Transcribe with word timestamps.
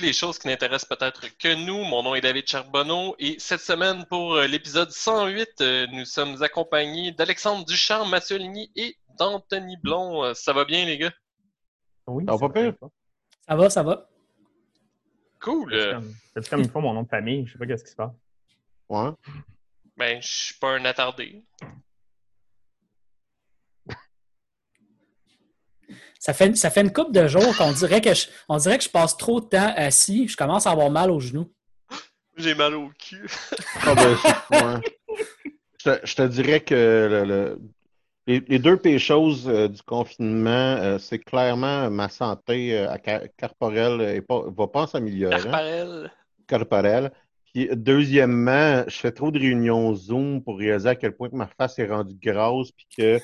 Les 0.00 0.12
choses 0.12 0.38
qui 0.38 0.46
n'intéressent 0.46 0.88
peut-être 0.88 1.36
que 1.38 1.54
nous. 1.66 1.82
Mon 1.84 2.02
nom 2.02 2.14
est 2.14 2.20
David 2.20 2.46
Charbonneau 2.46 3.16
et 3.18 3.36
cette 3.38 3.60
semaine, 3.60 4.04
pour 4.06 4.34
euh, 4.34 4.46
l'épisode 4.46 4.90
108, 4.90 5.48
euh, 5.60 5.86
nous 5.92 6.04
sommes 6.04 6.40
accompagnés 6.42 7.10
d'Alexandre 7.12 7.64
Duchamp, 7.64 8.04
Mathieu 8.06 8.36
Ligny 8.36 8.70
et 8.76 8.96
d'Anthony 9.18 9.76
Blond. 9.78 10.24
Euh, 10.24 10.34
Ça 10.34 10.52
va 10.52 10.64
bien, 10.64 10.84
les 10.84 10.98
gars? 10.98 11.12
Oui, 12.06 12.24
Ça 12.26 12.36
va 12.36 12.48
pas 12.48 12.60
pire? 12.60 12.74
Ça 13.48 13.56
va, 13.56 13.70
ça 13.70 13.82
va. 13.82 14.08
Cool. 15.40 16.02
C'est 16.34 16.48
comme, 16.48 16.60
il 16.60 16.70
faut 16.70 16.80
mon 16.80 16.94
nom 16.94 17.02
de 17.02 17.08
famille. 17.08 17.46
Je 17.46 17.52
sais 17.52 17.58
pas 17.58 17.66
qu'est-ce 17.66 17.84
qui 17.84 17.90
se 17.90 17.96
passe. 17.96 18.12
Ouais. 18.88 19.10
Ben, 19.96 20.22
je 20.22 20.28
suis 20.28 20.54
pas 20.58 20.70
un 20.76 20.84
attardé. 20.84 21.44
Ça 26.18 26.32
fait, 26.34 26.56
ça 26.56 26.70
fait 26.70 26.80
une 26.80 26.92
couple 26.92 27.12
de 27.12 27.26
jours 27.28 27.56
qu'on 27.56 27.72
dirait 27.72 28.00
que 28.00 28.12
je, 28.14 28.26
on 28.48 28.56
dirait 28.56 28.78
que 28.78 28.84
je 28.84 28.88
passe 28.90 29.16
trop 29.16 29.40
de 29.40 29.46
temps 29.46 29.72
assis. 29.76 30.26
Je 30.28 30.36
commence 30.36 30.66
à 30.66 30.72
avoir 30.72 30.90
mal 30.90 31.10
aux 31.10 31.20
genoux. 31.20 31.52
J'ai 32.36 32.54
mal 32.54 32.74
au 32.74 32.90
cul. 32.98 33.28
Ah 33.82 33.94
ben, 33.94 34.16
ouais. 34.50 34.80
je, 35.78 35.90
te, 35.90 36.06
je 36.06 36.14
te 36.14 36.22
dirais 36.22 36.60
que 36.60 36.74
le- 37.10 37.24
le- 37.24 37.60
les, 38.26 38.40
les 38.46 38.58
deux 38.58 38.76
pires 38.76 39.00
choses 39.00 39.48
euh, 39.48 39.68
du 39.68 39.80
confinement, 39.82 40.50
euh, 40.50 40.98
c'est 40.98 41.18
clairement 41.18 41.88
ma 41.90 42.08
santé 42.10 42.76
euh, 42.78 42.90
à 42.90 42.98
car- 42.98 43.22
corporelle 43.38 43.96
ne 43.96 44.50
va 44.54 44.66
pas 44.66 44.86
s'améliorer. 44.86 45.36
Carparel. 45.40 46.10
corporelle. 46.46 47.12
Puis, 47.54 47.68
deuxièmement, 47.72 48.84
je 48.88 48.96
fais 48.98 49.12
trop 49.12 49.30
de 49.30 49.38
réunions 49.38 49.94
Zoom 49.94 50.42
pour 50.42 50.58
réaliser 50.58 50.88
à 50.90 50.94
quel 50.96 51.12
point 51.12 51.28
que 51.30 51.36
ma 51.36 51.46
face 51.46 51.78
est 51.78 51.86
rendue 51.86 52.16
grosse, 52.22 52.72
puis 52.72 52.86
que 52.96 53.18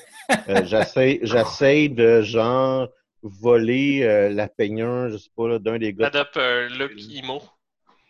euh, 0.49 0.65
j'essaie, 0.65 1.19
j'essaie 1.21 1.89
de 1.89 2.21
genre 2.21 2.89
voler 3.21 4.01
euh, 4.03 4.29
la 4.29 4.47
peigneur, 4.47 5.09
je 5.09 5.17
sais 5.17 5.29
pas, 5.35 5.47
là, 5.47 5.59
d'un 5.59 5.77
des 5.77 5.93
gars. 5.93 6.07
Adopte 6.07 6.37
un 6.37 6.67
look 6.69 6.91
emo. 7.13 7.41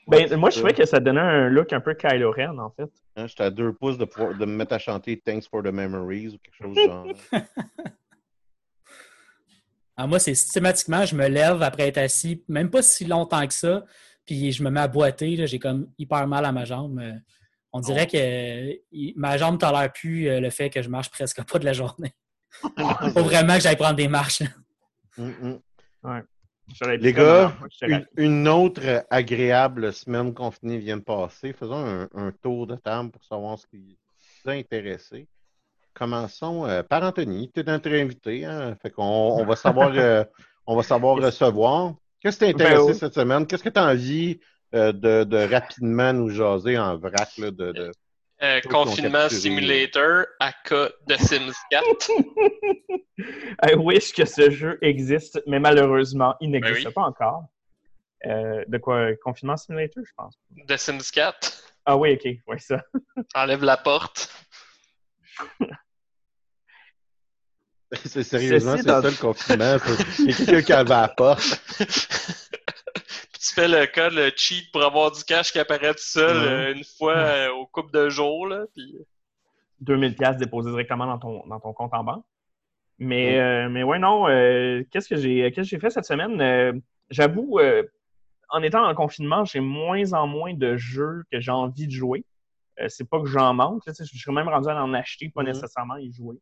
Ben, 0.08 0.36
moi, 0.36 0.52
je 0.52 0.58
trouvais 0.58 0.74
que 0.74 0.86
ça 0.86 1.00
donnait 1.00 1.20
un 1.20 1.50
look 1.50 1.74
un 1.74 1.80
peu 1.82 1.96
Kylo 1.96 2.32
Ren, 2.32 2.60
en 2.60 2.70
fait. 2.70 2.90
Hein, 3.16 3.26
J'étais 3.28 3.44
à 3.44 3.50
deux 3.50 3.74
pouces 3.74 3.98
de, 3.98 4.06
pouvoir- 4.06 4.38
de 4.38 4.46
me 4.46 4.56
mettre 4.56 4.74
à 4.74 4.78
chanter 4.80 5.20
Thanks 5.20 5.48
for 5.50 5.64
the 5.64 5.72
Memories 5.72 6.28
ou 6.28 6.38
quelque 6.38 6.56
chose 6.62 6.76
du 6.76 6.84
genre. 6.84 7.08
Ah, 9.98 10.08
moi, 10.08 10.20
c'est 10.20 10.36
systématiquement, 10.36 11.06
je 11.06 11.16
me 11.16 11.28
lève 11.30 11.62
après 11.64 11.88
être 11.88 11.98
assis, 12.00 12.44
même 12.50 12.70
pas 12.70 12.82
si 12.82 13.06
longtemps 13.06 13.48
que 13.48 13.54
ça, 13.54 13.86
puis 14.26 14.52
je 14.52 14.64
me 14.64 14.70
mets 14.70 14.80
à 14.82 14.88
boiter. 14.88 15.36
là, 15.36 15.46
J'ai 15.46 15.60
comme 15.60 15.88
hyper 15.98 16.28
mal 16.28 16.46
à 16.46 16.52
ma 16.52 16.66
jambe. 16.66 17.00
Euh, 17.00 17.14
On 17.74 17.82
dirait 17.82 18.08
que 18.08 18.16
euh, 18.18 18.74
il- 18.92 19.14
ma 19.18 19.38
jambe 19.38 19.60
tolère 19.60 19.92
plus 19.92 20.30
euh, 20.30 20.40
le 20.40 20.50
fait 20.50 20.70
que 20.70 20.82
je 20.82 20.88
marche 20.90 21.10
presque 21.10 21.44
pas 21.44 21.60
de 21.60 21.66
la 21.66 21.74
journée. 21.74 22.14
Faut 23.14 23.24
vraiment 23.24 23.56
que 23.56 23.62
j'aille 23.62 23.76
prendre 23.76 23.96
des 23.98 24.08
marches. 24.08 24.44
Mm, 25.18 25.30
mm. 26.04 26.22
Les 27.00 27.14
gars, 27.14 27.54
une, 27.82 28.08
une 28.18 28.48
autre 28.48 29.06
agréable 29.10 29.92
semaine 29.94 30.34
confinée 30.34 30.78
vient 30.78 30.98
de 30.98 31.04
passer. 31.04 31.54
Faisons 31.54 31.76
un, 31.86 32.10
un 32.16 32.32
tour 32.32 32.66
de 32.66 32.76
table 32.76 33.12
pour 33.12 33.24
savoir 33.24 33.60
ce 33.60 33.68
qui 33.68 33.98
vous 34.44 34.50
a 34.52 34.54
intéressé. 34.54 35.28
Commençons 35.94 36.66
euh, 36.66 36.82
par 36.82 37.04
Anthony. 37.04 37.52
Tu 37.54 37.60
es 37.60 37.64
notre 37.64 37.90
invité. 37.92 38.46
Hein? 38.46 38.76
Fait 38.82 38.90
qu'on 38.90 39.04
on 39.04 39.46
va 39.46 39.56
savoir, 39.56 39.92
euh, 39.96 40.24
on 40.66 40.76
va 40.76 40.84
savoir 40.84 41.18
recevoir. 41.18 41.94
Qu'est-ce 42.26 42.40
qui 42.44 42.52
t'a 42.54 42.58
Ben 42.58 42.66
intéressé 42.66 42.92
oui. 42.94 42.98
cette 42.98 43.14
semaine? 43.14 43.46
Qu'est-ce 43.46 43.64
que 43.64 43.70
tu 43.70 43.80
as 43.80 43.86
envie 43.86 44.40
euh, 44.74 44.92
de, 44.92 45.26
de 45.26 45.38
rapidement 45.38 46.12
nous 46.12 46.30
jaser 46.30 46.76
en 46.76 46.98
vrac? 46.98 47.38
Là, 47.38 47.52
de, 47.52 47.72
de... 47.72 47.92
Euh, 48.42 48.62
confinement. 48.62 49.30
Simulator 49.30 50.26
à 50.40 50.52
cas 50.52 50.90
de 51.08 51.16
Sims 51.18 51.54
4. 51.70 52.12
I 53.70 53.76
wish 53.76 54.12
que 54.12 54.26
ce 54.26 54.50
jeu 54.50 54.80
existe, 54.82 55.40
mais 55.46 55.60
malheureusement, 55.60 56.34
il 56.42 56.50
n'existe 56.50 56.86
Ben 56.86 56.88
oui. 56.88 56.94
pas 56.96 57.04
encore. 57.04 57.44
Euh, 58.26 58.66
de 58.70 58.78
quoi? 58.80 59.16
Confinement 59.18 59.56
Simulator, 59.56 60.04
je 60.04 60.12
pense. 60.18 60.34
de 60.50 60.78
Sims 60.78 61.12
4. 61.14 61.64
Ah 61.86 61.96
oui, 61.96 62.14
ok. 62.14 62.38
Ouais, 62.48 62.58
ça. 62.58 62.82
Enlève 63.36 63.64
la 63.64 63.78
porte. 63.78 64.34
C'est 68.06 68.24
sérieusement, 68.24 68.76
c'est 68.78 68.84
dans- 68.86 69.02
ça 69.02 69.10
le 69.10 69.16
confinement. 69.16 69.78
Il 70.20 70.26
y 70.26 70.32
a 70.32 70.36
quelqu'un 70.36 70.62
qui 70.62 70.74
avait 70.74 70.94
à 70.94 71.02
la 71.02 71.08
porte. 71.10 71.62
Puis 71.80 73.40
tu 73.40 73.54
fais 73.54 73.68
le 73.68 73.86
code, 73.88 74.14
le 74.14 74.32
cheat 74.36 74.72
pour 74.72 74.84
avoir 74.84 75.12
du 75.12 75.24
cash 75.24 75.52
qui 75.52 75.60
apparaît 75.60 75.94
tout 75.94 76.00
seul 76.04 76.36
euh, 76.36 76.74
une 76.74 76.84
fois 76.84 77.16
euh, 77.16 77.50
au 77.52 77.66
couple 77.68 77.92
de 77.94 78.10
jours. 78.10 78.48
Là, 78.48 78.66
puis... 78.74 78.96
2000 79.82 80.16
pièces 80.16 80.38
déposées 80.38 80.72
directement 80.72 81.06
dans 81.06 81.20
ton, 81.20 81.46
dans 81.48 81.60
ton 81.60 81.74
compte 81.74 81.94
en 81.94 82.04
banque. 82.04 82.26
Mais, 82.98 83.40
euh, 83.40 83.68
mais 83.70 83.84
ouais, 83.84 84.00
non. 84.00 84.28
euh, 84.30 84.84
qu'est-ce 84.90 85.10
que 85.10 85.18
j'ai 85.18 85.52
qu'est-ce 85.52 85.70
que 85.70 85.76
j'ai 85.76 85.80
fait 85.80 85.90
cette 85.90 86.06
semaine? 86.06 86.40
Euh, 86.42 86.74
J'avoue, 87.12 87.60
euh, 87.60 87.84
en 88.50 88.64
étant 88.64 88.84
en 88.88 88.96
confinement, 88.96 89.44
j'ai 89.46 89.60
moins 89.60 90.14
en 90.14 90.26
moins 90.28 90.54
de 90.54 90.76
jeux 90.78 91.24
que 91.32 91.40
j'ai 91.40 91.52
envie 91.52 91.86
de 91.88 91.92
jouer. 91.92 92.24
Euh, 92.80 92.88
c'est 92.90 93.08
pas 93.08 93.20
que 93.20 93.28
j'en 93.28 93.54
manque. 93.54 93.84
je 93.86 94.04
suis 94.06 94.32
même 94.34 94.48
rendu 94.48 94.70
à 94.70 94.82
en 94.84 94.94
acheter, 94.94 95.30
pas 95.30 95.42
Mhm. 95.44 95.50
nécessairement 95.50 95.98
y 95.98 96.12
jouer. 96.12 96.38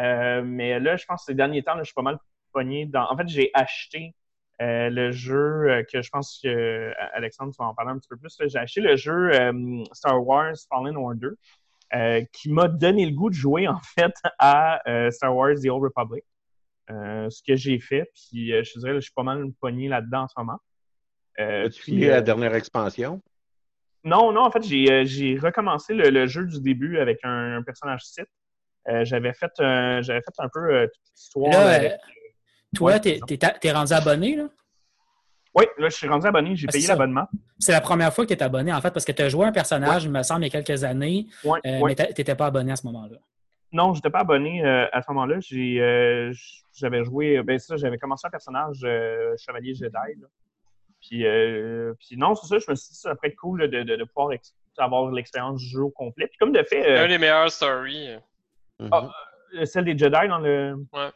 Euh, 0.00 0.42
mais 0.44 0.78
là, 0.80 0.96
je 0.96 1.04
pense 1.06 1.22
que 1.22 1.32
ces 1.32 1.34
derniers 1.34 1.62
temps, 1.62 1.74
là, 1.74 1.82
je 1.82 1.86
suis 1.86 1.94
pas 1.94 2.02
mal 2.02 2.18
pogné 2.52 2.86
dans. 2.86 3.10
En 3.10 3.16
fait, 3.16 3.28
j'ai 3.28 3.50
acheté 3.54 4.14
euh, 4.62 4.88
le 4.88 5.12
jeu 5.12 5.68
euh, 5.68 5.82
que 5.82 6.00
je 6.00 6.08
pense 6.08 6.40
que 6.42 6.92
Alexandre, 7.12 7.52
tu 7.52 7.58
vas 7.58 7.68
en 7.68 7.74
parler 7.74 7.92
un 7.92 7.98
petit 7.98 8.08
peu 8.08 8.16
plus. 8.16 8.34
J'ai 8.46 8.58
acheté 8.58 8.80
le 8.80 8.96
jeu 8.96 9.30
euh, 9.34 9.84
Star 9.92 10.24
Wars 10.24 10.54
Fallen 10.70 10.96
Order. 10.96 11.30
qui 12.32 12.50
m'a 12.50 12.68
donné 12.68 13.04
le 13.04 13.12
goût 13.14 13.28
de 13.28 13.34
jouer 13.34 13.68
en 13.68 13.78
fait 13.94 14.14
à 14.38 14.80
Star 15.10 15.36
Wars 15.36 15.56
The 15.62 15.68
Old 15.68 15.82
Republic. 15.84 16.24
Ce 16.88 17.42
que 17.46 17.56
j'ai 17.56 17.78
fait, 17.78 18.04
puis 18.14 18.48
je 18.48 18.72
te 18.72 18.78
dirais, 18.78 18.92
là, 18.92 19.00
je 19.00 19.04
suis 19.04 19.14
pas 19.14 19.24
mal 19.24 19.44
pogné 19.60 19.88
là-dedans 19.88 20.22
en 20.22 20.28
ce 20.28 20.34
moment. 20.38 20.58
As-tu 21.38 21.82
fini 21.82 22.06
la 22.06 22.22
dernière 22.22 22.54
expansion? 22.54 23.20
non, 24.04 24.32
non, 24.32 24.42
en 24.42 24.50
fait, 24.52 24.62
j'ai 24.62 25.04
j'ai 25.04 25.36
recommencé 25.36 25.92
le, 25.92 26.10
le 26.10 26.26
jeu 26.26 26.46
du 26.46 26.60
début 26.60 26.98
avec 26.98 27.18
un, 27.24 27.56
un 27.56 27.62
personnage 27.62 28.04
site. 28.04 28.28
Euh, 28.88 29.04
j'avais 29.04 29.32
fait, 29.32 29.50
un- 29.58 30.00
j'avais 30.02 30.20
fait 30.20 30.34
un 30.38 30.48
peu 30.48 30.60
euh, 30.74 30.86
toute 30.86 31.02
l'histoire. 31.16 31.50
Là, 31.52 31.74
avec- 31.76 31.92
euh, 31.92 31.96
toi, 32.74 32.92
Ouais, 32.92 33.00
t'es 33.00 33.18
t'es- 33.26 33.38
t'es 33.38 33.72
rendu 33.72 33.92
abonné, 33.92 34.36
là? 34.36 34.44
Oui, 35.54 35.64
là, 35.78 35.88
je 35.88 35.94
suis 35.96 36.06
rendu 36.06 36.26
abonné, 36.26 36.54
j'ai 36.54 36.66
Ah, 36.68 36.72
payé 36.72 36.86
l'abonnement. 36.86 37.26
C'est 37.58 37.72
la 37.72 37.80
première 37.80 38.12
fois 38.12 38.26
que 38.26 38.34
tu 38.34 38.38
es 38.38 38.42
abonné, 38.42 38.72
en 38.72 38.80
fait, 38.82 38.90
parce 38.90 39.06
que 39.06 39.12
tu 39.12 39.22
as 39.22 39.28
joué 39.30 39.46
un 39.46 39.52
personnage, 39.52 40.04
il 40.04 40.10
me 40.10 40.22
semble, 40.22 40.42
il 40.44 40.52
y 40.52 40.56
a 40.56 40.62
quelques 40.62 40.84
années, 40.84 41.26
Ouais, 41.44 41.58
euh, 41.66 41.78
ouais. 41.80 41.94
mais 41.98 42.06
tu 42.06 42.20
n'étais 42.20 42.34
pas 42.34 42.46
abonné 42.46 42.72
à 42.72 42.76
ce 42.76 42.86
moment-là. 42.86 43.16
Non, 43.72 43.94
je 43.94 43.98
n'étais 43.98 44.10
pas 44.10 44.20
abonné 44.20 44.64
euh, 44.64 44.86
à 44.92 45.00
ce 45.02 45.10
moment-là. 45.10 45.36
J'ai, 45.40 45.80
euh, 45.80 46.32
j'avais 46.74 47.02
joué, 47.04 47.42
ben 47.42 47.58
ça, 47.58 47.76
j'avais 47.76 47.96
commencé 47.98 48.26
un 48.26 48.30
personnage 48.30 48.80
euh, 48.84 49.34
chevalier 49.38 49.74
Jedi. 49.74 49.90
là. 49.94 50.26
Puis, 51.00 51.26
euh, 51.26 51.94
puis 51.98 52.16
non, 52.16 52.34
c'est 52.34 52.46
ça, 52.46 52.58
je 52.58 52.70
me 52.70 52.74
suis 52.76 52.90
dit, 52.92 52.98
ça 53.00 53.14
pourrait 53.14 53.28
être 53.28 53.36
cool 53.36 53.60
là, 53.62 53.68
de, 53.68 53.82
de, 53.82 53.96
de 53.96 54.04
pouvoir 54.04 54.32
ex- 54.32 54.54
avoir 54.78 55.10
l'expérience 55.10 55.60
du 55.60 55.66
jeu 55.68 55.80
au 55.82 55.90
complet. 55.90 56.26
Puis 56.26 56.36
comme 56.38 56.52
de 56.52 56.62
fait, 56.62 56.86
euh, 56.86 57.04
Un 57.04 57.08
des 57.08 57.18
meilleurs 57.18 57.50
stories. 57.50 58.10
Ah, 58.90 59.10
euh, 59.54 59.64
celle 59.64 59.84
des 59.84 59.96
Jedi 59.96 60.28
dans 60.28 60.38
le. 60.38 60.74
Ouais. 60.92 61.10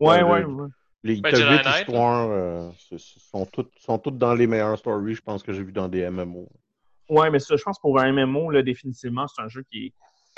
Ouais, 0.00 0.20
Dans 0.20 0.30
ouais, 0.32 0.40
le- 0.40 0.46
ouais. 0.46 0.68
Les 1.02 1.20
Ben, 1.20 1.34
Jedi 1.34 1.42
Knight, 1.48 1.66
histoires 1.80 2.28
euh, 2.30 2.70
sont, 2.98 3.46
toutes, 3.46 3.72
sont 3.78 3.98
toutes 3.98 4.18
dans 4.18 4.34
les 4.34 4.46
meilleures 4.46 4.76
stories, 4.78 5.14
je 5.14 5.22
pense, 5.22 5.42
que 5.42 5.52
j'ai 5.52 5.62
vu 5.62 5.72
dans 5.72 5.88
des 5.88 6.08
MMO. 6.10 6.46
Ouais, 7.08 7.30
mais 7.30 7.38
ça, 7.38 7.56
je 7.56 7.62
pense 7.62 7.78
pour 7.78 7.98
un 7.98 8.12
MMO, 8.12 8.50
là, 8.50 8.62
définitivement, 8.62 9.26
c'est 9.26 9.40
un 9.42 9.48
jeu 9.48 9.62
qui 9.70 9.86
est, 9.86 9.92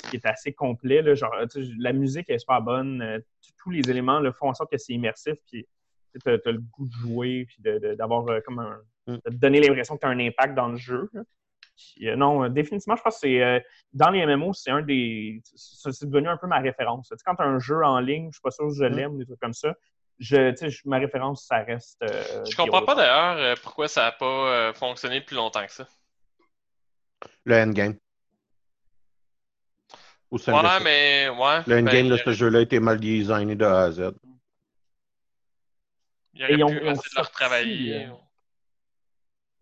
qui 0.09 0.15
est 0.15 0.25
assez 0.25 0.53
complet. 0.53 1.01
Là, 1.01 1.15
genre, 1.15 1.33
la 1.79 1.93
musique 1.93 2.29
est 2.29 2.39
super 2.39 2.61
bonne. 2.61 3.01
euh, 3.01 3.19
tous 3.57 3.69
les 3.71 3.89
éléments 3.89 4.19
là, 4.19 4.31
font 4.33 4.49
en 4.49 4.53
sorte 4.53 4.71
que 4.71 4.77
c'est 4.77 4.93
immersif. 4.93 5.35
Puis 5.49 5.65
tu 6.23 6.29
as, 6.29 6.37
le 6.51 6.59
goût 6.59 6.87
de 6.87 6.93
jouer, 6.93 7.45
puis 7.47 7.57
de- 7.61 7.79
de- 7.79 7.93
d'avoir 7.95 8.27
euh, 8.29 8.39
comme 8.45 8.59
un. 8.59 8.79
Mm. 9.07 9.13
de 9.15 9.19
te 9.31 9.35
donner 9.35 9.59
l'impression 9.59 9.95
que 9.95 10.01
tu 10.01 10.07
as 10.07 10.09
un 10.11 10.19
impact 10.19 10.55
dans 10.55 10.69
le 10.69 10.77
jeu. 10.77 11.09
Euh, 12.03 12.15
non, 12.15 12.43
euh, 12.43 12.49
définitivement, 12.49 12.95
je 12.95 13.01
pense 13.01 13.15
que 13.15 13.19
c'est. 13.21 13.41
euh, 13.43 13.59
dans 13.93 14.09
les 14.09 14.25
MMO, 14.25 14.53
c'est 14.53 14.71
un 14.71 14.81
des. 14.81 15.41
C'est 15.55 16.05
devenu 16.09 16.27
un 16.29 16.37
peu 16.37 16.47
ma 16.47 16.59
référence. 16.59 17.07
Tu 17.09 17.15
sais, 17.17 17.23
quand 17.25 17.35
tu 17.35 17.41
as 17.43 17.45
un 17.45 17.59
jeu 17.59 17.83
en 17.83 17.99
ligne, 17.99 18.27
je 18.31 18.35
suis 18.37 18.41
pas 18.41 18.51
sûr 18.51 18.67
que 18.67 18.73
je 18.73 18.83
Mm. 18.83 18.95
l'aime, 18.95 19.17
des 19.17 19.25
trucs 19.25 19.39
comme 19.39 19.53
ça. 19.53 19.73
Je, 20.19 20.87
ma 20.87 20.99
référence, 20.99 21.45
ça 21.47 21.57
reste. 21.63 22.01
euh, 22.03 22.45
Je 22.49 22.55
comprends 22.55 22.83
pas 22.85 22.93
d'ailleurs 22.95 23.37
euh, 23.37 23.55
pourquoi 23.61 23.87
ça 23.87 24.03
n'a 24.03 24.11
pas 24.11 24.25
euh, 24.25 24.73
fonctionné 24.73 25.21
plus 25.21 25.35
longtemps 25.35 25.65
que 25.65 25.71
ça. 25.71 25.87
Le 27.45 27.55
endgame. 27.55 27.95
Ou 30.31 30.37
ça 30.37 30.53
Ouais, 30.53 30.61
le- 30.61 30.83
mais 30.83 31.29
ouais. 31.29 31.59
Le 31.67 31.75
endgame 31.79 32.09
ben, 32.09 32.11
de 32.11 32.17
ce 32.17 32.31
jeu-là 32.33 32.59
a 32.59 32.61
été 32.61 32.79
mal 32.79 32.99
designé 32.99 33.55
de 33.55 33.65
A 33.65 33.83
à 33.85 33.91
Z. 33.91 34.11
Il 36.35 36.43
aurait 36.43 36.53
Et 36.53 36.55
ils 36.57 36.63
ont- 36.63 36.67
pu 36.69 36.75
essayer 36.77 36.93
de 36.95 37.15
le 37.17 37.21
retravailler. 37.21 38.09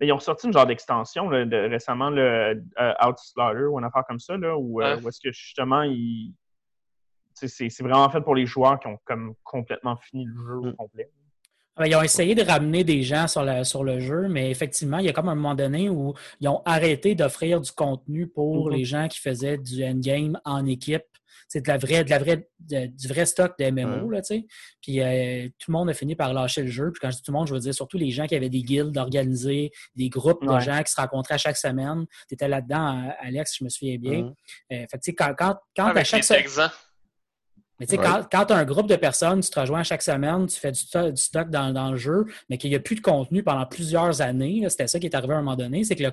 Mais 0.02 0.08
ils 0.08 0.12
ont 0.14 0.20
sorti 0.20 0.48
une 0.48 0.54
genre 0.54 0.66
d'extension 0.66 1.30
là, 1.30 1.46
de, 1.46 1.56
récemment, 1.70 2.10
le 2.10 2.64
euh, 2.80 2.94
Outslander 3.08 3.66
ou 3.66 3.78
une 3.78 3.86
affaire 3.86 4.04
comme 4.08 4.20
ça, 4.20 4.36
là, 4.36 4.58
où, 4.58 4.82
euh, 4.82 4.96
Ouais. 4.98 5.04
où 5.04 5.08
est-ce 5.08 5.20
que 5.22 5.32
justement, 5.32 5.84
ils... 5.84 6.34
c'est 7.36 7.48
c'est 7.70 7.84
vraiment 7.84 8.10
fait 8.10 8.20
pour 8.22 8.34
les 8.34 8.48
joueurs 8.48 8.80
qui 8.80 8.88
ont 8.88 8.98
comme 9.06 9.36
complètement 9.44 9.96
fini 9.98 10.26
le 10.26 10.34
jeu 10.36 10.56
au 10.56 10.66
Mm. 10.66 10.76
complet. 10.76 11.12
Ah 11.76 11.84
ben, 11.84 11.86
Ils 11.88 11.96
ont 11.96 12.02
essayé 12.02 12.34
de 12.34 12.42
ramener 12.44 12.84
des 12.84 13.04
gens 13.04 13.28
sur, 13.28 13.44
la- 13.44 13.64
sur 13.64 13.84
le 13.84 14.00
jeu, 14.00 14.28
mais 14.28 14.50
effectivement, 14.50 14.98
il 14.98 15.06
y 15.06 15.10
a 15.10 15.14
comme 15.14 15.30
un 15.30 15.36
moment 15.36 15.56
donné 15.56 15.88
où 15.90 16.16
ils 16.40 16.48
ont 16.50 16.64
arrêté 16.66 17.14
d'offrir 17.14 17.62
du 17.62 17.72
contenu 17.72 18.26
pour 18.28 18.66
Mhm. 18.66 18.74
les 18.76 18.84
gens 18.86 19.08
qui 19.08 19.20
faisaient 19.20 19.58
du 19.60 19.86
endgame 19.86 20.40
en 20.46 20.66
équipe. 20.66 21.04
De 21.54 21.68
la 21.68 21.78
vraie, 21.78 22.04
de 22.04 22.10
la 22.10 22.20
vraie, 22.20 22.48
du 22.60 23.08
vrai 23.08 23.26
stock 23.26 23.58
de 23.60 23.70
MMO, 23.70 24.10
là, 24.10 24.22
tu 24.22 24.36
sais. 24.36 24.46
Puis 24.82 25.02
euh, 25.02 25.48
tout 25.60 25.72
le 25.72 25.74
monde 25.74 25.90
a 25.90 25.94
fini 25.94 26.16
par 26.16 26.34
lâcher 26.34 26.62
le 26.64 26.72
jeu. 26.72 26.92
Puis 26.92 27.00
quand 27.02 27.12
je 27.12 27.18
dis 27.18 27.24
tout 27.24 27.32
le 27.32 27.38
monde, 27.38 27.48
je 27.48 27.54
veux 27.54 27.60
dire 27.60 27.74
surtout 27.74 27.98
les 27.98 28.12
gens 28.12 28.26
qui 28.26 28.36
avaient 28.36 28.50
des 28.50 28.64
guildes 28.64 28.98
organisées, 28.98 29.72
des 29.96 30.10
groupes 30.10 30.46
de 30.46 30.60
gens 30.60 30.82
qui 30.84 30.92
se 30.92 31.00
rencontraient 31.00 31.36
à 31.36 31.40
chaque 31.40 31.58
semaine. 31.58 32.06
Tu 32.28 32.36
étais 32.36 32.48
là-dedans, 32.48 33.12
Alex, 33.20 33.58
je 33.60 33.64
me 33.64 33.70
souviens 33.70 33.98
bien. 33.98 34.32
Euh, 34.72 34.86
fait 34.90 34.98
tu 34.98 35.00
sais, 35.02 35.14
quand, 35.14 35.34
quand, 35.38 35.58
quand 35.76 35.88
à 35.88 36.04
chaque 36.04 36.24
semaine. 36.24 36.72
Mais 37.82 37.88
tu 37.88 37.96
sais, 37.96 37.98
quand, 37.98 38.22
quand 38.32 38.46
tu 38.46 38.54
as 38.54 38.58
un 38.58 38.64
groupe 38.64 38.88
de 38.88 38.96
personnes, 38.96 39.40
tu 39.42 39.50
te 39.50 39.60
rejoins 39.60 39.82
chaque 39.82 40.04
semaine, 40.04 40.46
tu 40.46 40.60
fais 40.60 40.72
du, 40.72 40.80
stock 41.16 41.50
dans, 41.50 41.74
dans, 41.74 41.90
le 41.90 41.98
jeu, 41.98 42.26
mais 42.48 42.60
qu'il 42.60 42.70
n'y 42.70 42.76
a 42.76 42.80
plus 42.80 42.94
de 42.94 43.02
contenu 43.02 43.42
pendant 43.42 43.66
plusieurs 43.66 44.22
années, 44.22 44.64
c'était 44.70 44.86
ça 44.86 45.00
qui 45.00 45.08
est 45.08 45.16
arrivé 45.16 45.34
à 45.34 45.38
un 45.38 45.42
moment 45.42 45.56
donné, 45.56 45.84
c'est 45.84 45.96
que 45.96 46.04
le 46.04 46.12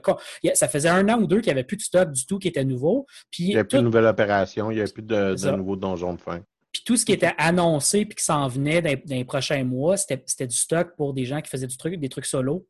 ça 0.55 0.67
faisait 0.67 0.88
un 0.88 1.06
an 1.11 1.20
ou 1.20 1.26
deux 1.26 1.41
qu'il 1.43 1.53
n'y 1.53 1.59
avait 1.59 1.65
plus 1.65 1.76
de 1.76 1.82
stock 1.82 2.11
du 2.11 2.25
tout 2.25 2.38
qui 2.38 2.49
était 2.49 2.65
nouveau. 2.65 3.05
Puis 3.31 3.44
il 3.44 3.49
n'y 3.49 3.56
avait 3.56 3.65
plus 3.65 3.76
de 3.76 3.82
nouvelles 3.82 4.06
opérations, 4.06 4.70
il 4.70 4.76
n'y 4.76 4.81
avait 4.81 4.91
plus 4.91 5.03
de, 5.03 5.35
de 5.35 5.50
nouveaux 5.50 5.76
donjons 5.76 6.15
de 6.15 6.20
fin. 6.23 6.41
Puis 6.73 6.82
tout 6.87 6.97
ce 6.97 7.05
qui 7.05 7.12
était 7.12 7.35
annoncé 7.37 8.06
puis 8.06 8.17
qui 8.17 8.25
s'en 8.25 8.49
venait 8.49 8.81
dans, 8.81 8.94
dans, 9.05 9.15
les 9.15 9.25
prochains 9.26 9.62
mois, 9.62 9.99
c'était 9.99 10.47
du 10.47 10.56
stock 10.56 10.97
pour 10.97 11.12
des 11.12 11.26
gens 11.26 11.43
qui 11.43 11.50
faisaient 11.50 11.67
du 11.67 11.76
truc, 11.76 12.00
des 12.00 12.09
trucs 12.09 12.25
solo. 12.25 12.67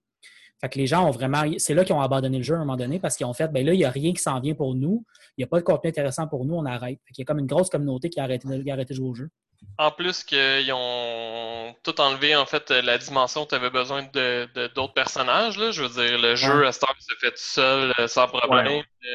Fait 0.61 0.69
que 0.69 0.79
les 0.79 0.87
gens 0.87 1.07
ont 1.07 1.11
vraiment. 1.11 1.45
C'est 1.59 1.75
là 1.75 1.85
qu'ils 1.85 1.95
ont 1.95 2.01
abandonné 2.01 2.39
le 2.39 2.43
jeu 2.43 2.55
à 2.55 2.57
un 2.57 2.61
moment 2.61 2.77
donné 2.77 2.99
parce 2.99 3.17
qu'ils 3.17 3.27
ont 3.27 3.33
fait 3.33 3.49
ben 3.49 3.65
là, 3.65 3.75
il 3.75 3.79
n'y 3.79 3.85
a 3.85 3.91
rien 3.91 4.13
qui 4.13 4.21
s'en 4.21 4.41
vient 4.41 4.55
pour 4.55 4.75
nous. 4.75 5.05
Il 5.37 5.43
n'y 5.43 5.45
a 5.45 5.47
pas 5.47 5.59
de 5.59 5.65
contenu 5.65 5.91
intéressant 5.91 6.27
pour 6.27 6.45
nous, 6.45 6.55
on 6.55 6.67
arrête. 6.67 6.99
Fait 7.07 7.13
qu'il 7.13 7.23
y 7.23 7.23
a 7.23 7.27
comme 7.27 7.39
une 7.39 7.47
grosse 7.47 7.71
communauté 7.71 8.11
qui 8.11 8.19
a 8.19 8.25
arrêté, 8.25 8.49
de 8.49 8.95
jouer 8.95 9.09
au 9.09 9.15
jeu. 9.15 9.31
En 9.77 9.91
plus 9.91 10.25
qu'ils 10.25 10.73
ont 10.73 11.75
tout 11.83 12.01
enlevé, 12.01 12.35
en 12.35 12.47
fait, 12.47 12.71
la 12.71 12.99
dimension, 12.99 13.47
tu 13.47 13.55
avais 13.55 13.71
besoin 13.71 14.03
de, 14.13 14.49
d'autres 14.75 14.95
personnages. 14.95 15.59
Là. 15.59 15.71
Je 15.71 15.83
veux 15.83 15.89
dire, 15.89 16.19
le 16.19 16.35
jeu 16.37 16.67
à 16.67 16.73
Star 16.73 16.95
se 16.99 17.15
fait 17.21 17.31
tout 17.31 17.37
seul, 17.37 17.93
euh, 17.99 18.07
sans 18.07 18.27
problème. 18.27 18.83
Euh, 19.05 19.15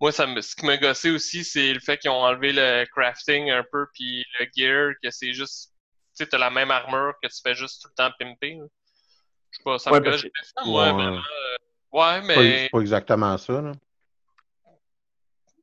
moi, 0.00 0.12
ça 0.12 0.26
me, 0.26 0.40
ce 0.40 0.54
qui 0.54 0.64
m'a 0.64 0.76
gossé 0.76 1.10
aussi, 1.10 1.44
c'est 1.44 1.72
le 1.72 1.80
fait 1.80 1.98
qu'ils 1.98 2.10
ont 2.10 2.22
enlevé 2.22 2.52
le 2.52 2.84
crafting 2.86 3.50
un 3.50 3.64
peu, 3.70 3.86
puis 3.92 4.24
le 4.38 4.46
gear, 4.54 4.92
que 5.02 5.10
c'est 5.10 5.32
juste, 5.32 5.72
tu 6.16 6.24
sais, 6.24 6.34
as 6.34 6.38
la 6.38 6.50
même 6.50 6.70
armure 6.70 7.14
que 7.22 7.28
tu 7.28 7.40
fais 7.42 7.54
juste 7.54 7.82
tout 7.82 7.88
le 7.88 7.94
temps 7.94 8.14
pimper. 8.18 8.58
Je 9.50 9.56
sais 9.56 9.62
pas, 9.64 9.78
ça 9.78 9.90
me 9.90 10.00
gosse. 10.00 10.20
Ça, 10.20 10.64
moi, 10.64 10.92
ouais. 10.92 11.04
Euh, 11.04 11.18
ouais, 11.92 12.22
mais. 12.22 12.34
C'est 12.34 12.68
pas, 12.70 12.80
exactement 12.80 13.38
ça, 13.38 13.60
là. 13.60 13.72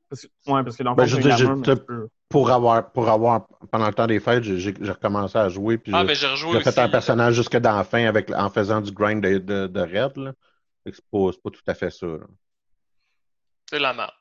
Parce 0.10 0.22
que, 0.22 0.28
ouais, 0.52 0.64
parce 0.64 0.78
que 0.78 0.84
dans 0.84 0.94
ben, 0.94 1.06
je, 1.06 2.08
pour 2.30 2.52
avoir, 2.52 2.92
pour 2.92 3.10
avoir, 3.10 3.48
pendant 3.72 3.88
le 3.88 3.94
temps 3.94 4.08
des 4.08 4.20
fêtes, 4.20 4.44
j'ai 4.44 4.72
recommencé 4.92 5.38
à 5.38 5.50
jouer. 5.50 5.78
Puis 5.78 5.92
ah, 5.96 6.06
j'ai 6.14 6.28
rejoué 6.28 6.54
J'ai 6.54 6.72
fait 6.72 6.80
un 6.80 6.90
personnage 6.90 7.34
jusque 7.36 7.58
dans 7.58 7.76
la 7.76 7.84
fin 7.84 8.06
avec, 8.06 8.32
en 8.32 8.50
faisant 8.50 8.82
du 8.82 8.92
grind 8.92 9.22
de, 9.22 9.38
de, 9.40 9.68
de 9.68 9.80
raid. 9.80 10.18
Là. 10.18 10.34
C'est 10.86 11.04
pas, 11.12 11.32
pas, 11.44 11.50
tout 11.50 11.62
à 11.68 11.74
fait 11.74 11.90
ça. 11.90 12.08
C'est 13.70 13.80
la 13.80 13.94
merde. 13.94 14.12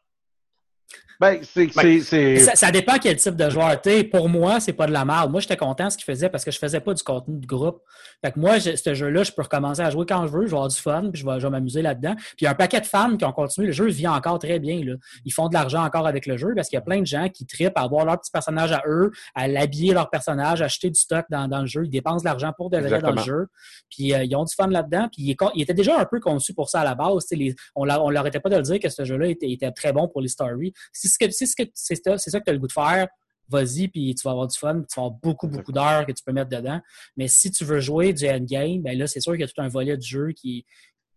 Ben, 1.20 1.41
ben, 1.55 2.00
c'est, 2.02 2.38
ça, 2.38 2.70
dépend 2.70 2.99
quel 3.00 3.17
type 3.17 3.37
de 3.37 3.49
joueur. 3.49 3.81
es. 3.87 4.05
pour 4.05 4.29
moi, 4.29 4.58
c'est 4.58 4.73
pas 4.73 4.87
de 4.87 4.93
la 4.93 5.05
merde. 5.05 5.31
Moi, 5.31 5.41
j'étais 5.41 5.56
content 5.56 5.87
de 5.87 5.91
ce 5.91 5.96
qu'il 5.96 6.05
faisait 6.05 6.29
parce 6.29 6.44
que 6.44 6.50
je 6.50 6.58
faisais 6.58 6.81
pas 6.81 6.93
du 6.93 7.02
contenu 7.02 7.38
de 7.38 7.46
groupe. 7.46 7.82
Fait 8.23 8.32
que 8.32 8.38
moi, 8.38 8.58
ce 8.58 8.94
jeu-là, 8.94 9.23
je 9.23 9.32
peux 9.32 9.43
recommencer 9.43 9.81
à 9.81 9.91
jouer 9.91 10.06
quand 10.06 10.26
je 10.26 10.32
veux, 10.32 10.43
je 10.43 10.50
vais 10.50 10.56
avoir 10.56 10.69
du 10.69 10.76
fun, 10.76 11.11
puis 11.12 11.20
je 11.20 11.26
vais, 11.26 11.50
m'amuser 11.50 11.82
là-dedans. 11.82 12.14
Puis 12.17 12.38
il 12.41 12.44
y 12.44 12.46
a 12.46 12.50
un 12.50 12.55
paquet 12.55 12.81
de 12.81 12.87
fans 12.87 13.17
qui 13.17 13.25
ont 13.25 13.32
continué. 13.32 13.69
Le 13.69 13.73
jeu 13.73 13.87
vit 13.87 14.08
encore 14.08 14.38
très 14.38 14.58
bien. 14.58 14.82
Là. 14.85 14.94
Ils 15.25 15.32
font 15.32 15.49
de 15.49 15.55
l'argent 15.55 15.85
encore 15.85 16.06
avec 16.06 16.26
le 16.26 16.37
jeu 16.37 16.52
parce 16.56 16.69
qu'il 16.69 16.76
y 16.76 16.79
a 16.79 16.82
plein 16.82 17.00
de 17.00 17.06
gens 17.06 17.29
qui 17.29 17.46
tripent 17.46 17.76
à 17.76 17.82
avoir 17.82 18.05
leur 18.05 18.20
petit 18.20 18.31
personnage 18.31 18.73
à 18.73 18.82
eux, 18.87 19.12
à 19.35 19.46
l'habiller 19.46 19.94
leur 19.94 20.11
personnage, 20.11 20.62
à 20.62 20.64
acheter 20.64 20.91
du 20.91 20.99
stock 20.99 21.26
dans, 21.31 21.61
le 21.61 21.67
jeu. 21.67 21.85
Ils 21.85 21.91
dépensent 21.91 22.23
de 22.23 22.29
l'argent 22.29 22.52
pour 22.56 22.70
de 22.70 22.79
vrai 22.79 23.00
dans 23.00 23.12
le 23.12 23.23
jeu. 23.23 23.46
Puis 23.91 24.12
euh, 24.12 24.25
ils 24.25 24.35
ont 24.35 24.44
du 24.44 24.55
fun 24.55 24.67
là-dedans. 24.67 25.08
Puis 25.12 25.37
il, 25.55 25.62
était 25.62 25.75
déjà 25.75 25.99
un 25.99 26.05
peu 26.05 26.19
conçu 26.19 26.55
pour 26.55 26.69
ça 26.69 26.81
à 26.81 26.85
la 26.85 26.94
base. 26.94 27.26
Les, 27.31 27.55
on 27.75 27.85
ne 27.85 28.12
leur 28.12 28.26
était 28.26 28.41
pas 28.41 28.49
de 28.49 28.56
le 28.56 28.62
dire 28.62 28.81
que 28.81 28.88
ce 28.88 29.05
jeu-là 29.05 29.29
était, 29.29 29.50
était, 29.50 29.70
très 29.70 29.93
bon 29.93 30.08
pour 30.08 30.20
les 30.20 30.29
stories. 30.29 30.73
Que 30.92 31.31
c'est 31.75 31.96
ça, 31.96 32.19
ça 32.19 32.40
que 32.40 32.44
tu 32.44 32.50
as 32.50 32.52
le 32.52 32.58
goût 32.58 32.66
de 32.66 32.72
faire, 32.72 33.08
vas-y, 33.48 33.88
puis 33.88 34.14
tu 34.14 34.22
vas 34.25 34.32
avoir 34.32 34.46
du 34.46 34.58
fun, 34.58 34.82
tu 34.82 34.94
vas 34.96 35.06
avoir 35.06 35.10
beaucoup, 35.22 35.48
beaucoup 35.48 35.72
d'heures 35.72 36.06
que 36.06 36.12
tu 36.12 36.22
peux 36.25 36.32
mettre 36.32 36.50
dedans. 36.50 36.81
Mais 37.16 37.28
si 37.28 37.50
tu 37.50 37.64
veux 37.64 37.81
jouer 37.81 38.12
du 38.12 38.28
endgame, 38.28 38.82
ben 38.82 38.96
là, 38.98 39.06
c'est 39.06 39.20
sûr 39.20 39.32
qu'il 39.32 39.42
y 39.42 39.44
a 39.44 39.48
tout 39.48 39.60
un 39.60 39.69
volet 39.69 39.96
du 39.96 40.06
jeu 40.06 40.32
qui, 40.32 40.64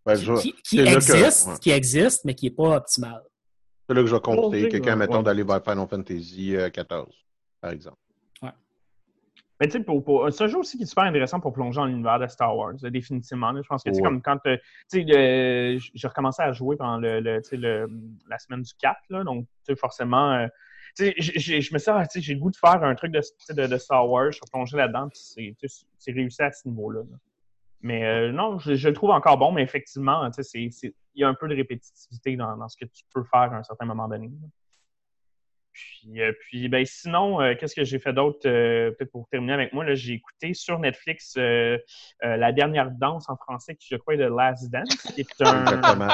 ben, 0.05 0.15
qui, 0.63 0.79
existe, 0.79 1.59
qui 1.59 1.69
existe, 1.69 2.25
mais 2.25 2.33
qui 2.33 2.45
n'est 2.45 2.55
pas 2.55 2.77
optimal. 2.77 3.21
C'est 3.87 3.93
là 3.95 4.01
que 4.01 4.07
je 4.07 4.15
vais 4.15 4.21
compter 4.21 4.69
quelqu'un, 4.69 4.95
mettons, 4.95 5.23
d'aller 5.23 5.43
vers 5.43 5.63
Final 5.63 5.87
Fantasy 5.87 6.53
XIV, 6.53 6.55
euh, 6.55 7.03
par 7.61 7.71
exemple. 7.71 7.97
Mais 9.59 9.67
tu 9.67 9.77
sais, 9.77 9.83
pour, 9.83 10.31
c'est 10.31 10.43
un 10.43 10.47
jeu 10.47 10.59
aussi 10.59 10.77
qui 10.77 10.83
est 10.83 10.87
super 10.87 11.05
intéressant 11.05 11.39
pour 11.39 11.51
plonger 11.51 11.77
dans 11.77 11.85
l'univers 11.85 12.19
de 12.19 12.27
Star 12.27 12.55
Wars, 12.55 12.75
définitivement. 12.75 13.53
Je 13.55 13.67
pense 13.67 13.83
que 13.83 13.91
c'est 13.91 14.01
comme 14.01 14.21
quand 14.21 14.37
tu 14.43 14.57
sais, 14.87 15.79
j'ai 15.93 16.07
recommencé 16.07 16.43
à 16.43 16.51
jouer 16.51 16.75
pendant 16.75 16.97
le, 16.97 17.19
le, 17.19 17.87
la 18.29 18.39
semaine 18.39 18.61
du 18.61 18.73
4, 18.79 18.97
là, 19.09 19.23
donc 19.23 19.45
tu 19.45 19.73
sais, 19.73 19.75
forcément, 19.75 20.33
euh, 20.33 20.47
tu 20.95 21.05
sais, 21.05 21.13
je 21.17 21.73
me 21.73 22.07
dit, 22.13 22.21
j'ai 22.21 22.33
le 22.35 22.39
goût 22.39 22.51
de 22.51 22.55
faire 22.55 22.83
un 22.83 22.93
truc 22.93 23.11
de, 23.11 23.67
de, 23.67 23.77
Star 23.77 24.07
Wars, 24.07 24.31
je 24.31 24.37
suis 24.37 24.51
plongé 24.51 24.77
là-dedans, 24.77 25.09
puis 25.09 25.19
c'est 25.97 26.11
réussi 26.11 26.41
à 26.41 26.51
ce 26.51 26.67
niveau-là. 26.67 27.01
Mais 27.81 28.05
euh, 28.05 28.31
non, 28.31 28.59
je, 28.59 28.87
le 28.87 28.93
trouve 28.93 29.11
encore 29.11 29.37
bon, 29.37 29.51
mais 29.51 29.63
effectivement, 29.63 30.29
il 30.53 30.71
y 31.15 31.23
a 31.23 31.27
un 31.27 31.33
peu 31.33 31.47
de 31.47 31.55
répétitivité 31.55 32.35
dans, 32.35 32.57
dans, 32.57 32.67
ce 32.67 32.77
que 32.77 32.85
tu 32.85 33.03
peux 33.13 33.23
faire 33.23 33.53
à 33.53 33.57
un 33.57 33.63
certain 33.63 33.85
moment 33.85 34.07
donné. 34.07 34.31
Puis, 35.77 36.21
euh, 36.21 36.31
puis 36.39 36.69
ben, 36.69 36.83
sinon, 36.85 37.39
euh, 37.39 37.53
qu'est-ce 37.53 37.75
que 37.75 37.83
j'ai 37.83 37.99
fait 37.99 38.13
d'autre? 38.13 38.39
Euh, 38.47 38.89
peut-être 38.91 39.11
pour 39.11 39.27
terminer 39.29 39.53
avec 39.53 39.73
moi, 39.73 39.85
j'ai 39.93 40.13
écouté 40.13 40.55
sur 40.55 40.79
Netflix 40.79 41.37
La 42.21 42.51
dernière 42.51 42.89
danse 42.91 43.29
en 43.29 43.35
français, 43.37 43.75
qui 43.75 43.87
je 43.91 43.97
crois 43.97 44.15
est 44.15 44.17
de 44.17 44.25
Last 44.25 44.71
Dance, 44.71 44.95
qui 45.13 45.21
est 45.21 45.41
un. 45.41 46.09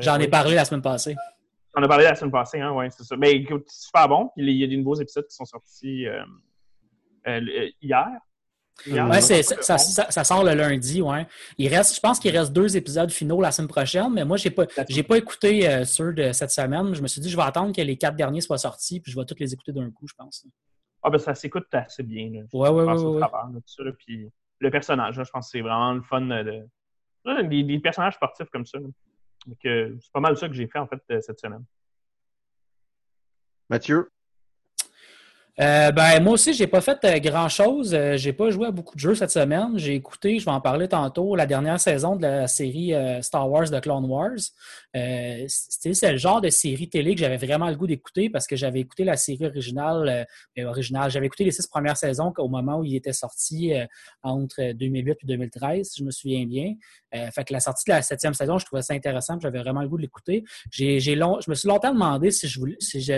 J'en 0.00 0.20
ai, 0.20 0.28
parlé 0.28 0.54
la 0.54 0.64
semaine 0.64 0.82
passée. 0.82 1.16
On 1.74 1.82
a 1.82 1.88
parlé 1.88 2.04
la 2.04 2.14
semaine 2.14 2.30
passée, 2.30 2.60
hein, 2.60 2.72
oui, 2.72 2.86
c'est 2.90 3.04
ça. 3.04 3.16
Mais 3.16 3.32
écoute, 3.32 3.64
c'est 3.66 3.86
super 3.86 4.08
bon. 4.08 4.30
Il 4.36 4.50
y 4.50 4.64
a 4.64 4.66
des 4.66 4.76
nouveaux 4.76 4.94
épisodes 4.94 5.26
qui 5.26 5.34
sont 5.34 5.44
sortis 5.46 6.06
hier. 7.80 8.08
Ouais, 8.86 9.20
ça, 9.20 9.78
ça, 9.78 10.24
sort 10.24 10.44
le 10.44 10.54
lundi, 10.54 11.00
ouais. 11.00 11.26
Il 11.58 11.74
reste, 11.74 11.96
je 11.96 12.00
pense 12.00 12.18
qu'il 12.18 12.36
reste 12.36 12.52
deux 12.52 12.76
épisodes 12.76 13.10
finaux 13.10 13.40
la 13.40 13.50
semaine 13.50 13.68
prochaine, 13.68 14.12
mais 14.12 14.24
moi, 14.24 14.36
j'ai 14.36 14.50
pas, 14.50 14.66
j'ai 14.88 15.02
pas 15.02 15.16
écouté 15.16 15.68
euh, 15.68 15.84
ceux 15.84 16.12
de 16.12 16.32
cette 16.32 16.50
semaine. 16.50 16.94
Je 16.94 17.02
me 17.02 17.08
suis 17.08 17.20
dit, 17.20 17.30
je 17.30 17.36
vais 17.36 17.42
attendre 17.42 17.74
que 17.74 17.80
les 17.80 17.96
quatre 17.96 18.16
derniers 18.16 18.40
soient 18.40 18.58
sortis, 18.58 19.00
puis 19.00 19.10
je 19.10 19.18
vais 19.18 19.24
tous 19.24 19.38
les 19.40 19.52
écouter 19.52 19.72
d'un 19.72 19.90
coup, 19.90 20.06
je 20.06 20.14
pense. 20.14 20.46
Ah, 21.02 21.10
ben 21.10 21.18
ça 21.18 21.34
s'écoute 21.34 21.66
assez 21.72 22.02
bien. 22.02 22.30
Là. 22.30 22.40
Ouais, 22.52 22.68
ouais, 22.68 22.84
ouais. 22.84 23.92
puis 23.98 24.30
le 24.60 24.70
personnage, 24.70 25.14
je 25.14 25.30
pense 25.30 25.46
que 25.46 25.50
c'est 25.52 25.60
vraiment 25.62 25.94
le 25.94 26.02
fun 26.02 26.20
de. 26.20 26.66
Des, 27.48 27.78
personnages 27.80 28.14
sportifs 28.14 28.48
comme 28.50 28.66
ça. 28.66 28.78
Donc, 28.78 29.58
c'est 29.62 30.12
pas 30.12 30.20
mal 30.20 30.36
ça 30.36 30.48
que 30.48 30.54
j'ai 30.54 30.68
fait, 30.68 30.78
en 30.78 30.86
fait, 30.86 31.02
euh, 31.10 31.20
cette 31.20 31.40
semaine. 31.40 31.64
Mathieu? 33.68 34.10
Euh, 35.58 35.90
ben, 35.90 36.22
moi 36.22 36.34
aussi, 36.34 36.52
j'ai 36.52 36.66
pas 36.66 36.82
fait 36.82 37.02
euh, 37.04 37.18
grand-chose. 37.18 37.94
Euh, 37.94 38.18
j'ai 38.18 38.34
pas 38.34 38.50
joué 38.50 38.66
à 38.66 38.70
beaucoup 38.70 38.94
de 38.94 39.00
jeux 39.00 39.14
cette 39.14 39.30
semaine. 39.30 39.78
J'ai 39.78 39.94
écouté, 39.94 40.38
je 40.38 40.44
vais 40.44 40.50
en 40.50 40.60
parler 40.60 40.86
tantôt, 40.86 41.34
la 41.34 41.46
dernière 41.46 41.80
saison 41.80 42.14
de 42.14 42.22
la 42.22 42.46
série 42.46 42.92
Star 43.22 43.50
Wars 43.50 43.70
de 43.70 43.80
Clone 43.80 44.04
Wars. 44.04 44.36
c'est 44.92 46.12
le 46.12 46.18
genre 46.18 46.42
de 46.42 46.50
série 46.50 46.90
télé 46.90 47.14
que 47.14 47.20
j'avais 47.20 47.38
vraiment 47.38 47.70
le 47.70 47.76
goût 47.76 47.86
d'écouter 47.86 48.28
parce 48.28 48.46
que 48.46 48.54
j'avais 48.54 48.80
écouté 48.80 49.04
la 49.04 49.16
série 49.16 49.46
originale. 49.46 50.26
Ben, 50.54 50.66
originale. 50.66 51.10
J'avais 51.10 51.26
écouté 51.26 51.44
les 51.44 51.52
six 51.52 51.66
premières 51.66 51.96
saisons 51.96 52.32
au 52.36 52.48
moment 52.48 52.78
où 52.78 52.84
il 52.84 52.94
était 52.94 53.12
sorti 53.14 53.72
entre 54.22 54.72
2008 54.72 55.10
et 55.22 55.26
2013, 55.26 55.88
si 55.88 56.00
je 56.00 56.04
me 56.04 56.10
souviens 56.10 56.44
bien. 56.44 56.74
fait 57.12 57.44
que 57.44 57.52
la 57.52 57.60
sortie 57.60 57.84
de 57.86 57.92
la 57.94 58.02
septième 58.02 58.34
saison, 58.34 58.58
je 58.58 58.66
trouvais 58.66 58.82
ça 58.82 58.92
intéressant. 58.92 59.38
J'avais 59.40 59.60
vraiment 59.60 59.82
le 59.82 59.88
goût 59.88 59.96
de 59.96 60.02
l'écouter. 60.02 60.44
Je 60.70 61.50
me 61.50 61.54
suis 61.54 61.68
longtemps 61.68 61.92
demandé 61.92 62.30
si 62.30 62.46
si 62.80 63.10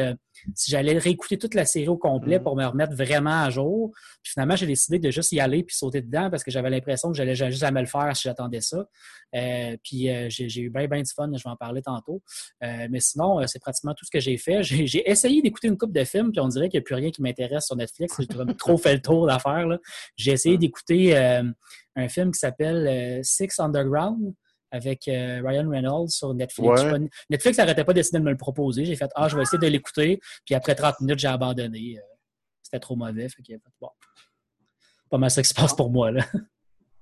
si 0.54 0.70
j'allais 0.70 0.96
réécouter 0.98 1.36
toute 1.36 1.54
la 1.54 1.64
série 1.64 1.88
au 1.88 1.96
complet 1.96 2.27
mm. 2.36 2.42
pour 2.42 2.56
me 2.56 2.66
remettre 2.66 2.94
vraiment 2.94 3.42
à 3.42 3.50
jour. 3.50 3.92
Puis 4.22 4.32
finalement, 4.32 4.56
j'ai 4.56 4.66
décidé 4.66 4.98
de 4.98 5.10
juste 5.10 5.32
y 5.32 5.40
aller 5.40 5.62
puis 5.62 5.74
sauter 5.74 6.02
dedans 6.02 6.28
parce 6.30 6.44
que 6.44 6.50
j'avais 6.50 6.68
l'impression 6.68 7.10
que 7.10 7.16
j'allais 7.16 7.34
juste 7.34 7.62
à 7.62 7.70
me 7.70 7.80
le 7.80 7.86
faire 7.86 8.14
si 8.14 8.24
j'attendais 8.24 8.60
ça. 8.60 8.86
Euh, 9.34 9.76
puis 9.82 10.10
euh, 10.10 10.26
j'ai 10.28 10.60
eu 10.60 10.68
bien, 10.70 10.86
bien 10.86 11.02
du 11.02 11.10
fun, 11.10 11.30
je 11.34 11.42
vais 11.42 11.50
en 11.50 11.56
parler 11.56 11.80
tantôt. 11.80 12.22
Euh, 12.62 12.88
mais 12.90 13.00
sinon, 13.00 13.46
c'est 13.46 13.60
pratiquement 13.60 13.94
tout 13.94 14.04
ce 14.04 14.10
que 14.10 14.20
j'ai 14.20 14.36
fait. 14.36 14.62
J'ai 14.62 15.08
essayé 15.10 15.40
d'écouter 15.40 15.68
une 15.68 15.78
coupe 15.78 15.92
de 15.92 16.04
films, 16.04 16.32
puis 16.32 16.40
on 16.40 16.48
dirait 16.48 16.68
qu'il 16.68 16.78
n'y 16.78 16.82
a 16.82 16.84
plus 16.84 16.96
rien 16.96 17.10
qui 17.10 17.22
m'intéresse 17.22 17.66
sur 17.66 17.76
Netflix. 17.76 18.14
J'ai 18.18 18.26
trop 18.56 18.76
fait 18.76 18.94
le 18.94 19.00
tour 19.00 19.26
d'affaires. 19.26 19.66
J'ai 20.16 20.32
essayé 20.32 20.58
d'écouter 20.58 21.16
un 21.16 22.08
film 22.08 22.32
qui 22.32 22.38
s'appelle 22.38 23.24
Six 23.24 23.58
Underground 23.58 24.34
avec 24.70 25.08
euh, 25.08 25.40
Ryan 25.44 25.68
Reynolds 25.68 26.10
sur 26.10 26.34
Netflix. 26.34 26.82
Netflix 27.30 27.58
n'arrêtait 27.58 27.84
pas 27.84 27.92
d'essayer 27.92 28.18
de 28.18 28.24
me 28.24 28.30
le 28.30 28.36
proposer. 28.36 28.84
J'ai 28.84 28.96
fait 28.96 29.10
Ah, 29.14 29.28
je 29.28 29.36
vais 29.36 29.42
essayer 29.42 29.58
de 29.58 29.66
l'écouter. 29.66 30.20
Puis 30.44 30.54
après 30.54 30.74
30 30.74 31.00
minutes, 31.00 31.18
j'ai 31.18 31.28
abandonné. 31.28 31.98
Euh, 31.98 32.02
c'était 32.68 32.80
trop 32.80 32.96
mauvais. 32.96 33.28
Fait 33.30 33.42
bon, 33.80 33.88
pas 35.08 35.16
mal 35.16 35.30
ça 35.30 35.40
qui 35.42 35.48
se 35.48 35.54
passe 35.54 35.74
pour 35.74 35.90
moi. 35.90 36.10
Là. 36.10 36.24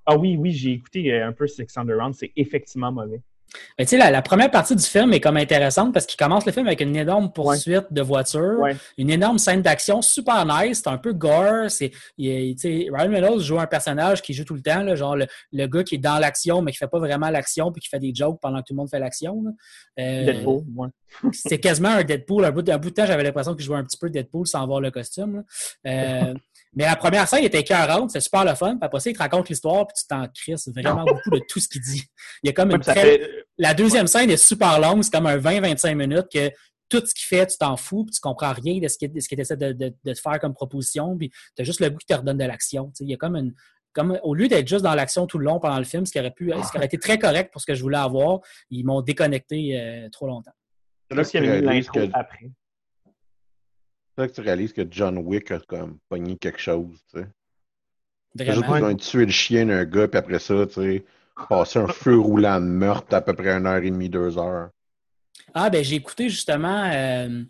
Ah 0.07 0.17
oui, 0.17 0.37
oui, 0.37 0.53
j'ai 0.53 0.71
écouté 0.71 1.13
euh, 1.13 1.27
un 1.27 1.33
peu 1.33 1.49
Six 1.49 1.77
Underground. 1.77 2.15
C'est 2.15 2.33
effectivement 2.37 2.93
mauvais. 2.93 3.21
Mais 3.79 3.85
tu 3.85 3.91
sais, 3.91 3.97
la, 3.97 4.11
la 4.11 4.23
première 4.23 4.51
partie 4.51 4.75
du 4.77 4.83
film 4.83 5.13
est 5.13 5.21
comme 5.21 5.37
intéressante 5.37 5.93
parce 5.95 6.05
qu'il 6.07 6.17
commence 6.19 6.45
le 6.47 6.53
film 6.53 6.67
avec 6.67 6.81
une 6.81 6.95
énorme 6.97 7.33
poursuite 7.33 7.87
de 7.91 8.03
voiture, 8.03 8.59
Ouais. 8.61 8.77
une 8.99 9.11
énorme 9.11 9.39
scène 9.39 9.63
d'action 9.63 10.03
super 10.03 10.45
nice, 10.45 10.83
c'est 10.85 10.91
un 10.91 10.99
peu 10.99 11.13
gore. 11.13 11.71
C'est, 11.71 11.93
Ryan 12.19 12.91
Reynolds 13.11 13.41
joue 13.41 13.59
un 13.59 13.67
personnage 13.67 14.23
qui 14.23 14.35
joue 14.35 14.45
tout 14.45 14.55
le 14.55 14.63
temps, 14.63 14.83
là, 14.83 14.95
genre 14.95 15.17
le, 15.17 15.27
le 15.53 15.67
gars 15.67 15.85
qui 15.85 15.95
est 15.95 15.99
dans 15.99 16.19
l'action 16.19 16.61
mais 16.63 16.73
qui 16.73 16.79
fait 16.79 16.89
pas 16.89 16.99
vraiment 16.99 17.31
l'action 17.31 17.73
puis 17.73 17.81
qui 17.81 17.89
fait 17.89 17.99
des 17.99 18.13
jokes 18.15 18.39
pendant 18.41 18.59
que 18.59 18.65
tout 18.67 18.75
le 18.75 18.79
monde 18.79 18.91
fait 18.91 18.99
l'action. 18.99 19.43
Euh, 19.99 20.25
Deadpool, 20.25 20.63
ouais. 20.75 20.89
c'était 21.33 21.59
quasiment 21.61 21.91
un 21.91 22.05
Deadpool. 22.05 22.45
Un 22.45 22.51
bout, 22.51 22.69
un 22.69 22.79
bout 22.79 22.91
de 22.91 22.95
temps, 22.95 23.07
j'avais 23.07 23.23
l'impression 23.23 23.55
que 23.55 23.61
je 23.61 23.67
jouais 23.67 23.79
un 23.79 23.85
petit 23.85 23.99
peu 23.99 24.11
Deadpool 24.11 24.47
sans 24.47 24.67
voir 24.67 24.81
le 24.81 24.91
costume. 24.91 25.45
Euh, 25.87 26.35
mais 26.77 26.85
la 26.85 26.95
première 26.95 27.27
scène 27.27 27.43
était 27.43 27.61
écœurante, 27.61 28.11
c'est 28.13 28.21
super 28.21 28.45
le 28.45 28.55
fun. 28.55 28.73
Puis 28.77 28.79
après 28.83 29.01
ça, 29.01 29.11
il 29.11 29.15
te 29.15 29.19
raconte 29.19 29.49
l'histoire, 29.49 29.87
puis 29.87 29.95
tu 29.99 30.07
t'en 30.07 30.29
crisses 30.29 30.69
vraiment 30.69 31.05
beaucoup 31.05 31.31
de 31.31 31.41
tout 31.49 31.59
ce 31.59 31.69
qu'il 31.69 31.81
dit. 31.81 32.05
Il 32.43 32.47
y 32.47 32.51
a 32.51 32.53
comme 32.53 32.71
une 32.71 32.77
très... 32.93 32.95
fait- 33.19 33.45
La 33.59 33.75
deuxième 33.75 34.07
scène 34.07 34.31
est 34.31 34.37
super 34.37 34.79
longue, 34.81 35.03
c'est 35.03 35.13
comme 35.13 35.27
un 35.27 35.39
20-25 35.39 35.95
minutes 35.95 36.27
que 36.33 36.51
tout 36.89 37.05
ce 37.05 37.13
qu'il 37.15 37.25
fait, 37.27 37.47
tu 37.49 37.59
t'en 37.59 37.77
fous, 37.77 38.05
puis 38.05 38.13
tu 38.15 38.21
comprends 38.21 38.53
rien 38.53 38.79
de 38.79 38.87
ce 38.87 38.97
qu'il 38.99 39.41
essaie 39.41 39.57
de, 39.57 39.73
de- 39.73 39.93
de 40.05 40.13
te 40.13 40.21
faire 40.21 40.39
comme 40.39 40.55
proposition, 40.55 41.17
puis 41.17 41.31
tu 41.57 41.63
as 41.63 41.65
juste 41.65 41.81
le 41.81 41.91
goût 41.91 41.97
qu'il 41.99 42.15
te 42.15 42.21
redonne 42.21 42.39
de 42.39 42.45
l'action. 42.45 42.93
Il 43.01 43.11
y 43.11 43.15
a 43.15 43.17
comme 43.17 43.35
une. 43.37 43.55
Comme, 43.93 44.21
au 44.25 44.35
lieu 44.35 44.47
d'être 44.47 44.69
juste 44.69 44.85
dans 44.85 44.95
l'action 44.95 45.27
tout 45.27 45.39
le 45.39 45.47
long 45.47 45.59
pendant 45.59 45.79
le 45.79 45.85
film, 45.85 46.05
ce 46.05 46.13
qui 46.13 46.21
aurait 46.21 46.31
pu, 46.31 46.53
ce 46.67 46.71
qui 46.71 46.77
aurait 46.77 46.85
été 46.85 46.99
très 46.99 47.19
correct 47.19 47.51
pour 47.51 47.63
ce 47.63 47.67
que 47.67 47.75
je 47.75 47.81
voulais 47.83 47.97
avoir, 47.97 48.41
ils 48.69 48.85
m'ont 48.85 49.01
déconnecté 49.01 49.81
euh, 49.81 50.11
trop 50.11 50.27
longtemps. 50.27 50.53
C'est 51.11 51.17
là 51.17 51.25
qu'il 51.25 51.43
y 51.43 51.49
avait 51.49 51.61
l'intro 51.63 51.93
que, 51.95 52.11
après. 52.13 52.51
C'est 54.17 54.23
là 54.23 54.29
que 54.29 54.33
tu 54.35 54.41
réalises 54.41 54.73
que 54.73 54.83
John 54.91 55.19
Wick 55.19 55.51
a 55.51 55.59
comme 55.61 55.99
pogné 56.09 56.37
quelque 56.37 56.61
chose, 56.61 56.99
tu 57.13 57.21
sais. 57.21 57.27
Juste 58.39 58.51
Vraiment? 58.59 58.73
besoin 58.75 58.95
de 58.95 59.01
tuer 59.01 59.25
le 59.27 59.33
chien 59.33 59.67
d'un 59.67 59.85
gars, 59.85 60.09
puis 60.09 60.19
après 60.19 60.39
ça, 60.39 60.67
tu 60.67 60.75
sais, 60.75 61.05
passer 61.49 61.79
un 61.79 61.87
feu 61.89 62.19
roulant 62.19 62.61
de 62.61 62.67
meurtre 62.67 63.15
à 63.15 63.21
peu 63.21 63.33
près 63.35 63.51
une 63.51 63.67
heure 63.67 63.83
et 63.83 63.91
demie, 63.91 64.09
deux 64.11 64.37
heures. 64.39 64.71
Ah, 65.55 65.71
ben 65.71 65.83
j'ai 65.85 65.97
écouté 65.97 66.29
justement, 66.29 66.91
euh, 66.93 67.43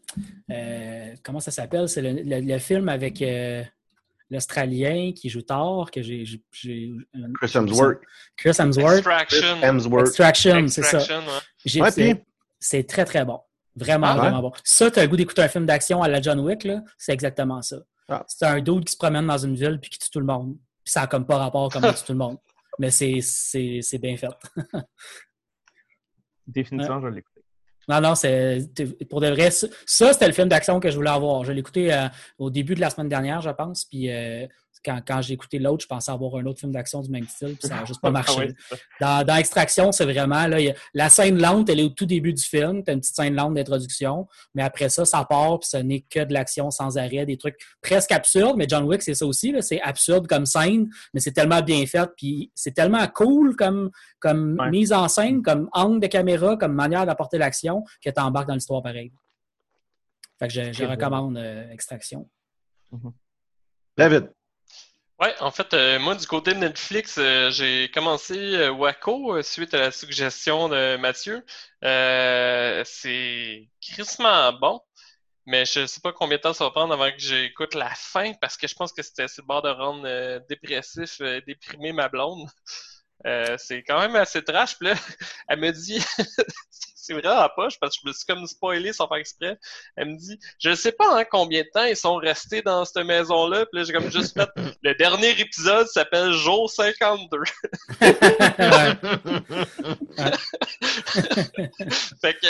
euh, 0.50 1.14
comment 1.24 1.40
ça 1.40 1.50
s'appelle? 1.50 1.88
C'est 1.88 2.02
le, 2.02 2.12
le- 2.22 2.40
le 2.40 2.58
film 2.58 2.88
avec 2.88 3.20
euh, 3.22 3.64
l'Australien 4.30 5.12
qui 5.14 5.28
joue 5.28 5.42
Thor, 5.42 5.90
que 5.90 6.02
j'ai. 6.02 6.24
Chris 6.52 7.52
Hemsworth. 7.54 7.98
Chris 8.36 8.52
Hemsworth. 8.58 8.98
Extraction. 8.98 9.56
Hemsworth. 9.62 10.06
Extraction, 10.08 10.68
c'est 10.68 10.82
ça. 10.82 10.98
Ouais. 11.80 11.90
Puis- 11.92 12.14
C'est 12.60 12.84
très, 12.86 13.04
très 13.04 13.24
bon. 13.24 13.40
Vraiment, 13.76 14.06
Ah, 14.08 14.16
vraiment 14.16 14.40
bon. 14.40 14.52
Ça, 14.64 14.90
tu 14.90 14.98
as 14.98 15.02
le 15.02 15.08
goût 15.08 15.16
d'écouter 15.16 15.42
un 15.42 15.48
film 15.48 15.66
d'action 15.66 16.02
à 16.02 16.08
la 16.08 16.20
John 16.20 16.40
Wick, 16.40 16.66
c'est 16.96 17.12
exactement 17.12 17.60
ça. 17.60 17.76
Ah. 18.08 18.24
C'est 18.26 18.46
un 18.46 18.60
dude 18.60 18.84
qui 18.84 18.92
se 18.92 18.96
promène 18.96 19.26
dans 19.26 19.38
une 19.38 19.54
ville 19.54 19.78
puis 19.80 19.90
qui 19.90 19.98
tue 19.98 20.10
tout 20.10 20.20
le 20.20 20.26
monde. 20.26 20.56
Puis 20.84 20.92
ça 20.92 21.00
n'a 21.02 21.06
comme 21.06 21.26
pas 21.26 21.36
rapport 21.38 21.70
comment 21.70 21.92
tue 21.92 22.04
tout 22.04 22.12
le 22.12 22.18
monde. 22.18 22.38
Mais 22.78 22.90
c'est- 22.90 23.98
bien 23.98 24.16
fait. 24.16 24.28
Définitivement, 26.46 27.00
je 27.00 27.08
vais 27.08 27.14
l'écouter. 27.16 27.42
Non, 27.88 28.00
non, 28.00 28.14
c'est 28.14 28.68
pour 29.08 29.20
de 29.20 29.28
vrai. 29.28 29.50
Ça, 29.50 29.68
ça, 29.84 30.12
c'était 30.12 30.26
le 30.26 30.32
film 30.32 30.48
d'action 30.48 30.80
que 30.80 30.90
je 30.90 30.96
voulais 30.96 31.10
avoir. 31.10 31.44
Je 31.44 31.52
l'ai 31.52 31.60
écouté 31.60 31.92
euh, 31.92 32.08
au 32.38 32.50
début 32.50 32.74
de 32.74 32.80
la 32.80 32.90
semaine 32.90 33.08
dernière, 33.08 33.40
je 33.40 33.50
pense. 33.50 33.84
Puis 33.84 34.10
euh, 34.10 34.46
quand, 34.86 35.00
quand 35.06 35.20
j'ai 35.20 35.34
écouté 35.34 35.58
l'autre, 35.58 35.82
je 35.82 35.88
pensais 35.88 36.12
avoir 36.12 36.36
un 36.36 36.46
autre 36.46 36.60
film 36.60 36.70
d'action 36.70 37.00
du 37.02 37.10
même 37.10 37.26
style. 37.26 37.56
Puis 37.56 37.68
ça 37.68 37.74
n'a 37.74 37.84
juste 37.84 38.00
pas 38.00 38.10
marché. 38.22 38.54
Dans, 39.00 39.26
dans 39.26 39.34
Extraction, 39.36 39.90
c'est 39.90 40.04
vraiment 40.04 40.46
là, 40.46 40.58
a- 40.58 40.74
la 40.94 41.08
scène 41.10 41.38
lente, 41.42 41.68
elle 41.68 41.80
est 41.80 41.84
au 41.84 41.88
tout 41.88 42.06
début 42.06 42.32
du 42.32 42.42
film. 42.42 42.84
Tu 42.84 42.90
as 42.90 42.94
une 42.94 43.00
petite 43.00 43.16
scène 43.16 43.34
lente 43.34 43.54
d'introduction, 43.54 44.28
mais 44.54 44.62
après 44.62 44.88
ça, 44.88 45.04
ça 45.04 45.24
part, 45.24 45.58
puis 45.58 45.68
ce 45.68 45.76
n'est 45.78 46.02
que 46.02 46.20
de 46.24 46.32
l'action 46.32 46.70
sans 46.70 46.96
arrêt, 46.96 47.26
des 47.26 47.36
trucs 47.36 47.58
presque 47.82 48.12
absurdes. 48.12 48.56
Mais 48.56 48.66
John 48.68 48.84
Wick, 48.84 49.02
c'est 49.02 49.14
ça 49.14 49.26
aussi. 49.26 49.50
là, 49.52 49.60
C'est 49.60 49.80
absurde 49.82 50.28
comme 50.28 50.46
scène, 50.46 50.88
mais 51.12 51.20
c'est 51.20 51.32
tellement 51.32 51.60
bien 51.62 51.84
fait, 51.86 52.08
puis 52.16 52.52
c'est 52.54 52.72
tellement 52.72 53.06
cool 53.08 53.56
comme, 53.56 53.90
comme 54.20 54.56
Ouais. 54.60 54.70
mise 54.70 54.92
en 54.92 55.08
scène, 55.08 55.42
comme 55.42 55.68
angle 55.72 56.00
de 56.00 56.06
caméra, 56.06 56.56
comme 56.56 56.72
manière 56.72 57.04
d'apporter 57.04 57.38
l'action, 57.38 57.82
que 58.00 58.10
tu 58.10 58.20
embarques 58.20 58.46
dans 58.48 58.54
l'histoire 58.54 58.82
pareil. 58.82 59.12
Fait 60.38 60.48
que 60.48 60.52
je, 60.72 60.84
recommande 60.84 61.36
euh, 61.38 61.70
Extraction. 61.72 62.28
David. 63.96 64.30
Ouais, 65.18 65.34
en 65.40 65.50
fait, 65.50 65.72
euh, 65.72 65.98
moi, 65.98 66.14
du 66.14 66.26
côté 66.26 66.52
de 66.52 66.58
Netflix, 66.58 67.16
euh, 67.18 67.50
j'ai 67.50 67.90
commencé 67.90 68.34
euh, 68.36 68.70
Waco 68.70 69.34
euh, 69.36 69.42
suite 69.42 69.72
à 69.72 69.78
la 69.78 69.90
suggestion 69.90 70.68
de 70.68 70.96
Mathieu. 70.98 71.42
Euh, 71.84 72.82
c'est 72.84 73.70
crissement 73.80 74.52
bon, 74.52 74.78
mais 75.46 75.66
je 75.66 75.86
sais 75.86 76.00
pas 76.00 76.12
combien 76.12 76.38
de 76.38 76.42
temps 76.42 76.54
ça 76.54 76.64
va 76.64 76.70
prendre 76.72 76.94
avant 76.94 77.10
que 77.10 77.18
j'écoute 77.18 77.74
la 77.74 77.90
fin 77.94 78.34
parce 78.40 78.56
que 78.58 78.68
je 78.68 78.74
pense 78.76 78.92
que 78.92 79.02
c'était 79.02 79.28
sur 79.28 79.44
le 79.48 79.62
de 79.62 79.68
rendre 79.70 80.46
dépressif, 80.48 81.20
déprimé 81.46 81.92
ma 81.92 82.08
blonde. 82.08 82.48
C'est 83.58 83.82
quand 83.84 84.00
même 84.00 84.16
assez 84.16 84.42
trash. 84.44 84.78
Puis 84.78 84.88
là, 84.88 84.94
elle 85.48 85.60
me 85.60 85.72
dit, 85.72 85.98
c'est 87.06 87.14
vraiment 87.14 87.38
à 87.40 87.48
poche 87.48 87.78
parce 87.80 87.96
que 87.96 88.02
je 88.04 88.08
me 88.08 88.12
suis 88.12 88.26
comme 88.26 88.46
spoilé 88.46 88.92
sans 88.92 89.08
faire 89.08 89.18
exprès. 89.18 89.58
Elle 89.96 90.10
me 90.10 90.16
dit, 90.16 90.38
je 90.58 90.74
sais 90.74 90.92
pas 90.92 91.18
hein, 91.20 91.24
combien 91.30 91.62
de 91.62 91.68
temps 91.72 91.84
ils 91.84 91.96
sont 91.96 92.16
restés 92.16 92.62
dans 92.62 92.84
cette 92.84 93.04
maison-là. 93.04 93.66
Puis 93.66 93.78
là, 93.78 93.84
j'ai 93.84 93.92
comme 93.92 94.10
juste 94.10 94.34
fait, 94.34 94.48
le 94.82 94.94
dernier 94.94 95.38
épisode 95.40 95.86
s'appelle 95.86 96.32
Jour 96.32 96.70
52. 96.70 97.38
Ouais. 98.66 98.94
fait 102.20 102.34
que, 102.40 102.46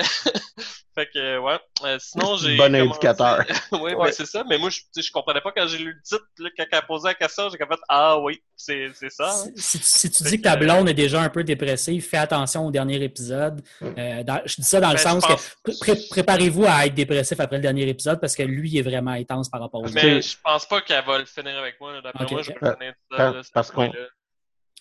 fait 0.97 1.09
que, 1.13 1.39
ouais. 1.39 1.59
Euh, 1.85 1.97
sinon, 2.01 2.37
j'ai. 2.37 2.57
Bon 2.57 2.65
commencé- 2.65 2.81
indicateur. 2.81 3.45
oui, 3.73 3.95
Ouais. 3.95 4.07
ben 4.07 4.13
c'est 4.13 4.27
ça. 4.27 4.43
Mais 4.49 4.59
moi, 4.59 4.71
je, 4.71 4.81
je 5.01 5.11
comprenais 5.13 5.41
pas 5.41 5.53
quand 5.53 5.67
j'ai 5.69 5.79
lu 5.79 5.93
le 5.93 6.03
titre, 6.03 6.25
là, 6.39 6.49
quand 6.57 6.65
elle 6.73 6.79
a 6.79 6.83
posé 6.83 7.09
la 7.09 7.15
question, 7.15 7.49
j'ai 7.51 7.59
fait, 7.59 7.65
ah 7.89 8.19
oui, 8.19 8.43
c'est 8.57 8.89
c'est 8.95 9.11
ça. 9.11 9.29
hein. 9.31 9.51
Si, 9.57 9.79
si- 9.79 10.09
si 10.09 10.11
tu 10.11 10.25
Fait 10.25 10.31
dis 10.31 10.37
que 10.39 10.43
ta 10.43 10.55
que- 10.57 10.61
blonde 10.65 10.89
est 10.89 10.95
déjà 10.95 11.21
un 11.21 11.29
peu 11.29 11.45
dépressive, 11.45 12.03
fais 12.05 12.17
attention 12.17 12.67
au 12.67 12.71
dernier 12.71 13.03
épisode. 13.03 13.63
Euh, 13.83 14.23
dans- 14.25 14.41
je 14.47 14.57
dis 14.57 14.63
ça 14.65 14.81
dans 14.81 14.89
le 14.91 14.95
Ben, 14.97 15.01
sens 15.01 15.27
pense- 15.27 15.57
que 15.63 15.73
pré- 15.81 16.01
préparez-vous 16.11 16.65
à 16.67 16.87
être 16.87 16.95
dépressif 16.95 17.39
après 17.41 17.57
le 17.57 17.63
dernier 17.63 17.89
épisode 17.89 18.21
parce 18.21 18.35
que 18.35 18.43
lui 18.43 18.71
il 18.71 18.79
est 18.79 18.83
vraiment 18.83 19.11
intense 19.13 19.49
par 19.49 19.61
rapport 19.61 19.83
autres. 19.83 19.93
Mais 19.95 20.23
je 20.23 20.37
pense 20.43 20.67
pas 20.67 20.81
qu'elle 20.81 21.05
va 21.05 21.19
le 21.19 21.25
finir 21.27 21.57
avec 21.59 21.81
moi. 21.81 22.01
D'après 22.03 22.27
moi, 22.31 22.43
je 22.43 22.51
vais 22.53 22.59
finir 22.59 22.95
ça. 23.17 23.35
Parce 23.53 23.71
qu'on- 23.71 23.93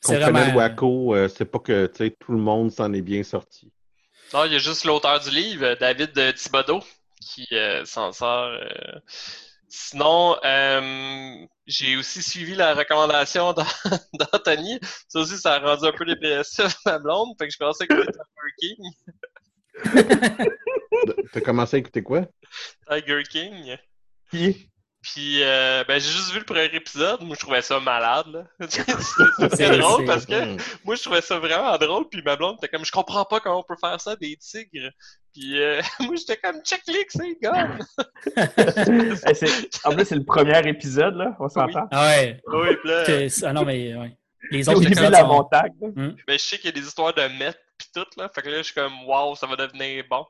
connaît 0.04 0.52
le 0.52 0.56
Waco, 0.56 1.16
euh, 1.16 1.28
c'est 1.28 1.46
pas 1.46 1.60
que 1.60 1.88
tout 1.88 2.32
le 2.32 2.38
monde 2.38 2.72
s'en 2.72 2.94
est 2.94 3.02
bien 3.02 3.24
sorti. 3.24 3.72
Non, 4.36 4.44
il 4.44 4.52
y 4.52 4.56
a 4.56 4.60
juste 4.60 4.84
l'auteur 4.84 5.22
du 5.22 5.30
livre, 5.30 5.76
David 5.80 6.12
Thibodeau, 6.36 6.82
qui 7.22 7.48
euh, 7.54 7.86
s'en 7.86 8.12
sort. 8.12 8.50
euh. 8.50 9.00
Sinon, 9.70 10.36
euh, 10.44 11.38
j'ai 11.68 11.96
aussi 11.96 12.22
suivi 12.22 12.54
la 12.54 12.74
recommandation 12.74 13.54
d'An- 13.54 13.64
d'Anthony. 14.20 14.78
Ça 15.08 15.20
aussi, 15.20 15.38
ça 15.38 15.54
a 15.54 15.60
rendu 15.60 15.88
un 15.88 15.94
peu 15.94 16.04
dépressif 16.06 16.76
ma 16.86 17.00
blonde. 17.00 17.30
Fait 17.40 17.48
que 17.48 17.54
je 17.54 17.58
pensais 17.58 17.88
que 17.88 17.96
c'était 17.96 18.12
Tiger 18.12 18.76
King. 18.76 18.92
T'as 21.32 21.42
commencé 21.42 21.78
à 21.78 21.80
écouter 21.80 22.04
quoi? 22.04 22.28
Tiger 22.90 23.24
King. 23.24 23.78
Qui? 24.32 24.70
Puis, 25.14 25.44
euh, 25.44 25.84
ben, 25.88 26.00
j'ai 26.00 26.10
juste 26.10 26.32
vu 26.32 26.40
le 26.40 26.46
premier 26.46 26.66
épisode. 26.74 27.22
Moi, 27.22 27.36
je 27.36 27.40
trouvais 27.42 27.62
ça 27.62 27.80
malade, 27.80 28.26
là. 28.34 28.68
très 29.50 29.78
drôle 29.78 30.04
parce 30.06 30.26
que 30.26 30.34
Hmm. 30.56 30.58
moi, 30.84 30.96
je 30.96 31.04
trouvais 31.04 31.22
ça 31.22 31.38
vraiment 31.38 31.78
drôle. 31.78 32.10
Puis 32.10 32.24
ma 32.24 32.36
blonde 32.36 32.56
était 32.58 32.70
comme, 32.70 32.84
je 32.84 32.92
comprends 32.92 33.24
pas 33.24 33.40
comment 33.40 33.60
on 33.60 33.64
peut 33.64 33.76
faire 33.80 34.02
ça, 34.02 34.16
des 34.16 34.36
tigres. 34.38 34.90
Puis 35.32 35.62
euh, 35.62 35.80
moi, 36.00 36.16
j'étais 36.16 36.38
comme, 36.38 36.60
check 36.64 36.82
les 36.88 37.06
c'est 37.10 37.38
gars. 37.40 37.78
Eh, 39.28 39.34
c'est- 39.36 39.86
En 39.86 39.92
plus, 39.96 40.06
c'est 40.06 40.16
le 40.16 40.26
premier 40.26 40.68
épisode, 40.68 41.16
là. 41.16 41.36
On 41.40 41.50
s'entend. 41.50 41.88
Ah 41.92 42.08
ouais. 42.08 42.42
Oui, 42.48 42.76
puis 42.82 42.90
là, 42.90 43.04
Ah 43.44 43.54
non, 43.54 43.64
mais 43.64 43.94
ouais. 43.96 44.18
Les 44.52 44.68
autres 44.70 44.84
épisodes 44.86 45.12
la 45.12 45.20
sont- 45.20 45.28
montagne. 45.28 45.72
là. 45.82 45.90
ben, 46.28 46.34
je 46.34 46.38
sais 46.38 46.58
qu'il 46.58 46.66
y 46.66 46.70
a 46.70 46.72
des 46.80 46.86
histoires 46.88 47.14
de 47.14 47.22
meth 47.38 47.60
pis 47.78 47.88
tout, 47.94 48.06
là. 48.18 48.30
Fait 48.34 48.42
que 48.42 48.50
là, 48.50 48.58
je 48.58 48.64
suis 48.64 48.74
comme, 48.74 49.06
wow, 49.06 49.36
ça 49.36 49.46
va 49.46 49.56
devenir 49.56 50.04
bon. 50.10 50.26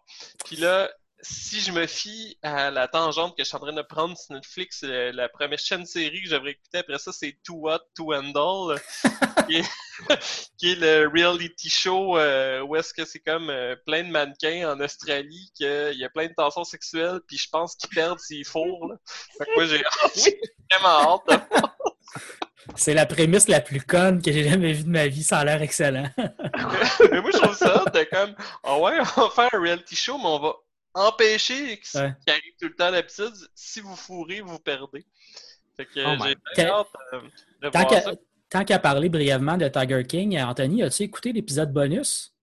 Puis 0.45 0.57
là, 0.57 0.89
si 1.27 1.59
je 1.59 1.71
me 1.71 1.87
fie 1.87 2.37
à 2.43 2.69
la 2.69 2.87
tangente 2.87 3.35
que 3.35 3.43
je 3.43 3.47
suis 3.47 3.57
en 3.57 3.59
train 3.59 3.73
de 3.73 3.81
prendre 3.81 4.15
sur 4.17 4.35
Netflix, 4.35 4.81
euh, 4.83 5.11
la 5.11 5.27
première 5.27 5.57
chaîne 5.59 5.85
série 5.85 6.21
que 6.21 6.29
j'aimerais 6.29 6.51
écouter 6.51 6.77
après 6.79 6.99
ça, 6.99 7.11
c'est 7.11 7.37
Too 7.43 7.67
Hot 7.69 7.79
to 7.95 8.13
Handle, 8.13 8.79
qui, 9.47 9.57
est, 9.57 9.65
qui 10.57 10.71
est 10.73 10.75
le 10.75 11.07
reality 11.07 11.69
show 11.69 12.17
euh, 12.17 12.61
où 12.61 12.75
est-ce 12.75 12.93
que 12.93 13.05
c'est 13.05 13.19
comme 13.19 13.49
euh, 13.49 13.75
plein 13.87 14.03
de 14.03 14.09
mannequins 14.09 14.71
en 14.71 14.79
Australie, 14.79 15.51
qu'il 15.55 15.95
y 15.97 16.05
a 16.05 16.09
plein 16.09 16.27
de 16.27 16.33
tensions 16.35 16.63
sexuelles, 16.63 17.19
puis 17.27 17.37
je 17.37 17.49
pense 17.49 17.75
qu'ils 17.75 17.89
perdent 17.89 18.19
s'ils 18.19 18.45
fourrent. 18.45 18.87
Là. 18.87 18.95
Fait 19.37 19.45
que 19.45 19.55
moi, 19.55 19.65
j'ai 19.65 19.83
vraiment 20.71 21.21
hâte. 21.27 21.39
de- 21.51 21.61
C'est 22.75 22.93
la 22.93 23.05
prémisse 23.05 23.47
la 23.47 23.61
plus 23.61 23.81
conne 23.81 24.21
que 24.21 24.31
j'ai 24.31 24.47
jamais 24.47 24.73
vue 24.73 24.83
de 24.83 24.89
ma 24.89 25.07
vie. 25.07 25.23
Ça 25.23 25.39
a 25.39 25.45
l'air 25.45 25.61
excellent. 25.61 26.09
mais 26.17 27.21
moi, 27.21 27.31
je 27.31 27.37
trouve 27.37 27.55
ça, 27.55 27.83
t'es 27.93 28.05
comme, 28.07 28.35
ah 28.63 28.77
ouais, 28.79 28.97
on 29.17 29.21
va 29.21 29.29
faire 29.29 29.49
un 29.53 29.59
reality 29.61 29.95
show, 29.95 30.17
mais 30.17 30.25
on 30.27 30.39
va 30.39 30.53
empêcher 30.95 31.79
ce 31.83 31.99
Ouais. 31.99 32.13
qui 32.25 32.31
arrive 32.31 32.53
tout 32.59 32.67
le 32.67 32.75
temps 32.75 32.91
d'habitude. 32.91 33.33
Si 33.53 33.81
vous 33.81 33.95
fourrez, 33.95 34.41
vous 34.41 34.59
perdez. 34.59 35.05
Fait 35.77 35.85
que 35.85 35.99
Oh 35.99 36.23
euh, 36.23 36.33
j'ai 36.55 36.65
hâte 36.65 36.87
de 37.61 37.69
Tant 37.69 37.85
qu'à 37.85 38.63
qu'à 38.63 38.79
parler 38.79 39.09
brièvement 39.09 39.57
de 39.57 39.67
Tiger 39.67 40.03
King, 40.07 40.39
Anthony, 40.39 40.83
as-tu 40.83 41.03
écouté 41.03 41.33
l'épisode 41.33 41.73
bonus? 41.73 42.34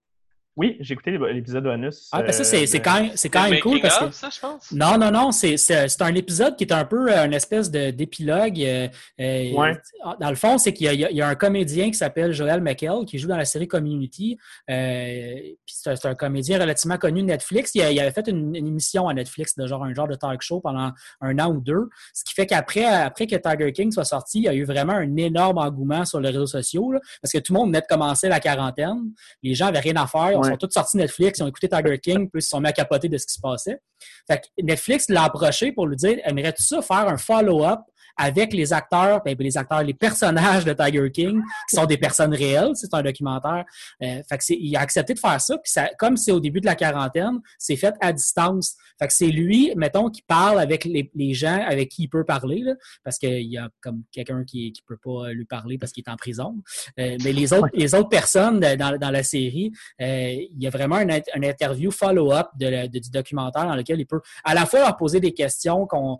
Oui, 0.54 0.76
j'ai 0.80 0.92
écouté 0.92 1.12
l'épisode 1.32 1.64
bonus. 1.64 2.08
Ah, 2.12 2.22
ben 2.22 2.30
ça, 2.30 2.44
c'est 2.44 2.62
euh, 2.64 2.66
c'est 2.66 2.78
de- 2.80 2.84
quand 2.84 3.00
même, 3.00 3.10
c'est 3.14 3.30
quand 3.30 3.44
Le 3.44 3.50
même 3.52 3.60
cool 3.60 3.80
parce 3.80 3.98
que. 3.98 4.04
of, 4.04 4.12
ça, 4.12 4.28
je 4.30 4.38
pense. 4.38 4.70
Non, 4.72 4.98
non, 4.98 5.10
non, 5.10 5.32
c'est 5.32 5.56
c'est- 5.56 5.88
c'est 5.88 6.02
un 6.02 6.14
épisode 6.14 6.56
qui 6.56 6.64
est 6.64 6.72
un 6.74 6.84
peu 6.84 7.10
euh, 7.10 7.24
une 7.24 7.32
espèce 7.32 7.70
de- 7.70 7.90
d'épilogue. 7.90 8.60
euh, 8.60 8.88
euh, 9.20 9.52
Ouais. 9.52 9.78
Dans 10.20 10.28
le 10.28 10.36
fond, 10.36 10.58
c'est 10.58 10.74
qu'il 10.74 10.92
y, 10.92 11.04
a- 11.04 11.10
y 11.10 11.22
un 11.22 11.34
comédien 11.36 11.86
qui 11.86 11.94
s'appelle 11.94 12.32
Joel 12.32 12.60
McHale 12.60 13.06
qui 13.06 13.16
joue 13.18 13.28
dans 13.28 13.36
la 13.38 13.46
série 13.46 13.66
Community. 13.66 14.36
Euh, 14.70 15.34
puis 15.64 15.74
c'est 15.74 15.90
un, 15.90 15.96
c'est 15.96 16.08
un 16.08 16.14
comédien 16.14 16.58
relativement 16.58 16.98
connu 16.98 17.22
de 17.22 17.26
Netflix. 17.28 17.70
Il, 17.74 17.80
a- 17.82 17.90
il 17.90 17.98
avait 17.98 18.10
fait 18.10 18.28
une, 18.28 18.54
une 18.54 18.66
émission 18.66 19.08
à 19.08 19.14
Netflix 19.14 19.56
de 19.56 19.66
genre 19.66 19.82
un 19.84 19.94
genre 19.94 20.08
de 20.08 20.14
talk 20.16 20.42
show 20.42 20.60
pendant 20.60 20.90
un 21.22 21.38
an 21.38 21.50
ou 21.50 21.60
deux. 21.60 21.88
Ce 22.12 22.24
qui 22.24 22.34
fait 22.34 22.46
qu'après 22.46 22.84
après 22.84 23.26
que 23.26 23.36
Tiger 23.36 23.72
King 23.72 23.90
soit 23.90 24.04
sorti, 24.04 24.38
il 24.40 24.44
y 24.44 24.48
a 24.48 24.54
eu 24.54 24.64
vraiment 24.64 24.92
un 24.94 25.16
énorme 25.16 25.58
engouement 25.58 26.04
sur 26.04 26.20
les 26.20 26.28
réseaux 26.28 26.46
sociaux 26.46 26.92
là, 26.92 27.00
parce 27.22 27.32
que 27.32 27.38
tout 27.38 27.52
le 27.54 27.58
monde 27.58 27.68
venait 27.68 27.80
de 27.80 27.86
commencer 27.88 28.28
la 28.28 28.40
quarantaine. 28.40 29.12
Les 29.42 29.54
gens 29.54 29.66
avaient 29.68 29.78
rien 29.80 29.96
à 29.96 30.06
faire. 30.06 30.41
Ils 30.42 30.46
Ouais. 30.46 30.50
sont 30.52 30.56
tous 30.66 30.70
sortis 30.72 30.96
Netflix, 30.96 31.38
ils 31.38 31.42
ont 31.42 31.48
écouté 31.48 31.68
Tiger 31.68 31.98
King, 32.02 32.28
puis 32.30 32.40
ils 32.40 32.42
se 32.42 32.48
sont 32.48 32.60
mis 32.60 32.68
à 32.68 32.72
capoter 32.72 33.08
de 33.08 33.16
ce 33.18 33.26
qui 33.26 33.34
se 33.34 33.40
passait. 33.40 33.78
Fait 34.26 34.38
que 34.40 34.46
Netflix 34.62 35.08
l'a 35.08 35.24
approché 35.24 35.72
pour 35.72 35.86
lui 35.86 35.96
dire 35.96 36.18
Aimerais-tu 36.24 36.62
ça 36.62 36.82
faire 36.82 37.08
un 37.08 37.16
follow-up 37.16 37.80
avec 38.16 38.52
les 38.52 38.72
acteurs, 38.72 39.22
ben, 39.24 39.36
les 39.38 39.56
acteurs, 39.56 39.82
les 39.82 39.94
personnages 39.94 40.64
de 40.64 40.72
Tiger 40.72 41.10
King, 41.10 41.40
qui 41.68 41.76
sont 41.76 41.86
des 41.86 41.98
personnes 41.98 42.34
réelles, 42.34 42.72
c'est 42.74 42.92
un 42.94 43.02
documentaire. 43.02 43.64
Euh, 44.02 44.22
il 44.50 44.76
a 44.76 44.80
accepté 44.80 45.14
de 45.14 45.18
faire 45.18 45.40
ça, 45.40 45.56
comme 45.98 46.16
c'est 46.16 46.32
au 46.32 46.40
début 46.40 46.60
de 46.60 46.66
la 46.66 46.74
quarantaine, 46.74 47.40
c'est 47.58 47.76
fait 47.76 47.94
à 48.00 48.12
distance. 48.12 48.76
C'est 49.08 49.26
lui, 49.26 49.72
mettons, 49.76 50.10
qui 50.10 50.22
parle 50.22 50.60
avec 50.60 50.84
les, 50.84 51.34
gens 51.34 51.60
avec 51.66 51.88
qui 51.88 52.04
il 52.04 52.08
peut 52.08 52.24
parler, 52.24 52.62
parce 53.02 53.18
qu'il 53.18 53.48
y 53.48 53.58
a 53.58 53.68
comme 53.80 54.04
quelqu'un 54.12 54.44
qui 54.44 54.72
qui 54.72 54.82
peut 54.82 54.96
pas 55.02 55.32
lui 55.32 55.44
parler 55.44 55.78
parce 55.78 55.92
qu'il 55.92 56.04
est 56.06 56.10
en 56.10 56.16
prison. 56.16 56.54
Euh, 57.00 57.16
mais 57.24 57.32
les 57.32 57.52
autres, 57.52 58.08
personnes 58.08 58.60
dans, 58.60 59.10
la 59.10 59.22
série, 59.22 59.72
euh, 60.00 60.30
il 60.50 60.62
y 60.62 60.66
a 60.66 60.70
vraiment 60.70 60.98
une, 61.00 61.10
int- 61.10 61.30
une 61.34 61.44
interview 61.44 61.90
follow-up 61.90 62.48
du 62.56 63.10
documentaire 63.10 63.66
dans 63.66 63.74
lequel 63.76 64.00
il 64.00 64.06
peut 64.06 64.20
à 64.44 64.54
la 64.54 64.66
fois 64.66 64.80
leur 64.80 64.96
poser 64.96 65.20
des 65.20 65.32
questions 65.32 65.86
qu'on- 65.86 66.18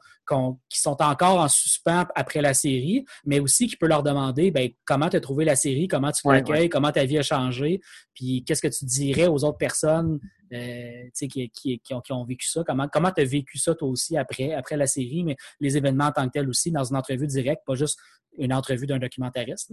qui 0.69 0.81
sont 0.81 0.97
encore 1.03 1.41
en 1.41 1.49
suspens 1.49 1.82
après 1.87 2.41
la 2.41 2.55
série, 2.55 3.05
mais 3.25 3.41
aussi 3.41 3.67
qui 3.67 3.77
peut 3.77 3.87
leur 3.87 4.03
demander 4.03 4.51
ben, 4.51 4.71
comment 4.85 5.09
tu 5.09 5.17
as 5.17 5.21
trouvé 5.21 5.45
la 5.45 5.57
série, 5.57 5.89
comment 5.89 6.11
tu 6.13 6.27
Ouais, 6.27 6.37
l'accueilles, 6.37 6.69
comment 6.69 6.93
ta 6.93 7.05
vie 7.05 7.19
a 7.19 7.23
changé, 7.23 7.81
puis 8.15 8.45
qu'est-ce 8.45 8.63
que 8.63 8.69
tu 8.69 8.85
dirais 8.85 9.27
aux 9.27 9.45
autres 9.45 9.59
personnes 9.59 10.21
euh, 10.53 11.09
qui, 11.15 11.51
qui, 11.51 11.81
qui, 11.81 11.95
ont, 11.95 12.01
qui 12.01 12.13
ont 12.13 12.25
vécu 12.25 12.49
ça, 12.49 12.63
comment 12.65 12.87
comment 12.89 13.11
tu 13.11 13.23
as 13.23 13.25
vécu 13.25 13.59
ça 13.59 13.75
toi 13.75 13.89
aussi 13.89 14.17
après, 14.17 14.53
après 14.53 14.77
la 14.77 14.87
série, 14.87 15.25
mais 15.25 15.37
les 15.61 15.77
événements 15.77 16.07
en 16.07 16.13
tant 16.13 16.27
que 16.27 16.33
tels 16.33 16.49
aussi, 16.49 16.71
dans 16.71 16.85
une 16.85 16.97
entrevue 16.97 17.27
directe, 17.27 17.63
pas 17.67 17.75
juste 17.75 17.99
une 18.39 18.53
entrevue 18.53 18.87
d'un 18.87 18.99
documentariste. 18.99 19.73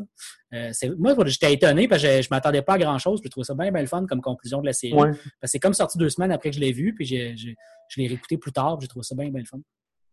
Euh, 0.54 0.72
moi, 0.98 1.16
j'étais 1.26 1.54
étonné 1.54 1.88
parce 1.88 2.02
que 2.02 2.18
je, 2.18 2.22
je 2.22 2.28
m'attendais 2.30 2.62
pas 2.62 2.74
à 2.74 2.78
grand-chose, 2.78 3.22
puis 3.22 3.28
je 3.28 3.32
trouvais 3.32 3.46
ça 3.46 3.56
bien, 3.56 3.72
bien 3.72 3.82
le 3.82 3.88
fun 3.88 4.06
comme 4.06 4.22
conclusion 4.22 4.60
de 4.62 4.66
la 4.66 4.74
série. 4.74 4.94
Ouais. 4.94 5.12
Parce 5.12 5.22
que 5.22 5.48
c'est 5.48 5.60
comme 5.60 5.74
sorti 5.74 5.98
deux 5.98 6.10
semaines 6.10 6.32
après 6.32 6.50
que 6.50 6.56
je 6.56 6.62
l'ai 6.62 6.74
vu, 6.74 6.94
puis 6.94 7.06
je 7.06 7.56
l'ai 7.98 8.08
réécouté 8.08 8.38
plus 8.38 8.52
tard, 8.52 8.78
puis 8.78 8.86
j'ai 8.86 8.90
trouvé 8.90 9.04
ça 9.04 9.16
bien, 9.16 9.30
bien 9.30 9.40
le 9.40 9.46
fun. 9.46 9.60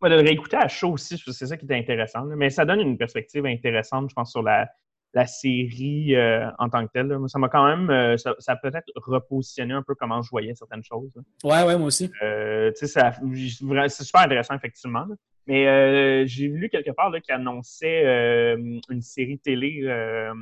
Ouais, 0.01 0.09
de 0.09 0.15
le 0.15 0.21
réécouter 0.21 0.57
à 0.57 0.67
chaud 0.67 0.91
aussi, 0.93 1.17
c'est 1.17 1.45
ça 1.47 1.57
qui 1.57 1.65
était 1.65 1.75
intéressant. 1.75 2.23
là. 2.25 2.35
Mais 2.35 2.49
ça 2.49 2.65
donne 2.65 2.81
une 2.81 2.97
perspective 2.97 3.45
intéressante, 3.45 4.09
je 4.09 4.13
pense, 4.13 4.31
sur 4.31 4.43
la, 4.43 4.69
la 5.13 5.25
série 5.25 6.15
euh, 6.15 6.47
en 6.59 6.69
tant 6.69 6.85
que 6.85 6.91
telle. 6.91 7.07
là. 7.07 7.17
Ça 7.27 7.39
m'a 7.39 7.49
quand 7.49 7.65
même, 7.67 7.89
euh, 7.89 8.15
ça, 8.17 8.35
ça 8.39 8.51
a 8.51 8.55
peut-être 8.57 8.91
repositionné 8.95 9.73
un 9.73 9.81
peu 9.81 9.95
comment 9.95 10.21
je 10.21 10.29
voyais 10.29 10.53
certaines 10.53 10.83
choses. 10.83 11.09
là. 11.15 11.21
Ouais, 11.43 11.67
ouais, 11.67 11.77
moi 11.77 11.87
aussi. 11.87 12.11
Euh, 12.21 12.69
tu 12.71 12.79
sais, 12.79 12.87
ça- 12.87 13.09
vra- 13.09 13.89
c'est 13.89 14.03
super 14.03 14.21
intéressant, 14.21 14.53
effectivement. 14.55 15.05
là. 15.05 15.15
Mais 15.47 15.65
euh, 15.67 16.25
j'ai 16.27 16.47
lu 16.47 16.67
quelque 16.69 16.91
part 16.91 17.09
là, 17.09 17.19
qui 17.21 17.31
annonçait 17.31 18.05
euh, 18.05 18.79
une 18.89 19.01
série 19.01 19.39
télé 19.39 19.79
euh, 19.85 20.33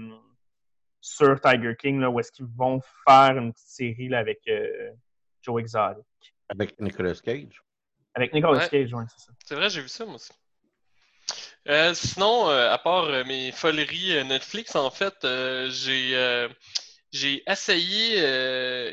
sur 0.99 1.39
Tiger 1.39 1.75
King, 1.79 1.99
là, 1.99 2.09
où 2.09 2.19
est-ce 2.19 2.31
qu'ils 2.31 2.47
vont 2.47 2.81
faire 3.07 3.37
une 3.37 3.53
petite 3.53 3.67
série 3.69 4.09
là, 4.09 4.17
avec 4.19 4.39
euh, 4.49 4.89
Joe 5.43 5.61
Exotic. 5.61 6.03
Avec 6.49 6.79
Nicolas 6.81 7.13
Cage. 7.23 7.61
Avec 8.15 8.33
Nicolas 8.33 8.59
Ouais. 8.59 8.69
Cage, 8.69 8.89
c'est 8.89 9.25
ça. 9.25 9.31
C'est 9.45 9.55
vrai, 9.55 9.69
j'ai 9.69 9.81
vu 9.81 9.89
ça, 9.89 10.05
moi 10.05 10.15
aussi. 10.15 10.31
Euh, 11.67 11.93
sinon, 11.93 12.49
euh, 12.49 12.71
à 12.71 12.77
part 12.77 13.05
euh, 13.05 13.23
mes 13.25 13.51
foleries 13.51 14.23
Netflix, 14.25 14.75
en 14.75 14.91
fait, 14.91 15.15
j'ai 15.69 16.47
j'ai 17.11 17.43
essayé 17.49 18.17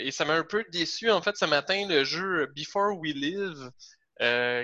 et 0.06 0.10
ça 0.12 0.24
m'a 0.24 0.34
un 0.34 0.44
peu 0.44 0.64
déçu 0.70 1.10
en 1.10 1.20
fait 1.22 1.36
ce 1.36 1.44
matin 1.44 1.86
le 1.88 2.04
jeu 2.04 2.46
Before 2.54 2.96
We 2.98 3.14
Live, 3.14 3.70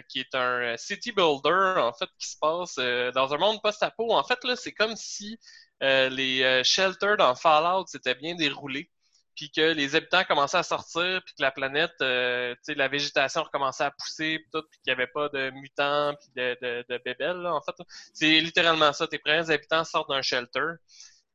qui 0.08 0.20
est 0.20 0.34
un 0.34 0.76
city 0.76 1.12
builder 1.12 1.80
en 1.80 1.92
fait 1.92 2.08
qui 2.18 2.28
se 2.28 2.36
passe 2.40 2.76
dans 2.76 3.34
un 3.34 3.38
monde 3.38 3.60
post-apo. 3.62 4.12
En 4.12 4.22
fait, 4.22 4.38
là, 4.44 4.54
c'est 4.54 4.72
comme 4.72 4.94
si 4.96 5.38
les 5.80 6.62
shelters 6.64 7.16
dans 7.16 7.34
Fallout 7.34 7.86
s'étaient 7.86 8.14
bien 8.14 8.36
déroulés 8.36 8.90
puis 9.38 9.52
que 9.52 9.60
les 9.60 9.94
habitants 9.94 10.24
commençaient 10.24 10.56
à 10.56 10.64
sortir, 10.64 11.22
puis 11.24 11.32
que 11.34 11.42
la 11.42 11.52
planète, 11.52 11.92
euh, 12.02 12.54
tu 12.56 12.60
sais, 12.64 12.74
la 12.74 12.88
végétation 12.88 13.44
recommençait 13.44 13.84
à 13.84 13.92
pousser, 13.92 14.40
puis 14.40 14.48
tout, 14.52 14.62
puis 14.68 14.80
qu'il 14.80 14.92
n'y 14.92 15.00
avait 15.00 15.06
pas 15.06 15.28
de 15.28 15.50
mutants, 15.50 16.12
puis 16.16 16.28
de, 16.34 16.58
de, 16.60 16.84
de 16.88 16.98
bébelles, 17.04 17.36
là, 17.36 17.54
en 17.54 17.60
fait. 17.60 17.76
C'est 18.12 18.40
littéralement 18.40 18.92
ça. 18.92 19.06
Tes 19.06 19.20
premiers 19.20 19.48
habitants 19.48 19.84
sortent 19.84 20.08
d'un 20.08 20.22
shelter, 20.22 20.72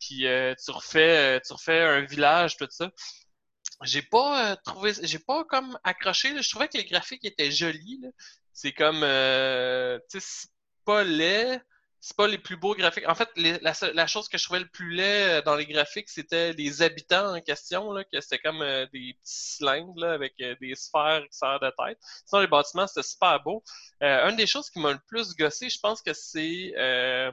puis 0.01 0.27
euh, 0.27 0.53
tu 0.61 0.71
refais, 0.71 1.37
euh, 1.37 1.39
tu 1.47 1.53
refais 1.53 1.79
un 1.79 2.01
village, 2.01 2.57
tout 2.57 2.67
ça. 2.69 2.91
J'ai 3.83 4.01
pas 4.01 4.57
trouvé, 4.57 4.91
j'ai 5.01 5.19
pas 5.19 5.45
comme 5.45 5.79
accroché. 5.85 6.41
Je 6.41 6.49
trouvais 6.49 6.67
que 6.67 6.77
les 6.77 6.85
graphiques 6.85 7.23
étaient 7.23 7.51
jolis. 7.51 8.01
C'est 8.51 8.73
comme, 8.73 8.99
tu 10.09 10.19
sais, 10.19 10.47
pas 10.85 11.03
laid. 11.05 11.61
C'est 12.05 12.17
pas 12.17 12.27
les 12.27 12.37
plus 12.37 12.57
beaux 12.57 12.75
graphiques. 12.75 13.07
En 13.07 13.15
fait, 13.15 13.29
les- 13.37 13.59
la, 13.59 14.07
chose 14.07 14.27
que 14.27 14.37
je 14.37 14.43
trouvais 14.43 14.59
le 14.59 14.67
plus 14.67 14.89
laid 14.91 15.37
euh, 15.37 15.41
dans 15.41 15.55
les 15.55 15.65
graphiques, 15.65 16.09
c'était 16.09 16.51
les 16.51 16.81
habitants 16.81 17.33
en 17.33 17.39
question, 17.39 17.93
là, 17.93 18.03
que 18.03 18.19
c'était 18.19 18.39
comme 18.39 18.61
euh, 18.61 18.85
des 18.91 19.13
petits 19.13 19.55
cylindres 19.55 19.97
là, 19.97 20.11
avec 20.11 20.33
euh, 20.41 20.53
des 20.59 20.75
sphères 20.75 21.23
qui 21.31 21.37
sortent 21.37 21.63
de 21.63 21.69
tête. 21.69 21.97
Sinon, 22.25 22.41
les 22.41 22.47
bâtiments, 22.47 22.87
c'était 22.87 23.07
super 23.07 23.41
beau. 23.41 23.63
Euh, 24.01 24.29
une 24.29 24.35
des 24.35 24.47
choses 24.47 24.69
qui 24.69 24.81
m'a 24.81 24.91
le 24.91 24.99
plus 25.07 25.33
gossé, 25.33 25.69
je 25.69 25.79
pense 25.79 26.01
que 26.01 26.11
c'est 26.13 26.73
euh, 26.77 27.31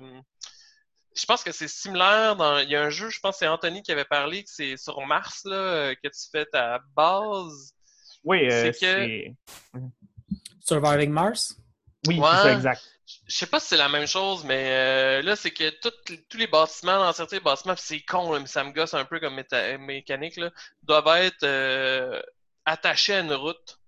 je 1.17 1.27
pense 1.27 1.43
que 1.43 1.51
c'est 1.51 1.67
similaire 1.67 2.37
dans. 2.37 2.59
Il 2.61 2.71
y 2.71 2.77
a 2.77 2.83
un 2.85 2.91
jeu, 2.91 3.11
je 3.11 3.19
pense 3.19 3.35
que 3.35 3.39
c'est 3.41 3.49
Anthony 3.49 3.83
qui 3.83 3.91
avait 3.91 4.05
parlé 4.05 4.45
que 4.45 4.51
c'est 4.53 4.77
sur 4.77 5.05
Mars 5.05 5.41
là, 5.47 5.97
que 5.97 6.07
tu 6.07 6.31
fais 6.31 6.47
ta 6.47 6.79
base. 6.95 7.75
Oui, 8.23 8.47
euh, 8.49 8.71
C'est 8.71 8.71
que- 8.71 8.77
c'est. 8.79 9.35
Surviving 10.65 11.11
Mars? 11.11 11.57
Oui, 12.07 12.19
Ouais. 12.19 12.29
c'est 12.33 12.43
ça, 12.43 12.53
exact. 12.53 12.83
Je 13.27 13.35
sais 13.35 13.47
pas 13.47 13.59
si 13.61 13.69
c'est 13.69 13.77
la 13.77 13.89
même 13.89 14.07
chose, 14.07 14.45
mais 14.45 14.71
euh, 14.71 15.23
là, 15.23 15.35
c'est 15.37 15.51
que 15.51 15.69
tout- 15.81 15.91
tous 16.29 16.39
les 16.39 16.47
bâtiments, 16.47 16.99
dans 16.99 17.13
certains 17.13 17.39
bâtiments, 17.41 17.75
pis 17.75 17.83
c'est 17.83 18.01
con, 18.03 18.33
là, 18.33 18.39
mais 18.39 18.47
ça 18.47 18.63
me 18.65 18.73
gosse 18.73 18.95
un 18.95 19.05
peu 19.05 19.19
comme 19.21 19.35
méta- 19.39 19.77
mécanique, 19.79 20.37
là, 20.37 20.51
doivent 20.85 21.09
être 21.17 21.43
euh, 21.43 22.23
attachés 22.65 23.15
à 23.15 23.21
une 23.21 23.33
route. 23.35 23.79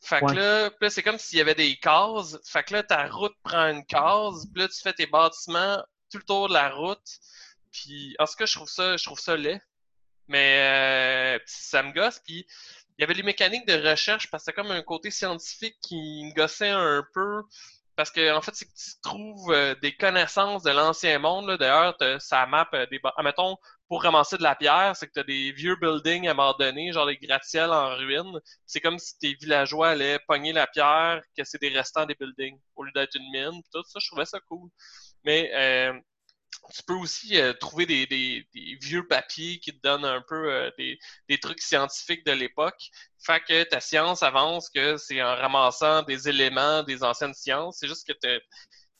Fait 0.00 0.20
que 0.20 0.26
Ouais. 0.26 0.34
là, 0.34 0.70
là, 0.80 0.90
c'est 0.90 1.02
comme 1.02 1.18
s'il 1.18 1.38
y 1.38 1.40
avait 1.40 1.54
des 1.56 1.76
cases. 1.76 2.38
Fait 2.46 2.62
que 2.64 2.74
là, 2.74 2.82
ta 2.82 3.06
route 3.08 3.34
prend 3.42 3.68
une 3.68 3.84
case, 3.84 4.46
puis 4.52 4.62
là, 4.62 4.68
tu 4.68 4.80
fais 4.80 4.92
tes 4.92 5.06
bâtiments 5.06 5.82
tout 6.10 6.18
le 6.18 6.24
tour 6.24 6.48
de 6.48 6.54
la 6.54 6.70
route. 6.70 6.98
Puis, 7.72 8.14
en 8.18 8.26
tout 8.26 8.34
cas, 8.38 8.46
je 8.46 8.54
trouve 8.54 8.68
ça, 8.68 8.96
je 8.96 9.04
trouve 9.04 9.18
ça 9.20 9.36
laid. 9.36 9.60
Mais 10.28 11.36
euh, 11.36 11.38
ça 11.46 11.82
me 11.82 11.92
gosse. 11.92 12.20
Puis, 12.24 12.46
y 13.02 13.04
avait 13.04 13.14
les 13.14 13.22
mécaniques 13.22 13.66
de 13.66 13.90
recherche, 13.90 14.30
parce 14.30 14.44
que 14.44 14.46
c'est 14.46 14.52
comme 14.54 14.70
un 14.70 14.82
côté 14.82 15.10
scientifique 15.10 15.76
qui 15.82 16.24
me 16.24 16.34
gossait 16.34 16.70
un 16.70 17.04
peu. 17.14 17.42
Parce 17.94 18.10
que, 18.10 18.34
en 18.34 18.40
fait, 18.40 18.54
c'est 18.54 18.64
que 18.64 18.70
tu 18.70 18.90
trouves 19.02 19.52
euh, 19.52 19.74
des 19.82 19.94
connaissances 19.94 20.62
de 20.62 20.70
l'ancien 20.70 21.18
monde. 21.18 21.56
D'ailleurs, 21.58 21.94
ça 22.20 22.46
map 22.46 22.68
euh, 22.72 22.86
des... 22.86 22.98
ah, 23.04 23.32
pour 23.88 24.02
ramasser 24.02 24.38
de 24.38 24.42
la 24.42 24.54
pierre, 24.54 24.96
c'est 24.96 25.06
que 25.06 25.12
tu 25.12 25.20
as 25.20 25.24
des 25.24 25.52
vieux 25.52 25.76
buildings 25.76 26.26
abandonnés, 26.26 26.92
genre 26.92 27.06
des 27.06 27.18
gratte-ciels 27.18 27.70
en 27.70 27.94
ruine. 27.94 28.40
C'est 28.66 28.80
comme 28.80 28.98
si 28.98 29.18
tes 29.18 29.34
villageois 29.34 29.90
allaient 29.90 30.18
pogner 30.26 30.54
la 30.54 30.66
pierre, 30.66 31.20
que 31.36 31.44
c'est 31.44 31.60
des 31.60 31.68
restants 31.68 32.06
des 32.06 32.14
buildings, 32.14 32.58
au 32.76 32.84
lieu 32.84 32.92
d'être 32.94 33.14
une 33.14 33.30
mine. 33.30 33.62
Tout 33.70 33.82
ça, 33.84 33.98
je 34.00 34.06
trouvais 34.06 34.24
ça 34.24 34.40
cool. 34.48 34.70
Mais 35.24 35.50
euh, 35.54 35.92
tu 36.74 36.82
peux 36.84 36.94
aussi 36.94 37.38
euh, 37.38 37.52
trouver 37.52 37.86
des, 37.86 38.46
vieux 38.80 39.06
papiers 39.06 39.58
qui 39.58 39.72
te 39.72 39.82
donnent 39.82 40.04
un 40.04 40.22
peu 40.22 40.52
euh, 40.52 40.70
des, 40.78 41.40
trucs 41.40 41.60
scientifiques 41.60 42.24
de 42.26 42.32
l'époque. 42.32 42.90
Fait 43.24 43.40
que 43.40 43.64
ta 43.64 43.80
science 43.80 44.22
avance 44.22 44.68
que 44.70 44.96
c'est 44.96 45.22
en 45.22 45.34
ramassant 45.36 46.02
des 46.02 46.28
éléments 46.28 46.82
des 46.82 47.02
anciennes 47.02 47.34
sciences. 47.34 47.78
C'est 47.80 47.88
juste 47.88 48.06
que 48.06 48.12
t'as 48.20 48.38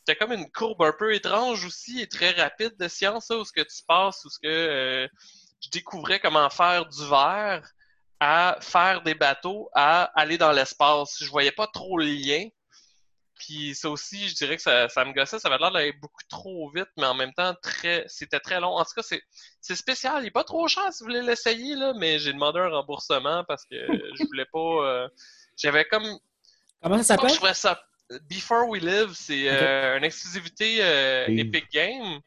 t'as 0.05 0.15
comme 0.17 0.33
une 0.33 0.51
courbe 0.51 0.83
un 0.83 0.93
peu 0.93 1.15
étrange 1.15 1.65
aussi 1.65 2.01
et 2.01 2.09
très 2.09 2.31
rapide 2.33 2.77
de 2.79 2.89
science, 2.89 3.31
où 3.31 3.45
ce 3.45 3.53
que 3.53 3.61
tu 3.61 3.85
passes, 3.87 4.25
où 4.25 4.31
ce 4.31 4.39
que 4.39 4.49
euh, 4.49 5.09
je 5.63 5.71
découvrais 5.71 6.21
comment 6.21 6.51
faire 6.51 6.87
du 6.87 7.09
verre 7.09 7.69
à 8.21 8.59
faire 8.61 9.03
des 9.03 9.15
bateaux, 9.15 9.69
à 9.75 10.05
aller 10.21 10.39
dans 10.39 10.53
l'espace. 10.53 11.19
Je 11.21 11.31
voyais 11.31 11.53
pas 11.53 11.67
trop 11.67 11.99
le 11.99 12.05
lien. 12.07 12.47
Puis 13.45 13.75
ça 13.75 13.91
aussi, 13.91 14.29
je 14.29 14.35
dirais 14.37 14.55
que 14.55 14.63
ça, 14.63 14.89
ça 14.89 15.05
me 15.05 15.13
gossait. 15.13 15.41
Ça 15.41 15.49
avait 15.49 15.59
l'air 15.59 15.73
d'aller 15.73 15.93
beaucoup 15.93 16.23
trop 16.29 16.71
vite, 16.71 16.87
mais 16.97 17.07
en 17.07 17.15
même 17.15 17.33
temps, 17.33 17.55
très, 17.61 18.05
c'était 18.07 18.39
très 18.39 18.61
long. 18.61 18.77
En 18.77 18.85
tout 18.85 18.93
cas, 18.95 19.03
c'est, 19.03 19.21
c'est 19.61 19.75
spécial. 19.75 20.23
Il 20.23 20.29
est 20.29 20.31
pas 20.31 20.45
trop 20.45 20.69
cher 20.69 20.85
si 20.93 21.03
vous 21.03 21.09
voulez 21.11 21.23
l'essayer, 21.23 21.75
là, 21.75 21.93
mais 21.99 22.21
j'ai 22.21 22.33
demandé 22.33 22.61
un 22.61 22.69
remboursement 22.69 23.43
parce 23.49 23.65
que 23.65 23.75
je 24.17 24.27
voulais 24.29 24.47
pas. 24.53 24.59
euh, 24.61 25.09
j'avais 25.57 25.85
comme 25.87 26.05
Comment 26.83 27.03
ça 27.03 27.17
je 27.17 27.21
s'appelle? 27.21 27.37
trouvais 27.37 27.55
ça. 27.55 27.83
Before 28.31 28.69
We 28.69 28.81
Live, 28.83 29.13
c'est 29.15 29.49
euh, 29.49 29.97
une 29.99 30.05
exclusivité 30.05 30.79
euh. 30.85 31.27
Epic 31.29 31.71
Game. 31.73 32.21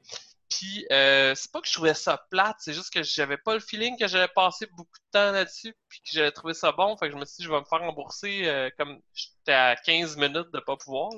Puis 0.50 0.86
euh, 0.92 1.34
c'est 1.36 1.52
pas 1.52 1.62
que 1.62 1.68
je 1.68 1.74
trouvais 1.74 1.94
ça 1.94 2.24
plate, 2.30 2.58
c'est 2.60 2.74
juste 2.74 2.94
que 2.94 3.02
j'avais 3.04 3.38
pas 3.38 3.54
le 3.56 3.60
feeling 3.60 3.98
que 3.98 4.08
j'allais 4.08 4.32
passer 4.34 4.68
beaucoup 4.68 4.98
de 4.98 5.12
temps 5.12 5.32
là-dessus, 5.32 5.76
puis 5.90 6.00
que 6.02 6.10
j'allais 6.12 6.32
trouver 6.32 6.54
ça 6.54 6.72
bon. 6.72 6.96
Fait 6.98 7.08
que 7.08 7.14
je 7.14 7.18
me 7.18 7.26
suis 7.26 7.38
dit, 7.38 7.44
je 7.44 7.50
vais 7.50 7.60
me 7.60 7.66
faire 7.66 7.80
rembourser 7.80 8.48
euh, 8.48 8.70
comme 8.78 9.00
j'étais 9.14 9.54
à 9.54 9.76
15 9.76 10.18
minutes 10.18 10.52
de 10.54 10.60
pas 10.60 10.78
pouvoir. 10.78 11.12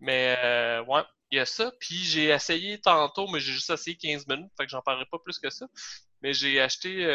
Mais 0.00 0.36
euh, 0.44 0.84
ouais, 0.84 1.02
il 1.30 1.38
y 1.38 1.40
a 1.40 1.46
ça. 1.46 1.72
Puis 1.80 1.96
j'ai 2.04 2.26
essayé 2.26 2.80
tantôt, 2.80 3.26
mais 3.28 3.40
j'ai 3.40 3.52
juste 3.52 3.70
essayé 3.70 3.96
15 3.96 4.26
minutes, 4.26 4.52
fait 4.56 4.64
que 4.64 4.70
j'en 4.70 4.82
parlerai 4.82 5.06
pas 5.10 5.18
plus 5.18 5.38
que 5.38 5.50
ça. 5.50 5.66
Mais 6.22 6.34
j'ai 6.34 6.60
acheté 6.60 7.06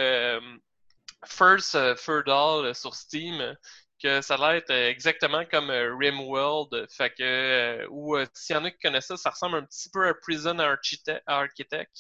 First 1.26 1.96
Furdal 1.96 2.66
euh, 2.66 2.74
sur 2.74 2.96
Steam, 2.96 3.56
que 4.04 4.22
ça 4.22 4.36
a 4.36 4.38
l'air 4.38 4.62
d'être 4.62 4.72
euh, 4.72 4.90
exactement 4.90 5.46
comme 5.46 5.70
euh, 5.70 5.96
Rimworld. 5.96 6.88
Fait 6.90 7.10
que, 7.10 7.24
euh, 7.24 7.88
ou 7.90 8.18
s'il 8.34 8.56
y 8.56 8.60
en 8.60 8.66
a 8.66 8.72
qui 8.72 8.80
connaissent 8.80 9.08
ça, 9.08 9.18
ça 9.18 9.30
ressemble 9.30 9.58
un 9.58 9.64
petit 9.64 9.90
peu 9.90 10.08
à 10.08 10.14
Prison 10.14 10.60
Architect, 10.60 11.98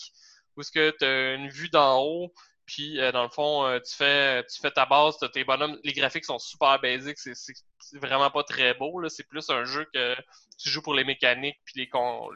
où 0.55 0.61
est-ce 0.61 0.71
que 0.71 0.91
tu 0.99 1.05
as 1.05 1.33
une 1.35 1.49
vue 1.49 1.69
d'en 1.69 1.99
haut, 2.01 2.33
puis 2.65 2.97
dans 3.11 3.23
le 3.23 3.29
fond, 3.29 3.79
tu 3.79 3.95
fais 3.95 4.45
tu 4.45 4.59
fais 4.61 4.71
ta 4.71 4.85
base, 4.85 5.15
tes 5.33 5.43
bonhommes, 5.43 5.79
les 5.83 5.93
graphiques 5.93 6.25
sont 6.25 6.39
super 6.39 6.79
basiques, 6.79 7.17
c'est 7.17 7.99
vraiment 7.99 8.29
pas 8.29 8.43
très 8.43 8.73
beau. 8.73 9.07
C'est 9.09 9.27
plus 9.27 9.49
un 9.49 9.65
jeu 9.65 9.85
que 9.93 10.15
tu 10.57 10.69
joues 10.69 10.81
pour 10.81 10.93
les 10.93 11.03
mécaniques, 11.03 11.57
puis 11.65 11.81
les 11.81 11.89
con... 11.89 12.29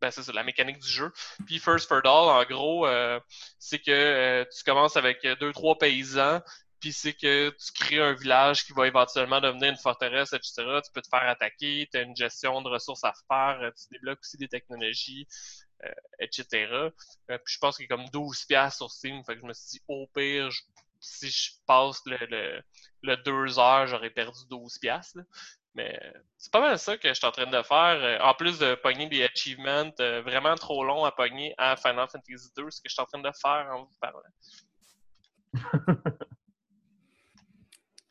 Ben, 0.00 0.10
c'est 0.10 0.32
la 0.32 0.44
mécanique 0.44 0.78
du 0.78 0.88
jeu. 0.88 1.12
Puis 1.46 1.58
First 1.58 1.88
for 1.88 2.00
All, 2.04 2.28
en 2.28 2.44
gros, 2.44 2.86
c'est 3.58 3.80
que 3.80 4.46
tu 4.56 4.64
commences 4.64 4.96
avec 4.96 5.26
deux, 5.40 5.52
trois 5.52 5.76
paysans, 5.76 6.40
puis 6.84 6.92
c'est 6.92 7.14
que 7.14 7.48
tu 7.48 7.72
crées 7.72 7.98
un 7.98 8.12
village 8.12 8.66
qui 8.66 8.74
va 8.74 8.86
éventuellement 8.86 9.40
devenir 9.40 9.70
une 9.70 9.78
forteresse, 9.78 10.34
etc. 10.34 10.52
Tu 10.84 10.92
peux 10.92 11.00
te 11.00 11.08
faire 11.08 11.26
attaquer, 11.26 11.88
tu 11.90 11.96
as 11.96 12.02
une 12.02 12.14
gestion 12.14 12.60
de 12.60 12.68
ressources 12.68 13.04
à 13.04 13.14
faire, 13.26 13.58
euh, 13.62 13.70
tu 13.70 13.86
débloques 13.90 14.18
aussi 14.20 14.36
des 14.36 14.48
technologies, 14.48 15.26
euh, 15.82 15.90
etc. 16.20 16.66
Euh, 16.70 16.90
puis 17.26 17.54
je 17.54 17.58
pense 17.58 17.78
qu'il 17.78 17.86
y 17.88 17.90
a 17.90 17.96
comme 17.96 18.06
12 18.10 18.44
piastres 18.44 18.76
sur 18.76 18.90
Steam, 18.90 19.24
fait 19.24 19.36
que 19.36 19.40
je 19.40 19.46
me 19.46 19.54
suis 19.54 19.78
dit, 19.78 19.82
au 19.88 20.06
pire, 20.14 20.50
si 21.00 21.30
je 21.30 21.52
passe 21.66 22.02
le, 22.04 22.18
le, 22.28 22.62
le 23.00 23.16
2 23.16 23.58
heures, 23.58 23.86
j'aurais 23.86 24.10
perdu 24.10 24.40
12 24.50 24.76
piastres. 24.76 25.20
Mais 25.74 25.98
c'est 26.36 26.52
pas 26.52 26.60
mal 26.60 26.78
ça 26.78 26.98
que 26.98 27.08
je 27.08 27.14
suis 27.14 27.26
en 27.26 27.32
train 27.32 27.46
de 27.46 27.62
faire. 27.62 28.22
En 28.26 28.34
plus 28.34 28.58
de 28.58 28.74
pogner 28.74 29.08
des 29.08 29.24
achievements 29.24 29.90
vraiment 29.98 30.54
trop 30.56 30.84
longs 30.84 31.06
à 31.06 31.12
pogner 31.12 31.54
à 31.56 31.76
Final 31.76 32.08
Fantasy 32.10 32.50
2, 32.54 32.70
ce 32.70 32.82
que 32.82 32.90
je 32.90 32.92
suis 32.92 33.00
en 33.00 33.06
train 33.06 33.22
de 33.22 33.32
faire 33.40 33.70
en 33.72 33.84
vous 33.84 33.98
parlant. 33.98 34.20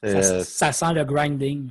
Ça, 0.03 0.07
Euh, 0.09 0.43
ça 0.43 0.71
sent 0.71 0.93
le 0.93 1.05
grinding. 1.05 1.69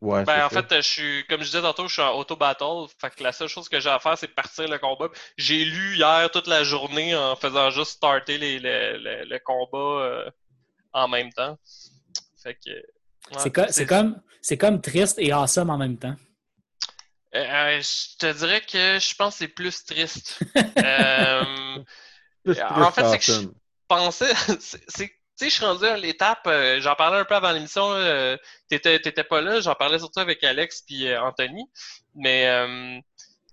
ouais, 0.00 0.24
Ben, 0.24 0.46
en 0.46 0.48
ça. 0.48 0.62
fait, 0.62 0.76
je 0.76 0.88
suis, 0.88 1.26
comme 1.26 1.40
je 1.40 1.46
disais 1.46 1.60
tantôt, 1.62 1.88
je 1.88 1.94
suis 1.94 2.02
en 2.02 2.14
auto-battle. 2.16 2.86
Fait 3.00 3.10
que 3.10 3.22
la 3.22 3.32
seule 3.32 3.48
chose 3.48 3.68
que 3.68 3.80
j'ai 3.80 3.90
à 3.90 3.98
faire, 3.98 4.16
c'est 4.16 4.28
partir 4.28 4.68
le 4.68 4.78
combat. 4.78 5.08
J'ai 5.36 5.64
lu 5.64 5.96
hier 5.96 6.30
toute 6.32 6.46
la 6.46 6.62
journée 6.64 7.14
en 7.16 7.34
faisant 7.36 7.70
juste 7.70 7.92
starter 7.92 8.38
les, 8.38 8.58
les- 8.58 8.98
les- 8.98 9.24
le 9.24 9.38
combat 9.40 10.02
euh, 10.04 10.30
en 10.92 11.08
même 11.08 11.32
temps. 11.32 11.58
Fait 12.42 12.54
que. 12.54 12.70
ouais, 12.70 13.38
c'est 13.38 13.50
co- 13.52 13.66
c'est 13.70 13.86
comme, 13.86 14.20
c'est 14.42 14.58
comme 14.58 14.80
triste 14.80 15.18
et 15.18 15.32
awesome 15.32 15.70
en 15.70 15.78
même 15.78 15.96
temps. 15.98 16.14
Euh, 17.34 17.38
euh, 17.44 17.80
je 17.80 18.16
te 18.18 18.32
dirais 18.38 18.60
que 18.60 18.98
je 19.00 19.14
pense 19.16 19.34
que 19.34 19.38
c'est 19.40 19.48
plus 19.48 19.84
triste. 19.84 20.38
euh, 20.78 21.78
Plus 22.44 22.60
en 22.60 22.90
triste 22.92 22.94
fait, 22.94 23.08
c'est 23.08 23.18
que 23.18 23.42
je- 23.42 23.48
pensais, 23.88 24.32
c'est, 24.60 25.10
sais, 25.36 25.50
je 25.50 25.54
suis 25.54 25.64
rendu 25.64 25.84
à 25.84 25.96
l'étape, 25.96 26.46
euh, 26.46 26.80
j'en 26.80 26.94
parlais 26.94 27.18
un 27.18 27.24
peu 27.24 27.34
avant 27.34 27.52
l'émission, 27.52 27.90
euh, 27.92 28.36
t'étais, 28.68 28.98
t'étais 29.00 29.24
pas 29.24 29.40
là, 29.40 29.60
j'en 29.60 29.74
parlais 29.74 29.98
surtout 29.98 30.20
avec 30.20 30.42
Alex 30.44 30.82
puis 30.82 31.08
euh, 31.08 31.22
Anthony, 31.22 31.64
mais 32.14 32.46
euh, 32.48 33.00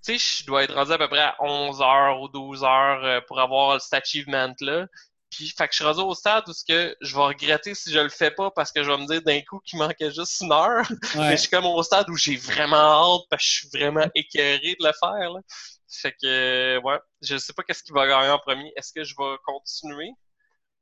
tu 0.03 0.17
sais, 0.17 0.41
je 0.41 0.45
dois 0.45 0.63
être 0.63 0.73
rendu 0.73 0.91
à 0.91 0.97
peu 0.97 1.07
près 1.07 1.21
à 1.21 1.35
11 1.39 1.81
heures 1.81 2.21
ou 2.21 2.27
12 2.27 2.63
heures 2.63 3.05
euh, 3.05 3.21
pour 3.27 3.39
avoir 3.39 3.79
cet 3.79 3.93
achievement-là. 4.01 4.87
Puis, 5.29 5.49
fait 5.57 5.67
que 5.67 5.73
je 5.73 5.77
suis 5.77 5.85
rendu 5.85 6.01
au 6.01 6.13
stade 6.13 6.43
où 6.49 6.53
ce 6.53 6.65
que 6.67 6.95
je 6.99 7.15
vais 7.15 7.21
regretter 7.21 7.73
si 7.73 7.91
je 7.91 7.99
le 7.99 8.09
fais 8.09 8.31
pas 8.31 8.51
parce 8.51 8.71
que 8.71 8.83
je 8.83 8.91
vais 8.91 8.97
me 8.97 9.05
dire 9.07 9.21
d'un 9.21 9.39
coup 9.41 9.59
qu'il 9.59 9.79
manquait 9.79 10.11
juste 10.11 10.41
une 10.41 10.51
heure. 10.51 10.85
Mais 11.15 11.31
je 11.31 11.41
suis 11.43 11.49
comme 11.49 11.65
au 11.65 11.81
stade 11.83 12.09
où 12.09 12.17
j'ai 12.17 12.35
vraiment 12.35 13.15
hâte 13.15 13.21
parce 13.29 13.41
que 13.43 13.47
je 13.49 13.53
suis 13.59 13.69
vraiment 13.69 14.05
écœuré 14.13 14.75
de 14.77 14.85
le 14.85 14.91
faire. 14.99 15.31
Là. 15.31 15.39
Fait 15.87 16.13
que, 16.21 16.79
ouais, 16.79 16.99
je 17.21 17.37
sais 17.37 17.53
pas 17.53 17.63
qu'est-ce 17.63 17.83
qui 17.83 17.93
va 17.93 18.07
gagner 18.07 18.29
en 18.29 18.39
premier. 18.39 18.73
Est-ce 18.75 18.91
que 18.91 19.05
je 19.05 19.15
vais 19.17 19.37
continuer? 19.45 20.11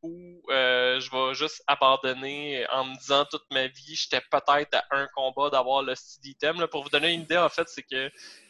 Ou 0.01 0.41
euh, 0.49 0.99
je 0.99 1.11
vais 1.11 1.33
juste 1.35 1.61
abandonner 1.67 2.65
en 2.71 2.85
me 2.85 2.95
disant 2.97 3.25
toute 3.25 3.43
ma 3.51 3.67
vie, 3.67 3.95
j'étais 3.95 4.21
peut-être 4.31 4.73
à 4.75 4.85
un 4.91 5.07
combat 5.15 5.49
d'avoir 5.49 5.83
le 5.83 5.95
style 5.95 6.31
item. 6.31 6.59
Là. 6.59 6.67
Pour 6.67 6.83
vous 6.83 6.89
donner 6.89 7.13
une 7.13 7.21
idée, 7.23 7.37
en 7.37 7.49
fait, 7.49 7.67
c'est 7.69 7.83
que 7.83 8.09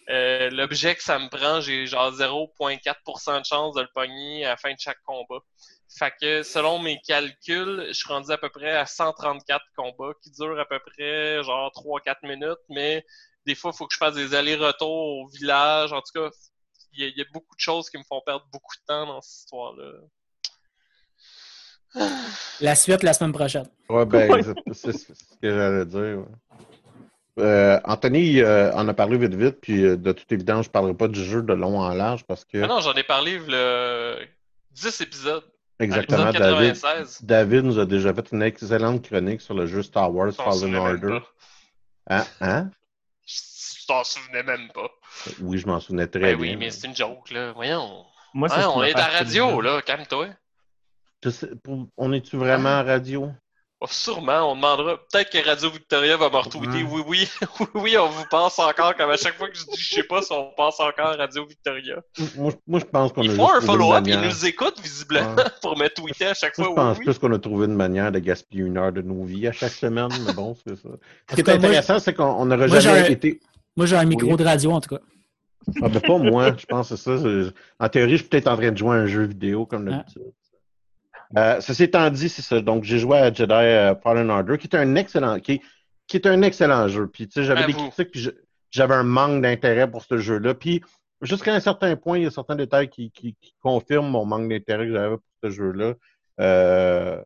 euh, 0.09 0.49
l'objet 0.51 0.95
que 0.95 1.03
ça 1.03 1.19
me 1.19 1.29
prend, 1.29 1.61
j'ai 1.61 1.85
genre 1.87 2.11
0.4% 2.11 3.39
de 3.39 3.45
chance 3.45 3.75
de 3.75 3.81
le 3.81 3.87
pogner 3.93 4.45
à 4.45 4.49
la 4.49 4.57
fin 4.57 4.71
de 4.73 4.79
chaque 4.79 5.01
combat. 5.03 5.39
Fait 5.97 6.13
que 6.21 6.43
selon 6.43 6.79
mes 6.79 6.99
calculs, 7.01 7.85
je 7.87 7.93
suis 7.93 8.07
rendu 8.07 8.31
à 8.31 8.37
peu 8.37 8.49
près 8.49 8.71
à 8.75 8.85
134 8.85 9.65
combats 9.75 10.13
qui 10.23 10.31
durent 10.31 10.59
à 10.59 10.65
peu 10.65 10.79
près 10.79 11.43
genre 11.43 11.71
3-4 11.71 12.23
minutes, 12.23 12.59
mais 12.69 13.05
des 13.45 13.55
fois, 13.55 13.71
il 13.73 13.77
faut 13.77 13.87
que 13.87 13.93
je 13.93 13.97
fasse 13.97 14.15
des 14.15 14.35
allers-retours 14.35 14.89
au 15.23 15.27
village. 15.29 15.93
En 15.93 16.01
tout 16.01 16.11
cas, 16.13 16.29
il 16.93 17.01
y, 17.01 17.05
a- 17.05 17.07
il 17.09 17.17
y 17.17 17.21
a 17.21 17.25
beaucoup 17.33 17.55
de 17.55 17.59
choses 17.59 17.89
qui 17.89 17.97
me 17.97 18.03
font 18.03 18.21
perdre 18.25 18.45
beaucoup 18.51 18.75
de 18.75 18.85
temps 18.87 19.05
dans 19.07 19.21
cette 19.21 19.39
histoire-là. 19.39 19.91
La 22.61 22.75
suite 22.75 23.03
la 23.03 23.13
semaine 23.13 23.31
prochaine. 23.31 23.67
Ouais, 23.89 24.05
ben, 24.05 24.29
Ouais. 24.31 24.41
c'est- 24.73 24.91
ce 24.91 25.07
que 25.41 25.49
j'allais 25.49 25.85
dire. 25.85 26.19
ouais. 26.19 26.25
Euh, 27.39 27.79
Anthony 27.85 28.41
euh, 28.41 28.73
en 28.73 28.85
a 28.89 28.93
parlé 28.93 29.17
vite 29.17 29.33
vite, 29.33 29.61
puis 29.61 29.83
euh, 29.85 29.95
de 29.95 30.11
toute 30.11 30.29
évidence, 30.31 30.65
je 30.65 30.69
ne 30.69 30.73
parlerai 30.73 30.93
pas 30.93 31.07
du 31.07 31.23
jeu 31.23 31.41
de 31.41 31.53
long 31.53 31.79
en 31.79 31.87
large 31.93 32.25
parce 32.25 32.43
que 32.43 32.61
Ah 32.61 32.67
non, 32.67 32.81
j'en 32.81 32.93
ai 32.93 33.03
parlé 33.03 33.39
le 33.47 34.17
10 34.71 34.99
épisodes. 35.01 35.43
exactement 35.79 36.33
David, 36.33 36.73
96. 36.73 37.19
David 37.23 37.63
nous 37.63 37.79
a 37.79 37.85
déjà 37.85 38.13
fait 38.13 38.29
une 38.33 38.41
excellente 38.41 39.07
chronique 39.07 39.39
sur 39.39 39.53
le 39.53 39.65
jeu 39.67 39.81
Star 39.83 40.13
Wars 40.13 40.33
Fallen 40.33 40.75
Order. 40.75 41.19
Hein? 42.09 42.25
Hein? 42.41 42.69
Je 43.25 43.85
t'en 43.87 44.03
souvenais 44.03 44.43
même 44.43 44.67
pas. 44.73 44.89
Oui, 45.39 45.59
je 45.59 45.65
m'en 45.67 45.79
souvenais 45.79 46.07
très 46.07 46.19
Ben 46.19 46.35
bien. 46.37 46.41
oui, 46.51 46.55
mais 46.57 46.71
c'est 46.71 46.87
une 46.87 46.95
joke, 46.95 47.31
là. 47.31 47.53
Voyons. 47.53 48.03
Moi, 48.33 48.49
on 48.75 48.83
est 48.83 48.93
à 48.95 48.97
la 48.97 49.17
radio, 49.19 49.61
là. 49.61 49.81
Calme-toi. 49.81 50.27
Je 51.23 51.29
sais- 51.29 51.49
pour- 51.63 51.87
on 51.97 52.13
est-tu 52.13 52.37
vraiment 52.37 52.69
à 52.69 52.83
radio? 52.83 53.29
Oh, 53.81 53.85
sûrement, 53.89 54.51
on 54.51 54.55
demandera. 54.57 54.97
Peut-être 55.09 55.29
que 55.31 55.45
Radio 55.47 55.69
Victoria 55.69 56.17
va 56.17 56.29
me 56.29 56.35
retweeter. 56.35 56.83
Oui, 56.83 57.01
oui, 57.07 57.27
oui, 57.29 57.29
oui, 57.75 57.97
on 57.97 58.09
vous 58.09 58.25
pense 58.29 58.59
encore. 58.59 58.93
Comme 58.97 59.09
à 59.09 59.15
chaque 59.15 59.35
fois 59.37 59.47
que 59.47 59.55
je 59.57 59.63
dis, 59.63 59.77
je 59.79 59.95
sais 59.95 60.03
pas 60.03 60.21
si 60.21 60.33
on 60.33 60.51
pense 60.57 60.81
encore 60.81 61.07
à 61.07 61.15
Radio 61.15 61.45
Victoria. 61.45 61.95
Moi, 62.35 62.51
moi, 62.67 62.79
je 62.81 62.85
pense 62.85 63.13
qu'on 63.13 63.21
a 63.21 63.23
Ils 63.23 63.31
font 63.31 63.43
un 63.45 63.59
trouvé 63.59 63.59
une 63.61 63.67
follow-up, 63.79 64.03
ils 64.05 64.19
nous 64.19 64.45
écoutent 64.45 64.81
visiblement 64.81 65.33
Ouais. 65.35 65.43
pour 65.61 65.77
me 65.77 65.87
tweeter 65.87 66.25
à 66.25 66.33
chaque 66.33 66.57
Moi, 66.57 66.67
fois. 66.67 66.75
je 66.75 66.81
pense 66.81 66.97
oui, 66.97 66.99
oui. 66.99 67.05
plus 67.05 67.19
qu'on 67.19 67.33
a 67.33 67.39
trouvé 67.39 67.65
une 67.67 67.75
manière 67.75 68.11
de 68.11 68.19
gaspiller 68.19 68.63
une 68.65 68.77
heure 68.77 68.91
de 68.91 69.01
nos 69.01 69.23
vies 69.23 69.47
à 69.47 69.53
chaque 69.53 69.71
semaine, 69.71 70.09
mais 70.25 70.33
bon, 70.33 70.55
c'est 70.67 70.75
ça. 70.75 70.89
Ce 71.29 71.35
qui 71.35 71.41
est 71.41 71.47
moi, 71.47 71.55
intéressant, 71.55 71.99
c'est 71.99 72.13
qu'on 72.13 72.45
n'aurait 72.45 72.67
jamais 72.81 73.11
été. 73.13 73.39
Moi, 73.77 73.85
j'ai 73.85 73.95
un 73.95 74.03
micro 74.05 74.29
Oui. 74.31 74.35
de 74.35 74.43
radio, 74.43 74.71
en 74.71 74.81
tout 74.81 74.93
cas. 74.95 75.01
Ah, 75.81 75.87
ben 75.87 76.01
pas 76.01 76.17
moi, 76.17 76.51
je 76.57 76.65
pense 76.65 76.89
que 76.89 76.95
c'est 76.97 77.17
ça. 77.17 77.51
En 77.79 77.87
théorie, 77.87 78.11
je 78.11 78.17
suis 78.17 78.27
peut-être 78.27 78.47
en 78.47 78.57
train 78.57 78.71
de 78.71 78.77
jouer 78.77 78.89
à 78.97 78.99
un 79.01 79.05
jeu 79.05 79.23
vidéo 79.23 79.65
comme 79.65 79.87
Ah. 79.89 80.03
Euh, 81.37 81.61
ceci 81.61 81.83
étant 81.83 82.09
dit, 82.09 82.27
c'est 82.29 82.41
ça. 82.41 82.59
Donc, 82.61 82.83
j'ai 82.83 82.97
joué 82.99 83.17
à 83.17 83.31
Jedi 83.33 83.53
euh, 83.53 83.95
Fallen 83.95 84.29
Order, 84.31 84.57
qui 84.57 84.67
est 84.67 84.75
un 84.75 84.95
excellent, 84.95 85.39
qui, 85.39 85.61
qui 86.07 86.17
est 86.17 86.25
un 86.27 86.41
excellent 86.41 86.87
jeu. 86.87 87.07
Puis, 87.07 87.27
tu 87.27 87.33
sais, 87.33 87.43
j'avais 87.43 87.61
des 87.67 87.73
critiques, 87.89 88.11
puis 88.11 88.29
j'avais 88.71 88.95
un 88.95 89.03
manque 89.03 89.41
d'intérêt 89.41 89.89
pour 89.89 90.03
ce 90.03 90.17
jeu-là. 90.17 90.55
Puis, 90.55 90.81
jusqu'à 91.21 91.53
un 91.53 91.59
certain 91.59 91.95
point, 91.95 92.17
il 92.17 92.23
y 92.23 92.27
a 92.27 92.31
certains 92.31 92.55
détails 92.55 92.89
qui, 92.89 93.11
qui, 93.11 93.35
qui 93.39 93.53
confirment 93.61 94.09
mon 94.09 94.25
manque 94.25 94.49
d'intérêt 94.49 94.87
que 94.87 94.93
j'avais 94.93 95.17
pour 95.17 95.25
ce 95.43 95.49
jeu-là. 95.51 95.93
Euh, 96.39 97.21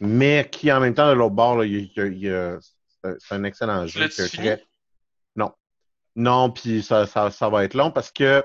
mais 0.00 0.46
qui, 0.50 0.70
en 0.70 0.80
même 0.80 0.92
temps, 0.94 1.08
de 1.08 1.14
l'autre 1.14 1.34
bord, 1.34 1.56
là, 1.56 1.64
il 1.64 1.90
y 1.96 2.00
a- 2.00 2.06
il 2.06 2.18
y 2.18 2.28
a- 2.30 2.58
c'est 3.18 3.34
un- 3.34 3.44
excellent 3.44 3.86
jeu. 3.86 4.00
Très- 4.28 4.64
Non. 5.36 5.52
Non, 6.16 6.50
puis 6.50 6.82
ça, 6.82 7.06
ça, 7.06 7.30
ça 7.30 7.48
va 7.48 7.64
être 7.64 7.74
long 7.74 7.90
parce 7.90 8.10
que 8.10 8.44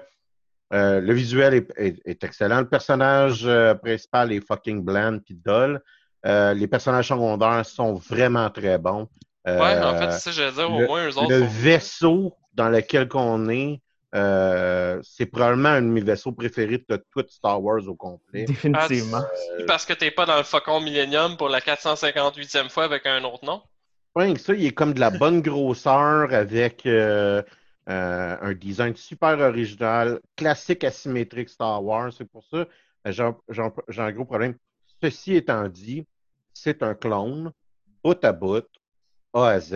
euh, 0.73 1.01
le 1.01 1.13
visuel 1.13 1.53
est, 1.53 1.71
est- 1.77 2.01
est 2.05 2.23
excellent. 2.23 2.59
Le 2.59 2.67
personnage 2.69 3.41
euh, 3.45 3.73
principal 3.75 4.31
est 4.31 4.45
fucking 4.45 4.83
bland 4.83 5.19
puis 5.19 5.35
dull. 5.35 5.81
Euh, 6.25 6.53
les 6.53 6.67
personnages 6.67 7.07
secondaires 7.09 7.65
sont 7.65 7.93
vraiment 7.95 8.49
très 8.49 8.77
bons. 8.77 9.07
Euh, 9.47 9.59
Ouais, 9.59 9.79
en 9.83 9.97
fait, 9.97 10.11
c'est 10.11 10.19
ça, 10.19 10.31
j'allais 10.31 10.51
dire, 10.51 10.71
au 10.71 10.79
le- 10.79 10.87
moins, 10.87 11.07
eux 11.07 11.17
autres. 11.17 11.29
le 11.31 11.39
sont- 11.39 11.47
vaisseau 11.47 12.33
dans 12.53 12.69
lequel 12.69 13.07
on 13.15 13.49
est, 13.49 13.81
euh, 14.13 14.99
c'est 15.03 15.25
probablement 15.25 15.69
un 15.69 15.81
de 15.81 15.87
mes 15.87 16.01
vaisseaux 16.01 16.31
préférés 16.31 16.83
de 16.87 17.03
tout 17.15 17.25
Star 17.29 17.61
Wars 17.63 17.81
au 17.87 17.95
complet. 17.95 18.45
Définitivement. 18.45 19.23
Parce 19.67 19.85
que 19.85 19.93
t'es 19.93 20.11
pas 20.11 20.25
dans 20.25 20.37
le 20.37 20.43
Faucon 20.43 20.79
Millennium 20.81 21.37
pour 21.37 21.49
la 21.49 21.59
458e 21.61 22.69
fois 22.69 22.83
avec 22.83 23.05
un 23.05 23.23
autre 23.23 23.43
nom. 23.45 23.61
Que 24.15 24.37
ça, 24.37 24.53
il 24.53 24.65
est 24.65 24.71
comme 24.71 24.93
de 24.93 24.99
la 24.99 25.09
bonne 25.09 25.41
grosseur 25.41 26.33
avec 26.33 26.85
euh, 26.85 27.41
euh, 27.89 28.37
un 28.41 28.53
design 28.53 28.95
super 28.95 29.39
original, 29.39 30.19
classique 30.35 30.83
asymétrique 30.83 31.49
Star 31.49 31.83
Wars. 31.83 32.13
C'est 32.13 32.25
pour 32.25 32.43
ça, 32.45 32.57
euh, 33.07 33.33
j'ai 33.49 34.01
un- 34.01 34.11
gros 34.11 34.25
problème. 34.25 34.55
Ceci 35.01 35.35
étant 35.35 35.67
dit, 35.67 36.05
c'est 36.53 36.83
un 36.83 36.93
clone, 36.93 37.51
bout 38.03 38.23
à 38.23 38.31
bout, 38.33 38.67
A 39.33 39.47
à 39.47 39.59
Z, 39.59 39.71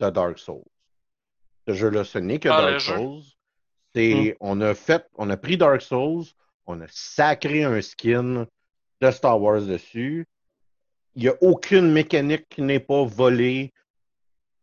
de 0.00 0.10
Dark 0.10 0.38
Souls. 0.38 0.64
Ce 1.66 1.72
jeu-là, 1.72 2.04
ce 2.04 2.18
n'est 2.18 2.38
que 2.38 2.48
Ah, 2.50 2.60
Dark. 2.60 2.80
Souls. 2.80 3.22
C'est, 3.94 4.36
on 4.40 4.60
a 4.60 4.74
fait, 4.74 5.06
on 5.14 5.30
a 5.30 5.36
pris 5.36 5.56
Dark 5.56 5.80
Souls, 5.80 6.24
on 6.66 6.80
a 6.80 6.86
sacré 6.88 7.64
un 7.64 7.80
skin 7.80 8.46
de 9.00 9.10
Star 9.10 9.40
Wars 9.40 9.62
dessus. 9.62 10.26
Il 11.14 11.22
n'y 11.22 11.28
a 11.28 11.34
aucune 11.40 11.92
mécanique 11.92 12.48
qui 12.48 12.60
n'est 12.62 12.80
pas 12.80 13.04
volée 13.04 13.72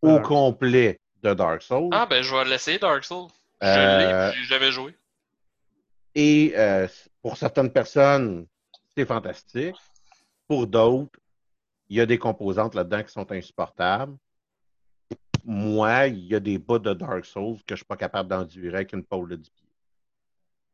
au 0.02 0.10
Dark. 0.16 0.26
complet 0.28 1.00
de 1.24 1.34
Dark 1.34 1.62
Souls. 1.62 1.90
Ah, 1.92 2.06
ben, 2.06 2.24
je 2.24 2.36
vais 2.36 2.46
l'essayer, 2.46 2.80
Dark 2.80 3.04
Souls. 3.04 3.30
Je 3.62 3.68
Euh, 3.68 4.30
l'ai, 4.32 4.38
j'ai 4.38 4.44
jamais 4.46 4.72
joué. 4.72 4.96
Et 6.16 6.54
euh, 6.56 6.88
pour 7.22 7.38
certaines 7.38 7.72
personnes, 7.72 8.48
c'est 8.96 9.06
fantastique. 9.06 9.76
Pour 10.48 10.68
d'autres, 10.68 11.20
il 11.90 11.98
y 11.98 12.02
a 12.02 12.06
des 12.06 12.18
composantes 12.18 12.76
là-dedans 12.76 13.04
qui 13.04 13.12
sont 13.12 13.32
insupportables. 13.32 14.18
Moi, 15.44 16.08
il 16.08 16.26
y 16.28 16.36
a 16.36 16.40
des 16.40 16.58
bouts 16.58 16.80
de 16.80 16.94
Dark 16.94 17.26
Souls 17.26 17.58
que 17.58 17.64
je 17.70 17.74
ne 17.74 17.78
suis 17.78 17.86
pas 17.86 17.98
capable 17.98 18.30
d'endurer 18.30 18.76
avec 18.76 18.94
une 18.94 19.04
pôle 19.04 19.30
de 19.30 19.36
10 19.38 19.50
pieds. 19.50 19.70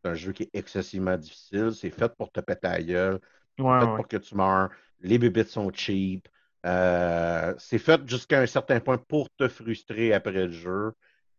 C'est 0.03 0.09
un 0.09 0.13
jeu 0.15 0.31
qui 0.31 0.43
est 0.43 0.49
excessivement 0.53 1.17
difficile. 1.17 1.71
C'est 1.73 1.89
fait 1.89 2.13
pour 2.15 2.31
te 2.31 2.39
péter 2.39 2.67
la 2.67 2.81
gueule. 2.83 3.19
Ouais, 3.59 3.79
fait 3.79 3.85
ouais. 3.85 3.95
pour 3.95 4.07
que 4.07 4.17
tu 4.17 4.35
meurs. 4.35 4.69
Les 4.99 5.17
bébites 5.17 5.49
sont 5.49 5.71
cheap. 5.73 6.27
Euh, 6.65 7.53
c'est 7.57 7.77
fait 7.77 8.01
jusqu'à 8.07 8.41
un 8.41 8.45
certain 8.45 8.79
point 8.79 8.97
pour 8.97 9.29
te 9.31 9.47
frustrer 9.47 10.13
après 10.13 10.31
le 10.31 10.51
jeu. 10.51 10.91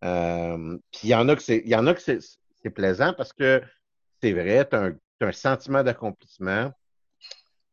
Euh, 0.04 0.78
Puis 0.92 1.00
il 1.04 1.10
y 1.10 1.14
en 1.14 1.28
a 1.28 1.36
que 1.36 1.42
c'est, 1.42 1.62
il 1.64 1.70
y 1.70 1.74
en 1.74 1.86
a 1.86 1.94
que 1.94 2.00
c'est, 2.00 2.20
c'est 2.62 2.70
plaisant 2.70 3.12
parce 3.12 3.32
que 3.32 3.62
c'est 4.22 4.32
vrai, 4.32 4.66
tu 4.68 4.76
as 4.76 4.82
un, 4.84 4.92
t'as 5.18 5.26
un 5.28 5.32
sentiment 5.32 5.82
d'accomplissement 5.82 6.72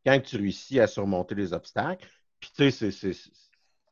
quand 0.04 0.20
tu 0.20 0.36
réussis 0.36 0.80
à 0.80 0.86
surmonter 0.86 1.34
les 1.34 1.52
obstacles. 1.52 2.08
Puis 2.40 2.50
tu 2.56 2.70
sais, 2.70 2.90
c'est, 2.90 3.12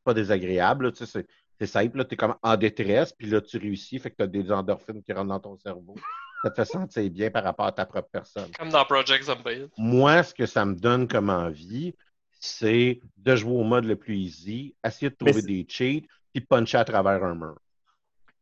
pas 0.05 0.15
désagréable. 0.15 0.93
Tu 0.93 1.07
sais, 1.07 1.27
c'est, 1.59 1.67
simple. 1.67 2.05
Tu 2.07 2.15
es 2.15 2.17
comme 2.17 2.37
en 2.43 2.57
détresse, 2.57 3.13
puis 3.13 3.29
là, 3.29 3.41
tu 3.41 3.59
réussis, 3.59 3.99
fait 3.99 4.11
que 4.11 4.17
tu 4.17 4.23
as 4.23 4.27
des 4.27 4.53
endorphines 4.53 5.03
qui 5.03 5.13
rentrent 5.13 5.29
dans 5.29 5.41
ton 5.41 5.57
cerveau. 5.57 5.95
Ça 6.43 6.51
te 6.51 6.57
fait 6.57 6.71
sentir 6.71 7.11
bien 7.11 7.31
par 7.31 7.43
rapport 7.43 7.67
à 7.67 7.73
ta 7.73 7.87
propre 7.87 8.11
personne. 8.13 8.51
Comme 8.59 8.69
dans 8.69 8.85
Project 8.85 9.25
Zomboid. 9.25 9.71
Moi, 9.79 10.23
ce 10.23 10.35
que 10.35 10.45
ça 10.45 10.65
me 10.65 10.75
donne 10.75 11.09
comme 11.09 11.31
envie, 11.31 11.95
c'est 12.45 13.01
de 13.17 13.37
jouer 13.37 13.53
au 13.53 13.65
mode 13.65 13.85
le 13.85 13.97
plus 13.97 14.17
easy, 14.17 14.75
essayer 14.85 15.11
de 15.11 15.15
trouver 15.17 15.43
des 15.43 15.67
cheats, 15.69 16.07
puis 16.33 16.45
puncher 16.45 16.79
à 16.79 16.85
travers 16.85 17.25
un 17.25 17.35
mur. 17.35 17.57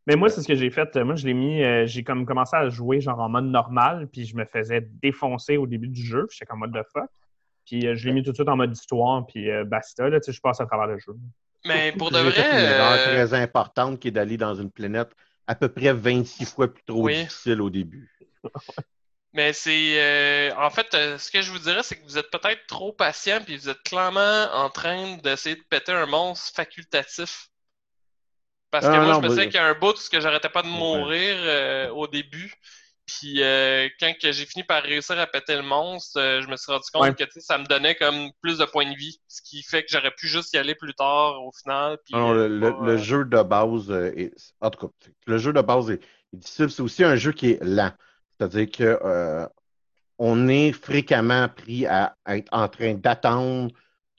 Mais 0.06 0.16
moi, 0.16 0.28
c'est 0.28 0.42
ce 0.42 0.48
que 0.48 0.56
j'ai 0.56 0.70
fait. 0.70 0.96
Moi, 0.96 1.14
je 1.14 1.24
l'ai 1.26 1.34
mis, 1.34 1.62
euh, 1.62 1.86
j'ai 1.86 2.02
comme 2.02 2.26
commencé 2.26 2.56
à 2.56 2.68
jouer 2.68 3.00
genre 3.00 3.20
en 3.20 3.28
mode 3.28 3.44
normal, 3.44 4.08
puis 4.08 4.24
je 4.26 4.34
me 4.36 4.44
faisais 4.44 4.80
défoncer 4.80 5.56
au 5.56 5.66
début 5.66 5.88
du 5.88 6.02
jeu, 6.04 6.26
puis 6.26 6.36
j'étais 6.38 6.46
comme 6.46 6.58
mode 6.58 6.72
de 6.72 6.82
fuck? 6.92 7.08
Puis 7.64 7.86
euh, 7.86 7.94
je 7.94 8.06
l'ai 8.08 8.12
mis 8.12 8.24
tout 8.24 8.30
de 8.30 8.34
suite 8.36 8.48
en 8.48 8.56
mode 8.56 8.72
histoire, 8.72 9.24
puis 9.26 9.48
euh, 9.48 9.64
basta, 9.64 10.08
là, 10.08 10.18
tu 10.18 10.26
sais, 10.26 10.32
je 10.32 10.40
passe 10.40 10.60
à 10.60 10.66
travers 10.66 10.88
le 10.88 10.98
jeu. 10.98 11.12
Mais 11.64 11.92
pour 11.96 12.10
de 12.10 12.16
J'ai 12.16 12.30
fait 12.32 12.42
vrai. 12.48 12.58
une 12.58 12.64
erreur 12.64 12.92
euh, 12.92 13.04
très 13.04 13.34
importante 13.34 14.00
qui 14.00 14.08
est 14.08 14.12
d'aller 14.12 14.36
dans 14.36 14.56
une 14.56 14.70
planète 14.72 15.14
à 15.46 15.54
peu 15.54 15.68
près 15.68 15.92
26 15.92 16.46
fois 16.46 16.72
plus 16.72 16.82
trop 16.84 17.04
Oui. 17.04 17.22
difficile 17.22 17.60
au 17.60 17.70
début. 17.70 18.10
Mais 19.34 19.52
c'est. 19.52 20.00
euh, 20.00 20.54
en 20.56 20.70
fait, 20.70 20.92
euh, 20.94 21.18
ce 21.18 21.30
que 21.30 21.40
je 21.42 21.50
vous 21.50 21.58
dirais, 21.58 21.82
c'est 21.82 21.96
que 21.96 22.04
vous 22.04 22.18
êtes 22.18 22.30
peut-être 22.30 22.66
trop 22.66 22.92
patient, 22.92 23.40
puis 23.44 23.56
vous 23.56 23.68
êtes 23.70 23.82
clairement 23.82 24.44
en 24.52 24.68
train 24.70 25.16
d'essayer 25.18 25.56
de 25.56 25.62
péter 25.70 25.92
un 25.92 26.06
monstre 26.06 26.54
facultatif. 26.54 27.48
Parce 28.70 28.86
que 28.86 28.90
Ah, 28.90 29.00
moi, 29.00 29.06
non, 29.06 29.22
je 29.22 29.28
me 29.28 29.36
bah, 29.36 29.44
qu'il 29.46 29.54
y 29.54 29.58
a 29.58 29.66
un 29.66 29.74
bout 29.74 29.96
ce 29.96 30.08
que 30.08 30.20
j'arrêtais 30.20 30.48
pas 30.48 30.62
de 30.62 30.68
mourir 30.68 31.36
euh, 31.38 31.88
au 31.90 32.06
début. 32.06 32.54
Puis 33.06 33.38
quand 34.00 34.14
j'ai 34.22 34.46
fini 34.46 34.64
par 34.64 34.82
réussir 34.82 35.18
à 35.18 35.26
péter 35.26 35.56
le 35.56 35.62
monstre, 35.62 36.18
je 36.40 36.46
me 36.48 36.56
suis 36.56 36.72
rendu 36.72 36.84
compte 36.92 37.02
Ouais. 37.02 37.14
que 37.14 37.40
ça 37.40 37.58
me 37.58 37.66
donnait 37.66 37.94
comme 37.96 38.30
plus 38.40 38.58
de 38.58 38.64
points 38.64 38.90
de 38.90 38.96
vie. 38.96 39.20
Ce 39.28 39.42
qui 39.42 39.62
fait 39.62 39.82
que 39.82 39.88
j'aurais 39.90 40.12
pu 40.12 40.28
juste 40.28 40.54
y 40.54 40.58
aller 40.58 40.74
plus 40.74 40.94
tard 40.94 41.42
au 41.42 41.52
final. 41.52 41.98
Puis, 42.06 42.14
Non, 42.14 42.32
le, 42.32 42.48
le- 42.48 42.70
pas, 42.70 42.80
le 42.86 42.96
jeu 42.96 43.24
de 43.24 43.42
base 43.42 43.90
est. 43.90 44.32
En 44.60 44.70
tout 44.70 44.86
cas, 44.86 44.92
le 45.26 45.38
jeu 45.38 45.52
de 45.52 45.60
base 45.60 45.90
est, 45.90 46.00
est 46.32 46.36
difficile. 46.36 46.70
C'est 46.70 46.82
aussi 46.82 47.04
un 47.04 47.16
jeu 47.16 47.32
qui 47.32 47.50
est 47.50 47.58
lent. 47.62 47.92
C'est-à-dire 48.42 48.70
que 48.72 48.98
euh, 49.04 49.46
on 50.18 50.48
est 50.48 50.72
fréquemment 50.72 51.48
pris 51.48 51.86
à, 51.86 52.16
être 52.26 52.48
en 52.52 52.68
train 52.68 52.94
d'attendre 52.94 53.70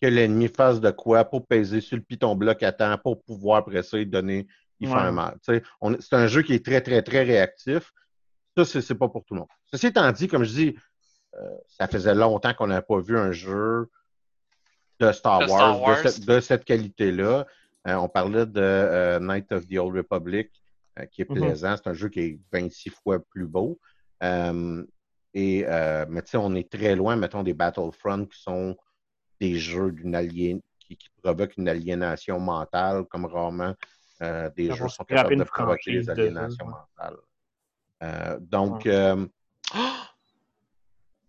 que 0.01 0.07
l'ennemi 0.07 0.47
fasse 0.47 0.79
de 0.79 0.91
quoi 0.91 1.25
pour 1.25 1.45
peser 1.45 1.81
sur 1.81 1.97
le 1.97 2.03
piton 2.03 2.35
bloc 2.35 2.63
à 2.63 2.71
temps 2.71 2.97
pour 2.97 3.21
pouvoir 3.21 3.59
après 3.59 3.83
ça 3.83 3.99
y 3.99 4.05
donner, 4.05 4.47
y 4.79 4.87
Ouais. 4.87 4.93
faire 4.93 5.11
mal. 5.11 5.37
C'est 5.43 6.13
un 6.13 6.27
jeu 6.27 6.41
qui 6.41 6.53
est 6.53 6.63
très, 6.65 6.79
très, 6.79 7.01
très 7.01 7.23
réactif. 7.23 7.91
Ça, 8.55 8.63
c'est 8.65 8.95
pas 8.95 9.09
pour 9.09 9.25
tout 9.25 9.33
le 9.33 9.41
monde. 9.41 9.49
Ceci 9.65 9.87
étant 9.87 10.09
dit, 10.13 10.27
comme 10.29 10.43
je 10.45 10.53
dis, 10.53 10.75
euh, 11.35 11.57
ça 11.67 11.87
faisait 11.87 12.15
longtemps 12.15 12.53
qu'on 12.53 12.67
n'avait 12.67 12.81
pas 12.81 12.99
vu 12.99 13.17
un 13.17 13.31
jeu 13.33 13.89
de 15.01 15.11
Star, 15.11 15.41
De 15.41 15.49
Wars, 15.49 15.75
Star 15.75 15.81
Wars. 15.81 16.03
de 16.27 16.39
cette, 16.39 16.63
qualité-là. 16.63 17.45
Euh, 17.87 17.95
on 17.95 18.07
parlait 18.07 18.45
de 18.45 18.61
euh, 18.61 19.19
Night 19.19 19.51
of 19.51 19.67
the 19.67 19.77
Old 19.77 19.97
Republic, 19.97 20.49
qui 21.11 21.23
est 21.23 21.29
Mhm. 21.29 21.35
plaisant. 21.35 21.75
C'est 21.75 21.89
un 21.89 21.93
jeu 21.93 22.07
qui 22.07 22.19
est 22.19 22.39
26 22.53 22.89
fois 22.89 23.19
plus 23.19 23.47
beau. 23.47 23.79
Euh, 24.23 24.83
et, 25.33 25.65
euh, 25.67 26.05
mais 26.09 26.21
tu 26.21 26.31
sais, 26.31 26.37
on 26.37 26.53
est 26.55 26.69
très 26.71 26.95
loin, 26.95 27.15
mettons, 27.15 27.43
des 27.43 27.53
Battlefront 27.53 28.25
qui 28.25 28.39
sont 28.39 28.77
des 29.39 29.57
jeux 29.57 29.91
d'une 29.91 30.15
alien 30.15 30.61
qui, 30.79 30.95
qui 30.95 31.09
provoquent 31.21 31.57
une 31.57 31.67
aliénation 31.67 32.39
mentale, 32.39 33.05
comme 33.05 33.25
rarement 33.25 33.73
euh, 34.21 34.49
des 34.55 34.69
Ça 34.69 34.75
jeux 34.75 34.87
sont 34.89 35.03
capables 35.03 35.35
de 35.37 35.43
provoquer 35.43 35.91
des 35.99 36.03
de 36.05 36.11
aliénations 36.11 36.65
mentales. 36.67 37.17
Euh, 38.03 38.37
donc, 38.39 38.85
Ouais. 38.85 38.91
euh, 38.93 39.25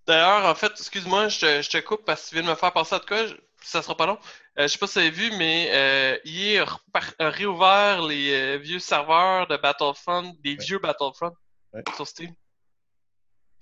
D'ailleurs, 0.07 0.45
en 0.45 0.55
fait, 0.55 0.73
excuse-moi, 0.73 1.29
je 1.29 1.41
te, 1.41 1.63
je 1.63 1.71
te 1.71 1.79
coupe 1.79 2.05
parce 2.05 2.25
que 2.25 2.29
tu 2.29 2.35
viens 2.35 2.45
de 2.45 2.49
me 2.51 2.55
faire 2.55 2.73
penser 2.73 2.95
à 2.95 2.99
de 2.99 3.07
quoi. 3.07 3.27
je- 3.27 3.35
Ça 3.63 3.81
sera 3.81 3.97
pas 3.97 4.05
long. 4.05 4.19
Euh, 4.59 4.65
je 4.65 4.67
sais 4.69 4.79
pas 4.79 4.87
si 4.87 4.99
vous 4.99 4.99
avez 5.07 5.11
vu, 5.11 5.31
mais 5.39 5.71
euh, 5.73 6.19
EA 6.27 6.67
a, 7.19 7.31
réouvert 7.31 8.03
les 8.03 8.35
euh, 8.35 8.59
vieux 8.59 8.79
serveurs 8.79 9.47
de 9.47 9.57
Battlefront, 9.57 10.35
des 10.45 10.57
vieux 10.57 10.79
Battlefront 10.79 11.33
Ouais. 11.73 11.83
sur 11.97 12.07
Steam. 12.07 12.35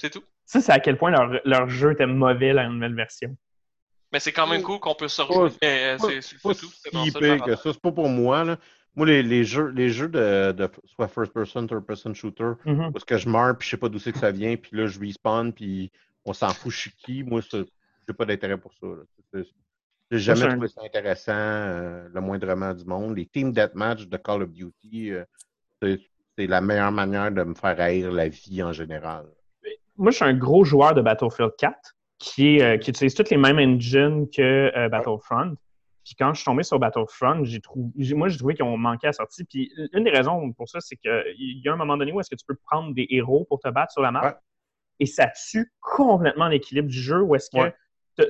C'est 0.03 0.11
tout. 0.11 0.25
Ça, 0.45 0.61
c'est 0.61 0.73
à 0.73 0.81
quel 0.81 0.99
point 0.99 1.13
leur, 1.13 1.41
leur 1.45 1.69
jeu 1.69 1.93
était 1.93 2.07
mauvais, 2.07 2.53
la 2.53 2.69
nouvelle 2.69 2.95
version. 2.97 3.37
Mais 4.13 4.19
c'est 4.19 4.33
quand 4.33 4.49
même 4.49 4.59
Ouais. 4.59 4.63
cool 4.65 4.81
qu'on 4.81 4.97
peut 4.97 5.07
se 5.07 5.23
rejouer. 5.23 5.57
Euh, 5.65 5.97
pas- 5.97 6.09
c'est 6.21 6.43
pas 6.43 6.55
si 6.55 7.13
pire 7.13 7.43
que 7.45 7.55
ça. 7.55 7.73
C'est 7.73 7.81
pas 7.81 7.93
pour 7.93 8.09
moi. 8.09 8.43
Là. 8.43 8.57
Moi, 8.97 9.07
les, 9.07 9.23
les 9.23 9.45
jeux, 9.45 9.69
les 9.69 9.91
jeux 9.91 10.09
de, 10.09 10.51
de 10.51 10.69
soit 10.85 11.07
first 11.07 11.33
person, 11.33 11.69
third 11.69 11.87
person 11.87 12.13
shooter, 12.15 12.55
où 12.67 12.97
est-ce 12.97 13.05
que 13.05 13.17
je 13.17 13.29
meurs, 13.29 13.57
puis 13.57 13.67
je 13.67 13.71
sais 13.71 13.77
pas 13.79 13.89
d'où 13.89 14.01
c'est 14.01 14.11
que 14.13 14.19
ça 14.19 14.33
vient, 14.33 14.57
puis 14.57 14.77
là, 14.77 14.87
je 14.87 14.99
respawn, 14.99 15.53
puis 15.53 15.91
on 16.25 16.33
s'en 16.33 16.49
fout, 16.51 16.73
je 16.73 16.79
suis 16.79 16.91
qui. 16.91 17.23
Moi, 17.23 17.41
j'ai 17.53 18.15
pas 18.15 18.25
d'intérêt 18.27 18.59
pour 18.59 18.73
ça. 18.75 18.89
J'ai 20.11 20.19
jamais 20.19 20.49
trouvé 20.49 20.67
ça 20.69 20.83
intéressant, 20.85 21.33
euh, 21.33 22.09
le 22.13 22.21
moindrement 22.21 22.75
du 22.75 22.85
monde. 22.85 23.17
Les 23.17 23.25
team 23.27 23.53
deathmatch 23.53 24.09
de 24.09 24.17
Call 24.19 24.43
of 24.43 24.51
Duty, 24.51 25.13
euh, 25.13 25.25
c'est 25.81 26.47
la 26.49 26.61
meilleure 26.61 26.93
manière 26.93 27.31
de 27.31 27.45
me 27.45 27.55
faire 27.55 27.81
haïr 27.81 28.11
la 28.13 28.29
vie 28.29 28.63
en 28.65 28.73
général. 28.73 29.27
Moi, 29.97 30.11
je 30.11 30.17
suis 30.17 30.25
un 30.25 30.35
gros 30.35 30.65
joueur 30.65 30.95
de 30.95 31.03
Battlefield 31.03 31.53
4 31.59 31.77
qui, 32.19 32.57
est, 32.57 32.63
euh, 32.63 32.79
qui 32.79 32.91
utilise 32.91 33.15
toutes 33.15 33.31
les 33.31 33.37
mêmes 33.37 33.59
engines 33.59 34.29
que 34.31 34.73
euh, 34.77 34.89
Battlefront. 34.89 35.57
Puis 36.05 36.15
quand 36.19 36.33
je 36.35 36.39
suis 36.41 36.45
tombé 36.45 36.63
sur 36.63 36.79
Battlefront, 36.79 37.45
j'ai 37.45 37.61
trouvé, 37.61 37.91
moi, 38.15 38.29
j'ai 38.29 38.39
trouvé 38.39 38.55
qu'ils 38.55 38.65
ont 38.65 38.77
manqué 38.77 39.07
à 39.07 39.11
la 39.11 39.13
sortie. 39.13 39.45
Puis 39.45 39.73
une 39.93 40.05
des 40.05 40.11
raisons 40.11 40.53
pour 40.53 40.69
ça, 40.69 40.81
c'est 40.81 40.97
qu'il 40.97 41.61
y 41.65 41.69
a 41.69 41.73
un 41.73 41.77
moment 41.77 41.97
donné 41.97 42.13
où 42.13 42.21
est-ce 42.21 42.31
que 42.31 42.35
tu 42.37 42.45
peux 42.47 42.57
prendre 42.67 42.93
des 42.95 43.07
héros 43.11 43.45
pour 43.49 43.61
te 43.61 43.69
battre 43.69 43.93
sur 43.93 44.03
la 44.03 44.11
map 44.11 44.23
Ouais. 44.25 44.35
et 45.01 45.07
ça 45.07 45.29
tue 45.29 45.73
complètement 45.81 46.49
l'équilibre 46.49 46.89
du 46.89 47.01
jeu 47.01 47.21
où 47.21 47.35
est-ce 47.37 47.51
que 47.51 47.59
Ouais. 47.63 47.75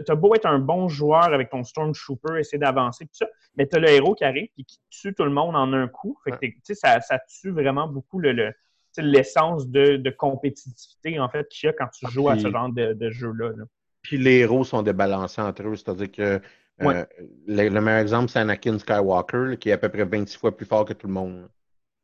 t'as 0.04 0.14
beau 0.14 0.34
être 0.34 0.46
un 0.46 0.58
bon 0.58 0.88
joueur 0.88 1.24
avec 1.24 1.48
ton 1.50 1.64
Stormtrooper, 1.64 2.38
essayer 2.38 2.58
d'avancer, 2.58 3.04
tout 3.06 3.14
ça, 3.14 3.26
mais 3.56 3.66
t'as 3.66 3.78
le 3.78 3.88
héros 3.88 4.14
qui 4.14 4.24
arrive 4.24 4.48
et 4.58 4.64
qui 4.64 4.78
tue 4.90 5.14
tout 5.14 5.24
le 5.24 5.30
monde 5.30 5.56
en 5.56 5.72
un 5.72 5.88
coup. 5.88 6.18
Fait 6.24 6.50
que 6.50 6.74
ça, 6.74 7.00
ça 7.00 7.18
tue 7.20 7.50
vraiment 7.50 7.88
beaucoup 7.88 8.18
le, 8.18 8.52
l'essence 8.98 9.68
de, 9.68 9.96
de 9.96 10.10
compétitivité 10.10 11.18
en 11.18 11.28
fait 11.28 11.48
qu'il 11.48 11.66
y 11.66 11.70
a 11.70 11.72
quand 11.72 11.88
tu 11.88 12.10
joues 12.10 12.28
à 12.28 12.38
ce 12.38 12.50
genre 12.50 12.68
de, 12.70 12.92
de 12.92 13.10
jeu-là. 13.10 13.50
là. 13.56 13.64
Puis 14.02 14.18
les 14.18 14.38
héros 14.38 14.64
sont 14.64 14.82
débalancés 14.82 15.40
entre 15.40 15.62
eux, 15.66 15.76
c'est-à-dire 15.76 16.10
que 16.10 16.40
euh, 16.82 17.04
le, 17.46 17.68
le 17.68 17.80
meilleur 17.80 18.00
exemple, 18.00 18.28
c'est 18.30 18.40
Anakin 18.40 18.78
Skywalker, 18.78 19.44
là, 19.50 19.56
qui 19.56 19.68
est 19.68 19.72
à 19.72 19.78
peu 19.78 19.88
près 19.88 20.04
26 20.04 20.36
fois 20.36 20.56
plus 20.56 20.66
fort 20.66 20.84
que 20.84 20.92
tout 20.92 21.06
le 21.06 21.12
monde. 21.12 21.48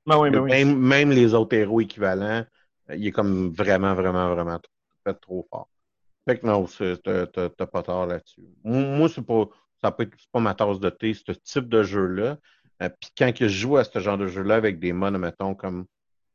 Ben 0.07 0.19
oui, 0.19 0.31
ben 0.31 0.41
oui. 0.41 0.51
Même, 0.51 0.79
même 0.79 1.11
les 1.11 1.35
autres 1.35 1.57
héros 1.57 1.81
équivalents, 1.81 2.45
il 2.95 3.07
est 3.07 3.11
comme 3.11 3.51
vraiment, 3.51 3.95
vraiment, 3.95 4.33
vraiment 4.35 4.59
t- 4.59 4.69
peut-être 5.03 5.21
trop 5.21 5.47
fort. 5.51 5.69
Fait 6.29 6.39
que 6.39 6.47
non, 6.47 6.67
t'as 6.67 7.67
pas 7.67 7.83
tort 7.83 8.07
là-dessus. 8.07 8.43
Moi, 8.63 9.09
c'est 9.09 9.23
pas, 9.27 9.49
ça 9.83 9.91
peut 9.91 10.05
être, 10.05 10.17
pas 10.31 10.41
ma 10.41 10.55
tasse 10.55 10.79
de 10.79 10.91
thé, 10.91 11.15
ce 11.15 11.33
type 11.33 11.69
de 11.69 11.83
jeu-là. 11.83 12.39
Euh, 12.83 12.89
Puis 13.01 13.11
quand 13.19 13.33
je 13.35 13.49
joue 13.49 13.77
à 13.77 13.85
ce 13.85 13.99
genre 13.99 14.19
de 14.19 14.29
jeu-là 14.29 14.55
avec 14.55 14.79
des 14.79 14.93
modes, 14.93 15.17
mettons, 15.19 15.55
comme 15.55 15.87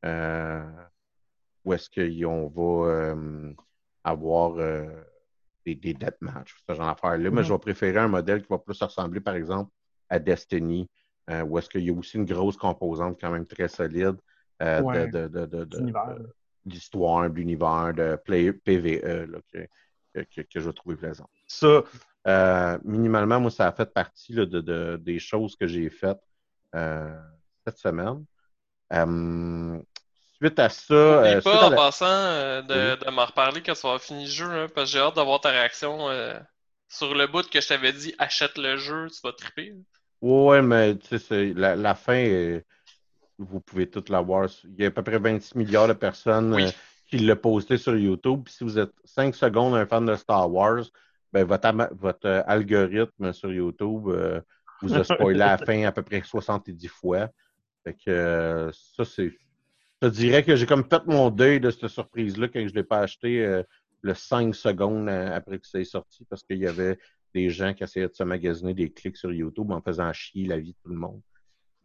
où 0.04 1.74
est-ce 1.74 1.90
qu'on 1.90 2.48
va 2.48 2.92
euh, 2.92 3.54
avoir 4.04 4.58
euh, 4.58 4.86
des, 5.66 5.76
des 5.76 5.94
deathmatchs, 5.94 6.56
ce 6.68 6.74
genre 6.76 6.88
d'affaires-là. 6.88 7.32
Mais 7.32 7.44
je 7.44 7.54
vais 7.54 7.60
préférer 7.60 8.00
un 8.00 8.08
modèle 8.10 8.42
qui 8.42 8.50
va 8.50 8.58
plus 8.58 8.82
ressembler, 8.82 9.22
par 9.22 9.36
exemple, 9.36 9.72
à 10.10 10.20
Destiny, 10.20 10.90
euh, 11.30 11.42
où 11.44 11.58
est-ce 11.58 11.70
qu'il 11.70 11.84
y 11.84 11.90
a 11.90 11.94
aussi 11.94 12.18
une 12.18 12.26
grosse 12.26 12.58
composante 12.58 13.18
quand 13.20 13.32
même 13.32 13.46
très 13.46 13.70
solide 13.70 14.18
euh, 14.62 14.80
de- 14.82 14.84
Ouais. 14.84 15.08
de, 15.08 15.28
de, 15.46 15.68
d'histoire, 16.66 17.30
d'univers, 17.30 17.94
de 17.94 18.18
play, 18.24 18.54
PVE 18.54 19.26
là, 19.32 19.40
que, 19.52 19.60
que, 20.14 20.22
que, 20.22 20.42
que 20.42 20.60
je 20.60 20.68
vais 20.68 20.74
trouver 20.74 20.96
plaisant. 20.96 21.30
Ça, 21.48 21.84
euh, 22.28 22.78
minimalement, 22.84 23.40
moi, 23.40 23.52
ça 23.52 23.68
a 23.68 23.72
fait 23.72 23.92
partie 23.94 24.34
là, 24.34 24.46
de, 24.46 24.62
de- 24.62 24.98
des 24.98 25.20
choses 25.20 25.56
que 25.56 25.68
j'ai 25.68 25.90
faites 25.90 26.22
euh, 26.76 27.20
cette 27.66 27.78
semaine. 27.78 28.26
Euh, 28.94 29.80
suite 30.44 30.60
à 30.60 30.70
ça. 30.70 30.94
euh, 30.94 31.42
pas 31.42 31.64
à 31.64 31.68
en 31.68 31.70
la- 31.70 31.76
passant 31.76 32.06
euh, 32.06 32.62
de, 32.62 33.04
de 33.06 33.10
m'en 33.12 33.26
reparler 33.26 33.62
quand 33.64 33.76
ça 33.76 33.92
va 33.92 34.00
finir 34.00 34.26
le 34.28 34.32
jeu, 34.32 34.46
hein, 34.52 34.68
parce 34.74 34.90
que 34.92 34.98
j'ai 34.98 35.04
hâte 35.04 35.16
d'avoir 35.16 35.42
ta 35.42 35.50
réaction 35.50 36.10
euh, 36.10 36.40
sur 36.90 37.14
le 37.14 37.28
bout 37.28 37.50
que 37.50 37.62
je 37.62 37.68
t'avais 37.68 37.94
dit 37.94 38.14
achète 38.20 38.58
le 38.58 38.78
jeu, 38.78 39.08
tu 39.10 39.20
vas 39.24 39.34
triper. 39.34 39.74
Ouais, 40.22 40.62
mais 40.62 40.98
tu 40.98 41.20
sais, 41.20 41.54
la, 41.54 41.76
la 41.76 41.96
fin, 41.96 42.60
vous 43.38 43.60
pouvez 43.60 43.90
tout 43.90 44.04
la 44.10 44.22
voir. 44.22 44.48
Il 44.64 44.82
y 44.82 44.86
a 44.86 44.88
à 44.88 44.92
peu 44.92 45.04
près 45.04 45.20
26 45.20 45.56
milliards 45.58 45.88
de 45.88 45.94
personnes 45.94 46.54
Oui. 46.54 46.70
qui 47.10 47.18
l'ont 47.20 47.36
posté 47.36 47.78
sur 47.78 47.96
YouTube. 47.98 48.44
Puis 48.46 48.54
si 48.54 48.64
vous 48.64 48.80
êtes 48.80 48.94
5 49.04 49.36
secondes 49.36 49.76
un 49.76 49.86
fan 49.86 50.06
de 50.06 50.16
Star 50.16 50.50
Wars, 50.52 50.84
ben, 51.32 51.44
votre, 51.46 51.90
votre 51.96 52.44
algorithme 52.48 53.34
sur 53.34 53.52
YouTube 53.52 54.08
vous 54.82 54.98
a 54.98 55.04
spoilé 55.04 55.40
la 55.40 55.58
fin 55.66 55.84
à 55.84 55.92
peu 55.92 56.04
près 56.04 56.22
70 56.24 56.88
fois. 56.88 57.30
Fait 57.84 57.96
que 57.96 58.70
ça, 58.74 59.04
c'est. 59.06 59.34
Je 60.04 60.10
te 60.10 60.14
dirais 60.16 60.44
que 60.44 60.58
j'ai 60.58 60.66
comme 60.66 60.84
fait 60.84 61.06
mon 61.06 61.30
deuil 61.30 61.62
de 61.62 61.72
cette 61.72 61.88
surprise-là 61.88 62.50
quand 62.50 62.60
je 62.60 62.66
ne 62.66 62.74
l'ai 62.74 62.84
pas 62.84 63.00
acheté 63.00 63.42
euh, 63.42 63.64
le 64.02 64.14
5 64.14 64.54
secondes 64.54 65.08
euh, 65.08 65.34
après 65.34 65.60
que 65.60 65.66
ça 65.66 65.80
est 65.80 65.86
sorti 65.86 66.26
parce 66.26 66.44
qu'il 66.44 66.58
y 66.58 66.68
avait 66.68 67.00
des 67.34 67.50
gens 67.50 67.74
qui 67.74 67.86
essayaient 67.86 68.10
de 68.10 68.14
se 68.14 68.24
magasiner 68.24 68.74
des 68.74 68.92
clics 68.92 69.16
sur 69.16 69.32
YouTube 69.32 69.72
en 69.72 69.82
faisant 69.82 70.12
chier 70.12 70.46
la 70.46 70.60
vie 70.60 70.74
de 70.74 70.78
tout 70.84 70.90
le 70.90 70.98
monde. 70.98 71.22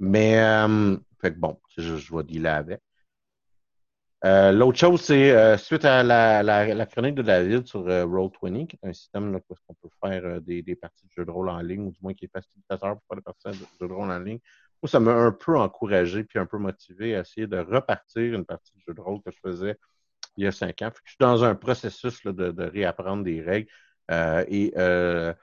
Mais, 0.00 0.36
euh, 0.40 0.96
fait 1.20 1.32
que 1.32 1.38
bon, 1.38 1.60
je, 1.76 1.96
je 1.96 2.12
vais 2.12 2.24
dealer 2.24 2.56
avec. 2.56 2.80
L'autre 4.24 4.78
chose, 4.78 5.00
c'est 5.00 5.56
suite 5.58 5.84
à 5.84 6.02
la, 6.02 6.86
chronique 6.86 7.14
de 7.14 7.22
David 7.22 7.68
sur 7.68 7.86
euh, 7.86 8.04
Roll20, 8.04 8.66
qui 8.66 8.76
est 8.82 8.88
un 8.88 8.92
système 8.92 9.32
là, 9.32 9.38
où 9.48 9.54
qu'on 9.64 9.74
peut 9.74 9.94
faire 10.02 10.40
des, 10.40 10.62
des 10.62 10.74
parties 10.74 11.06
de 11.06 11.12
jeux 11.12 11.24
de 11.24 11.30
rôle 11.30 11.50
en 11.50 11.60
ligne, 11.60 11.82
ou 11.82 11.92
du 11.92 12.00
moins 12.02 12.14
qui 12.14 12.24
est 12.24 12.32
facilitateur 12.32 12.96
pour 12.96 13.04
faire 13.06 13.16
des 13.18 13.22
parties 13.22 13.60
de 13.60 13.64
jeux 13.80 13.86
de 13.86 13.92
rôle 13.92 14.10
en 14.10 14.18
ligne. 14.18 14.40
Moi, 14.82 14.88
ça 14.88 15.00
m'a 15.00 15.12
un 15.12 15.32
peu 15.32 15.58
encouragé 15.58 16.24
puis 16.24 16.38
un 16.38 16.46
peu 16.46 16.58
motivé 16.58 17.16
à 17.16 17.20
essayer 17.20 17.46
de 17.46 17.58
repartir 17.58 18.34
une 18.34 18.44
partie 18.44 18.72
de 18.76 18.80
jeu 18.86 18.94
de 18.94 19.00
rôle 19.00 19.20
que 19.22 19.30
je 19.30 19.38
faisais 19.40 19.76
il 20.38 20.44
y 20.44 20.46
a 20.46 20.52
cinq 20.52 20.82
ans. 20.82 20.90
Que 20.90 20.98
je 21.04 21.10
suis 21.10 21.16
dans 21.20 21.44
un 21.44 21.54
processus 21.54 22.24
de, 22.24 22.62
réapprendre 22.62 23.24
des 23.24 23.42
règles. 23.42 23.68
Euh, 24.10 24.44
et 24.48 24.72
euh, 24.78 25.34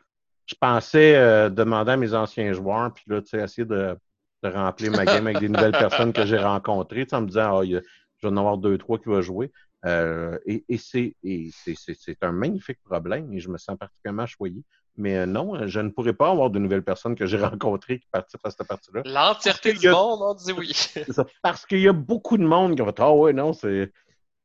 je 0.45 0.55
pensais 0.59 1.15
euh, 1.15 1.49
demander 1.49 1.91
à 1.91 1.97
mes 1.97 2.13
anciens 2.13 2.53
joueurs, 2.53 2.93
puis 2.93 3.03
là, 3.07 3.21
tu 3.21 3.29
sais, 3.29 3.43
essayer 3.43 3.65
de, 3.65 3.97
remplir 4.43 4.91
ma 4.91 5.05
game 5.05 5.25
avec 5.25 5.39
des 5.39 5.49
nouvelles 5.49 5.71
personnes 5.71 6.13
que 6.13 6.23
j'ai 6.25 6.37
rencontrées, 6.37 7.07
en 7.11 7.21
me 7.21 7.27
disant, 7.27 7.59
ah, 7.59 7.65
il 7.65 7.71
y 7.71 7.81
je 8.17 8.27
vais 8.27 8.33
en 8.33 8.37
avoir 8.37 8.57
deux, 8.57 8.77
trois 8.77 8.97
qui 8.99 9.09
vont 9.09 9.21
jouer. 9.21 9.51
Euh, 9.85 10.37
et 10.45 10.63
et 10.69 10.77
c'est 10.77 12.23
un 12.23 12.31
magnifique 12.31 12.79
problème 12.83 13.31
et 13.33 13.39
je 13.39 13.49
me 13.49 13.57
sens 13.57 13.77
particulièrement 13.77 14.25
choyé. 14.25 14.63
Mais 14.97 15.17
euh, 15.17 15.25
non, 15.25 15.67
je 15.67 15.79
ne 15.81 15.89
pourrais 15.89 16.13
pas 16.13 16.29
avoir 16.29 16.49
de 16.49 16.59
nouvelles 16.59 16.83
personnes 16.83 17.15
que 17.15 17.25
j'ai 17.25 17.37
rencontrées 17.45 17.99
qui 17.99 18.07
participent 18.11 18.45
à 18.45 18.51
cette 18.51 18.67
partie-là. 18.67 19.01
L'entièreté 19.05 19.73
du 19.73 19.87
a- 19.87 19.91
monde, 19.91 20.19
on 20.21 20.33
dit 20.33 20.51
oui. 20.53 20.71
Ça. 21.11 21.25
Parce 21.41 21.65
qu'il 21.65 21.79
y 21.81 21.87
a 21.87 21.93
beaucoup 21.93 22.37
de 22.37 22.43
monde 22.45 22.75
qui 22.75 22.81
va 22.81 22.91
dire 22.91 23.03
Ah 23.05 23.13
ouais, 23.13 23.33
non, 23.33 23.53
c'est. 23.53 23.91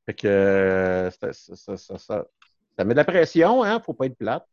Fait 0.07 0.15
que 0.15 0.27
euh, 0.27 1.11
ça, 1.11 1.33
ça, 1.33 1.77
ça, 1.77 1.99
ça, 1.99 2.27
met 2.85 2.95
de 2.95 2.95
la 2.95 3.05
pression, 3.05 3.63
hein, 3.63 3.81
faut 3.81 3.93
pas 3.95 4.07
être 4.07 4.17
plate. 4.17 4.47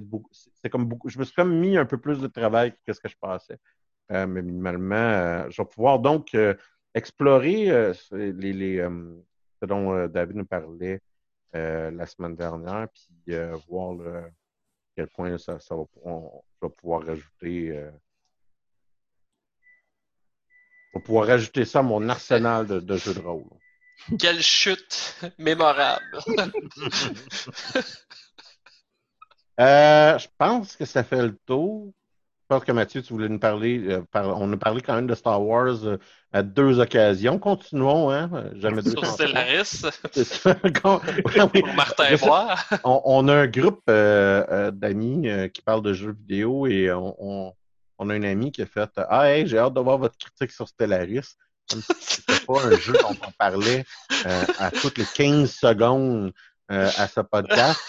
Beaucoup- 0.00 0.28
C'est 0.60 0.68
comme 0.68 0.84
beaucoup. 0.86 1.08
Je 1.08 1.18
me 1.18 1.24
suis 1.24 1.34
comme 1.34 1.58
mis 1.58 1.76
un 1.78 1.86
peu 1.86 1.96
plus 1.98 2.18
de 2.20 2.26
travail 2.26 2.74
que 2.86 2.92
ce 2.92 3.00
que 3.00 3.08
je 3.08 3.16
pensais. 3.20 3.58
Euh, 4.12 4.26
mais 4.26 4.42
minimalement, 4.42 4.94
euh, 4.96 5.46
je 5.50 5.62
vais 5.62 5.66
pouvoir 5.68 5.98
donc 6.00 6.34
euh, 6.34 6.54
explorer 6.94 7.70
euh, 7.70 7.92
les, 8.12 8.52
les, 8.52 8.78
euh, 8.78 8.90
ce 9.60 9.66
dont 9.66 9.92
euh, 9.94 10.08
David 10.08 10.36
nous 10.36 10.44
parlait 10.44 11.00
euh, 11.54 11.90
la 11.90 12.06
semaine 12.06 12.34
dernière, 12.36 12.86
puis 12.92 13.34
euh, 13.34 13.56
voir 13.68 13.92
à 14.06 14.22
quel 14.96 15.06
point 15.08 15.36
ça, 15.38 15.60
ça 15.60 15.76
va, 15.76 15.82
on- 16.04 16.42
pouvoir 16.80 17.06
rajouter. 17.06 17.70
euh, 17.70 17.90
je 20.92 20.98
vais 20.98 21.02
pouvoir 21.04 21.26
rajouter 21.28 21.64
ça 21.64 21.78
à 21.80 21.82
mon 21.82 22.08
arsenal 22.08 22.66
de, 22.66 22.80
de 22.80 22.96
jeux 22.96 23.14
de 23.14 23.20
rôle. 23.20 23.44
Quelle 24.18 24.42
chute 24.42 25.16
mémorable. 25.38 26.18
Euh, 29.58 30.18
je 30.18 30.28
pense 30.36 30.76
que 30.76 30.84
ça 30.84 31.02
fait 31.02 31.22
le 31.22 31.34
tour. 31.46 31.90
Je 32.48 32.54
pense 32.54 32.64
que 32.64 32.70
Mathieu, 32.70 33.02
tu 33.02 33.12
voulais 33.12 33.28
nous 33.28 33.40
parler. 33.40 33.80
euh, 33.88 34.02
par- 34.12 34.40
on 34.40 34.52
a 34.52 34.56
parlé 34.56 34.80
quand 34.80 34.94
même 34.94 35.08
de 35.08 35.16
Star 35.16 35.42
Wars 35.44 35.84
euh, 35.84 35.96
à 36.32 36.44
deux 36.44 36.78
occasions. 36.78 37.40
Continuons, 37.40 38.08
hein? 38.12 38.30
Jamais 38.54 38.82
deux 38.82 38.92
Sur 38.92 39.04
Stellaris, 39.04 39.82
pour 40.82 41.74
Martin 41.74 42.14
Bois. 42.22 42.54
on, 42.84 43.02
on 43.04 43.26
a 43.26 43.34
un 43.34 43.46
groupe 43.48 43.82
euh, 43.90 44.70
d'amis 44.70 45.26
qui 45.52 45.60
parlent 45.60 45.82
de 45.82 45.92
jeux 45.92 46.12
vidéo 46.12 46.68
et 46.68 46.92
on, 46.92 47.16
on, 47.18 47.52
on 47.98 48.10
a 48.10 48.14
un 48.14 48.22
ami 48.22 48.52
qui 48.52 48.62
a 48.62 48.66
fait 48.66 48.90
Ah, 49.08 49.28
hey, 49.28 49.48
j'ai 49.48 49.58
hâte 49.58 49.74
de 49.74 49.80
voir 49.80 49.98
votre 49.98 50.16
critique 50.16 50.52
sur 50.52 50.68
Stellaris. 50.68 51.34
Comme 51.68 51.80
si 51.82 51.94
c'était 51.98 52.44
pas 52.46 52.64
un 52.64 52.76
jeu 52.76 52.92
dont 52.92 53.16
on 53.26 53.30
parlait 53.36 53.84
à 54.60 54.70
toutes 54.70 54.98
les 54.98 55.04
15 55.16 55.50
secondes 55.50 56.32
à 56.68 57.08
ce 57.08 57.20
podcast. 57.22 57.80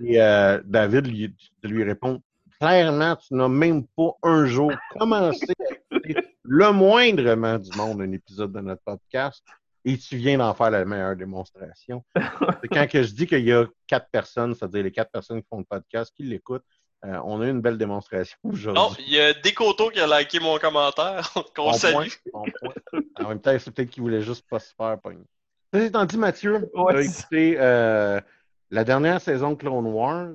Et 0.00 0.18
David 0.64 1.08
lui, 1.08 1.34
lui 1.64 1.82
répond 1.82 2.22
Clairement, 2.60 3.16
tu 3.16 3.34
n'as 3.34 3.48
même 3.48 3.86
pas 3.96 4.10
un 4.22 4.46
jour 4.46 4.72
commencé 4.98 5.46
à 5.60 5.96
écouter 5.96 6.16
le 6.42 6.72
moindrement 6.72 7.58
du 7.58 7.76
monde 7.76 8.00
un 8.02 8.12
épisode 8.12 8.52
de 8.52 8.60
notre 8.60 8.82
podcast 8.84 9.42
et 9.84 9.98
tu 9.98 10.16
viens 10.16 10.38
d'en 10.38 10.54
faire 10.54 10.70
la 10.70 10.84
meilleure 10.84 11.16
démonstration. 11.16 12.02
C'est 12.16 12.68
quand 12.68 12.88
que 12.88 13.02
je 13.02 13.12
dis 13.12 13.26
qu'il 13.26 13.44
y 13.44 13.52
a 13.52 13.66
quatre 13.86 14.08
personnes, 14.10 14.54
c'est-à-dire 14.54 14.82
les 14.82 14.92
quatre 14.92 15.10
personnes 15.10 15.42
qui 15.42 15.48
font 15.48 15.58
le 15.58 15.64
podcast, 15.64 16.12
qui 16.16 16.22
l'écoutent, 16.22 16.64
euh, 17.04 17.18
on 17.24 17.40
a 17.42 17.46
eu 17.46 17.50
une 17.50 17.60
belle 17.60 17.76
démonstration 17.76 18.38
Non, 18.44 18.50
aujourd'hui. 18.52 19.04
il 19.08 19.12
y 19.14 19.20
a 19.20 19.34
Décoto 19.34 19.90
qui 19.90 20.00
a 20.00 20.06
liké 20.18 20.40
mon 20.40 20.56
commentaire. 20.58 21.30
Qu'on 21.54 21.64
Bon 21.66 21.72
salue. 21.74 21.92
point, 21.92 22.06
bon 22.32 22.44
point. 22.90 23.02
En 23.22 23.28
même 23.28 23.40
temps, 23.40 23.54
c'est 23.58 23.70
peut-être 23.74 23.90
qu'il 23.90 24.02
voulait 24.02 24.22
juste 24.22 24.48
pas 24.48 24.58
se 24.58 24.72
faire 24.74 24.98
pogner. 25.02 25.24
Ceci 25.74 25.86
étant 25.86 26.04
dit, 26.06 26.16
Mathieu, 26.16 26.70
Ouais, 26.72 26.94
tu 26.94 26.98
as 27.00 27.02
c'est- 27.02 27.20
écouté 27.20 27.56
euh, 27.58 28.20
la 28.70 28.84
dernière 28.84 29.20
saison 29.20 29.50
de 29.50 29.56
Clone 29.56 29.86
Wars, 29.86 30.32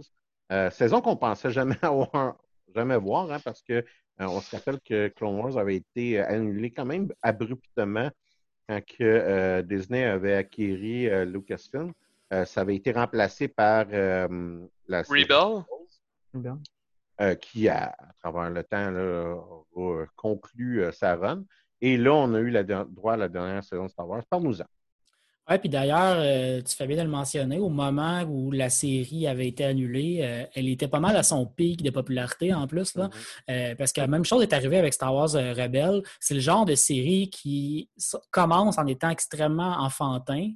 euh, 0.51 0.69
saison 0.69 1.01
qu'on 1.01 1.15
pensait 1.15 1.51
jamais 1.51 1.77
avoir, 1.81 2.37
jamais 2.75 2.97
voir, 2.97 3.31
hein, 3.31 3.39
parce 3.43 3.61
que 3.61 3.73
euh, 3.73 3.83
on 4.19 4.41
se 4.41 4.55
rappelle 4.55 4.79
que 4.81 5.07
Clone 5.09 5.39
Wars 5.39 5.57
avait 5.57 5.77
été 5.77 6.19
euh, 6.19 6.27
annulé 6.27 6.71
quand 6.71 6.85
même 6.85 7.11
abruptement 7.21 8.09
quand 8.67 8.81
que, 8.85 9.03
euh, 9.03 9.61
Disney 9.61 10.03
avait 10.03 10.35
acquis 10.35 11.07
euh, 11.09 11.25
Lucasfilm. 11.25 11.93
Euh, 12.31 12.45
ça 12.45 12.61
avait 12.61 12.75
été 12.75 12.91
remplacé 12.91 13.47
par 13.47 13.87
euh, 13.91 14.67
la 14.87 15.03
série 15.03 15.23
Rebel. 15.23 16.57
Euh, 17.21 17.35
qui, 17.35 17.67
à, 17.67 17.95
à 17.97 18.13
travers 18.21 18.49
le 18.49 18.63
temps, 18.63 18.91
là, 18.91 19.35
a 19.75 20.05
conclu 20.15 20.83
euh, 20.83 20.91
sa 20.91 21.15
run. 21.15 21.43
Et 21.81 21.97
là, 21.97 22.13
on 22.13 22.33
a 22.33 22.39
eu 22.39 22.49
la 22.49 22.63
droit 22.63 23.13
à 23.13 23.17
la 23.17 23.27
dernière 23.27 23.63
saison 23.63 23.85
de 23.85 23.89
Star 23.89 24.07
Wars. 24.07 24.23
Parle-nous-en. 24.29 24.65
Oui, 25.49 25.57
puis 25.57 25.69
d'ailleurs, 25.69 26.17
euh, 26.19 26.61
tu 26.61 26.75
fais 26.75 26.85
bien 26.85 26.97
de 26.97 27.01
le 27.01 27.09
mentionner, 27.09 27.57
au 27.57 27.69
moment 27.69 28.21
où 28.23 28.51
la 28.51 28.69
série 28.69 29.25
avait 29.25 29.47
été 29.47 29.65
annulée, 29.65 30.19
euh, 30.21 30.45
elle 30.53 30.69
était 30.69 30.87
pas 30.87 30.99
mal 30.99 31.15
à 31.17 31.23
son 31.23 31.47
pic 31.47 31.81
de 31.81 31.89
popularité 31.89 32.53
en 32.53 32.67
plus, 32.67 32.95
là, 32.95 33.09
Euh, 33.49 33.73
parce 33.75 33.91
que 33.91 33.99
la 34.01 34.07
même 34.07 34.23
chose 34.25 34.43
est 34.43 34.53
arrivée 34.53 34.77
avec 34.77 34.93
Star 34.93 35.13
Wars 35.13 35.31
Rebelle. 35.31 36.03
C'est 36.19 36.35
le 36.35 36.39
genre 36.39 36.65
de 36.65 36.75
série 36.75 37.29
qui 37.31 37.89
commence 38.29 38.77
en 38.77 38.85
étant 38.85 39.09
extrêmement 39.09 39.77
enfantin, 39.79 40.51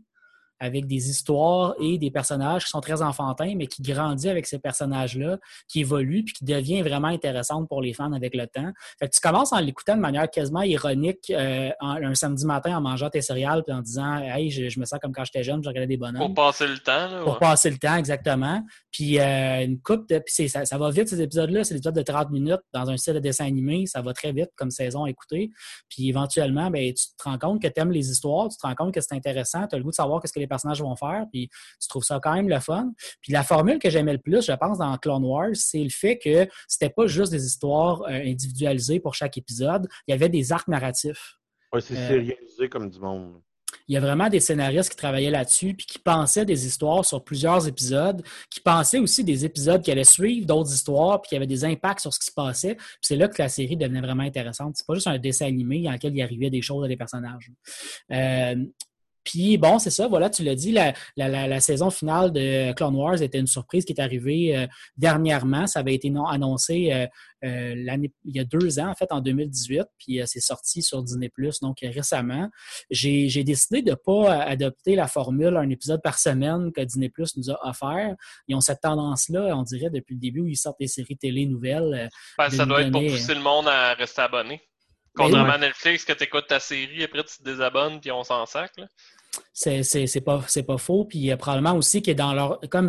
avec 0.63 0.87
des 0.87 1.09
histoires 1.09 1.75
et 1.81 1.97
des 1.97 2.09
personnages 2.11 2.63
qui 2.65 2.69
sont 2.69 2.81
très 2.81 3.01
enfantins, 3.01 3.53
mais 3.55 3.67
qui 3.67 3.81
grandit 3.81 4.29
avec 4.29 4.45
ces 4.45 4.59
personnages-là, 4.59 5.37
qui 5.67 5.81
évoluent, 5.81 6.23
puis 6.23 6.33
qui 6.33 6.45
devient 6.45 6.81
vraiment 6.81 7.09
intéressante 7.09 7.67
pour 7.67 7.81
les 7.81 7.93
fans 7.93 8.13
avec 8.13 8.33
le 8.35 8.47
temps. 8.47 8.71
Fait 8.99 9.07
que 9.09 9.13
tu 9.13 9.19
commences 9.21 9.53
en 9.53 9.59
l'écoutant 9.59 9.95
de 9.95 10.01
manière 10.01 10.29
quasiment 10.29 10.61
ironique 10.61 11.29
euh, 11.31 11.69
en- 11.79 12.01
un 12.03 12.15
samedi 12.15 12.45
matin 12.45 12.77
en 12.77 12.81
mangeant 12.81 13.09
tes 13.09 13.21
céréales 13.21 13.63
puis 13.65 13.75
en 13.75 13.81
disant 13.81 14.17
Hey, 14.19 14.49
je, 14.49 14.69
je 14.69 14.79
me 14.79 14.85
sens 14.85 14.99
comme 15.01 15.11
quand 15.11 15.25
j'étais 15.25 15.43
jeune, 15.43 15.61
je 15.63 15.67
regardais 15.69 15.87
des 15.87 15.97
bonhommes. 15.97 16.33
Pour 16.33 16.33
passer 16.33 16.67
le 16.67 16.77
temps. 16.79 17.07
Là, 17.09 17.23
Pour 17.23 17.39
passer 17.39 17.69
le 17.69 17.77
temps, 17.77 17.95
exactement. 17.95 18.63
Puis 18.91 19.19
une 19.19 19.73
une 19.73 19.81
coupe 19.81 20.07
de. 20.07 20.19
Puis 20.19 20.49
ça, 20.49 20.65
ça 20.65 20.77
va 20.77 20.91
vite, 20.91 21.07
ces 21.07 21.21
épisodes-là. 21.21 21.63
C'est 21.63 21.73
des 21.73 21.79
épisodes 21.79 21.95
de 21.95 22.01
30 22.03 22.29
minutes 22.29 22.61
dans 22.73 22.89
un 22.89 22.97
style 22.97 23.13
de 23.15 23.19
dessin 23.19 23.45
animé. 23.45 23.85
Ça 23.87 24.01
va 24.01 24.13
très 24.13 24.31
vite 24.31 24.49
comme 24.55 24.69
saison 24.69 25.05
à 25.05 25.09
écouter. 25.09 25.49
Puis 25.89 26.09
éventuellement, 26.09 26.69
ben, 26.69 26.93
tu 26.93 27.05
te 27.17 27.23
rends 27.23 27.37
compte 27.39 27.61
que 27.61 27.67
tu 27.67 27.79
aimes 27.81 27.91
les 27.91 28.09
histoires, 28.11 28.49
tu 28.49 28.57
te 28.57 28.67
rends 28.67 28.75
compte 28.75 28.93
que 28.93 29.01
c'est 29.01 29.15
intéressant, 29.15 29.65
tu 29.67 29.75
as 29.75 29.77
le 29.79 29.83
goût 29.83 29.89
de 29.89 29.95
savoir 29.95 30.21
ce 30.25 30.31
que 30.31 30.39
les 30.39 30.47
personnages 30.53 30.81
vont 30.81 30.95
faire, 30.95 31.25
puis 31.31 31.49
tu 31.81 31.87
trouves 31.87 32.03
ça 32.03 32.19
quand 32.21 32.33
même 32.33 32.49
le 32.49 32.59
fun. 32.59 32.91
Puis 33.21 33.33
la 33.33 33.43
formule 33.43 33.79
que 33.79 33.89
j'aimais 33.89 34.13
le 34.13 34.19
plus, 34.27 34.45
je 34.45 34.53
pense, 34.53 34.77
dans 34.77 34.95
Clone 34.97 35.25
Wars, 35.25 35.55
c'est 35.55 35.83
le 35.83 35.89
fait 35.89 36.17
que 36.17 36.47
c'était 36.67 36.89
pas 36.89 37.07
juste 37.07 37.31
des 37.31 37.45
histoires 37.45 38.03
euh, 38.03 38.21
individualisées 38.33 38.99
pour 38.99 39.13
chaque 39.15 39.37
épisode. 39.37 39.87
Il 40.07 40.11
y 40.11 40.13
avait 40.13 40.29
des 40.29 40.51
arcs 40.51 40.67
narratifs. 40.67 41.37
Ouais, 41.71 41.81
c'est 41.81 41.97
Euh, 41.97 42.07
sérialisé 42.07 42.69
comme 42.69 42.89
du 42.89 42.99
monde. 42.99 43.41
Il 43.87 43.95
y 43.95 43.97
a 43.97 43.99
vraiment 43.99 44.29
des 44.29 44.39
scénaristes 44.39 44.91
qui 44.91 44.95
travaillaient 44.95 45.31
là-dessus, 45.31 45.73
puis 45.73 45.85
qui 45.85 45.99
pensaient 45.99 46.45
des 46.45 46.65
histoires 46.67 47.03
sur 47.03 47.23
plusieurs 47.23 47.67
épisodes, 47.67 48.23
qui 48.49 48.61
pensaient 48.61 48.99
aussi 48.99 49.23
des 49.23 49.43
épisodes 49.45 49.81
qui 49.81 49.91
allaient 49.91 50.03
suivre 50.03 50.45
d'autres 50.45 50.71
histoires, 50.71 51.19
puis 51.21 51.29
qui 51.29 51.35
avaient 51.35 51.47
des 51.47 51.65
impacts 51.65 51.99
sur 52.01 52.13
ce 52.13 52.19
qui 52.19 52.27
se 52.27 52.31
passait. 52.31 52.75
Puis 52.75 52.85
c'est 53.01 53.15
là 53.15 53.27
que 53.27 53.41
la 53.41 53.49
série 53.49 53.75
devenait 53.75 54.01
vraiment 54.01 54.23
intéressante. 54.23 54.75
C'est 54.77 54.85
pas 54.85 54.93
juste 54.93 55.07
un 55.07 55.17
dessin 55.17 55.47
animé 55.47 55.81
dans 55.83 55.91
lequel 55.91 56.15
il 56.15 56.21
arrivait 56.21 56.49
des 56.49 56.61
choses 56.61 56.85
à 56.85 56.87
des 56.87 56.97
personnages. 56.97 57.51
Euh, 58.11 58.55
Puis 59.23 59.57
bon, 59.57 59.79
c'est 59.79 59.89
ça, 59.89 60.07
voilà, 60.07 60.29
tu 60.29 60.43
l'as 60.43 60.55
dit, 60.55 60.71
la, 60.71 60.93
la, 61.15 61.59
saison 61.59 61.89
finale 61.89 62.31
de 62.31 62.73
Clone 62.73 62.95
Wars 62.95 63.21
était 63.21 63.39
une 63.39 63.47
surprise 63.47 63.85
qui 63.85 63.93
est 63.93 64.01
arrivée 64.01 64.55
euh, 64.55 64.67
dernièrement. 64.97 65.65
Ça 65.67 65.79
avait 65.79 65.95
été 65.95 66.09
non, 66.09 66.25
annoncé 66.25 66.91
euh, 66.91 67.07
euh, 67.45 67.73
l'année, 67.77 68.11
il 68.25 68.35
y 68.35 68.39
a 68.39 68.43
deux 68.43 68.79
ans, 68.79 68.89
en 68.89 68.95
fait, 68.95 69.11
en 69.11 69.21
2018, 69.21 69.83
puis 69.97 70.19
c'est 70.25 70.39
sorti 70.39 70.81
sur 70.81 71.03
Disney 71.03 71.29
Plus, 71.29 71.59
donc 71.59 71.77
récemment. 71.81 72.49
J'ai, 72.89 73.43
décidé 73.43 73.81
de 73.81 73.91
ne 73.91 73.95
pas 73.95 74.41
adopter 74.43 74.95
la 74.95 75.07
formule 75.07 75.57
un 75.57 75.69
épisode 75.69 76.01
par 76.01 76.17
semaine 76.17 76.71
que 76.71 76.81
Disney 76.81 77.09
Plus 77.09 77.35
nous 77.37 77.49
a 77.49 77.59
offert. 77.67 78.15
Ils 78.47 78.55
ont 78.55 78.61
cette 78.61 78.81
tendance-là, 78.81 79.55
on 79.57 79.63
dirait, 79.63 79.89
depuis 79.89 80.15
le 80.15 80.19
début 80.19 80.41
où 80.41 80.47
ils 80.47 80.57
sortent 80.57 80.79
des 80.79 80.87
séries 80.87 81.17
télé 81.17 81.45
nouvelles. 81.45 82.09
Ben, 82.37 82.49
ça 82.49 82.65
doit 82.65 82.81
être 82.81 82.91
pour 82.91 83.01
pousser 83.01 83.35
le 83.35 83.41
monde 83.41 83.67
à 83.67 83.93
rester 83.93 84.21
abonné. 84.21 84.61
Contrairement 85.15 85.53
à 85.53 85.57
Netflix, 85.57 86.05
que 86.05 86.13
tu 86.13 86.23
écoutes 86.23 86.47
ta 86.47 86.59
série, 86.59 87.03
après 87.03 87.23
tu 87.23 87.37
te 87.37 87.43
désabonnes, 87.43 87.99
puis 87.99 88.11
on 88.11 88.23
s'en 88.23 88.45
sac. 88.45 88.71
C'est 89.53 90.21
pas, 90.21 90.43
pas 90.67 90.77
faux. 90.77 91.05
Puis 91.05 91.31
euh, 91.31 91.37
probablement 91.37 91.75
aussi 91.75 92.01
que 92.01 92.11
dans 92.11 92.33
leur. 92.33 92.59
Comme 92.69 92.87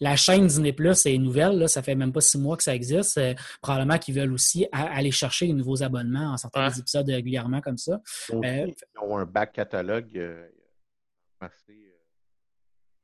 la, 0.00 0.16
chaîne 0.16 0.46
Disney 0.46 0.72
Plus 0.72 1.06
est 1.06 1.18
nouvelle, 1.18 1.58
là, 1.58 1.68
ça 1.68 1.82
fait 1.82 1.94
même 1.94 2.12
pas 2.12 2.20
six 2.20 2.38
mois 2.38 2.56
que 2.56 2.62
ça 2.62 2.74
existe. 2.74 3.18
Euh, 3.18 3.34
probablement 3.62 3.98
qu'ils 3.98 4.14
veulent 4.14 4.32
aussi 4.32 4.66
aller 4.72 5.10
chercher 5.10 5.48
de 5.48 5.52
nouveaux 5.52 5.82
abonnements 5.82 6.32
en 6.32 6.36
sortant 6.36 6.68
des 6.68 6.78
épisodes 6.78 7.08
régulièrement 7.08 7.60
comme 7.60 7.78
ça. 7.78 8.00
Euh, 8.32 8.66
ils 8.66 9.00
ont 9.00 9.18
un 9.18 9.24
back 9.24 9.52
catalogue 9.52 10.48
assez 11.40 11.94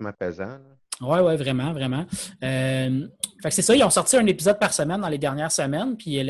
apaisant. 0.05 0.59
Oui, 1.01 1.18
oui, 1.20 1.36
vraiment, 1.36 1.72
vraiment. 1.72 2.05
Euh, 2.44 3.07
c'est 3.48 3.62
ça, 3.62 3.74
ils 3.74 3.82
ont 3.82 3.90
sorti 3.90 4.18
un 4.18 4.26
épisode 4.26 4.59
par 4.59 4.72
semaine 4.74 5.01
dans 5.01 5.09
les 5.09 5.16
dernières 5.16 5.51
semaines, 5.51 5.96
puis 5.96 6.22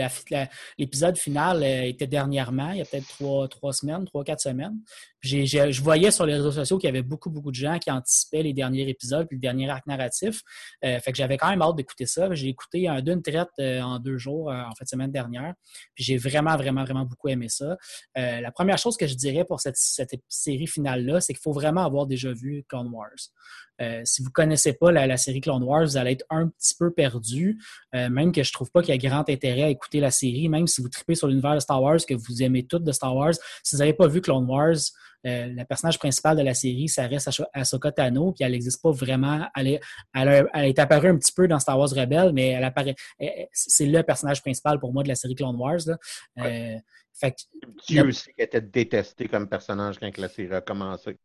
l'épisode 0.79 1.19
final 1.19 1.63
euh, 1.63 1.83
était 1.83 2.07
dernièrement, 2.07 2.71
il 2.71 2.79
y 2.79 2.81
a 2.81 2.85
peut-être 2.85 3.09
trois, 3.09 3.49
trois 3.49 3.73
semaines, 3.73 4.05
trois, 4.05 4.23
quatre 4.23 4.41
semaines 4.41 4.77
je 5.23 5.83
voyais 5.83 6.11
sur 6.11 6.25
les 6.25 6.35
réseaux 6.35 6.53
sociaux 6.53 6.79
qu'il 6.79 6.89
y 6.89 6.91
avait 6.91 7.03
beaucoup, 7.03 7.31
beaucoup 7.31 7.51
de 7.51 7.57
gens 7.57 7.79
qui 7.79 7.91
anticipaient 7.91 8.43
les 8.43 8.53
derniers 8.53 8.89
épisodes 8.89 9.27
puis 9.27 9.37
le 9.37 9.41
dernier 9.41 9.69
arc 9.69 9.87
narratif. 9.87 10.43
Euh, 10.85 10.99
fait 11.01 11.13
que 11.13 11.19
j'avais 11.19 11.37
quand 11.37 11.51
même 11.51 11.63
hâte 11.63 11.77
d'écouter 11.77 12.07
ça. 12.07 12.33
J'ai 12.35 12.49
écouté 12.49 12.89
un 12.89 13.03
d'une 13.03 13.23
traite 13.23 13.49
euh, 13.59 13.81
en 13.81 13.99
deux 13.99 14.19
jours, 14.19 14.51
euh, 14.51 14.63
en 14.63 14.75
fait, 14.75 14.89
semaine 14.89 15.13
dernière. 15.13 15.55
J'ai 15.95 16.17
vraiment, 16.17 16.57
vraiment, 16.57 16.85
vraiment 16.85 17.05
beaucoup 17.05 17.29
aimé 17.29 17.49
ça. 17.49 17.77
la 18.17 18.51
première 18.53 18.79
chose 18.79 18.97
que 18.97 19.07
je 19.07 19.15
dirais 19.15 19.45
pour 19.45 19.61
cette, 19.61 19.77
série 20.29 20.67
finale-là, 20.67 21.21
c'est 21.21 21.33
qu'il 21.33 21.43
faut 21.43 21.53
vraiment 21.53 21.85
avoir 21.85 22.07
déjà 22.07 22.33
vu 22.33 22.65
Clone 22.69 22.89
Wars. 22.89 23.11
si 24.05 24.23
vous 24.23 24.29
ne 24.29 24.33
connaissez 24.33 24.73
pas 24.73 24.91
la, 24.93 25.17
série 25.17 25.41
Clone 25.41 25.63
Wars, 25.63 25.85
vous 25.85 25.97
allez 25.97 26.13
être 26.13 26.25
un 26.31 26.49
petit 26.49 26.75
peu 26.79 26.93
perdu. 26.93 27.59
même 27.93 28.33
que 28.33 28.43
je 28.43 28.53
trouve 28.53 28.71
pas 28.71 28.83
qu'il 28.83 28.95
y 28.95 29.07
a 29.07 29.09
grand 29.09 29.29
intérêt 29.29 29.65
à 29.65 29.69
écouter 29.69 30.01
la 30.01 30.11
série, 30.11 30.49
même 30.49 30.67
si 30.67 30.81
vous 30.81 30.89
tripez 30.89 31.15
sur 31.15 31.29
l'univers 31.29 31.55
de 31.55 31.61
Star 31.61 31.83
Wars, 31.83 31.99
que 32.07 32.15
vous 32.15 32.43
aimez 32.43 32.67
tout 32.67 32.79
de 32.79 32.93
Star 32.93 33.15
Wars. 33.15 33.35
Si 33.63 33.77
vous 33.77 33.81
n'avez 33.81 33.95
pas 33.95 34.07
vu 34.07 34.21
Clone 34.21 34.49
Wars, 34.49 34.77
euh, 35.27 35.53
la 35.55 35.65
personnage 35.65 35.99
principale 35.99 36.37
de 36.37 36.43
la 36.43 36.55
série, 36.55 36.89
ça 36.89 37.07
reste 37.07 37.31
Ahsoka 37.53 37.93
Tano, 37.93 38.33
puis 38.33 38.45
elle 38.45 38.53
n'existe 38.53 38.83
pas 38.83 38.91
vraiment. 38.91 39.47
Elle 39.57 39.69
est, 39.69 39.81
elle, 40.15 40.49
est 40.55 40.79
apparue 40.79 41.09
un 41.09 41.17
petit 41.17 41.33
peu 41.33 41.47
dans 41.47 41.59
Star 41.59 41.79
Wars 41.79 41.91
Rebelle, 41.91 42.33
mais 42.33 42.49
elle 42.49 42.65
apparaît. 42.65 42.95
C'est 43.53 43.87
le 43.87 44.03
personnage 44.03 44.41
principal 44.41 44.81
pour 44.81 44.93
moi 44.93 45.03
de 45.03 45.09
la 45.09 45.15
série 45.15 45.35
Clone 45.35 45.57
Wars. 45.57 45.81
Là. 45.87 45.99
Euh, 46.39 46.77
fait 47.13 47.37
Dieu 47.87 48.07
aussi 48.07 48.33
qui 48.33 48.43
était 48.43 48.61
détesté 48.61 49.29
comme 49.29 49.49
personnage 49.49 49.99
quand 49.99 50.17
la 50.17 50.29
série 50.29 50.55
a 50.55 50.61
commencé. 50.61 51.19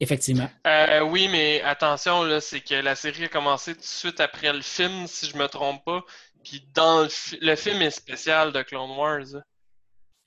Effectivement. 0.00 0.50
Euh, 0.66 1.00
oui, 1.02 1.28
mais 1.30 1.62
attention, 1.62 2.24
là, 2.24 2.40
c'est 2.40 2.60
que 2.60 2.74
la 2.74 2.94
série 2.96 3.24
a 3.24 3.28
commencé 3.28 3.74
tout 3.74 3.80
de 3.80 3.84
suite 3.84 4.20
après 4.20 4.52
le 4.52 4.62
film, 4.62 5.06
si 5.06 5.26
je 5.26 5.36
me 5.36 5.46
trompe 5.46 5.84
pas. 5.84 6.04
Puis 6.42 6.66
dans 6.74 7.02
le, 7.02 7.08
le 7.40 7.54
film 7.56 7.82
est 7.82 7.90
spécial 7.90 8.52
de 8.52 8.62
Clone 8.62 8.96
Wars. 8.96 9.42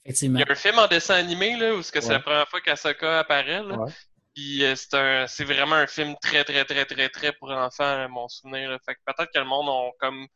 Il 0.05 0.39
y 0.39 0.43
a 0.43 0.45
un 0.49 0.55
film 0.55 0.79
en 0.79 0.87
dessin 0.87 1.15
animé 1.15 1.55
là, 1.57 1.75
où 1.75 1.81
c'est 1.83 2.07
la 2.07 2.19
première 2.19 2.47
fois 2.47 2.61
qu'Asoka 2.61 3.19
apparaît. 3.19 3.63
Là. 3.63 3.85
Puis 4.33 4.63
euh, 4.63 5.25
c'est 5.27 5.43
vraiment 5.43 5.75
un 5.75 5.87
film 5.87 6.15
très, 6.21 6.43
très, 6.43 6.63
très, 6.63 6.85
très, 6.85 7.09
très 7.09 7.33
pour 7.33 7.51
enfants, 7.51 8.07
mon 8.09 8.27
souvenir. 8.27 8.77
Fait 8.85 8.95
que 8.95 8.99
peut-être 9.05 9.31
que 9.33 9.39
le 9.39 9.45
monde 9.45 9.67
a 9.69 9.89
comme 9.99 10.27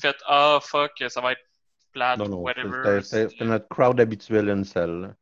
fait 0.00 0.16
Ah 0.26 0.58
fuck, 0.62 0.92
ça 1.08 1.20
va 1.20 1.32
être 1.32 1.42
plate 1.92 2.20
ou 2.20 2.36
whatever. 2.36 3.00
C'est 3.02 3.40
notre 3.40 3.68
crowd 3.68 4.00
habituel 4.00 4.48
une 4.48 4.64
seule. 4.64 5.14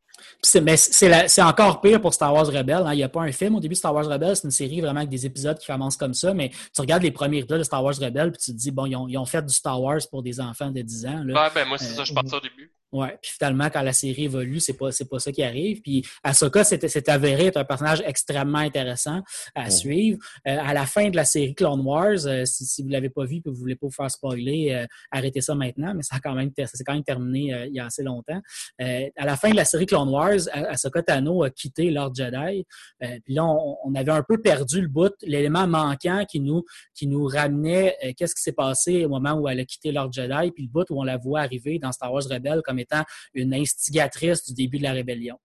Mais 0.61 0.77
c'est 0.77 1.41
encore 1.41 1.81
pire 1.81 2.01
pour 2.01 2.13
Star 2.13 2.33
Wars 2.33 2.47
Rebelle. 2.47 2.83
Hein. 2.85 2.93
Il 2.93 2.97
n'y 2.97 3.03
a 3.03 3.09
pas 3.09 3.21
un 3.21 3.31
film 3.31 3.55
au 3.55 3.59
début 3.59 3.73
de 3.73 3.79
Star 3.79 3.93
Wars 3.93 4.05
Rebelle, 4.05 4.35
c'est 4.35 4.43
une 4.43 4.51
série 4.51 4.81
vraiment 4.81 4.99
avec 4.99 5.09
des 5.09 5.25
épisodes 5.25 5.57
qui 5.57 5.67
commencent 5.67 5.97
comme 5.97 6.13
ça, 6.13 6.33
mais 6.33 6.49
tu 6.49 6.81
regardes 6.81 7.03
les 7.03 7.11
premiers 7.11 7.39
épisodes 7.39 7.59
de 7.59 7.63
Star 7.63 7.83
Wars 7.83 7.95
Rebelle 7.95 8.31
puis 8.31 8.41
tu 8.41 8.51
te 8.51 8.57
dis, 8.57 8.71
bon, 8.71 8.85
ils 8.85 8.95
ont, 8.95 9.07
ils 9.07 9.17
ont 9.17 9.25
fait 9.25 9.45
du 9.45 9.53
Star 9.53 9.81
Wars 9.81 10.01
pour 10.09 10.23
des 10.23 10.39
enfants 10.39 10.71
de 10.71 10.81
10 10.81 11.05
ans. 11.05 11.23
Là. 11.25 11.43
Ouais, 11.43 11.49
ben 11.53 11.67
moi, 11.67 11.77
c'est 11.77 11.93
ça, 11.93 12.03
je 12.03 12.13
pense 12.13 12.29
ça 12.29 12.37
au 12.37 12.41
début. 12.41 12.71
Ouais, 12.91 13.15
puis 13.21 13.31
finalement, 13.37 13.69
quand 13.71 13.83
la 13.83 13.93
série 13.93 14.23
évolue, 14.23 14.59
c'est 14.59 14.73
pas, 14.73 14.91
c'est 14.91 15.07
pas 15.07 15.19
ça 15.19 15.31
qui 15.31 15.43
arrive. 15.43 15.81
Puis 15.81 16.03
Ahsoka, 16.23 16.63
c'est 16.63 17.09
avéré 17.09 17.47
être 17.47 17.57
un 17.57 17.63
personnage 17.63 18.01
extrêmement 18.03 18.57
intéressant 18.57 19.21
à 19.53 19.69
suivre. 19.69 20.17
Euh, 20.47 20.57
à 20.59 20.73
la 20.73 20.87
fin 20.87 21.09
de 21.09 21.15
la 21.15 21.23
série 21.23 21.53
Clone 21.53 21.81
Wars, 21.81 22.25
euh, 22.25 22.45
si, 22.45 22.65
si, 22.65 22.81
vous 22.81 22.89
l'avez 22.89 23.11
pas 23.11 23.25
vu 23.25 23.35
et 23.35 23.41
que 23.41 23.49
vous 23.49 23.55
voulez 23.55 23.75
pas 23.75 23.85
vous 23.85 23.93
faire 23.93 24.09
spoiler, 24.09 24.73
euh, 24.73 24.87
arrêtez 25.11 25.41
ça 25.41 25.53
maintenant, 25.53 25.93
mais 25.93 26.01
ça 26.01 26.15
a 26.15 26.19
quand 26.19 26.33
même, 26.33 26.49
c'est 26.57 26.83
quand 26.83 26.93
même 26.93 27.03
terminé 27.03 27.65
il 27.67 27.75
y 27.75 27.79
a 27.79 27.85
assez 27.85 28.01
longtemps. 28.01 28.41
à 28.79 29.25
la 29.25 29.35
fin 29.37 29.51
de 29.51 29.55
la 29.55 29.65
série 29.65 29.85
Clone 29.85 30.09
Wars, 30.09 30.39
Ahsoka 30.51 31.03
Tano 31.03 31.43
a 31.43 31.51
quitté 31.51 31.91
Lord 31.91 32.15
Jedi. 32.15 32.65
puis 33.23 33.33
là, 33.35 33.45
on, 33.45 33.77
on, 33.83 33.95
avait 33.95 34.11
un 34.11 34.23
peu 34.23 34.41
perdu 34.41 34.81
le 34.81 34.87
bout, 34.87 35.13
l'élément 35.21 35.67
manquant 35.67 36.25
qui 36.25 36.39
nous, 36.39 36.63
qui 36.95 37.05
nous 37.05 37.25
ramenait 37.25 37.95
qu'est-ce 38.17 38.33
qui 38.33 38.41
s'est 38.41 38.51
passé 38.51 39.05
au 39.05 39.09
moment 39.09 39.33
où 39.33 39.47
elle 39.47 39.59
a 39.59 39.65
quitté 39.65 39.91
Lord 39.91 40.11
Jedi, 40.11 40.51
puis 40.51 40.63
le 40.63 40.69
bout 40.69 40.89
où 40.89 40.99
on 40.99 41.03
la 41.03 41.17
voit 41.17 41.41
arriver 41.41 41.77
dans 41.77 41.91
Star 41.91 42.11
Wars 42.11 42.23
Rebelle 42.29 42.61
comme 42.63 42.78
étant 42.79 43.03
une 43.33 43.53
instigatrice 43.53 44.45
du 44.45 44.53
début 44.53 44.77
de 44.77 44.83
la 44.83 44.93
rébellion. 44.93 45.37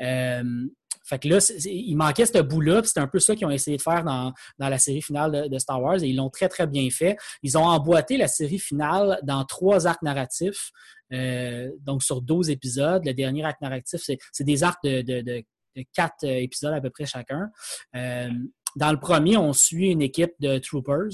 Euh, 0.00 0.66
fait 1.04 1.18
que 1.18 1.28
là, 1.28 1.38
il 1.64 1.96
manquait 1.96 2.26
ce 2.26 2.40
bout-là, 2.40 2.82
c'était 2.84 3.00
un 3.00 3.08
peu 3.08 3.18
ça 3.18 3.34
qu'ils 3.34 3.46
ont 3.46 3.50
essayé 3.50 3.76
de 3.76 3.82
faire 3.82 4.04
dans, 4.04 4.32
la 4.58 4.78
série 4.78 5.02
finale 5.02 5.48
de, 5.50 5.58
Star 5.58 5.82
Wars, 5.82 6.02
et 6.02 6.08
ils 6.08 6.16
l'ont 6.16 6.30
très, 6.30 6.48
très 6.48 6.66
bien 6.66 6.88
fait. 6.90 7.16
Ils 7.42 7.58
ont 7.58 7.64
emboîté 7.64 8.16
la 8.16 8.28
série 8.28 8.58
finale 8.58 9.18
dans 9.22 9.44
trois 9.44 9.86
arcs 9.86 10.02
narratifs, 10.02 10.70
euh, 11.12 11.70
donc 11.80 12.02
sur 12.02 12.22
12 12.22 12.50
épisodes. 12.50 13.04
Le 13.04 13.14
dernier 13.14 13.44
arc 13.44 13.60
narratif, 13.60 14.00
c'est 14.32 14.44
des 14.44 14.62
arcs 14.62 14.82
de, 14.84 15.44
quatre 15.92 16.24
épisodes 16.24 16.72
à 16.72 16.80
peu 16.80 16.90
près 16.90 17.06
chacun. 17.06 17.50
Euh, 17.96 18.30
dans 18.76 18.92
le 18.92 18.98
premier, 19.00 19.36
on 19.36 19.52
suit 19.52 19.90
une 19.90 20.02
équipe 20.02 20.32
de 20.40 20.58
troopers. 20.58 21.10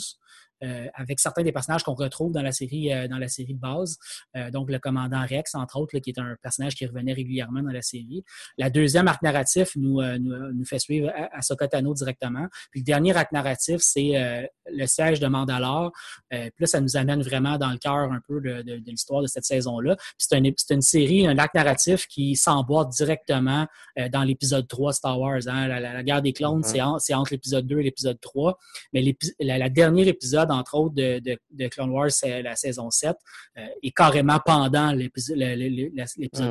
Euh, 0.65 0.87
avec 0.95 1.21
certains 1.21 1.45
des 1.45 1.53
personnages 1.53 1.85
qu'on 1.85 1.95
retrouve 1.95 2.33
dans 2.33 2.43
la 2.43 2.51
série 2.51 2.93
euh, 2.93 3.07
dans 3.07 3.19
la 3.19 3.29
série 3.29 3.55
de 3.55 3.61
base. 3.61 3.97
Euh, 4.37 4.51
donc 4.51 4.71
le 4.71 4.81
commandant 4.81 5.25
Rex, 5.25 5.55
entre 5.55 5.79
autres, 5.79 5.97
qui 6.01 6.11
est 6.11 6.19
un 6.19 6.35
personnage 6.43 6.75
qui 6.75 6.85
revenait 6.85 7.13
régulièrement 7.13 7.63
dans 7.63 7.71
la 7.71 7.83
série. 7.83 8.25
La 8.57 8.69
deuxième 8.69 9.07
arc 9.07 9.23
narratif 9.23 9.77
nous, 9.77 10.03
nous, 10.19 10.65
fait 10.65 10.81
suivre 10.81 11.13
à, 11.15 11.43
Sokotano 11.43 11.95
directement. 11.95 12.47
Puis 12.73 12.81
le 12.81 12.85
dernier 12.85 13.17
arc 13.17 13.31
narratif, 13.31 13.79
c'est 13.81 14.49
le 14.67 14.87
siège 14.87 15.21
de 15.21 15.27
Mandalore. 15.29 15.93
puis 16.31 16.51
là, 16.59 16.67
ça 16.67 16.81
nous 16.81 16.97
amène 16.97 17.23
vraiment 17.23 17.57
dans 17.57 17.71
le 17.71 17.79
cœur 17.79 18.13
un 18.13 18.21
peu 18.27 18.41
de, 18.41 18.63
de, 18.63 18.91
l'histoire 18.91 19.23
de 19.23 19.27
cette 19.27 19.45
saison-là. 19.45 19.97
c'est 20.17 20.37
une, 20.37 20.53
une 20.71 20.83
série, 20.83 21.27
un 21.27 21.39
arc 21.39 21.55
narratif 21.55 22.07
qui 22.07 22.37
s'emboîte 22.37 22.91
directement 22.91 23.67
dans 24.11 24.25
l'épisode 24.25 24.67
3 24.67 24.93
Star 24.93 25.19
Wars. 25.19 25.41
Hein. 25.47 25.69
La, 25.69 26.03
guerre 26.03 26.23
des 26.23 26.33
clones, 26.33 26.63
mm-hmm. 26.63 26.99
c'est 26.99 27.15
entre 27.15 27.33
l'épisode 27.33 27.67
2 27.67 27.81
et 27.81 27.83
l'épisode 27.85 28.21
3. 28.21 28.59
Mais 28.93 29.17
la, 29.41 29.59
la 29.59 29.69
dernière 29.69 30.09
épisode 30.09 30.48
entre 30.51 30.75
autres, 30.75 30.95
de, 30.95 31.67
Clone 31.69 31.91
Wars, 31.91 32.11
c'est 32.11 32.43
la 32.43 32.57
saison 32.57 32.91
7, 32.91 33.17
euh, 33.57 33.67
est 33.83 33.91
carrément 33.91 34.39
pendant 34.45 34.93
l'épisode 34.93 35.39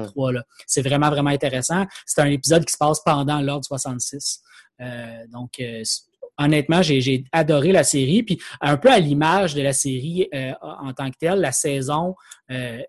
3. 0.07 0.31
Hmm. 0.31 0.41
C'est 0.65 0.81
vraiment, 0.81 1.09
vraiment 1.09 1.29
intéressant. 1.29 1.85
C'est 2.05 2.21
un 2.21 2.27
épisode 2.27 2.65
qui 2.65 2.73
se 2.73 2.77
passe 2.77 3.01
pendant 3.03 3.41
l'ordre 3.41 3.65
66. 3.65 4.41
Euh, 4.79 5.25
donc, 5.31 5.59
euh, 5.59 5.83
honnêtement, 6.37 6.81
j'ai 6.81 7.23
adoré 7.31 7.71
la 7.71 7.83
série. 7.83 8.23
Puis 8.23 8.39
un 8.61 8.77
peu 8.77 8.91
à 8.91 8.99
l'image 8.99 9.55
de 9.55 9.61
la 9.61 9.73
série 9.73 10.29
en 10.61 10.93
tant 10.93 11.09
que 11.09 11.17
telle, 11.17 11.39
la 11.39 11.51
saison 11.51 12.13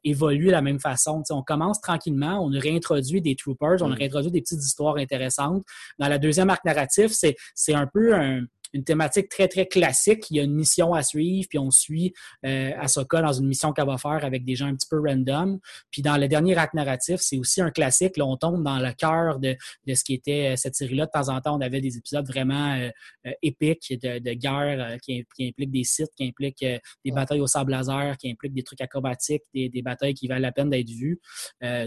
évolue 0.05 0.47
de 0.47 0.51
la 0.51 0.61
même 0.61 0.81
façon. 0.81 1.23
on 1.31 1.43
commence 1.43 1.81
tranquillement, 1.81 2.45
on 2.45 2.51
réintroduit 2.51 3.23
des 3.23 3.37
troopers, 3.37 3.81
on 3.81 3.89
hmm. 3.89 3.95
réintroduit 3.95 4.31
des 4.31 4.43
petites 4.43 4.63
histoires 4.63 4.97
intéressantes. 4.97 5.65
Dans 5.99 6.09
la 6.09 6.19
deuxième 6.19 6.51
arc 6.51 6.63
narratif, 6.67 7.13
c'est 7.13 7.75
un 7.75 7.87
peu 7.87 8.15
un, 8.15 8.43
une 8.73 8.85
thématique 8.85 9.29
très, 9.29 9.49
très 9.49 9.67
classique. 9.67 10.31
Il 10.31 10.37
y 10.37 10.41
a 10.41 10.43
une 10.43 10.55
mission 10.55 10.95
à 10.95 11.03
suivre, 11.03 11.47
puis 11.49 11.59
on 11.59 11.71
suit 11.71 12.13
euh, 12.45 12.73
Ahsoka 12.79 13.23
dans 13.23 13.33
une 13.33 13.47
mission 13.47 13.73
qu'elle 13.73 13.87
va 13.87 13.99
faire 13.99 14.25
avec 14.25 14.45
des 14.45 14.55
gens 14.55 14.67
un 14.67 14.75
petit 14.75 14.89
peu 14.89 15.01
random. 15.01 15.59
Puis 15.91 16.03
dans 16.03 16.17
le 16.17 16.29
dernier 16.29 16.57
acte 16.57 16.75
narratif, 16.75 17.17
c'est 17.21 17.39
aussi 17.39 17.61
un 17.61 17.71
classique. 17.71 18.17
Là, 18.17 18.27
on 18.27 18.37
tombe 18.37 18.63
dans 18.63 18.79
le 18.79 18.93
cœur 18.93 19.39
de, 19.39 19.57
de 19.87 19.95
ce 19.95 20.05
qui 20.05 20.15
était 20.15 20.53
euh, 20.53 20.57
cette 20.57 20.75
série-là. 20.75 21.07
De 21.07 21.11
temps 21.11 21.29
en 21.29 21.41
temps, 21.41 21.57
on 21.57 21.61
avait 21.61 21.81
des 21.81 21.97
épisodes 21.97 22.27
vraiment 22.27 22.75
euh, 22.75 22.91
euh, 23.27 23.33
épiques 23.43 23.95
de, 24.01 24.19
de 24.19 24.33
guerre 24.33 24.99
qui, 25.03 25.25
qui, 25.35 25.49
impliquent 25.49 25.71
des 25.71 25.85
sites, 25.85 26.11
qui 26.17 26.27
impliquent 26.27 26.65
des 27.05 27.11
batailles 27.11 27.41
au 27.41 27.47
sable 27.47 27.73
laser, 27.73 28.17
qui 28.17 28.31
impliquent 28.31 28.55
des 28.55 28.63
trucs 28.63 28.81
acrobatiques, 28.81 29.43
des, 29.55 29.69
des 29.69 29.83
batailles 29.83 30.15
qui 30.15 30.29
valent 30.29 30.43
la 30.43 30.53
peine 30.53 30.71
d'être 30.71 30.91
vues. 30.91 31.21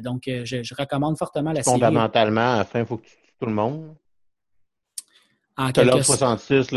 donc, 0.02 0.24
je, 0.26 0.64
je, 0.64 0.76
recommande 0.76 1.18
fortement 1.18 1.52
la 1.52 1.64
série. 1.64 1.80
Fondamentalement, 1.80 2.54
à 2.54 2.58
la 2.58 2.66
fin, 2.66 2.80
il 2.80 2.86
faut 2.86 2.98
que 2.98 3.06
tu 3.06 3.16
tout 3.42 3.48
le 3.48 3.54
monde. 3.54 3.96
En 5.62 5.72
quelque... 5.72 6.02
66, 6.02 6.68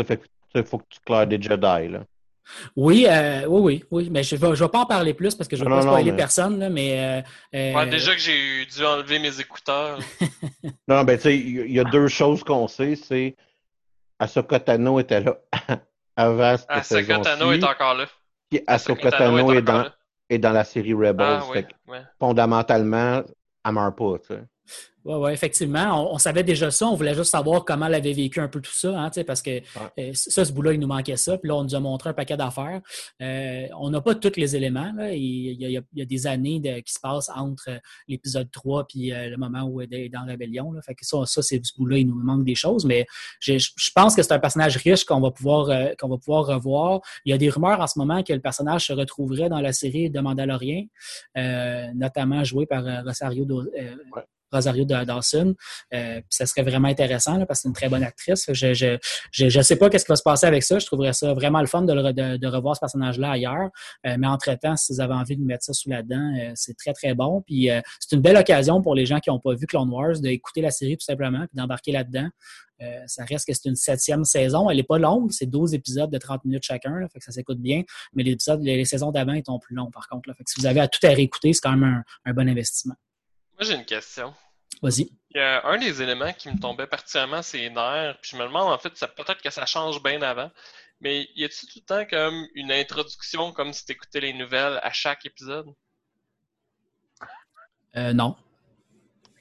il 0.55 0.63
faut 0.63 0.77
que 0.77 0.85
tu 0.89 0.99
claires 1.05 1.27
des 1.27 1.41
Jedi. 1.41 1.87
Là. 1.89 2.03
Oui, 2.75 3.07
euh, 3.09 3.45
oui, 3.47 3.61
oui, 3.61 3.85
oui. 3.91 4.09
Mais 4.11 4.23
je 4.23 4.35
ne 4.35 4.53
vais, 4.55 4.67
pas 4.69 4.79
en 4.79 4.85
parler 4.85 5.13
plus 5.13 5.33
parce 5.35 5.47
que 5.47 5.55
je 5.55 5.63
ne 5.63 5.69
veux 5.69 5.75
Non, 5.75 5.81
pas 5.81 5.87
spoiler 5.87 6.11
mais- 6.11 6.17
personne, 6.17 6.59
là, 6.59 6.69
mais. 6.69 6.99
euh, 6.99 7.21
euh, 7.55 7.73
Ouais, 7.73 7.89
déjà 7.89 8.13
que 8.13 8.19
j'ai 8.21 8.65
dû 8.65 8.85
enlever 8.85 9.19
mes 9.19 9.39
écouteurs. 9.39 9.99
Non, 10.87 11.03
ben, 11.03 11.17
tu 11.17 11.23
sais, 11.23 11.37
il 11.37 11.71
y, 11.71 11.79
a 11.79 11.83
deux 11.83 12.07
choses 12.07 12.43
qu'on 12.43 12.67
sait. 12.67 12.95
C'est 12.95 13.35
Ahsoka 14.19 14.59
Tano 14.59 14.99
était 14.99 15.21
là 15.21 15.37
avant 16.15 16.57
cette 16.57 16.69
Ahsoka 16.69 17.19
Tano 17.19 17.51
est 17.51 17.63
encore 17.63 17.95
là. 17.95 18.05
Puis 18.49 18.61
Ahsoka 18.67 19.11
Tano 19.11 19.51
est 19.53 19.61
dans, 19.63 19.79
là. 19.83 19.95
est 20.29 20.37
dans 20.37 20.51
la 20.51 20.63
série 20.63 20.93
Rebels. 20.93 21.15
Ah, 21.19 21.41
Fait 21.51 21.59
oui, 21.59 21.65
que, 21.65 21.91
ouais. 21.91 22.01
fondamentalement, 22.19 23.23
elle 23.65 23.71
meurt 23.71 23.97
pas, 23.97 24.19
tu 24.19 24.27
sais. 24.27 24.43
Oui, 25.05 25.13
ouais, 25.17 25.33
effectivement. 25.33 26.03
On, 26.11 26.15
on 26.15 26.17
savait 26.17 26.41
déjà 26.43 26.71
ça. 26.71 26.87
On 26.87 26.95
voulait 26.95 27.13
juste 27.13 27.29
savoir 27.29 27.63
comment 27.63 27.85
elle 27.85 27.93
avait 27.93 28.11
vécu 28.11 28.39
un 28.39 28.47
peu 28.47 28.59
tout 28.59 28.73
ça, 28.73 28.99
hein, 28.99 29.09
tu 29.11 29.15
sais, 29.15 29.23
parce 29.23 29.43
que 29.43 29.61
euh, 29.99 30.11
ça, 30.13 30.43
ce 30.43 30.51
bout-là, 30.51 30.73
il 30.73 30.79
nous 30.79 30.87
manquait 30.87 31.15
ça. 31.15 31.37
Puis 31.37 31.47
là, 31.47 31.55
on 31.57 31.63
nous 31.63 31.75
a 31.75 31.79
montré 31.79 32.09
un 32.09 32.13
paquet 32.13 32.35
d'affaires. 32.35 32.81
Euh, 33.21 33.67
on 33.79 33.91
n'a 33.91 34.01
pas 34.01 34.15
tous 34.15 34.35
les 34.35 34.55
éléments. 34.55 34.91
Là. 34.95 35.13
Il, 35.13 35.61
y 35.61 35.65
a, 35.65 35.67
il 35.69 35.73
y 35.73 35.77
a- 35.77 35.81
il 35.93 35.99
y 35.99 36.01
a 36.01 36.05
des 36.05 36.25
années 36.25 36.59
de- 36.59 36.79
qui 36.79 36.91
se 36.91 36.99
passent 36.99 37.29
entre 37.35 37.69
euh, 37.69 37.77
l'épisode 38.07 38.49
3 38.51 38.87
puis 38.87 39.13
euh, 39.13 39.29
le 39.29 39.37
moment 39.37 39.61
où 39.65 39.79
elle 39.79 39.93
est 39.93 40.09
dans 40.09 40.25
Rébellion. 40.25 40.71
Là. 40.71 40.81
Fait 40.81 40.95
que 40.95 41.05
ça, 41.05 41.17
ça 41.25 41.43
c'est 41.43 41.63
ce 41.63 41.73
bout-là, 41.77 41.97
il 41.99 42.07
nous 42.07 42.15
manque 42.15 42.43
des 42.43 42.55
choses. 42.55 42.83
Mais 42.85 43.05
je, 43.39 43.59
je 43.59 43.91
pense 43.93 44.15
que 44.15 44.23
c'est 44.23 44.33
un 44.33 44.39
personnage 44.39 44.75
riche 44.77 45.05
qu'on 45.05 45.21
va 45.21 45.29
pouvoir 45.29 45.69
euh, 45.69 45.89
qu'on 45.99 46.09
va 46.09 46.17
pouvoir 46.17 46.47
revoir. 46.47 47.01
Il 47.25 47.29
y 47.29 47.33
a 47.33 47.37
des 47.37 47.49
rumeurs 47.51 47.79
en 47.79 47.85
ce 47.87 47.99
moment 47.99 48.23
que 48.23 48.33
le 48.33 48.39
personnage 48.41 48.87
se 48.87 48.93
retrouverait 48.93 49.49
dans 49.49 49.61
la 49.61 49.71
série 49.71 50.09
de 50.09 50.19
Mandalorian, 50.19 50.85
euh, 51.37 51.87
notamment 51.93 52.43
joué 52.43 52.65
par 52.65 52.85
euh, 52.87 53.01
Rosario 53.05 53.45
Do- 53.45 53.61
euh, 53.77 53.95
Ouais. 54.15 54.23
Rosario 54.51 54.85
Da- 54.85 55.05
Dawson. 55.05 55.55
Euh, 55.93 56.21
ça 56.29 56.45
serait 56.45 56.63
vraiment 56.63 56.87
intéressant 56.87 57.37
là, 57.37 57.45
parce 57.45 57.59
que 57.59 57.61
c'est 57.63 57.67
une 57.69 57.75
très 57.75 57.89
bonne 57.89 58.03
actrice. 58.03 58.45
Je 58.51 58.73
je, 58.73 58.97
je, 59.31 59.49
je 59.49 59.61
sais 59.61 59.75
pas 59.75 59.89
qu'est-ce 59.89 60.05
qui 60.05 60.11
va 60.11 60.15
se 60.15 60.23
passer 60.23 60.45
avec 60.45 60.63
ça. 60.63 60.79
Je 60.79 60.85
trouverais 60.85 61.13
ça 61.13 61.33
vraiment 61.33 61.61
le 61.61 61.67
fun 61.67 61.81
de, 61.83 61.93
le 61.93 62.13
de, 62.13 62.37
de 62.37 62.47
revoir 62.47 62.75
ce 62.75 62.79
personnage-là 62.79 63.31
ailleurs. 63.31 63.69
Euh, 64.05 64.15
mais 64.17 64.27
entre-temps, 64.27 64.75
si 64.75 64.93
vous 64.93 65.01
avez 65.01 65.13
envie 65.13 65.37
de 65.37 65.43
mettre 65.43 65.63
ça 65.63 65.73
sous 65.73 65.89
la 65.89 66.03
dent, 66.03 66.33
euh, 66.39 66.51
c'est 66.55 66.77
très, 66.77 66.93
très 66.93 67.13
bon. 67.13 67.41
Puis 67.41 67.69
euh, 67.69 67.81
c'est 67.99 68.15
une 68.15 68.21
belle 68.21 68.37
occasion 68.37 68.81
pour 68.81 68.95
les 68.95 69.05
gens 69.05 69.19
qui 69.19 69.29
n'ont 69.29 69.39
pas 69.39 69.53
vu 69.55 69.65
Clone 69.65 69.89
Wars 69.89 70.19
d'écouter 70.19 70.61
la 70.61 70.71
série 70.71 70.97
tout 70.97 71.05
simplement 71.05 71.39
puis 71.39 71.55
d'embarquer 71.55 71.91
là-dedans. 71.91 72.29
Euh, 72.81 73.03
ça 73.07 73.23
reste 73.23 73.47
que 73.47 73.53
c'est 73.53 73.69
une 73.69 73.75
septième 73.75 74.25
saison. 74.25 74.69
Elle 74.69 74.77
n'est 74.77 74.83
pas 74.83 74.97
longue, 74.97 75.31
c'est 75.31 75.45
12 75.45 75.73
épisodes 75.73 76.11
de 76.11 76.17
30 76.17 76.43
minutes 76.45 76.63
chacun, 76.63 76.99
là, 76.99 77.07
fait 77.07 77.19
que 77.19 77.25
ça 77.25 77.31
s'écoute 77.31 77.59
bien. 77.59 77.83
Mais 78.13 78.23
les 78.23 78.31
épisodes, 78.31 78.61
les, 78.61 78.85
saisons 78.85 79.11
d'avant 79.11 79.33
étant 79.33 79.59
plus 79.59 79.75
longs 79.75 79.91
par 79.91 80.07
contre. 80.07 80.29
Là. 80.29 80.35
Fait 80.35 80.43
que 80.43 80.49
si 80.51 80.59
vous 80.59 80.65
avez 80.65 80.81
à 80.81 80.87
tout 80.87 81.05
à 81.05 81.09
réécouter, 81.09 81.53
c'est 81.53 81.61
quand 81.61 81.75
même 81.75 81.83
un, 81.83 82.03
un 82.29 82.33
bon 82.33 82.47
investissement. 82.49 82.95
Moi, 83.57 83.61
j'ai 83.67 83.73
une 83.75 83.85
question. 83.85 84.33
Vas-y. 84.81 85.09
Un 85.35 85.77
des 85.77 86.01
éléments 86.01 86.31
qui 86.33 86.49
me 86.49 86.59
tombait 86.59 86.87
particulièrement 86.87 87.41
ses 87.41 87.69
nerfs, 87.69 88.17
puis 88.21 88.31
je 88.31 88.37
me 88.37 88.43
demande 88.43 88.71
en 88.71 88.77
fait, 88.77 88.89
peut-être 89.15 89.41
que 89.41 89.49
ça 89.49 89.65
change 89.65 90.01
bien 90.01 90.21
avant, 90.21 90.49
mais 91.01 91.27
y 91.35 91.43
a-t-il 91.43 91.67
tout 91.69 91.79
le 91.79 91.85
temps 91.85 92.05
comme 92.09 92.47
une 92.55 92.71
introduction 92.71 93.51
comme 93.51 93.73
si 93.73 93.85
t'écoutais 93.85 94.21
les 94.21 94.33
nouvelles 94.33 94.79
à 94.81 94.91
chaque 94.93 95.25
épisode? 95.25 95.67
Euh, 97.97 98.13
non. 98.13 98.35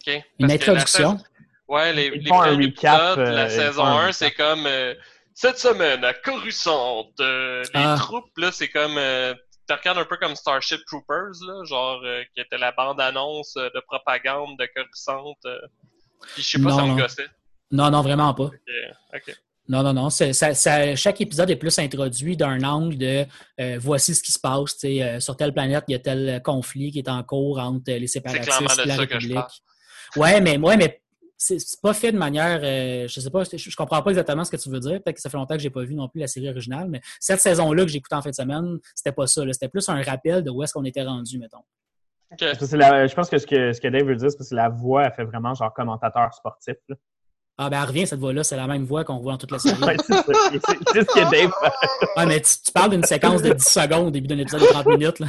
OK? 0.06 0.08
Une 0.08 0.22
Parce 0.48 0.52
introduction? 0.54 1.18
saison- 1.18 1.24
Ouais, 1.66 1.92
les, 1.94 2.10
les 2.10 2.28
font 2.28 2.42
un 2.42 2.48
premiers 2.48 2.66
recap, 2.66 3.00
épisodes 3.12 3.18
de 3.18 3.22
euh, 3.32 3.34
la 3.34 3.48
saison 3.48 3.82
font 3.82 3.88
un 3.88 3.92
1, 3.94 4.00
recap. 4.02 4.14
c'est 4.14 4.30
comme 4.32 4.66
euh, 4.66 4.94
cette 5.32 5.58
semaine 5.58 6.04
à 6.04 6.12
Coruscant, 6.12 7.06
euh, 7.20 7.62
les 7.62 7.70
Ah. 7.74 7.96
troupes, 7.98 8.36
là, 8.36 8.52
c'est 8.52 8.68
comme 8.68 8.98
euh, 8.98 9.34
tu 9.66 9.74
regardes 9.74 9.98
un 9.98 10.04
peu 10.04 10.16
comme 10.16 10.34
Starship 10.36 10.80
Troopers, 10.86 11.32
là, 11.46 11.64
genre 11.64 12.00
euh, 12.04 12.22
qui 12.34 12.40
était 12.40 12.58
la 12.58 12.72
bande-annonce 12.72 13.56
euh, 13.56 13.68
de 13.74 13.80
propagande 13.86 14.58
de 14.58 14.68
Coruscant. 14.74 15.34
euh. 15.46 15.58
Puis 16.34 16.42
je 16.42 16.50
sais 16.50 16.58
pas, 16.58 16.70
Non, 16.70 16.76
ça 16.76 16.82
me 16.82 16.88
non. 16.88 16.96
gossait. 16.96 17.26
Non, 17.70 17.90
non, 17.90 18.02
vraiment 18.02 18.32
pas. 18.34 18.50
Non, 19.68 19.82
non, 19.82 19.94
non. 19.94 20.10
c'est- 20.10 20.32
Ça, 20.34 20.52
ça- 20.54 20.94
chaque 20.94 21.20
épisode 21.22 21.50
est 21.50 21.56
plus 21.56 21.78
introduit 21.78 22.36
d'un 22.36 22.62
angle 22.64 22.98
de 22.98 23.24
euh, 23.60 23.78
voici 23.80 24.14
ce 24.14 24.22
qui 24.22 24.30
se 24.32 24.38
passe. 24.38 24.76
sur 25.22 25.36
telle 25.36 25.52
planète, 25.54 25.84
il 25.88 25.92
y 25.92 25.94
a 25.94 25.98
tel 25.98 26.42
conflit 26.42 26.92
qui 26.92 26.98
est 26.98 27.08
en 27.08 27.22
cours 27.22 27.58
entre 27.58 27.90
les 27.92 28.06
séparatistes 28.06 28.60
et 28.60 28.86
la 28.86 28.96
ça 28.96 29.06
que 29.06 29.18
je 29.18 29.28
République. 29.28 29.62
Ouais, 30.16 30.40
mais 30.40 30.58
ouais, 30.58 30.76
mais 30.76 31.02
c'est 31.47 31.80
pas 31.82 31.92
fait 31.95 32.12
de 32.12 32.18
manière. 32.18 32.61
euh, 32.62 33.07
je 33.09 33.20
sais 33.20 33.30
pas, 33.30 33.42
je, 33.45 33.57
je 33.57 33.76
comprends 33.76 34.03
pas 34.03 34.11
exactement 34.11 34.45
ce 34.45 34.51
que 34.51 34.57
tu 34.57 34.68
veux 34.70 34.80
dire. 34.80 35.03
Peut-être 35.03 35.16
que 35.16 35.20
ça 35.20 35.28
fait 35.30 35.36
longtemps 35.36 35.55
que 35.57 35.62
j'ai 35.62 35.70
pas 35.70 35.82
vu 35.82 35.95
non 35.95 36.09
plus 36.09 36.20
la 36.20 36.26
série 36.26 36.49
originale, 36.49 36.88
mais 36.88 37.01
cette 37.20 37.40
saison-là 37.40 37.84
que 37.84 37.90
j'ai 37.90 37.99
écoutée 37.99 38.16
en 38.16 38.22
fin 38.22 38.30
de 38.30 38.34
semaine, 38.34 38.78
c'était 38.95 39.12
pas 39.12 39.26
ça. 39.26 39.42
C'était 39.53 39.68
plus 39.68 39.88
un 39.88 40.03
rappel 40.03 40.42
de 40.42 40.51
où 40.51 40.62
est-ce 40.62 40.72
qu'on 40.72 40.84
était 40.84 41.03
rendu, 41.05 41.38
mettons. 41.38 41.59
La- 42.72 43.07
je 43.07 43.14
pense 43.14 43.28
que 43.30 43.38
ce, 43.38 43.47
que 43.47 43.72
ce 43.72 43.80
que 43.80 43.88
Dave 43.88 44.07
veut 44.07 44.16
dire, 44.16 44.30
c'est 44.30 44.38
que 44.49 44.55
la 44.55 44.68
voix, 44.68 45.05
elle 45.05 45.12
fait 45.12 45.24
vraiment 45.24 45.55
genre 45.55 45.72
commentateur 45.72 46.32
sportif. 46.34 46.74
là. 46.88 46.97
Ah 47.57 47.70
ben 47.70 47.80
elle 47.80 47.86
revient 47.88 48.07
cette 48.07 48.18
voix-là, 48.18 48.42
c'est 48.42 48.57
la 48.57 48.66
même 48.66 48.84
voix 48.84 49.05
qu'on 49.05 49.18
voit 49.20 49.32
dans 49.32 49.38
toute 49.38 49.53
la 49.53 49.61
série. 49.61 49.80
Ouais, 49.86 49.97
c'est 50.05 50.12
ce 50.14 50.22
que 50.24 51.30
Dave 51.30 51.30
fait. 51.30 51.47
Ouais, 52.16 52.26
mais 52.26 52.40
tu, 52.40 52.53
tu 52.64 52.72
parles 52.72 52.90
d'une 52.90 53.05
séquence 53.05 53.42
de 53.42 53.53
10 53.53 53.62
secondes 53.64 54.09
au 54.09 54.11
début 54.11 54.26
d'un 54.26 54.38
épisode 54.38 54.62
de 54.62 54.66
30 54.66 54.86
minutes. 54.86 55.20
Là. 55.20 55.26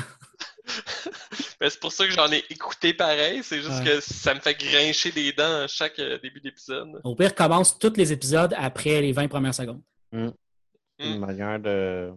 Ben, 1.65 1.71
c'est 1.71 1.79
pour 1.79 1.91
ça 1.91 2.05
que 2.05 2.11
j'en 2.11 2.31
ai 2.31 2.43
écouté 2.51 2.93
pareil, 2.93 3.41
c'est 3.43 3.57
juste 3.59 3.79
Ouais. 3.79 3.85
que 3.95 3.99
ça 3.99 4.35
me 4.35 4.39
fait 4.39 4.53
grincher 4.53 5.11
des 5.11 5.33
dents 5.33 5.63
à 5.63 5.67
chaque 5.67 5.97
euh, 5.97 6.19
début 6.19 6.39
d'épisode. 6.39 7.01
Au 7.03 7.15
pire, 7.15 7.33
commence 7.33 7.79
tous 7.79 7.93
les 7.97 8.13
épisodes 8.13 8.53
après 8.55 9.01
les 9.01 9.11
20 9.11 9.27
premières 9.29 9.55
secondes. 9.55 9.81
Une 10.11 11.19
manière 11.19 11.59
de, 11.59 12.11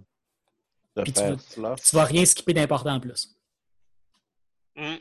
de 0.97 1.03
Puis 1.03 1.13
tu 1.15 1.21
faire 1.21 1.35
vas- 1.35 1.39
cela. 1.49 1.75
Tu 1.83 1.97
vas 1.97 2.05
rien 2.05 2.27
skipper 2.27 2.53
d'important 2.53 2.93
en 2.97 3.01
plus. 3.01 3.35
Hmm. 4.77 4.97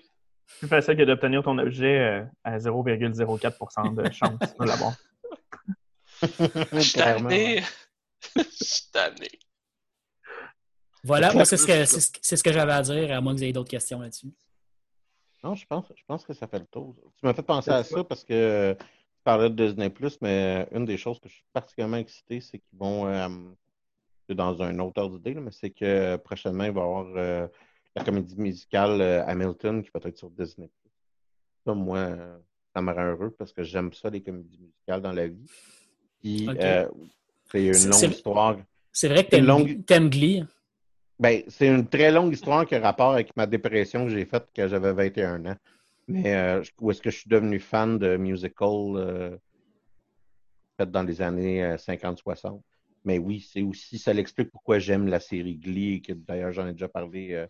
plus 0.59 0.67
facile 0.69 0.95
que 0.95 1.03
d'obtenir 1.03 1.43
ton 1.43 1.57
objet 1.57 1.99
euh, 1.99 2.23
à 2.45 2.57
0,04% 2.57 3.95
de 3.95 4.11
chance 4.13 4.31
de 4.59 4.65
l'avoir. 4.65 4.93
Je 6.71 6.79
suis 6.79 6.93
tanné. 6.93 7.63
Je 8.37 8.43
suis 8.49 8.91
tanné. 8.93 9.29
Voilà, 11.07 11.31
moi, 11.33 11.45
c'est 11.45 11.57
ce 11.57 11.65
que, 11.65 11.85
ce- 12.35 12.43
que 12.43 12.51
j'avais 12.53 12.71
à 12.73 12.81
dire, 12.81 13.11
à 13.15 13.21
moins 13.21 13.33
que 13.33 13.37
vous 13.37 13.43
ayez 13.43 13.53
d'autres 13.53 13.69
questions 13.69 13.99
là-dessus. 13.99 14.27
Non, 15.43 15.55
je 15.55 15.65
pense, 15.65 15.85
je 15.95 16.03
pense 16.05 16.25
que 16.25 16.33
ça 16.33 16.47
fait 16.47 16.59
le 16.59 16.65
tour. 16.65 16.95
Tu 17.17 17.25
m'as 17.25 17.33
fait 17.33 17.41
penser 17.43 17.71
à 17.71 17.83
ça 17.83 18.03
parce 18.03 18.23
que 18.23 18.33
euh, 18.33 18.73
tu 18.75 18.83
parlais 19.23 19.49
de 19.49 19.65
Disney+, 19.67 19.91
mais 20.21 20.67
une 20.71 20.85
des 20.85 20.97
choses 20.97 21.19
que 21.19 21.29
je 21.29 21.35
suis 21.35 21.45
particulièrement 21.53 21.97
excité, 21.97 22.41
c'est 22.41 22.57
qu'ils 22.59 22.77
vont, 22.77 23.07
euh, 23.07 23.27
c'est 24.27 24.35
dans 24.35 24.61
un 24.61 24.77
autre 24.79 25.01
ordre 25.01 25.17
d'idée, 25.17 25.33
là, 25.35 25.41
mais 25.41 25.51
c'est 25.51 25.69
que 25.69 25.85
euh, 25.85 26.17
prochainement, 26.17 26.65
il 26.65 26.71
va 26.71 26.81
y 26.81 26.83
avoir 26.83 27.05
euh, 27.15 27.47
la 27.95 28.03
comédie 28.03 28.35
musicale 28.37 28.99
euh, 29.01 29.23
Hamilton 29.25 29.83
qui 29.83 29.89
va 29.93 29.99
être 30.03 30.17
sur 30.17 30.29
Disney+. 30.31 30.69
Ça, 31.65 31.73
moi, 31.73 31.97
euh, 31.99 32.37
ça 32.75 32.81
me 32.81 32.91
rend 32.91 33.05
heureux 33.05 33.35
parce 33.37 33.53
que 33.53 33.63
j'aime 33.63 33.93
ça, 33.93 34.09
les 34.09 34.21
comédies 34.21 34.59
musicales 34.59 35.01
dans 35.01 35.11
la 35.13 35.27
vie. 35.27 35.45
Puis, 36.19 36.47
euh, 36.49 36.87
c'est 37.51 37.65
une 37.67 37.89
longue 37.91 38.11
histoire. 38.11 38.57
C'est 38.91 39.07
vrai 39.07 39.23
que 39.23 39.35
Une 39.35 39.45
t'aimes 39.85 40.07
longue- 40.07 40.09
Glee. 40.09 40.45
Ben, 41.19 41.41
c'est 41.47 41.67
une 41.67 41.87
très 41.87 42.11
longue 42.11 42.33
histoire 42.33 42.65
qui 42.65 42.75
a 42.75 42.79
rapport 42.79 43.13
avec 43.13 43.35
ma 43.35 43.47
dépression 43.47 44.05
que 44.05 44.11
j'ai 44.11 44.25
faite 44.25 44.47
quand 44.55 44.67
j'avais 44.67 44.93
21 44.93 45.45
ans. 45.47 45.55
Mais 46.07 46.35
euh, 46.35 46.63
où 46.79 46.91
est-ce 46.91 47.01
que 47.01 47.09
je 47.09 47.17
suis 47.19 47.29
devenu 47.29 47.59
fan 47.59 47.97
de 47.97 48.17
musical 48.17 48.69
euh, 48.95 49.37
fait 50.77 50.89
dans 50.89 51.03
les 51.03 51.21
années 51.21 51.63
euh, 51.63 51.77
50-60. 51.77 52.63
Mais 53.03 53.17
oui, 53.17 53.39
c'est 53.41 53.61
aussi, 53.61 53.97
ça 53.97 54.13
l'explique 54.13 54.51
pourquoi 54.51 54.79
j'aime 54.79 55.07
la 55.07 55.19
série 55.19 55.55
Glee, 55.57 56.01
que 56.01 56.13
d'ailleurs 56.13 56.51
j'en 56.51 56.67
ai 56.67 56.73
déjà 56.73 56.87
parlé 56.87 57.33
euh, 57.33 57.47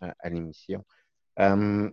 à, 0.00 0.30
l'émission. 0.30 0.84
Euh, 1.40 1.90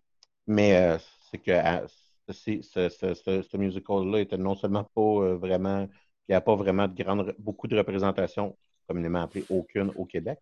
mais 0.48 0.76
euh, 0.78 0.98
c'est 1.30 1.40
que 1.40 1.52
euh, 1.52 1.88
ce, 2.30 2.62
ce- 2.90 3.14
ce- 3.14 3.42
ce 3.42 3.58
musical-là 3.58 4.20
était 4.22 4.38
non 4.38 4.56
seulement 4.56 4.84
pas 4.96 5.02
euh, 5.02 5.36
vraiment, 5.38 5.84
il 6.28 6.32
n'y 6.32 6.36
a 6.36 6.42
pas 6.42 6.56
vraiment 6.56 6.88
de 6.88 7.04
grande, 7.04 7.36
beaucoup 7.40 7.68
de 7.68 7.78
représentation, 7.78 8.58
communément 8.88 9.22
appelée 9.24 9.46
aucune 9.50 9.92
au 9.96 10.06
Québec. 10.06 10.40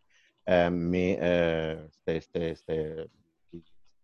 Euh, 0.50 0.70
mais 0.72 1.20
euh, 1.22 1.76
c'était- 2.08 2.56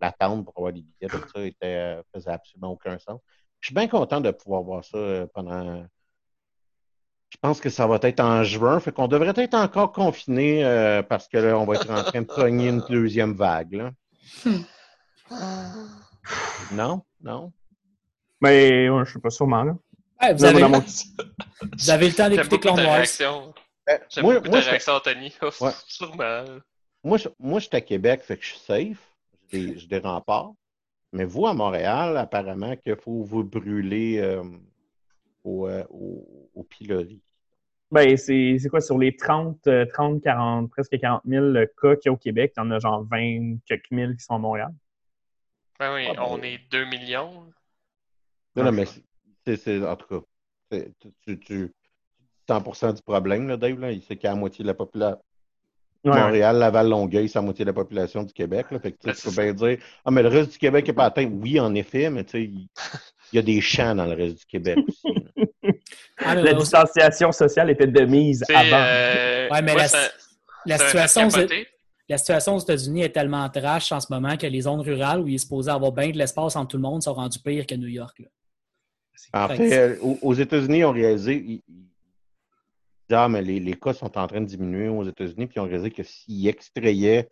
l'attente 0.01 0.45
pour 0.45 0.53
avoir 0.57 0.73
des 0.73 0.81
billets, 0.81 1.09
tout 1.09 1.27
ça, 1.33 1.41
était, 1.41 1.65
euh, 1.65 2.03
faisait 2.13 2.29
absolument 2.31 2.71
aucun 2.71 2.99
sens. 2.99 3.19
Je 3.59 3.67
suis 3.67 3.73
bien 3.75 3.87
content 3.87 4.21
de 4.21 4.29
pouvoir 4.31 4.61
voir 4.61 4.83
ça 4.83 5.25
pendant. 5.33 5.85
Je 7.29 7.37
pense 7.41 7.59
que 7.59 7.69
ça 7.69 7.87
va 7.87 7.97
être 8.01 8.19
en 8.19 8.43
juin, 8.43 8.79
fait 8.79 8.91
qu'on 8.91 9.07
devrait 9.07 9.33
être 9.35 9.55
encore 9.55 9.91
confiné 9.91 10.63
euh, 10.63 11.01
parce 11.01 11.27
que 11.27 11.37
là, 11.37 11.57
on 11.57 11.65
va 11.65 11.75
être 11.75 11.89
en 11.89 12.03
train 12.03 12.21
de 12.21 12.27
pogner 12.27 12.69
une 12.69 12.81
deuxième 12.87 13.33
vague. 13.33 13.73
là. 13.73 13.91
Non? 16.71 17.01
Non? 17.21 17.51
Mais 18.41 18.89
ouais, 18.89 19.05
je 19.05 19.13
sais 19.13 19.19
pas 19.19 19.29
sûrement. 19.29 19.63
Là. 19.63 19.75
Ouais, 20.21 20.33
vous, 20.33 20.43
avez, 20.45 20.59
dans 20.61 20.69
mon- 20.69 20.79
vous 21.77 21.89
avez 21.89 22.07
le 22.09 22.13
temps 22.13 22.29
d'écouter 22.29 22.49
beaucoup 22.57 22.75
Clone 22.75 23.55
Euh, 23.89 23.97
J'aime 24.09 24.25
moi, 24.25 24.35
beaucoup 24.35 24.49
moi, 24.49 24.61
ta 24.61 24.69
réaction, 24.69 24.93
Anthony. 24.93 25.33
Ouais. 25.61 25.71
Sûrement. 25.87 26.45
Moi, 27.03 27.17
je, 27.17 27.29
moi, 27.39 27.59
je 27.59 27.67
suis 27.67 27.75
à 27.75 27.81
Québec, 27.81 28.21
fait 28.23 28.37
que 28.37 28.43
je 28.43 28.49
suis 28.49 28.59
safe. 28.59 29.15
J'ai 29.51 29.75
des, 29.87 29.99
remparts. 29.99 30.53
Mais 31.13 31.23
vous, 31.23 31.45
à 31.47 31.53
Montréal, 31.53 32.17
apparemment 32.17 32.75
qu'il 32.75 32.95
faut 32.95 33.23
vous 33.23 33.43
brûler 33.43 34.17
euh, 34.19 34.43
au, 35.43 35.67
euh, 35.67 35.83
au, 35.89 36.49
au 36.55 36.63
pilori. 36.63 37.21
Ben, 37.91 38.17
c'est 38.17 38.57
c'est 38.59 38.67
quoi, 38.67 38.81
sur 38.81 38.97
les 38.97 39.15
30, 39.15 39.67
euh, 39.67 39.85
30, 39.93 40.21
40, 40.23 40.69
presque 40.71 40.99
40 40.99 41.21
000 41.25 41.53
cas 41.79 41.95
qu'il 41.95 42.07
y 42.07 42.09
a 42.09 42.11
au 42.11 42.17
Québec, 42.17 42.53
il 42.57 42.59
y 42.59 42.63
en 42.63 42.71
a 42.71 42.79
genre 42.79 43.05
20 43.09 43.57
quelques 43.65 43.91
mille 43.91 44.15
qui 44.17 44.23
sont 44.23 44.33
à 44.33 44.39
Montréal. 44.39 44.73
Ben 45.79 45.93
oui, 45.93 46.07
Ah, 46.09 46.13
ben. 46.15 46.23
on 46.27 46.41
est 46.41 46.59
2 46.71 46.85
millions. 46.85 47.45
Non, 48.55 48.63
non, 48.63 48.71
mais 48.71 48.85
c'est, 49.45 49.55
c'est- 49.57 49.85
en 49.85 49.95
tout 49.95 50.07
cas, 50.71 50.77
tu- 51.45 51.71
100% 52.47 52.93
du 52.95 53.01
problème, 53.01 53.47
là, 53.47 53.57
Dave, 53.57 53.79
là, 53.79 53.91
il 53.91 54.01
sait 54.01 54.15
qu'il 54.15 54.25
y 54.25 54.27
a 54.27 54.31
la 54.31 54.39
moitié 54.39 54.63
de 54.63 54.67
la, 54.67 54.73
popula- 54.73 55.19
Montréal, 56.03 56.57
Laval, 56.57 56.87
Longueuil, 56.89 57.27
c'est 57.27 57.39
la 57.39 57.41
moitié 57.41 57.65
de 57.65 57.69
la 57.69 57.73
population 57.73 58.21
du 58.21 58.31
Québec. 58.31 58.67
Là. 58.69 58.79
Fait 58.79 58.91
que, 58.91 59.09
tu 59.11 59.21
peux 59.23 59.31
bien 59.41 59.53
dire 59.53 59.79
Ah, 60.05 60.11
mais 60.11 60.21
le 60.21 60.29
reste 60.29 60.51
du 60.51 60.57
Québec 60.59 60.85
n'est 60.85 60.93
pas 60.93 61.05
atteint. 61.05 61.25
Oui, 61.25 61.59
en 61.59 61.73
effet, 61.73 62.09
mais 62.11 62.23
tu 62.23 62.31
sais, 62.31 62.43
il 62.43 62.67
y 63.33 63.39
a 63.39 63.41
des 63.41 63.59
champs 63.59 63.95
dans 63.95 64.05
le 64.05 64.13
reste 64.13 64.37
du 64.39 64.45
Québec 64.45 64.77
aussi. 64.87 65.73
Ah, 66.19 66.35
La 66.35 66.53
distanciation 66.53 67.31
sociale 67.31 67.71
était 67.71 67.87
de 67.87 68.05
mise 68.05 68.43
avant. 68.53 68.67
euh, 68.73 69.49
Ouais, 69.49 69.61
mais 69.63 69.73
la- 69.75 69.87
ça- 69.87 69.97
la 70.67 70.77
ça 70.77 70.83
m'a 70.83 70.89
fait 70.89 71.07
situation, 71.07 71.47
la 72.07 72.17
situation 72.19 72.55
aux 72.55 72.59
États-Unis 72.59 73.01
est 73.01 73.09
tellement 73.09 73.49
trash 73.49 73.91
en 73.91 73.99
ce 73.99 74.13
moment 74.13 74.37
que 74.37 74.45
les 74.45 74.61
zones 74.61 74.81
rurales 74.81 75.21
où 75.21 75.27
il 75.27 75.35
est 75.35 75.39
supposé 75.39 75.71
avoir 75.71 75.91
bien 75.91 76.11
de 76.11 76.17
l'espace 76.19 76.55
entre 76.55 76.67
tout 76.69 76.77
le 76.77 76.83
monde 76.83 77.01
sont 77.01 77.13
rendues 77.15 77.39
pires 77.39 77.65
que 77.65 77.73
New 77.73 77.87
York. 77.87 78.19
là. 78.19 78.27
En 79.33 79.47
Fait 79.55 79.73
euh, 79.73 79.95
aux- 80.21 80.33
États-Unis, 80.35 80.79
ils 80.79 80.85
ont 80.85 80.91
réalisé, 80.91 81.33
ils, 81.35 81.63
ah, 83.11 83.27
mais 83.29 83.41
les, 83.41 83.59
les 83.59 83.73
cas 83.73 83.93
sont 83.93 84.17
en 84.17 84.27
train 84.27 84.41
de 84.41 84.45
diminuer 84.45 84.87
aux 84.89 85.03
États-Unis, 85.03 85.47
puis 85.47 85.55
ils 85.57 85.59
ont 85.59 85.65
réalisé 85.65 85.91
que 85.91 86.03
s'ils 86.03 86.47
extrayaient 86.47 87.29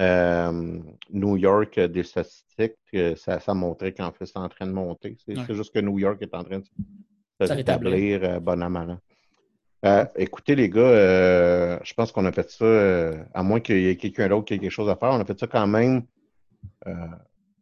euh, 0.00 0.78
New 1.10 1.36
York 1.36 1.78
des 1.78 2.02
statistiques, 2.04 2.74
euh, 2.94 3.14
ça, 3.16 3.38
ça 3.40 3.52
montrait 3.54 3.92
qu'en 3.92 4.12
fait, 4.12 4.26
c'est 4.26 4.38
en 4.38 4.48
train 4.48 4.66
de 4.66 4.72
monter. 4.72 5.16
C'est 5.26 5.36
Ouais. 5.36 5.54
juste 5.54 5.74
que 5.74 5.80
New 5.80 5.98
York 5.98 6.18
est 6.22 6.34
en 6.34 6.42
train 6.44 6.58
de 6.60 6.64
rétablir 7.40 8.20
euh, 8.24 8.40
bon. 8.40 8.98
Euh, 9.86 10.04
écoutez, 10.16 10.54
les 10.54 10.68
gars, 10.68 10.80
euh, 10.80 11.78
je 11.82 11.94
pense 11.94 12.12
qu'on 12.12 12.26
a 12.26 12.32
fait 12.32 12.50
ça, 12.50 12.64
euh, 12.64 13.22
à 13.32 13.42
moins 13.42 13.60
qu'il 13.60 13.78
y 13.80 13.88
ait 13.88 13.96
quelqu'un 13.96 14.28
d'autre 14.28 14.44
qui 14.46 14.54
ait 14.54 14.58
quelque 14.58 14.70
chose 14.70 14.88
à 14.90 14.96
faire, 14.96 15.10
on 15.10 15.20
a 15.20 15.24
fait 15.24 15.38
ça 15.38 15.46
quand 15.46 15.66
même 15.66 16.02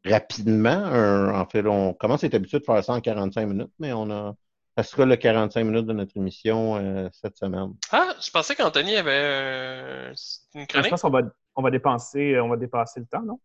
rapidement. 0.05 0.71
Un- 0.71 1.41
en 1.41 1.47
fait, 1.47 1.65
on 1.67 1.93
commence 1.95 2.25
à 2.25 2.27
être 2.27 2.35
habitué 2.35 2.59
de 2.59 2.65
faire 2.65 2.83
ça 2.83 2.93
en 2.95 3.01
45 3.01 3.47
minutes, 3.47 3.73
mais 3.79 3.93
on 3.93 4.11
a. 4.11 4.35
Ça 4.79 4.85
sera 4.85 5.07
le 5.07 5.17
45 5.17 5.65
minutes 5.65 5.87
de 5.87 5.93
notre 5.93 6.17
émission 6.17 6.77
euh, 6.77 7.09
cette 7.11 7.37
semaine. 7.37 7.73
Ah, 7.91 8.15
je 8.25 8.31
pensais 8.31 8.55
qu'Anthony 8.55 8.95
avait 8.97 9.11
euh, 9.13 10.13
une 10.55 10.61
Je 10.63 10.67
chronique. 10.67 10.91
pense 10.91 11.03
qu'on 11.03 11.11
va, 11.11 11.23
on 11.57 11.63
va, 11.63 11.71
dépenser, 11.73 12.39
on 12.39 12.49
va 12.49 12.57
dépasser 12.57 13.01
le 13.01 13.07
temps, 13.07 13.23
non? 13.25 13.41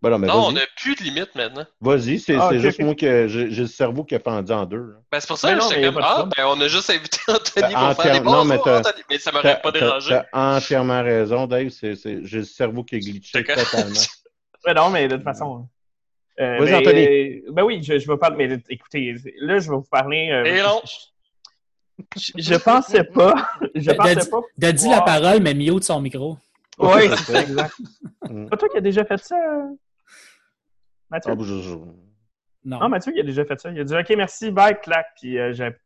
Ben 0.00 0.10
non, 0.10 0.18
mais 0.18 0.28
Non, 0.28 0.46
on 0.46 0.52
n'a 0.52 0.60
plus 0.76 0.94
de 0.94 1.02
limite 1.02 1.34
maintenant. 1.34 1.64
Vas-y, 1.80 2.20
c'est 2.20 2.36
Ah, 2.36 2.56
juste 2.56 2.78
moi 2.80 2.94
que 2.94 3.26
j'ai 3.26 3.50
j'ai 3.50 3.62
le 3.62 3.66
cerveau 3.66 4.04
qui 4.04 4.14
a 4.14 4.20
fendu 4.20 4.52
en 4.52 4.64
deux. 4.64 4.76
là. 4.76 4.94
Ben, 5.10 5.18
c'est 5.18 5.26
pour 5.26 5.38
ça 5.38 5.48
Ben 5.48 5.58
que 5.58 5.62
non, 5.64 5.70
j'étais 5.70 5.86
comme, 5.86 5.98
ah, 6.04 6.28
ben, 6.36 6.46
on 6.46 6.60
a 6.60 6.68
juste 6.68 6.88
invité 6.90 7.18
Anthony 7.26 7.42
Ben, 7.56 7.68
pour 7.72 7.80
faire 7.80 7.88
entière- 7.90 8.12
des 8.22 8.30
non, 8.30 8.44
mais 8.44 8.58
t'as- 8.62 8.78
Anthony. 8.78 9.02
Mais 9.10 9.18
ça 9.18 9.32
m'aurait 9.32 9.60
pas 9.60 9.72
dérangé. 9.72 10.20
T'as 10.32 10.56
entièrement 10.56 11.02
raison, 11.02 11.48
Dave. 11.48 11.70
c'est- 11.70 11.96
c'est- 11.96 12.20
J'ai 12.22 12.38
le 12.38 12.44
cerveau 12.44 12.84
qui 12.84 12.94
est 12.94 13.00
glitché 13.00 13.42
totalement. 13.42 13.90
Non, 14.76 14.90
mais 14.90 15.08
de 15.08 15.16
toute 15.16 15.24
façon. 15.24 15.68
Euh, 16.40 16.58
Vas-y, 16.58 16.74
Anthony. 16.74 17.04
euh, 17.06 17.52
ben 17.52 17.62
oui, 17.64 17.82
je, 17.82 17.98
je 17.98 18.06
vais 18.10 18.16
parler. 18.18 18.46
Mais 18.48 18.58
écoutez, 18.68 19.14
là, 19.40 19.58
je 19.58 19.70
vais 19.70 19.76
vous 19.76 19.82
parler. 19.90 20.30
euh, 20.30 20.44
Et 20.44 20.62
non. 20.62 20.80
Je, 22.16 22.32
je 22.36 22.54
pensais 22.56 23.04
pas. 23.04 23.48
Je 23.74 23.90
pensais 23.92 24.28
pas. 24.30 24.40
De 24.58 24.70
dit 24.70 24.88
la 24.88 25.00
parole, 25.00 25.40
mais 25.42 25.54
mute 25.54 25.84
son 25.84 26.00
micro. 26.00 26.36
Oui, 26.78 27.08
c'est 27.08 27.32
ça, 27.32 27.42
exact. 27.42 27.74
Mm. 28.28 28.48
Pas 28.48 28.56
toi 28.58 28.68
qui 28.68 28.76
as 28.76 28.80
déjà 28.82 29.04
fait 29.06 29.16
ça, 29.18 29.36
Mathieu? 31.10 31.32
Ah, 31.32 31.42
je- 31.42 31.62
je- 31.62 31.74
Non. 32.64 32.80
Non, 32.80 32.88
Mathieu, 32.90 33.12
il 33.14 33.20
a 33.20 33.22
déjà 33.22 33.44
fait 33.46 33.58
ça. 33.58 33.70
Il 33.70 33.80
a 33.80 33.84
dit 33.84 33.94
OK, 33.96 34.10
merci, 34.16 34.50
bye, 34.50 34.78
clac, 34.80 35.06
puis 35.18 35.38
euh, 35.38 35.52
j'ai 35.54 35.70
de 35.70 35.76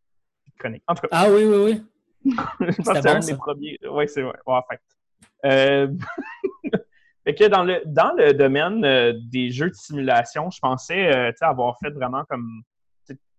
chronique. 0.59 0.83
En 0.89 0.95
tout 0.97 1.03
cas, 1.03 1.09
Ah 1.13 1.27
oui, 1.31 1.45
oui, 1.45 1.57
oui. 1.65 1.83
je 2.33 2.35
pense 2.35 2.67
que 2.67 2.83
C'était 2.83 3.03
c'est 3.03 3.03
bon, 3.03 3.17
un 3.17 3.21
ça. 3.21 3.33
des 3.33 3.39
premiers. 3.39 3.79
Oui, 3.89 4.09
c'est 4.09 4.23
vrai. 4.23 4.37
Ouais, 4.47 4.55
en 4.55 4.63
fait. 4.69 4.81
Euh, 5.45 5.89
fait 7.25 7.35
que 7.35 7.45
dans 7.45 7.65
le, 7.65 7.83
dans 7.87 8.13
le 8.17 8.33
domaine 8.33 8.85
euh, 8.85 9.13
des 9.31 9.51
jeux 9.51 9.69
de 9.69 9.75
simulation, 9.75 10.51
je 10.51 10.59
pensais 10.61 11.15
euh, 11.15 11.31
tu 11.33 11.39
sais, 11.39 11.45
avoir 11.45 11.79
fait 11.79 11.91
vraiment 11.91 12.25
comme 12.29 12.63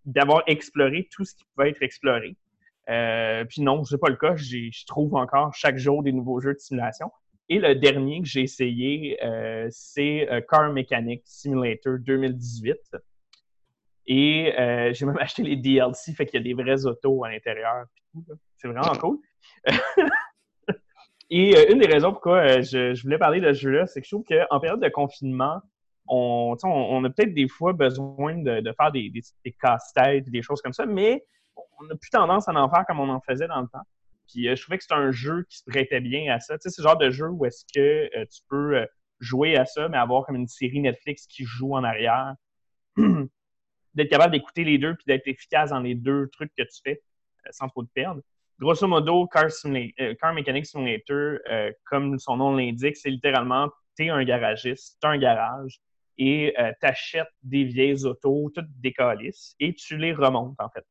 d'avoir 0.05 0.43
exploré 0.47 1.07
tout 1.11 1.25
ce 1.25 1.35
qui 1.35 1.43
pouvait 1.55 1.69
être 1.69 1.81
exploré. 1.81 2.35
Euh, 2.89 3.45
puis 3.45 3.61
non, 3.61 3.83
c'est 3.83 3.97
pas 3.99 4.09
le 4.09 4.15
cas. 4.15 4.35
J'ai- 4.35 4.71
Je 4.71 4.85
trouve 4.85 5.15
encore 5.15 5.53
chaque 5.53 5.77
jour 5.77 6.03
des 6.03 6.11
nouveaux 6.11 6.39
jeux 6.41 6.53
de 6.53 6.59
simulation. 6.59 7.11
Et 7.49 7.59
le 7.59 7.75
dernier 7.75 8.21
que 8.21 8.27
j'ai 8.27 8.41
essayé, 8.41 9.17
euh, 9.23 9.67
c'est 9.71 10.29
euh, 10.31 10.41
Car 10.49 10.71
Mechanic 10.71 11.21
Simulator 11.25 11.97
2018. 11.99 12.77
Et 14.07 14.53
euh, 14.59 14.93
j'ai 14.93 15.05
même 15.05 15.17
acheté 15.19 15.43
les 15.43 15.55
DLC, 15.55 16.13
fait 16.13 16.25
qu'il 16.25 16.39
y 16.39 16.41
a 16.41 16.55
des 16.55 16.61
vrais 16.61 16.85
autos 16.85 17.23
à 17.23 17.31
l'intérieur. 17.31 17.85
C'est 18.57 18.67
vraiment 18.67 18.93
cool. 18.99 19.17
Et 21.33 21.55
euh, 21.55 21.71
une 21.71 21.79
des 21.79 21.87
raisons 21.87 22.11
pourquoi 22.11 22.39
euh, 22.39 22.61
je, 22.61 23.01
voulais 23.01 23.17
parler 23.17 23.39
de 23.39 23.53
ce 23.53 23.61
jeu-là, 23.61 23.87
c'est 23.87 24.01
que 24.01 24.05
je 24.05 24.11
trouve 24.13 24.25
qu'en 24.25 24.59
période 24.59 24.81
de 24.81 24.89
confinement, 24.89 25.61
on, 26.07 26.53
a 26.53 27.09
peut-être 27.09 27.33
des 27.33 27.47
fois 27.47 27.71
besoin 27.71 28.37
de, 28.37 28.73
faire 28.77 28.91
des, 28.91 29.11
casse-têtes, 29.61 30.29
des 30.29 30.41
choses 30.41 30.61
comme 30.61 30.73
ça, 30.73 30.85
mais 30.85 31.23
on 31.55 31.85
n'a 31.85 31.95
plus 31.95 32.09
tendance 32.09 32.49
à 32.49 32.53
en 32.53 32.69
faire 32.69 32.85
comme 32.85 32.99
on 32.99 33.09
en 33.09 33.21
faisait 33.21 33.47
dans 33.47 33.61
le 33.61 33.67
temps. 33.67 33.87
Puis 34.27 34.49
euh, 34.49 34.57
je 34.57 34.61
trouvais 34.61 34.77
que 34.77 34.83
c'était 34.83 34.95
un 34.95 35.11
jeu 35.11 35.45
qui 35.49 35.59
se 35.59 35.63
prêtait 35.65 36.01
bien 36.01 36.33
à 36.33 36.41
ça. 36.41 36.57
Tu 36.57 36.63
sais, 36.63 36.69
c'est 36.69 36.81
le 36.81 36.89
genre 36.89 36.97
de 36.97 37.09
jeu 37.09 37.29
où 37.29 37.45
est-ce 37.45 37.63
que 37.73 38.09
tu 38.25 38.41
peux 38.49 38.85
jouer 39.19 39.55
à 39.55 39.65
ça, 39.65 39.87
mais 39.87 39.97
avoir 39.97 40.25
comme 40.25 40.35
une 40.35 40.47
série 40.47 40.81
Netflix 40.81 41.27
qui 41.27 41.45
joue 41.45 41.75
en 41.75 41.83
arrière. 41.85 42.35
d'être 43.93 44.09
capable 44.09 44.31
d'écouter 44.31 44.65
les 44.65 44.77
deux 44.77 44.95
puis 44.95 45.05
d'être 45.07 45.27
efficace 45.27 45.69
dans 45.69 45.79
les 45.79 45.95
deux 45.95 46.29
trucs 46.29 46.53
que 46.57 46.63
tu 46.63 46.81
fais 46.83 47.01
sans 47.51 47.69
trop 47.69 47.83
te 47.83 47.91
perdre. 47.93 48.21
Grosso 48.61 48.87
modo, 48.87 49.27
Car, 49.27 49.49
Simula- 49.49 49.91
euh, 49.99 50.33
Mechanic 50.35 50.67
Simulator, 50.67 51.39
euh, 51.49 51.71
comme 51.83 52.19
son 52.19 52.37
nom 52.37 52.55
l'indique, 52.55 52.95
c'est 52.95 53.09
littéralement, 53.09 53.69
tu 53.97 54.05
es 54.05 54.09
un 54.09 54.23
garagiste, 54.23 54.99
tu 55.01 55.07
un 55.07 55.17
garage 55.17 55.79
et 56.19 56.53
euh, 56.59 56.71
tu 56.79 56.85
achètes 56.85 57.33
des 57.41 57.63
vieilles 57.63 58.05
autos, 58.05 58.51
toutes 58.53 58.69
des 58.79 58.93
calices, 58.93 59.55
et 59.59 59.73
tu 59.73 59.97
les 59.97 60.13
remontes, 60.13 60.59
en 60.59 60.69
fait, 60.69 60.85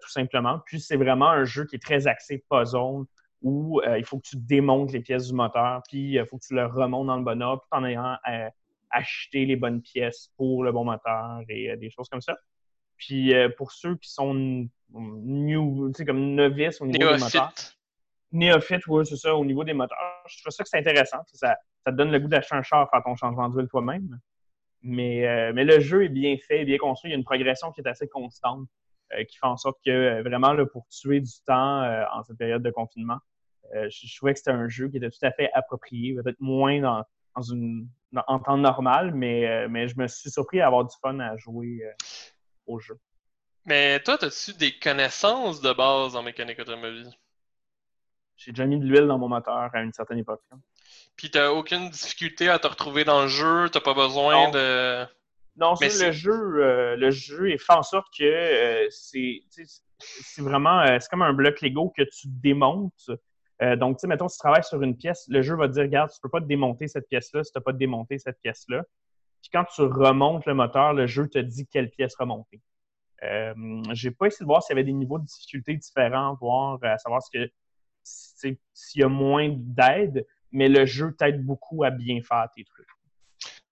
tout 0.00 0.10
simplement. 0.10 0.60
Puis 0.64 0.78
c'est 0.78 0.96
vraiment 0.96 1.30
un 1.30 1.44
jeu 1.44 1.64
qui 1.66 1.74
est 1.74 1.82
très 1.82 2.06
axé 2.06 2.44
puzzle, 2.48 3.04
où 3.40 3.80
il 3.98 4.04
faut 4.04 4.18
que 4.18 4.28
tu 4.28 4.36
démontes 4.36 4.92
les 4.92 5.00
pièces 5.00 5.26
du 5.26 5.34
moteur, 5.34 5.82
puis 5.88 6.12
il 6.12 6.26
faut 6.26 6.38
que 6.38 6.46
tu 6.46 6.54
le 6.54 6.66
remontes 6.66 7.08
dans 7.08 7.16
le 7.16 7.24
bon 7.24 7.42
ordre, 7.42 7.62
tout 7.62 7.76
en 7.76 7.84
ayant 7.84 8.16
acheté 8.90 9.44
les 9.44 9.56
bonnes 9.56 9.82
pièces 9.82 10.30
pour 10.36 10.62
le 10.62 10.70
bon 10.70 10.84
moteur 10.84 11.40
et 11.48 11.76
des 11.76 11.90
choses 11.90 12.08
comme 12.08 12.20
ça. 12.20 12.36
Puis 13.06 13.34
euh, 13.34 13.48
pour 13.56 13.72
ceux 13.72 13.96
qui 13.96 14.10
sont 14.12 14.32
new, 14.92 15.88
tu 15.88 15.94
sais, 15.98 16.04
comme 16.04 16.34
novices 16.36 16.80
au 16.80 16.86
niveau 16.86 16.98
des 17.16 17.18
moteurs, 17.24 17.52
Néophyte. 18.30 18.86
oui, 18.86 19.04
c'est 19.04 19.16
ça, 19.16 19.34
au 19.34 19.44
niveau 19.44 19.64
des 19.64 19.72
moteurs. 19.72 19.98
Je 20.28 20.40
trouve 20.40 20.52
ça 20.52 20.62
que 20.62 20.68
c'est 20.68 20.78
intéressant. 20.78 21.18
Ça, 21.32 21.56
ça 21.84 21.90
te 21.90 21.96
donne 21.96 22.12
le 22.12 22.20
goût 22.20 22.28
d'acheter 22.28 22.54
un 22.54 22.62
char, 22.62 22.88
faire 22.90 23.02
ton 23.02 23.16
changement 23.16 23.48
d'huile 23.48 23.66
toi-même. 23.68 24.20
Mais, 24.82 25.26
euh, 25.26 25.52
mais 25.52 25.64
le 25.64 25.80
jeu 25.80 26.04
est 26.04 26.08
bien 26.10 26.36
fait, 26.46 26.64
bien 26.64 26.78
construit. 26.78 27.10
Il 27.10 27.14
y 27.14 27.16
a 27.16 27.18
une 27.18 27.24
progression 27.24 27.72
qui 27.72 27.80
est 27.80 27.88
assez 27.88 28.06
constante, 28.06 28.68
euh, 29.14 29.24
qui 29.24 29.36
fait 29.36 29.46
en 29.46 29.56
sorte 29.56 29.78
que 29.84 30.22
vraiment, 30.22 30.52
là, 30.52 30.64
pour 30.64 30.86
tuer 30.88 31.20
du 31.20 31.32
temps 31.44 31.82
en 32.12 32.22
cette 32.22 32.38
période 32.38 32.62
de 32.62 32.70
confinement, 32.70 33.18
je, 33.74 33.88
je 33.90 34.16
trouvais 34.16 34.32
que 34.34 34.38
c'était 34.38 34.52
un 34.52 34.68
jeu 34.68 34.88
qui 34.88 34.98
était 34.98 35.10
tout 35.10 35.24
à 35.26 35.32
fait 35.32 35.50
approprié, 35.54 36.14
peut-être 36.14 36.40
moins 36.40 36.80
dans, 36.80 37.02
dans 37.34 37.42
une, 37.42 37.88
dans- 38.12 38.24
en 38.28 38.38
temps 38.38 38.58
normal, 38.58 39.12
mais, 39.12 39.66
mais 39.68 39.88
je 39.88 39.98
me 39.98 40.06
suis 40.06 40.30
surpris 40.30 40.60
à 40.60 40.66
avoir 40.68 40.84
du 40.84 40.94
fun 41.02 41.18
à 41.20 41.36
jouer 41.36 41.82
au 42.66 42.78
jeu. 42.78 42.98
Mais 43.64 44.00
toi, 44.00 44.22
as-tu 44.22 44.54
des 44.54 44.78
connaissances 44.78 45.60
de 45.60 45.72
base 45.72 46.16
en 46.16 46.22
mécanique 46.22 46.58
automobile? 46.58 47.10
J'ai 48.36 48.50
déjà 48.52 48.66
mis 48.66 48.78
de 48.78 48.84
l'huile 48.84 49.06
dans 49.06 49.18
mon 49.18 49.28
moteur 49.28 49.70
à 49.72 49.82
une 49.82 49.92
certaine 49.92 50.18
époque. 50.18 50.42
Puis 51.16 51.30
t'as 51.30 51.50
aucune 51.50 51.90
difficulté 51.90 52.48
à 52.48 52.58
te 52.58 52.66
retrouver 52.66 53.04
dans 53.04 53.22
le 53.22 53.28
jeu, 53.28 53.68
t'as 53.70 53.80
pas 53.80 53.94
besoin 53.94 54.46
Non. 54.46 54.50
de. 54.50 55.06
Non, 55.56 55.74
Mais 55.80 55.90
le 56.00 56.12
jeu, 56.12 56.32
euh, 56.32 56.96
le 56.96 57.10
jeu 57.10 57.50
est 57.50 57.58
fait 57.58 57.74
en 57.74 57.82
sorte 57.82 58.06
que 58.18 58.24
euh, 58.24 58.88
c'est, 58.90 59.42
vraiment, 60.38 60.80
euh, 60.80 60.96
c'est 60.98 61.10
comme 61.10 61.22
un 61.22 61.34
bloc 61.34 61.60
Lego 61.60 61.92
que 61.96 62.02
tu 62.02 62.26
démontes. 62.26 63.10
Donc, 63.78 63.98
tu 63.98 64.00
sais, 64.00 64.06
mettons, 64.08 64.26
si 64.26 64.38
tu 64.38 64.40
travailles 64.40 64.64
sur 64.64 64.82
une 64.82 64.96
pièce, 64.96 65.24
le 65.28 65.40
jeu 65.40 65.54
va 65.54 65.68
te 65.68 65.74
dire, 65.74 65.84
regarde, 65.84 66.10
tu 66.10 66.18
peux 66.20 66.28
pas 66.28 66.40
te 66.40 66.46
démonter 66.46 66.88
cette 66.88 67.08
pièce-là 67.08 67.44
si 67.44 67.52
tu 67.52 67.58
n'as 67.58 67.62
pas 67.62 67.72
démonté 67.72 68.18
cette 68.18 68.40
pièce-là. 68.42 68.82
Puis 69.42 69.50
quand 69.52 69.64
tu 69.64 69.82
remontes 69.82 70.46
le 70.46 70.54
moteur, 70.54 70.92
le 70.94 71.06
jeu 71.06 71.28
te 71.28 71.38
dit 71.38 71.66
quelle 71.66 71.90
pièce 71.90 72.14
remonter. 72.14 72.60
Euh, 73.22 73.54
j'ai 73.92 74.10
pas 74.10 74.26
essayé 74.26 74.44
de 74.44 74.46
voir 74.46 74.62
s'il 74.62 74.74
y 74.74 74.78
avait 74.78 74.84
des 74.84 74.92
niveaux 74.92 75.18
de 75.18 75.24
difficulté 75.24 75.74
différents, 75.76 76.34
voir 76.40 76.78
euh, 76.82 76.88
à 76.88 76.98
savoir 76.98 77.22
ce 77.22 77.30
que 77.30 77.50
s'il 78.04 78.56
y 79.00 79.04
a 79.04 79.08
moins 79.08 79.48
d'aide, 79.50 80.26
mais 80.50 80.68
le 80.68 80.86
jeu 80.86 81.14
t'aide 81.16 81.44
beaucoup 81.44 81.84
à 81.84 81.90
bien 81.90 82.20
faire 82.22 82.48
tes 82.54 82.64
trucs. 82.64 82.88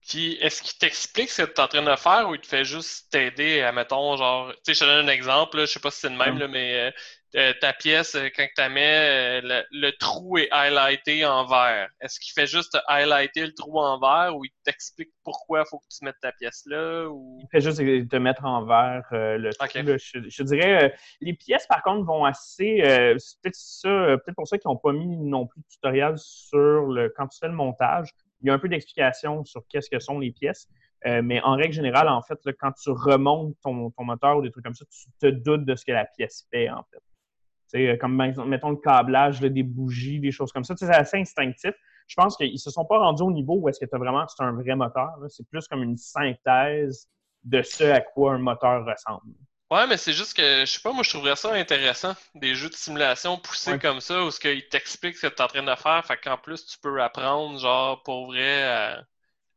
Puis 0.06 0.34
est-ce 0.40 0.62
qu'il 0.62 0.78
t'explique 0.78 1.30
ce 1.30 1.42
que 1.42 1.50
t'es 1.50 1.60
en 1.60 1.68
train 1.68 1.82
de 1.82 1.96
faire 1.96 2.28
ou 2.28 2.34
il 2.34 2.40
te 2.40 2.46
fait 2.46 2.64
juste 2.64 3.10
t'aider 3.10 3.60
à, 3.60 3.72
mettons, 3.72 4.16
genre, 4.16 4.52
tu 4.52 4.58
sais, 4.66 4.74
je 4.74 4.80
te 4.80 4.84
donne 4.84 5.08
un 5.08 5.12
exemple, 5.12 5.56
là, 5.56 5.66
je 5.66 5.72
sais 5.72 5.80
pas 5.80 5.90
si 5.90 6.00
c'est 6.00 6.08
le 6.08 6.16
même, 6.16 6.38
là, 6.38 6.48
mais 6.48 6.88
euh, 6.88 6.90
euh, 7.36 7.52
ta 7.60 7.72
pièce, 7.72 8.14
euh, 8.14 8.28
quand 8.36 8.46
tu 8.56 8.68
mets, 8.72 9.40
euh, 9.40 9.40
le, 9.42 9.64
le 9.70 9.92
trou 9.98 10.38
est 10.38 10.48
highlighté 10.50 11.24
en 11.24 11.46
vert. 11.46 11.88
Est-ce 12.00 12.18
qu'il 12.18 12.32
fait 12.32 12.46
juste 12.46 12.78
highlighter 12.88 13.46
le 13.46 13.54
trou 13.54 13.78
en 13.78 13.98
vert 13.98 14.36
ou 14.36 14.44
il 14.44 14.50
t'explique 14.64 15.10
pourquoi 15.24 15.60
il 15.60 15.68
faut 15.68 15.78
que 15.78 15.86
tu 15.88 16.04
mettes 16.04 16.20
ta 16.20 16.32
pièce 16.32 16.62
là 16.66 17.08
ou... 17.08 17.38
Il 17.40 17.48
fait 17.50 17.60
juste 17.60 17.78
te 17.78 18.16
mettre 18.16 18.44
en 18.44 18.64
vert 18.64 19.04
euh, 19.12 19.38
le 19.38 19.52
trou. 19.52 19.66
Là. 19.74 19.96
Je, 19.96 20.18
je 20.28 20.42
dirais, 20.42 20.84
euh, 20.84 20.88
les 21.20 21.34
pièces, 21.34 21.66
par 21.66 21.82
contre, 21.82 22.04
vont 22.04 22.24
assez... 22.24 22.82
euh, 22.82 23.14
c'est 23.18 23.40
peut-être 23.42 23.56
ça, 23.56 23.88
peut-être 23.88 24.36
pour 24.36 24.48
ça 24.48 24.58
qu'ils 24.58 24.68
n'ont 24.68 24.76
pas 24.76 24.92
mis 24.92 25.16
non 25.16 25.46
plus 25.46 25.60
de 25.60 25.66
tutoriel 25.68 26.14
sur 26.16 26.86
le... 26.86 27.12
Quand 27.16 27.28
tu 27.28 27.38
fais 27.38 27.48
le 27.48 27.54
montage, 27.54 28.10
il 28.42 28.48
y 28.48 28.50
a 28.50 28.54
un 28.54 28.58
peu 28.58 28.68
d'explication 28.68 29.44
sur 29.44 29.62
qu'est-ce 29.68 29.90
que 29.90 29.98
sont 30.00 30.18
les 30.18 30.32
pièces. 30.32 30.68
Euh, 31.06 31.22
mais 31.22 31.40
en 31.40 31.56
règle 31.56 31.72
générale, 31.72 32.08
en 32.08 32.20
fait, 32.20 32.38
là, 32.44 32.52
quand 32.58 32.72
tu 32.72 32.90
remontes 32.90 33.54
ton, 33.62 33.90
ton 33.90 34.04
moteur 34.04 34.36
ou 34.36 34.42
des 34.42 34.50
trucs 34.50 34.64
comme 34.64 34.74
ça, 34.74 34.84
tu 34.84 35.10
te 35.18 35.26
doutes 35.30 35.64
de 35.64 35.74
ce 35.74 35.84
que 35.86 35.92
la 35.92 36.04
pièce 36.04 36.46
fait, 36.50 36.68
en 36.68 36.84
fait. 36.90 37.00
Sais, 37.70 37.98
comme 37.98 38.14
mettons 38.16 38.70
le 38.70 38.76
câblage, 38.76 39.40
des 39.40 39.62
bougies, 39.62 40.20
des 40.20 40.30
choses 40.30 40.52
comme 40.52 40.64
ça. 40.64 40.74
C'est 40.76 40.88
assez 40.88 41.18
instinctif. 41.18 41.72
Je 42.06 42.14
pense 42.16 42.36
qu'ils 42.36 42.58
se 42.58 42.70
sont 42.70 42.84
pas 42.84 42.98
rendus 42.98 43.22
au 43.22 43.30
niveau 43.30 43.54
où 43.54 43.68
est-ce 43.68 43.78
que 43.78 43.86
tu 43.86 43.94
as 43.94 43.98
vraiment 43.98 44.26
c'est 44.26 44.42
un 44.42 44.52
vrai 44.52 44.74
moteur. 44.74 45.12
C'est 45.28 45.48
plus 45.48 45.66
comme 45.68 45.82
une 45.82 45.96
synthèse 45.96 47.08
de 47.44 47.62
ce 47.62 47.84
à 47.84 48.00
quoi 48.00 48.32
un 48.34 48.38
moteur 48.38 48.84
ressemble. 48.84 49.34
Ouais, 49.70 49.86
mais 49.86 49.96
c'est 49.96 50.12
juste 50.12 50.36
que, 50.36 50.60
je 50.60 50.64
sais 50.64 50.80
pas, 50.82 50.92
moi, 50.92 51.04
je 51.04 51.10
trouverais 51.10 51.36
ça 51.36 51.54
intéressant, 51.54 52.14
des 52.34 52.56
jeux 52.56 52.68
de 52.68 52.74
simulation 52.74 53.38
poussés 53.38 53.78
comme 53.78 54.00
ça, 54.00 54.24
où 54.24 54.30
ce 54.32 54.40
qu'ils 54.40 54.68
t'expliquent 54.68 55.16
ce 55.16 55.28
que 55.28 55.32
tu 55.32 55.36
es 55.36 55.42
en 55.42 55.46
train 55.46 55.62
de 55.62 55.74
faire, 55.76 56.04
fait 56.04 56.16
qu'en 56.16 56.36
plus, 56.36 56.66
tu 56.66 56.76
peux 56.80 57.00
apprendre, 57.00 57.56
genre, 57.60 58.02
pour 58.02 58.26
vrai, 58.26 58.96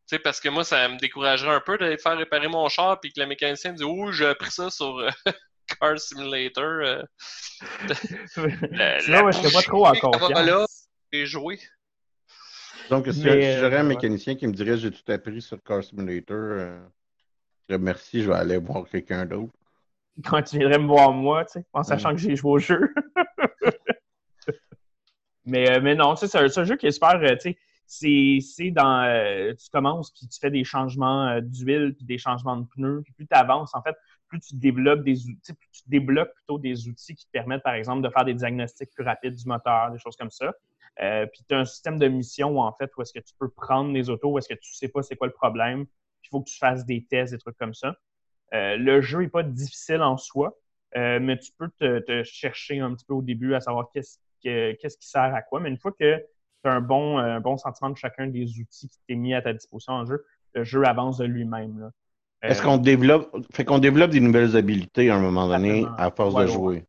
tu 0.07 0.15
sais, 0.15 0.19
parce 0.19 0.39
que 0.39 0.49
moi, 0.49 0.63
ça 0.63 0.87
me 0.87 0.99
découragerait 0.99 1.55
un 1.55 1.61
peu 1.61 1.79
d'aller 1.79 1.97
faire 1.97 2.15
réparer 2.15 2.47
mon 2.47 2.69
char, 2.69 2.99
puis 2.99 3.11
que 3.11 3.19
le 3.21 3.25
mécanicien 3.25 3.71
me 3.71 3.77
dit 3.77 3.83
«Oh, 3.85 4.11
j'ai 4.11 4.27
appris 4.27 4.51
ça 4.51 4.69
sur 4.69 4.99
euh, 4.99 5.09
Car 5.79 5.99
Simulator. 5.99 6.63
Euh, 6.63 7.03
là, 9.07 9.23
ouais, 9.23 9.31
je 9.31 9.53
pas 9.53 9.61
trop 9.61 9.85
en 9.85 9.93
confiance. 9.93 10.45
Là, 10.45 10.65
et 11.11 11.25
jouer. 11.25 11.59
Donc, 12.89 13.07
si, 13.11 13.21
j'aurais 13.21 13.77
un 13.77 13.83
mécanicien 13.83 14.35
qui 14.35 14.47
me 14.47 14.53
dirait 14.53 14.77
«J'ai 14.79 14.91
tout 14.91 15.11
appris 15.11 15.41
sur 15.41 15.61
Car 15.63 15.83
Simulator 15.83 16.37
euh, 16.37 16.79
je 17.69 17.75
merci, 17.75 18.21
je 18.21 18.29
vais 18.29 18.35
aller 18.35 18.57
voir 18.57 18.85
quelqu'un 18.89 19.25
d'autre.» 19.25 19.53
quand 20.25 20.41
tu 20.43 20.57
viendrais 20.57 20.79
me 20.79 20.87
voir 20.87 21.11
moi, 21.11 21.45
tu 21.45 21.53
sais, 21.53 21.65
en 21.73 21.83
sachant 21.83 22.11
que 22.11 22.17
j'ai 22.17 22.35
joué 22.35 22.51
au 22.51 22.59
jeu. 22.59 22.93
mais, 25.45 25.71
euh, 25.71 25.81
mais 25.81 25.95
non, 25.95 26.15
c'est 26.15 26.35
un, 26.35 26.45
un, 26.45 26.63
jeu 26.63 26.75
qui 26.75 26.87
est 26.87 26.91
super, 26.91 27.15
euh, 27.15 27.35
tu 27.35 27.55
sais, 27.85 28.39
c'est 28.41 28.71
dans, 28.71 29.03
euh, 29.03 29.53
tu 29.53 29.69
commences 29.71 30.11
puis 30.11 30.27
tu 30.27 30.39
fais 30.39 30.51
des 30.51 30.63
changements 30.63 31.39
d'huile 31.41 31.93
puis 31.95 32.05
des 32.05 32.17
changements 32.17 32.57
de 32.57 32.65
pneus, 32.67 33.01
puis 33.03 33.13
plus 33.13 33.27
tu 33.27 33.35
avances, 33.35 33.73
en 33.73 33.81
fait, 33.81 33.95
plus 34.33 34.39
tu 34.39 34.55
développes 34.55 35.03
des 35.03 35.29
outils, 35.29 35.53
plus 35.53 35.69
tu 35.71 35.81
débloques 35.87 36.33
plutôt 36.33 36.57
des 36.57 36.87
outils 36.87 37.15
qui 37.15 37.25
te 37.25 37.31
permettent, 37.31 37.63
par 37.63 37.75
exemple, 37.75 38.01
de 38.01 38.09
faire 38.09 38.25
des 38.25 38.33
diagnostics 38.33 38.89
plus 38.91 39.03
rapides 39.03 39.35
du 39.35 39.45
moteur, 39.47 39.91
des 39.91 39.99
choses 39.99 40.15
comme 40.15 40.31
ça. 40.31 40.53
puis 40.97 41.43
tu 41.47 41.55
as 41.55 41.59
un 41.59 41.65
système 41.65 41.99
de 41.99 42.07
mission 42.07 42.49
où, 42.49 42.59
en 42.59 42.73
fait, 42.73 42.91
où 42.97 43.01
est-ce 43.01 43.13
que 43.13 43.19
tu 43.19 43.33
peux 43.39 43.49
prendre 43.49 43.91
les 43.93 44.09
autos, 44.09 44.31
où 44.31 44.37
est-ce 44.37 44.49
que 44.49 44.59
tu 44.59 44.73
sais 44.73 44.87
pas 44.87 45.03
c'est 45.03 45.15
quoi 45.15 45.27
le 45.27 45.33
problème, 45.33 45.85
il 46.23 46.29
faut 46.29 46.41
que 46.41 46.49
tu 46.49 46.57
fasses 46.57 46.85
des 46.85 47.05
tests, 47.05 47.33
des 47.33 47.39
trucs 47.39 47.57
comme 47.57 47.73
ça. 47.73 47.95
Euh, 48.53 48.77
le 48.77 49.01
jeu 49.01 49.19
n'est 49.19 49.29
pas 49.29 49.43
difficile 49.43 50.01
en 50.01 50.17
soi, 50.17 50.57
euh, 50.95 51.19
mais 51.19 51.37
tu 51.37 51.51
peux 51.57 51.69
te, 51.69 52.23
chercher 52.23 52.79
un 52.79 52.93
petit 52.93 53.05
peu 53.05 53.13
au 53.13 53.21
début 53.21 53.55
à 53.55 53.59
savoir 53.59 53.89
qu'est-ce, 53.91 54.17
qui 54.41 55.07
sert 55.07 55.33
à 55.35 55.41
quoi. 55.41 55.59
Mais 55.59 55.69
une 55.69 55.77
fois 55.77 55.91
que 55.91 56.17
tu 56.17 56.69
as 56.69 56.71
un 56.71 56.81
bon, 56.81 57.17
un 57.17 57.39
bon 57.39 57.57
sentiment 57.57 57.89
de 57.89 57.97
chacun 57.97 58.27
des 58.27 58.59
outils 58.59 58.89
qui 58.89 58.99
t'est 59.07 59.15
mis 59.15 59.33
à 59.33 59.41
ta 59.41 59.53
disposition 59.53 59.93
en 59.93 60.05
jeu, 60.05 60.25
le 60.53 60.63
jeu 60.63 60.83
avance 60.85 61.17
de 61.17 61.25
lui-même. 61.25 61.91
Est-ce 62.43 62.61
qu'on 62.61 62.77
développe, 62.77 63.35
fait 63.53 63.63
qu'on 63.63 63.79
développe 63.79 64.11
des 64.11 64.19
nouvelles 64.19 64.55
habiletés 64.57 65.09
à 65.09 65.15
un 65.15 65.19
moment 65.19 65.47
donné 65.47 65.85
à 65.97 66.11
force 66.11 66.35
de 66.35 66.47
jouer? 66.47 66.85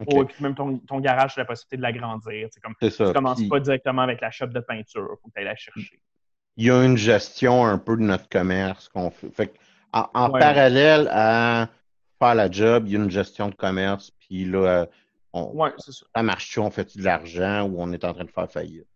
et 0.00 0.24
puis 0.24 0.36
même 0.40 0.54
ton, 0.54 1.00
garage, 1.00 1.34
tu 1.34 1.40
as 1.40 1.42
la 1.42 1.46
possibilité 1.46 1.76
de 1.76 1.82
l'agrandir. 1.82 2.48
Comme, 2.62 2.74
tu 2.80 2.86
ne 2.86 3.12
commences 3.12 3.48
pas 3.48 3.60
directement 3.60 4.02
avec 4.02 4.20
la 4.20 4.30
shop 4.30 4.46
de 4.46 4.60
peinture, 4.60 5.08
il 5.10 5.16
faut 5.20 5.28
que 5.28 5.34
tu 5.34 5.40
ailles 5.40 5.44
la 5.44 5.56
chercher. 5.56 6.00
Il 6.56 6.66
y 6.66 6.70
a 6.70 6.84
une 6.84 6.96
gestion 6.96 7.64
un 7.64 7.78
peu 7.78 7.96
de 7.96 8.02
notre 8.02 8.28
commerce 8.28 8.88
qu'on 8.88 9.10
fait. 9.10 9.30
fait 9.30 9.54
en, 9.92 10.30
parallèle 10.30 11.08
à 11.12 11.68
faire 12.18 12.34
la 12.34 12.50
job, 12.50 12.84
il 12.86 12.92
y 12.92 12.96
a 12.96 12.98
une 12.98 13.10
gestion 13.10 13.48
de 13.48 13.54
commerce, 13.54 14.10
puis 14.20 14.44
là, 14.44 14.86
on, 15.32 15.70
ça. 15.78 16.22
marche-tu, 16.22 16.58
on 16.58 16.70
fait 16.70 16.96
de 16.96 17.02
l'argent 17.02 17.62
ou 17.62 17.76
on 17.78 17.92
est 17.92 18.04
en 18.04 18.12
train 18.12 18.24
de 18.24 18.30
faire 18.30 18.50
faillite? 18.50 18.86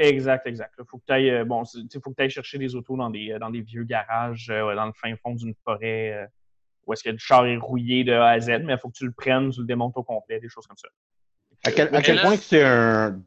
Exact, 0.00 0.46
exact. 0.46 0.74
Il 0.78 0.84
faut 0.88 0.98
que 0.98 1.06
tu 1.06 1.12
ailles, 1.12 1.30
euh, 1.30 1.44
bon, 1.44 1.64
faut 1.64 2.12
que 2.12 2.28
chercher 2.28 2.56
des 2.56 2.76
autos 2.76 2.96
dans 2.96 3.10
des, 3.10 3.36
dans 3.40 3.50
des 3.50 3.62
vieux 3.62 3.82
garages, 3.82 4.48
euh, 4.48 4.72
dans 4.76 4.86
le 4.86 4.92
fin 4.92 5.12
fond 5.16 5.34
d'une 5.34 5.54
forêt, 5.64 6.12
euh, 6.12 6.26
où 6.86 6.92
est-ce 6.92 7.02
que 7.02 7.10
le 7.10 7.18
char 7.18 7.46
est 7.46 7.56
rouillé 7.56 8.04
de 8.04 8.12
A 8.12 8.28
à 8.28 8.40
Z, 8.40 8.60
mais 8.64 8.74
il 8.74 8.78
faut 8.78 8.90
que 8.90 8.96
tu 8.96 9.06
le 9.06 9.12
prennes, 9.12 9.50
tu 9.50 9.60
le 9.60 9.66
démontes 9.66 9.96
au 9.96 10.04
complet, 10.04 10.38
des 10.38 10.48
choses 10.48 10.68
comme 10.68 10.76
ça. 10.76 10.88
À 11.64 11.72
quel, 11.72 11.92
à 11.92 12.00
quel 12.00 12.20
point 12.20 12.36
c'est 12.36 12.62
un 12.62 13.20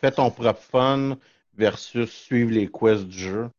fais 0.00 0.10
ton 0.10 0.28
propre 0.32 0.60
fun 0.60 1.16
versus 1.54 2.10
suivre 2.10 2.50
les 2.50 2.68
quests 2.68 3.06
du 3.06 3.18
jeu? 3.18 3.50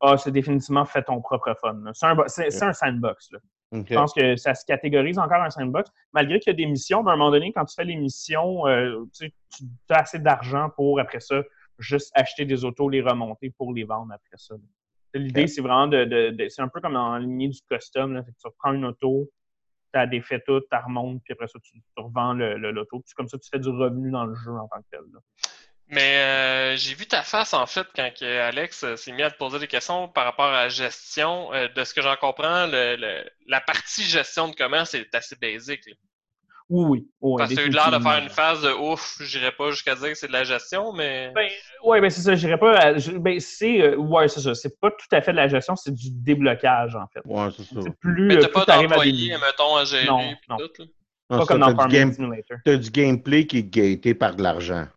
ah, 0.00 0.18
c'est 0.18 0.30
définitivement 0.30 0.84
fait 0.84 1.02
ton 1.02 1.22
propre 1.22 1.56
fun. 1.58 1.82
C'est 1.94 2.62
un, 2.62 2.72
sandbox. 2.74 3.30
Je 3.72 3.94
pense 3.94 4.14
que 4.14 4.36
ça 4.36 4.54
se 4.54 4.64
catégorise 4.64 5.18
encore 5.18 5.42
un 5.42 5.50
sandbox, 5.50 5.90
malgré 6.12 6.38
qu'il 6.38 6.52
y 6.52 6.54
a 6.54 6.56
des 6.56 6.66
missions, 6.66 7.02
mais 7.02 7.10
à 7.10 7.14
un 7.14 7.16
moment 7.16 7.30
donné, 7.30 7.52
quand 7.52 7.64
tu 7.64 7.74
fais 7.74 7.84
les 7.84 7.96
missions, 7.96 8.66
euh, 8.66 9.04
tu 9.16 9.32
as 9.90 10.00
assez 10.00 10.18
d'argent 10.18 10.70
pour, 10.76 11.00
après 11.00 11.20
ça, 11.20 11.42
juste 11.78 12.10
acheter 12.14 12.44
des 12.44 12.64
autos, 12.64 12.88
les 12.88 13.02
remonter 13.02 13.50
pour 13.50 13.72
les 13.72 13.84
vendre 13.84 14.12
après 14.12 14.36
ça. 14.36 14.54
L'idée, 15.14 15.46
c'est 15.46 15.62
vraiment 15.62 15.88
de, 15.88 16.46
c'est 16.48 16.62
un 16.62 16.68
peu 16.68 16.80
comme 16.80 16.96
en 16.96 17.16
ligne 17.16 17.50
du 17.50 17.58
custom. 17.70 18.14
Là. 18.14 18.22
Tu 18.22 18.46
reprends 18.46 18.72
une 18.72 18.84
auto, 18.84 19.30
tu 19.92 19.98
as 19.98 20.06
défait 20.06 20.42
tout, 20.46 20.60
tu 20.60 20.76
remontes, 20.76 21.22
puis 21.24 21.32
après 21.32 21.48
ça, 21.48 21.58
tu, 21.60 21.80
revends 21.96 22.34
l'auto. 22.34 23.02
Comme 23.16 23.28
ça, 23.28 23.38
tu 23.38 23.48
fais 23.48 23.58
du 23.58 23.68
revenu 23.68 24.10
dans 24.10 24.26
le 24.26 24.34
jeu 24.34 24.52
en 24.52 24.68
tant 24.68 24.78
que 24.78 24.86
tel. 24.90 25.00
Mais 25.88 26.16
euh, 26.16 26.76
j'ai 26.76 26.94
vu 26.94 27.06
ta 27.06 27.22
face, 27.22 27.54
en 27.54 27.66
fait, 27.66 27.86
quand 27.94 28.10
Alex 28.22 28.82
euh, 28.82 28.96
s'est 28.96 29.12
mis 29.12 29.22
à 29.22 29.30
te 29.30 29.36
poser 29.36 29.60
des 29.60 29.68
questions 29.68 30.08
par 30.08 30.24
rapport 30.24 30.46
à 30.46 30.64
la 30.64 30.68
gestion. 30.68 31.52
Euh, 31.54 31.68
de 31.68 31.84
ce 31.84 31.94
que 31.94 32.02
j'en 32.02 32.16
comprends, 32.16 32.66
le, 32.66 33.24
la 33.46 33.60
partie 33.60 34.02
gestion 34.02 34.48
de 34.48 34.56
commerce 34.56 34.94
est 34.94 35.14
assez 35.14 35.36
basique. 35.36 35.82
Oui, 36.68 37.06
oui. 37.20 37.34
Parce 37.38 37.50
que 37.50 37.54
tu 37.54 37.60
as 37.60 37.64
eu 37.66 37.70
l'air 37.70 37.92
de 37.92 38.02
faire 38.02 38.20
une 38.20 38.28
phase 38.28 38.62
de 38.62 38.72
ouf, 38.72 39.18
j'irais 39.20 39.52
pas 39.52 39.70
jusqu'à 39.70 39.94
dire 39.94 40.08
que 40.08 40.14
c'est 40.16 40.26
de 40.26 40.32
la 40.32 40.42
gestion, 40.42 40.92
mais. 40.92 41.30
Ben, 41.32 41.48
oui, 41.84 42.00
ben 42.00 42.10
c'est 42.10 42.22
ça, 42.22 42.34
j'irais 42.34 42.58
pas. 42.58 42.94
ben, 42.94 43.38
c'est. 43.38 43.94
ouais, 43.94 44.26
c'est 44.26 44.40
ça. 44.40 44.56
C'est 44.56 44.80
pas 44.80 44.90
tout 44.90 45.06
à 45.12 45.20
fait 45.20 45.30
de 45.30 45.36
la 45.36 45.46
gestion, 45.46 45.76
c'est 45.76 45.94
du 45.94 46.10
déblocage, 46.10 46.96
en 46.96 47.06
fait. 47.12 47.20
Ouais, 47.24 47.48
c'est 47.56 47.62
ça. 47.62 47.88
Plus, 48.00 48.26
mais 48.26 48.38
t'as 48.38 48.48
pas 48.48 48.64
d'employé, 48.64 49.34
mettons, 49.34 49.76
à 49.76 49.84
gérer 49.84 50.06
non, 50.06 50.34
non. 50.48 50.56
tout, 50.56 50.82
là? 50.82 50.86
pas 51.28 51.46
comme 51.46 51.60
dans 51.60 51.76
Farming 51.76 52.12
Simulator. 52.12 52.58
T'as 52.64 52.76
du 52.76 52.90
gameplay 52.90 53.46
qui 53.46 53.58
est 53.58 53.62
gaté 53.62 54.14
par 54.14 54.34
de 54.34 54.42
l'argent. 54.42 54.88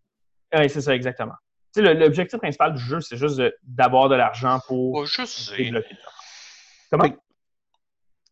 Oui, 0.54 0.70
c'est 0.70 0.82
ça, 0.82 0.96
exactement. 0.96 1.36
Tu 1.74 1.84
sais, 1.84 1.94
l'objectif 1.94 2.40
principal 2.40 2.74
du 2.74 2.82
jeu, 2.82 3.00
c'est 3.02 3.18
juste 3.18 3.40
d'avoir 3.64 4.10
de, 4.10 4.16
l'argent 4.16 4.60
pour 4.68 4.96
oh, 4.96 5.06
je 5.06 5.26
sais. 5.26 5.72
Comment? 6.90 7.06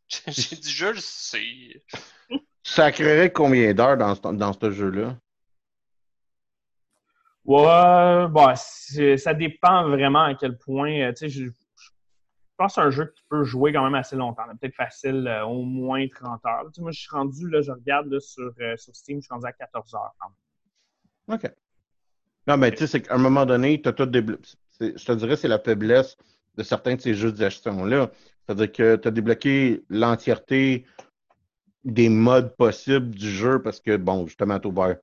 J'ai 0.28 0.56
dit 0.56 0.72
je 0.72 0.88
le 0.88 1.00
sais. 1.00 1.84
Ça 2.64 2.92
créerait 2.92 3.32
combien 3.32 3.74
d'heures 3.74 3.98
dans, 3.98 4.16
dans 4.34 4.54
ce 4.54 4.72
jeu-là? 4.72 5.16
Ouais, 7.48 8.28
bon, 8.28 8.54
ça 8.56 9.34
dépend 9.34 9.88
vraiment 9.88 10.24
à 10.24 10.36
quel 10.36 10.58
point. 10.58 11.00
Euh, 11.00 11.14
tu 11.14 11.30
sais, 11.30 11.30
je, 11.30 11.50
pense 12.58 12.76
que 12.76 12.82
c'est 12.82 12.88
un 12.88 12.90
jeu 12.90 13.14
qui 13.16 13.24
peut 13.30 13.46
jouer 13.46 13.72
quand 13.72 13.84
même 13.84 13.96
assez 13.96 14.18
longtemps. 14.18 14.44
Peut-être 14.60 14.76
facile, 14.76 15.26
euh, 15.28 15.46
au 15.46 15.64
moins 15.64 16.06
30 16.10 16.46
heures. 16.46 16.66
Tu 16.66 16.74
sais, 16.74 16.82
moi, 16.82 16.92
je 16.92 17.00
suis 17.00 17.10
rendu, 17.10 17.50
là, 17.50 17.62
je 17.62 17.72
regarde 17.72 18.08
là, 18.08 18.20
sur, 18.20 18.52
euh, 18.60 18.76
sur 18.76 18.94
Steam, 18.94 19.22
je 19.22 19.28
suis 19.28 19.34
rendu 19.34 19.46
à 19.46 19.54
14 19.54 19.96
heures. 19.96 20.14
OK. 21.30 21.50
Non, 22.48 22.56
mais 22.58 22.72
tu 22.72 22.78
sais, 22.78 22.88
c'est 22.88 23.02
qu'à 23.02 23.16
un 23.16 23.18
moment 23.18 23.46
donné, 23.46 23.82
tu 23.82 23.90
as 23.90 23.94
tout 23.94 24.06
débloqué. 24.06 24.44
Je 24.80 25.04
te 25.04 25.12
dirais, 25.12 25.36
c'est 25.36 25.50
la 25.50 25.60
faiblesse 25.60 26.16
de 26.56 26.64
certains 26.64 26.96
de 26.96 27.02
ces 27.02 27.14
jeux 27.14 27.32
de 27.32 27.38
gestion-là. 27.38 28.10
C'est-à-dire 28.46 28.72
que 28.72 28.96
tu 28.96 29.08
as 29.08 29.12
débloqué 29.12 29.84
l'entièreté 29.90 30.86
des 31.84 32.10
modes 32.10 32.56
possibles 32.56 33.10
du 33.10 33.30
jeu 33.30 33.62
parce 33.62 33.82
que, 33.82 33.98
bon, 33.98 34.26
justement, 34.28 34.60
tu 34.60 34.68
as 34.68 34.72
ouvert 34.72 34.96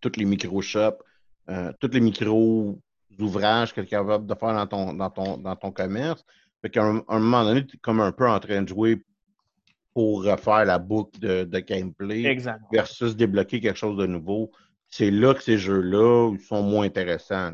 toutes 0.00 0.16
les 0.18 0.26
micro-shops, 0.26 1.02
euh, 1.48 1.72
tous 1.80 1.90
les 1.92 2.00
micro-ouvrages 2.00 3.72
que 3.72 3.80
tu 3.80 3.86
es 3.86 3.90
capable 3.90 4.26
de 4.26 4.34
faire 4.34 4.54
dans 4.54 4.66
ton, 4.66 4.94
dans 4.94 5.10
ton, 5.10 5.38
dans 5.38 5.56
ton 5.56 5.72
commerce. 5.72 6.24
Fait 6.60 6.70
qu'à 6.70 6.84
un, 6.84 7.02
moment 7.18 7.44
donné, 7.44 7.66
tu 7.66 7.76
es 7.76 7.78
comme 7.78 8.00
un 8.00 8.12
peu 8.12 8.28
en 8.28 8.38
train 8.40 8.62
de 8.62 8.68
jouer 8.68 9.02
pour 9.94 10.24
refaire 10.24 10.64
la 10.64 10.78
boucle 10.78 11.18
de, 11.18 11.44
de 11.44 11.58
gameplay 11.60 12.36
versus 12.70 13.16
débloquer 13.16 13.60
quelque 13.60 13.78
chose 13.78 13.96
de 13.96 14.06
nouveau 14.06 14.50
c'est 14.90 15.10
là 15.10 15.34
que 15.34 15.42
ces 15.42 15.58
jeux-là 15.58 16.34
sont 16.46 16.62
moins 16.62 16.86
intéressants. 16.86 17.52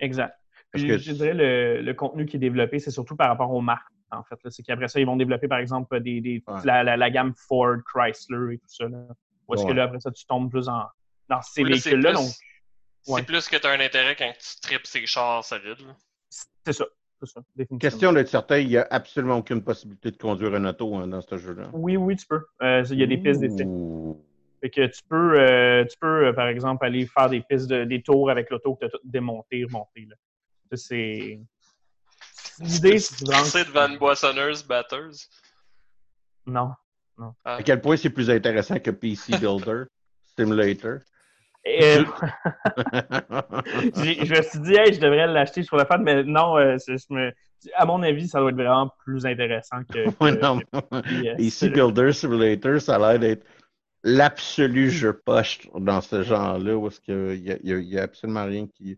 exact. 0.00 0.38
je 0.74 1.12
dirais 1.12 1.34
le, 1.34 1.82
le 1.82 1.94
contenu 1.94 2.26
qui 2.26 2.36
est 2.36 2.40
développé, 2.40 2.78
c'est 2.78 2.90
surtout 2.90 3.16
par 3.16 3.28
rapport 3.28 3.50
aux 3.52 3.60
marques, 3.60 3.92
en 4.10 4.22
fait. 4.24 4.36
C'est 4.50 4.62
qu'après 4.62 4.88
ça, 4.88 5.00
ils 5.00 5.06
vont 5.06 5.16
développer, 5.16 5.48
par 5.48 5.58
exemple, 5.58 6.00
des, 6.00 6.20
des 6.20 6.42
la, 6.64 7.10
gamme 7.10 7.32
Ford, 7.36 7.76
Chrysler 7.84 8.54
et 8.54 8.58
tout 8.58 8.68
ça. 8.68 8.88
Là. 8.88 9.06
Ou 9.48 9.54
est-ce 9.54 9.66
que 9.66 9.72
là, 9.72 9.84
après 9.84 10.00
ça, 10.00 10.10
tu 10.10 10.24
tombes 10.26 10.50
plus 10.50 10.68
en, 10.68 10.84
dans 11.28 11.42
ces 11.42 11.64
véhicules-là? 11.64 12.14
C'est 13.02 13.26
plus 13.26 13.48
que 13.48 13.56
tu 13.56 13.66
as 13.66 13.70
un 13.70 13.80
intérêt 13.80 14.16
quand 14.16 14.32
tu 14.32 14.60
tripes 14.62 14.86
ces 14.86 15.04
chars 15.06 15.44
solides. 15.44 15.76
C'est 16.64 16.72
ça. 16.72 16.86
Ça, 17.22 17.40
Question 17.80 18.12
d'être 18.12 18.28
certain, 18.28 18.58
il 18.58 18.68
n'y 18.68 18.76
a 18.76 18.86
absolument 18.90 19.38
aucune 19.38 19.62
possibilité 19.62 20.10
de 20.10 20.16
conduire 20.16 20.54
un 20.54 20.64
auto 20.66 20.94
hein, 20.96 21.06
dans 21.06 21.22
ce 21.22 21.38
jeu-là. 21.38 21.70
Oui, 21.72 21.96
oui, 21.96 22.16
tu 22.16 22.26
peux. 22.26 22.42
Euh, 22.60 22.84
il 22.90 22.98
y 22.98 23.02
a 23.02 23.06
des 23.06 23.16
pistes 23.16 23.40
d'essai. 23.40 23.64
Fait 24.64 24.70
que 24.70 24.86
tu 24.86 25.02
peux, 25.06 25.38
euh, 25.38 25.84
tu 25.84 25.98
peux 26.00 26.28
euh, 26.28 26.32
par 26.32 26.48
exemple, 26.48 26.86
aller 26.86 27.04
faire 27.04 27.28
des 27.28 27.42
pistes, 27.42 27.66
de, 27.66 27.84
des 27.84 28.00
tours 28.00 28.30
avec 28.30 28.48
l'auto 28.48 28.74
que 28.76 28.78
tu 28.78 28.84
as 28.86 28.88
tout 28.88 28.98
démonté, 29.04 29.62
remonté. 29.62 30.08
C'est. 30.72 31.38
L'idée, 32.60 32.98
c'est 32.98 33.26
vraiment. 33.26 33.44
C'est 33.44 33.66
devant 33.66 33.88
une 33.88 33.98
boissonneuse 33.98 34.64
batteuse? 34.64 35.28
Non. 36.46 36.70
non. 37.18 37.34
À 37.44 37.62
quel 37.62 37.82
point 37.82 37.98
c'est 37.98 38.08
plus 38.08 38.30
intéressant 38.30 38.78
que 38.78 38.90
PC 38.90 39.36
Builder 39.36 39.82
Simulator? 40.38 41.00
Euh, 41.66 42.04
je 43.96 44.34
me 44.34 44.42
suis 44.42 44.60
dit, 44.60 44.76
hey, 44.76 44.94
je 44.94 45.00
devrais 45.00 45.26
l'acheter 45.26 45.62
sur 45.62 45.76
la 45.76 45.84
fan, 45.84 46.02
mais 46.02 46.24
non, 46.24 46.56
à 46.56 47.84
mon 47.84 48.02
avis, 48.02 48.28
ça 48.28 48.40
doit 48.40 48.48
être 48.48 48.56
vraiment 48.56 48.90
plus 49.04 49.26
intéressant 49.26 49.84
que. 49.84 50.08
que 50.18 50.40
non, 50.40 50.58
PC 51.36 51.68
Builder 51.68 52.14
Simulator, 52.14 52.80
ça 52.80 52.96
a 52.96 52.98
l'air 52.98 53.18
d'être 53.18 53.46
l'absolu 54.04 54.90
jeu 54.90 55.12
poche 55.24 55.60
dans 55.74 56.00
ce 56.00 56.22
genre-là, 56.22 56.76
où 56.76 56.86
est-ce 56.88 57.00
qu'il 57.00 57.42
y, 57.42 57.50
a- 57.50 57.56
il 57.62 57.68
y 57.68 57.72
a- 57.72 57.78
il 57.78 57.88
y 57.88 57.98
a 57.98 58.02
absolument 58.02 58.44
rien 58.44 58.66
qui, 58.68 58.96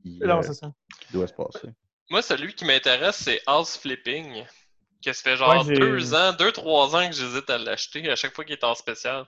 qui, 0.00 0.20
Non, 0.24 0.38
euh, 0.38 0.42
c'est 0.42 0.54
ça. 0.54 0.72
qui 1.00 1.12
doit 1.12 1.26
se 1.26 1.34
passer. 1.34 1.68
Moi, 2.08 2.22
celui 2.22 2.54
qui 2.54 2.64
m'intéresse, 2.64 3.16
c'est 3.16 3.40
House 3.46 3.76
Flipping. 3.76 4.44
Que 5.04 5.12
ça 5.12 5.22
fait 5.30 5.36
genre 5.36 5.64
Ouais, 5.66 5.74
deux 5.76 6.12
ans, 6.14 6.32
deux, 6.32 6.50
trois 6.50 6.96
ans 6.96 7.06
que 7.08 7.14
j'hésite 7.14 7.48
à 7.50 7.58
l'acheter 7.58 8.10
à 8.10 8.16
chaque 8.16 8.34
fois 8.34 8.44
qu'il 8.44 8.54
est 8.54 8.64
en 8.64 8.74
spécial. 8.74 9.26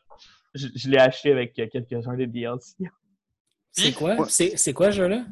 Je, 0.54 0.66
je 0.74 0.88
l'ai 0.88 0.98
acheté 0.98 1.30
avec 1.30 1.56
euh, 1.60 1.68
quelques-uns 1.70 2.16
des 2.16 2.26
DLC. 2.26 2.74
C'est 3.72 3.92
quoi? 3.92 4.16
Ouais. 4.16 4.28
C'est 4.28 4.72
quoi 4.72 4.90
ce 4.90 4.96
jeu-là? 4.96 5.24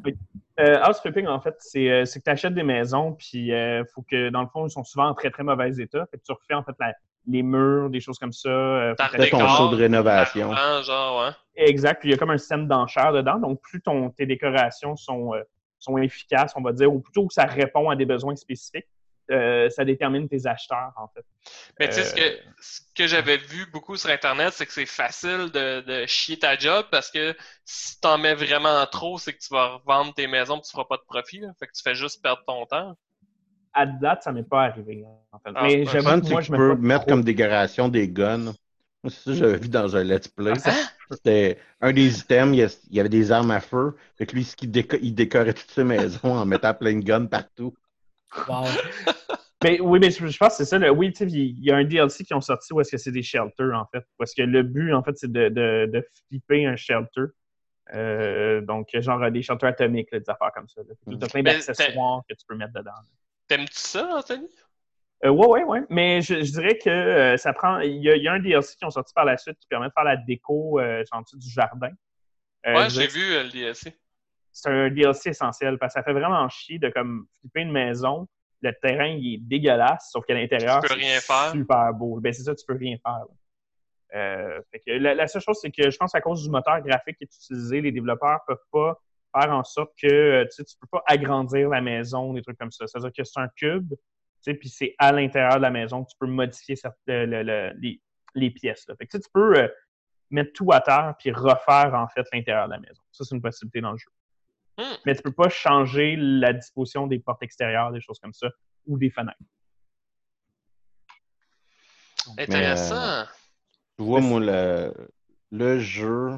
Euh, 0.61 0.77
house 0.81 1.01
flipping, 1.01 1.27
en 1.27 1.41
fait, 1.41 1.55
c'est 1.59 1.89
euh, 1.89 2.05
c'est 2.05 2.19
que 2.19 2.23
tu 2.25 2.29
achètes 2.29 2.53
des 2.53 2.63
maisons, 2.63 3.13
puis 3.13 3.51
euh, 3.53 3.83
faut 3.93 4.01
que, 4.01 4.29
dans 4.29 4.41
le 4.41 4.47
fond, 4.47 4.65
ils 4.65 4.71
sont 4.71 4.83
souvent 4.85 5.07
en 5.09 5.13
très, 5.13 5.29
très 5.29 5.43
mauvais 5.43 5.71
état. 5.77 6.05
Fait 6.09 6.17
que 6.17 6.23
tu 6.23 6.31
refais, 6.31 6.53
en 6.53 6.63
fait, 6.63 6.71
la- 6.79 6.93
les 7.29 7.43
murs, 7.43 7.89
des 7.89 7.99
choses 7.99 8.17
comme 8.17 8.33
ça. 8.33 8.49
euh, 8.49 8.95
que 8.95 9.17
Fais 9.23 9.29
ton 9.29 9.47
show 9.47 9.69
de 9.69 9.75
rénovation. 9.77 10.53
genre. 10.83 11.31
Exact. 11.55 11.99
Puis 11.99 12.09
il 12.09 12.11
y 12.11 12.15
a 12.15 12.17
comme 12.17 12.31
un 12.31 12.37
système 12.37 12.67
d'enchères 12.67 13.13
dedans. 13.13 13.37
Donc, 13.37 13.61
plus 13.61 13.81
ton, 13.81 14.09
tes 14.11 14.25
décorations 14.25 14.95
sont, 14.95 15.33
euh, 15.33 15.41
sont 15.77 15.97
efficaces, 15.97 16.53
on 16.55 16.61
va 16.61 16.71
dire, 16.71 16.91
ou 16.93 16.99
plutôt 16.99 17.27
que 17.27 17.33
ça 17.33 17.45
répond 17.45 17.89
à 17.89 17.95
des 17.95 18.05
besoins 18.05 18.35
spécifiques, 18.35 18.87
euh, 19.31 19.69
ça 19.69 19.85
détermine 19.85 20.27
tes 20.27 20.47
acheteurs, 20.47 20.91
en 20.97 21.07
fait. 21.09 21.23
Mais 21.79 21.87
tu 21.89 21.95
sais, 21.95 22.03
ce 22.03 22.15
Euh, 22.15 22.17
que, 22.17 22.43
ce 22.61 22.81
que 22.95 23.05
j'avais 23.07 23.37
vu 23.37 23.67
beaucoup 23.71 23.95
sur 23.95 24.09
Internet, 24.09 24.53
c'est 24.53 24.65
que 24.65 24.71
c'est 24.73 24.87
facile 24.87 25.51
de, 25.53 25.81
de 25.81 26.05
chier 26.07 26.39
ta 26.39 26.57
job 26.57 26.87
parce 26.89 27.11
que 27.11 27.35
si 27.63 27.99
t'en 28.01 28.17
mets 28.17 28.33
vraiment 28.33 28.83
trop, 28.87 29.19
c'est 29.19 29.33
que 29.33 29.37
tu 29.39 29.53
vas 29.53 29.75
revendre 29.85 30.13
tes 30.15 30.25
maisons 30.25 30.57
et 30.57 30.61
tu 30.61 30.71
feras 30.71 30.85
pas 30.85 30.97
de 30.97 31.03
profit. 31.07 31.41
là. 31.41 31.49
Fait 31.59 31.67
que 31.67 31.73
tu 31.73 31.83
fais 31.83 31.93
juste 31.93 32.23
perdre 32.23 32.41
ton 32.47 32.65
temps. 32.65 32.95
À 33.73 33.85
date, 33.85 34.23
ça 34.23 34.31
m'est 34.31 34.43
pas 34.43 34.65
arrivé. 34.65 35.05
En 35.31 35.39
fait. 35.39 35.51
Ah, 35.55 35.63
Mais 35.63 35.85
que 35.85 36.01
moi, 36.01 36.41
je 36.41 36.45
tu 36.45 36.51
mets 36.51 36.57
peux 36.57 36.75
mettre 36.75 37.01
trop- 37.01 37.09
comme 37.11 37.23
décoration 37.23 37.87
des 37.87 38.09
guns. 38.09 38.45
Moi, 38.45 38.53
c'est 39.11 39.11
ça 39.11 39.31
que 39.31 39.37
j'avais 39.37 39.57
vu 39.57 39.69
dans 39.69 39.95
un 39.95 40.03
let's 40.03 40.27
play. 40.27 40.51
Hein? 40.51 40.87
C'était 41.11 41.57
un 41.81 41.91
des 41.93 42.19
items, 42.19 42.79
il 42.89 42.97
y 42.97 42.99
avait 42.99 43.09
des 43.09 43.31
armes 43.31 43.51
à 43.51 43.59
feu. 43.59 43.95
Fait 44.17 44.25
que 44.25 44.35
lui, 44.35 44.43
ce 44.43 44.55
qu'il 44.55 44.71
déco- 44.71 44.99
il 45.01 45.13
décorait 45.15 45.53
toutes 45.53 45.71
ses 45.71 45.83
maisons 45.83 46.33
en 46.33 46.45
mettant 46.45 46.73
plein 46.73 46.95
de 46.95 47.03
guns 47.03 47.25
partout. 47.25 47.73
Wow. 48.47 48.65
Mais 49.63 49.79
oui, 49.81 49.99
mais 49.99 50.09
je 50.09 50.25
je 50.25 50.37
pense 50.37 50.53
que 50.57 50.63
c'est 50.63 50.69
ça. 50.69 50.77
le- 50.79 50.89
oui, 50.89 51.11
tu 51.11 51.29
sais, 51.29 51.35
il 51.35 51.63
y 51.65 51.69
a 51.69 51.75
un 51.75 51.83
DLC 51.83 52.23
qui 52.23 52.33
ont 52.33 52.39
sorti 52.39 52.71
où 52.71 52.79
est-ce 52.79 52.91
que 52.91 52.97
c'est 52.97 53.11
des 53.11 53.23
shelters, 53.23 53.73
en 53.75 53.85
fait. 53.93 54.05
Parce 54.17 54.33
que 54.33 54.41
le 54.41 54.63
but, 54.63 54.93
en 54.93 55.03
fait, 55.03 55.17
c'est 55.17 55.29
de, 55.31 55.49
de, 55.49 55.89
de 55.91 56.07
flipper 56.29 56.65
un 56.65 56.77
shelter. 56.77 57.23
Euh, 57.93 58.61
donc, 58.61 58.89
genre 58.93 59.29
des 59.31 59.41
shelters 59.41 59.69
atomiques, 59.69 60.11
là, 60.11 60.19
des 60.19 60.29
affaires 60.29 60.51
comme 60.55 60.69
ça. 60.69 60.81
Tu 61.09 61.17
as 61.21 61.27
plein 61.27 61.43
d'accessoires 61.43 62.21
que 62.29 62.35
tu 62.35 62.45
peux 62.47 62.55
mettre 62.55 62.73
dedans. 62.73 62.91
T'aimes-tu 63.49 63.79
ça, 63.79 64.07
Anthony? 64.15 64.47
Euh, 65.25 65.29
ouais, 65.29 65.47
ouais, 65.47 65.63
ouais. 65.63 65.81
Mais 65.89 66.21
je, 66.21 66.35
je 66.43 66.51
dirais 66.51 66.77
que 66.77 66.89
euh, 66.89 67.35
ça 67.35 67.51
prend. 67.51 67.79
Il 67.79 67.97
y, 67.97 68.09
a, 68.09 68.15
il 68.15 68.23
y 68.23 68.27
a 68.27 68.33
un 68.33 68.39
DLC 68.39 68.75
qui 68.77 68.85
ont 68.85 68.91
sorti 68.91 69.11
par 69.13 69.25
la 69.25 69.37
suite 69.37 69.57
qui 69.59 69.67
permet 69.67 69.87
de 69.87 69.91
faire 69.93 70.05
la 70.05 70.15
déco 70.15 70.79
euh, 70.79 71.03
du 71.33 71.49
jardin. 71.49 71.89
Euh, 72.67 72.75
ouais, 72.75 72.89
j'ai 72.89 73.07
vu 73.07 73.33
euh, 73.33 73.43
le 73.43 73.49
DLC. 73.49 73.97
c'est 74.51 74.69
un 74.69 74.89
DLC 74.89 75.31
essentiel 75.31 75.77
parce 75.77 75.93
que 75.93 75.99
ça 75.99 76.03
fait 76.03 76.13
vraiment 76.13 76.47
chier 76.47 76.77
de 76.77 76.89
comme 76.89 77.25
flipper 77.41 77.61
une 77.61 77.71
maison. 77.71 78.27
Le 78.61 78.71
terrain 78.81 79.07
il 79.07 79.33
est 79.33 79.37
dégueulasse, 79.37 80.09
sauf 80.11 80.25
qu'à 80.25 80.33
l'intérieur, 80.35 80.81
c'est 80.85 81.51
super 81.51 81.93
beau. 81.93 82.19
Ben 82.19 82.31
c'est 82.31 82.43
ça, 82.43 82.53
tu 82.53 82.65
peux 82.65 82.75
rien 82.75 82.97
faire. 83.01 84.61
fait 84.71 84.79
que 84.85 84.91
la, 84.91 85.15
la 85.15 85.27
seule 85.27 85.41
chose, 85.41 85.57
c'est 85.61 85.71
que 85.71 85.89
je 85.89 85.97
pense 85.97 86.13
à 86.13 86.21
cause 86.21 86.43
du 86.43 86.49
moteur 86.49 86.81
graphique 86.81 87.17
qui 87.17 87.23
est 87.23 87.35
utilisé, 87.35 87.81
les 87.81 87.91
développeurs 87.91 88.39
peuvent 88.45 88.57
pas 88.71 89.01
faire 89.31 89.51
en 89.51 89.63
sorte 89.63 89.91
que 90.01 90.07
euh, 90.07 90.45
tu 90.45 90.51
sais, 90.51 90.63
tu 90.63 90.75
peux 90.79 90.87
pas 90.91 91.03
agrandir 91.07 91.69
la 91.69 91.81
maison, 91.81 92.33
des 92.33 92.41
trucs 92.41 92.57
comme 92.57 92.71
ça. 92.71 92.87
C'est-à-dire 92.87 93.11
que 93.15 93.23
c'est 93.23 93.39
un 93.39 93.49
cube, 93.55 93.89
tu 93.91 93.97
sais, 94.41 94.53
puis 94.53 94.69
c'est 94.69 94.95
à 94.97 95.11
l'intérieur 95.11 95.57
de 95.57 95.61
la 95.61 95.71
maison 95.71 96.03
que 96.03 96.09
tu 96.09 96.17
peux 96.19 96.27
modifier 96.27 96.75
certaines- 96.75 97.29
le- 97.29 97.43
le- 97.43 97.73
les, 97.79 98.01
les 98.35 98.51
pièces. 98.51 98.87
Là. 98.87 98.95
Fait 98.95 99.05
que 99.07 99.17
tu 99.17 99.29
peux 99.33 99.57
euh, 99.57 99.67
mettre 100.29 100.53
tout 100.53 100.71
à 100.71 100.81
terre 100.81 101.15
puis 101.19 101.31
refaire 101.31 101.93
en 101.93 102.07
fait 102.07 102.25
l'intérieur 102.33 102.67
de 102.67 102.73
la 102.73 102.79
maison. 102.79 103.01
Ça, 103.11 103.23
c'est 103.25 103.35
une 103.35 103.41
possibilité 103.41 103.81
dans 103.81 103.91
le 103.91 103.97
jeu. 103.97 104.11
Hmm. 104.77 104.95
Mais 105.05 105.15
tu 105.15 105.21
peux 105.21 105.33
pas 105.33 105.49
changer 105.49 106.15
la 106.17 106.53
disposition 106.53 107.05
des 107.07 107.19
portes 107.19 107.43
extérieures, 107.43 107.91
des 107.91 107.99
choses 108.01 108.19
comme 108.19 108.33
ça, 108.33 108.47
ou 108.85 108.97
des 108.97 109.09
fenêtres. 109.09 109.37
Intéressant. 112.37 113.25
Tu 113.97 114.03
vois, 114.03 114.21
moi, 114.21 114.39
le, 114.39 114.93
le 115.51 115.79
jeu 115.79 116.37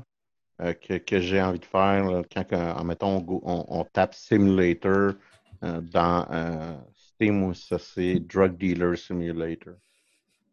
euh, 0.62 0.74
que, 0.74 0.95
que 0.97 1.20
j'ai 1.20 1.41
envie 1.41 1.59
de 1.59 1.66
faire, 1.66 2.03
là, 2.05 2.22
quand, 2.32 2.45
en 2.53 2.84
mettons, 2.84 3.18
on, 3.18 3.22
go- 3.22 3.41
on- 3.43 3.66
on 3.68 3.84
tape 3.84 4.14
Simulator 4.14 5.14
euh, 5.64 5.82
dans 5.82 6.28
euh, 6.32 6.74
Steam, 6.95 7.43
ou 7.43 7.53
ça, 7.53 7.78
c'est 7.80 8.20
Drug 8.20 8.57
Dealer 8.57 8.97
Simulator. 8.97 9.74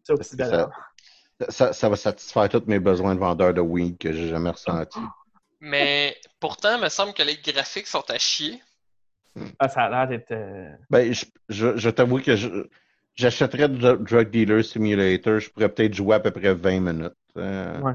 Ça 0.04 0.14
Ça- 0.22 0.36
d'ailleurs. 0.36 0.70
Ça, 1.50 1.72
ça 1.72 1.88
va 1.88 1.94
satisfaire 1.94 2.48
tous 2.48 2.64
mes 2.66 2.80
besoins 2.80 3.14
de 3.14 3.20
vendeur 3.20 3.54
de 3.54 3.60
weed 3.60 3.96
que 3.98 4.12
j'ai 4.12 4.28
jamais 4.28 4.50
ressentis. 4.50 4.98
Mais 5.60 6.16
pourtant, 6.40 6.76
il 6.76 6.82
me 6.82 6.88
semble 6.88 7.12
que 7.14 7.22
les 7.22 7.36
graphiques 7.36 7.86
sont 7.86 8.04
à 8.10 8.18
chier. 8.18 8.60
Ah, 9.60 9.68
ça 9.68 9.82
a 9.82 9.88
l'air 9.90 10.08
d'être. 10.08 10.32
euh, 10.32 10.70
Ben, 10.90 11.12
je, 11.12 11.24
je, 11.48 11.76
je 11.76 11.90
t'avoue 11.90 12.20
que 12.20 12.34
j'achèterais 13.14 13.68
Dr- 13.68 14.02
Drug 14.02 14.30
Dealer 14.30 14.64
Simulator, 14.64 15.38
je 15.38 15.48
pourrais 15.50 15.68
peut-être 15.68 15.94
jouer 15.94 16.16
à 16.16 16.20
peu 16.20 16.32
près 16.32 16.54
20 16.54 16.80
minutes. 16.80 17.12
Euh, 17.36 17.80
ouais. 17.82 17.92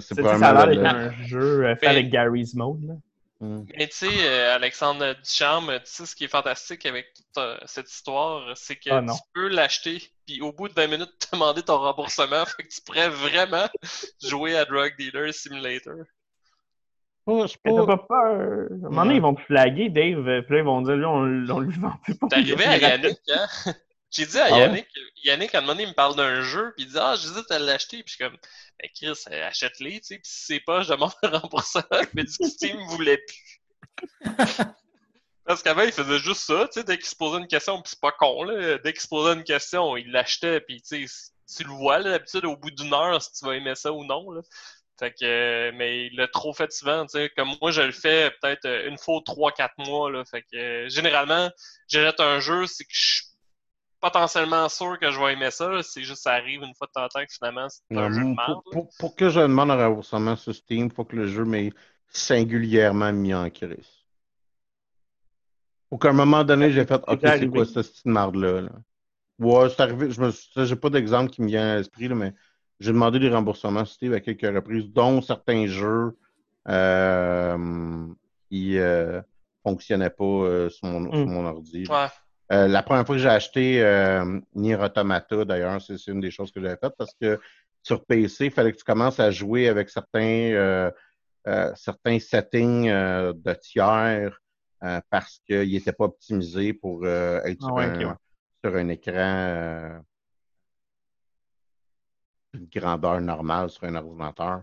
Ça, 0.00 0.14
c'est 0.14 0.22
Ça, 0.22 0.48
a 0.60 0.66
l'air 0.66 0.94
un 0.94 1.12
jeu 1.26 1.64
euh, 1.66 1.74
fait 1.76 1.86
Mais- 1.86 1.92
avec 1.92 2.10
Gary's 2.10 2.54
Mode. 2.54 2.84
Là. 2.84 2.94
Hmm. 3.40 3.64
Mais 3.76 3.86
tu 3.88 3.96
sais, 3.96 4.08
euh, 4.26 4.54
Alexandre 4.54 5.14
Ducharme, 5.22 5.72
tu 5.80 5.80
sais, 5.84 6.06
ce 6.06 6.16
qui 6.16 6.24
est 6.24 6.28
fantastique 6.28 6.86
avec 6.86 7.12
toute 7.14 7.26
euh, 7.36 7.56
cette 7.66 7.90
histoire, 7.90 8.56
c'est 8.56 8.76
que 8.76 8.88
Ah, 8.90 9.02
tu 9.06 9.18
peux 9.34 9.48
l'acheter, 9.48 10.02
puis 10.26 10.40
au 10.40 10.52
bout 10.52 10.68
de 10.68 10.74
20 10.74 10.86
minutes, 10.86 11.12
te 11.18 11.36
demander 11.36 11.62
ton 11.62 11.76
remboursement. 11.78 12.44
Fait 12.56 12.62
que 12.62 12.68
tu 12.68 12.80
pourrais 12.80 13.10
vraiment 13.10 13.66
jouer 14.22 14.56
à 14.56 14.64
Drug 14.64 14.94
Dealer 14.98 15.34
Simulator. 15.34 15.96
Pas- 17.26 17.46
c'est 17.48 17.56
Mais 17.66 17.72
pas- 17.72 17.76
t'as 17.86 17.96
pas 17.98 18.04
peur. 18.08 18.68
À 18.70 18.74
un 18.74 18.78
moment 18.88 19.02
donné, 19.02 19.16
ils 19.16 19.20
vont 19.22 19.34
te 19.34 19.42
flaguer, 19.42 19.90
Dave. 19.90 20.22
Puis 20.46 20.54
là, 20.54 20.58
ils 20.60 20.64
vont 20.64 20.80
dire, 20.80 20.96
lui, 20.96 21.04
on, 21.04 21.54
on 21.54 21.60
lui 21.60 21.76
vend 21.78 21.92
plus 22.04 22.14
pour 22.14 22.28
T'es 22.30 22.36
arrivé 22.36 22.64
à 22.64 22.78
Yannick, 22.78 23.18
hein? 23.34 23.46
J'ai 24.16 24.24
dit 24.24 24.38
à 24.38 24.46
Ah 24.46 24.52
ouais? 24.52 24.60
Yannick, 24.60 24.88
Yannick, 25.24 25.54
à 25.54 25.58
un 25.58 25.60
moment 25.60 25.74
donné, 25.74 25.82
il 25.82 25.90
me 25.90 25.94
parle 25.94 26.16
d'un 26.16 26.40
jeu, 26.40 26.72
puis 26.74 26.86
il 26.86 26.90
dit 26.90 26.98
Ah, 26.98 27.16
j'hésite 27.20 27.50
à 27.50 27.58
l'acheter, 27.58 28.02
puis 28.02 28.06
je 28.06 28.14
suis 28.14 28.24
comme 28.24 28.38
Ben 28.80 28.90
Chris, 28.94 29.24
euh, 29.30 29.48
achète-les, 29.48 30.00
tu 30.00 30.06
sais, 30.06 30.14
puis 30.14 30.30
si 30.30 30.44
c'est 30.46 30.60
pas, 30.60 30.80
je 30.82 30.90
demande 30.90 31.12
un 31.22 31.38
remboursement, 31.38 31.84
il 31.92 32.08
m'a 32.14 32.22
dit 32.22 32.38
que 32.38 32.48
Steam 32.48 32.78
voulait 32.88 33.18
plus. 33.18 33.60
Parce 35.44 35.62
qu'avant, 35.62 35.82
il 35.82 35.92
faisait 35.92 36.18
juste 36.18 36.40
ça, 36.40 36.66
tu 36.72 36.80
sais, 36.80 36.84
dès 36.84 36.96
qu'il 36.96 37.06
se 37.06 37.14
posait 37.14 37.38
une 37.38 37.46
question, 37.46 37.80
puis 37.82 37.90
c'est 37.90 38.00
pas 38.00 38.12
con, 38.12 38.42
là, 38.44 38.78
dès 38.78 38.92
qu'il 38.92 39.02
se 39.02 39.08
posait 39.08 39.34
une 39.34 39.44
question, 39.44 39.96
il 39.98 40.10
l'achetait, 40.10 40.60
puis 40.60 40.80
tu 40.80 41.06
sais, 41.06 41.30
tu 41.54 41.64
le 41.64 41.74
vois, 41.74 41.98
là, 41.98 42.12
d'habitude, 42.12 42.46
au 42.46 42.56
bout 42.56 42.70
d'une 42.70 42.94
heure, 42.94 43.20
si 43.20 43.32
tu 43.32 43.44
vas 43.44 43.54
aimer 43.54 43.74
ça 43.74 43.92
ou 43.92 44.04
non, 44.04 44.30
là. 44.30 44.40
Fait 44.98 45.12
que, 45.12 45.72
mais 45.72 46.06
il 46.06 46.16
l'a 46.16 46.26
trop 46.26 46.54
fait 46.54 46.72
souvent, 46.72 47.04
tu 47.04 47.18
sais, 47.18 47.30
comme 47.36 47.54
moi, 47.60 47.70
je 47.70 47.82
le 47.82 47.92
fais 47.92 48.32
peut-être 48.40 48.64
euh, 48.64 48.88
une 48.88 48.96
fois, 48.96 49.20
trois, 49.24 49.52
quatre 49.52 49.76
mois, 49.76 50.10
là. 50.10 50.24
Fait 50.24 50.40
que, 50.40 50.56
euh, 50.56 50.88
généralement, 50.88 51.50
j'achète 51.86 52.18
un 52.18 52.40
jeu, 52.40 52.66
c'est 52.66 52.84
que 52.84 52.90
je 52.94 53.14
suis 53.16 53.25
potentiellement 54.00 54.68
sûr 54.68 54.98
que 54.98 55.10
je 55.10 55.18
vais 55.20 55.32
aimer 55.34 55.50
ça, 55.50 55.82
c'est 55.82 56.02
juste 56.02 56.22
ça 56.22 56.32
arrive 56.34 56.62
une 56.62 56.74
fois 56.74 56.86
de 56.88 56.92
temps 56.92 57.04
en 57.04 57.08
temps 57.08 57.24
que 57.24 57.32
finalement, 57.32 57.68
c'est 57.68 57.82
un 57.96 58.02
Non, 58.02 58.10
jeu 58.10 58.24
de 58.24 58.28
pour, 58.28 58.36
merde. 58.36 58.62
pour- 58.62 58.70
pour- 58.70 58.88
pour 58.98 59.16
que 59.16 59.28
je 59.28 59.40
demande 59.40 59.70
un 59.72 59.76
remboursement 59.88 60.36
sur 60.36 60.54
Steam, 60.54 60.86
il 60.86 60.92
faut 60.92 61.04
que 61.04 61.16
le 61.16 61.26
jeu 61.26 61.44
m'ait 61.44 61.72
singulièrement 62.08 63.12
mis 63.12 63.34
en 63.34 63.48
crise. 63.50 64.06
Faut 65.90 65.98
qu'à 65.98 66.10
un 66.10 66.12
moment 66.12 66.44
donné, 66.44 66.70
j'ai 66.72 66.84
fait 66.84 67.00
OK, 67.06 67.20
c'est 67.22 67.48
quoi 67.48 67.64
cette 67.64 67.74
petite 67.90 68.06
marde-là? 68.06 68.62
là? 68.62 68.70
Ouais, 69.38 69.68
c'est 69.70 69.80
arrivé. 69.80 70.10
Je 70.10 70.20
me 70.22 70.32
j'ai 70.66 70.76
pas 70.76 70.90
d'exemple 70.90 71.30
qui 71.30 71.42
me 71.42 71.48
vient 71.48 71.74
à 71.74 71.76
l'esprit, 71.78 72.08
mais 72.10 72.34
j'ai 72.80 72.92
demandé 72.92 73.18
des 73.18 73.30
remboursements 73.30 73.84
sur 73.84 73.94
Steam 73.94 74.12
à 74.14 74.20
quelques 74.20 74.42
reprises, 74.54 74.88
dont 74.90 75.22
certains 75.22 75.66
jeux 75.66 76.16
euh, 76.68 78.08
qui 78.50 78.78
euh, 78.78 79.22
fonctionnaient 79.64 80.10
pas 80.10 80.24
euh, 80.24 80.70
sur, 80.70 80.86
mon, 80.88 81.12
sur 81.12 81.28
Mm. 81.28 81.30
mon 81.30 81.46
ordi. 81.46 81.86
Ouais. 81.88 82.08
Euh, 82.52 82.68
la 82.68 82.82
première 82.82 83.04
fois 83.04 83.16
que 83.16 83.22
j'ai 83.22 83.28
acheté 83.28 83.82
euh, 83.82 84.40
Nier 84.54 84.76
Automata, 84.76 85.44
d'ailleurs, 85.44 85.80
c'est 85.82 86.06
une 86.06 86.20
des 86.20 86.30
choses 86.30 86.52
que 86.52 86.60
j'avais 86.60 86.76
faites 86.76 86.94
parce 86.96 87.14
que 87.20 87.40
sur 87.82 88.04
PC, 88.04 88.46
il 88.46 88.50
fallait 88.50 88.72
que 88.72 88.78
tu 88.78 88.84
commences 88.84 89.20
à 89.20 89.30
jouer 89.30 89.68
avec 89.68 89.90
certains, 89.90 90.52
euh, 90.52 90.90
euh, 91.48 91.72
certains 91.74 92.18
settings 92.18 92.88
de 92.88 93.52
tiers 93.54 94.40
parce 95.10 95.40
qu'ils 95.46 95.72
n'étaient 95.72 95.92
pas 95.92 96.04
optimisés 96.04 96.72
pour 96.72 97.06
être 97.06 97.58
Ah 97.60 97.64
sur, 97.64 97.74
ouais, 97.74 97.84
un, 97.84 97.94
ok, 98.00 98.06
ouais. 98.08 98.14
sur 98.64 98.76
un 98.76 98.88
écran 98.88 100.00
une 102.54 102.66
grandeur 102.66 103.20
normale 103.20 103.70
sur 103.70 103.84
un 103.84 103.94
ordinateur. 103.96 104.62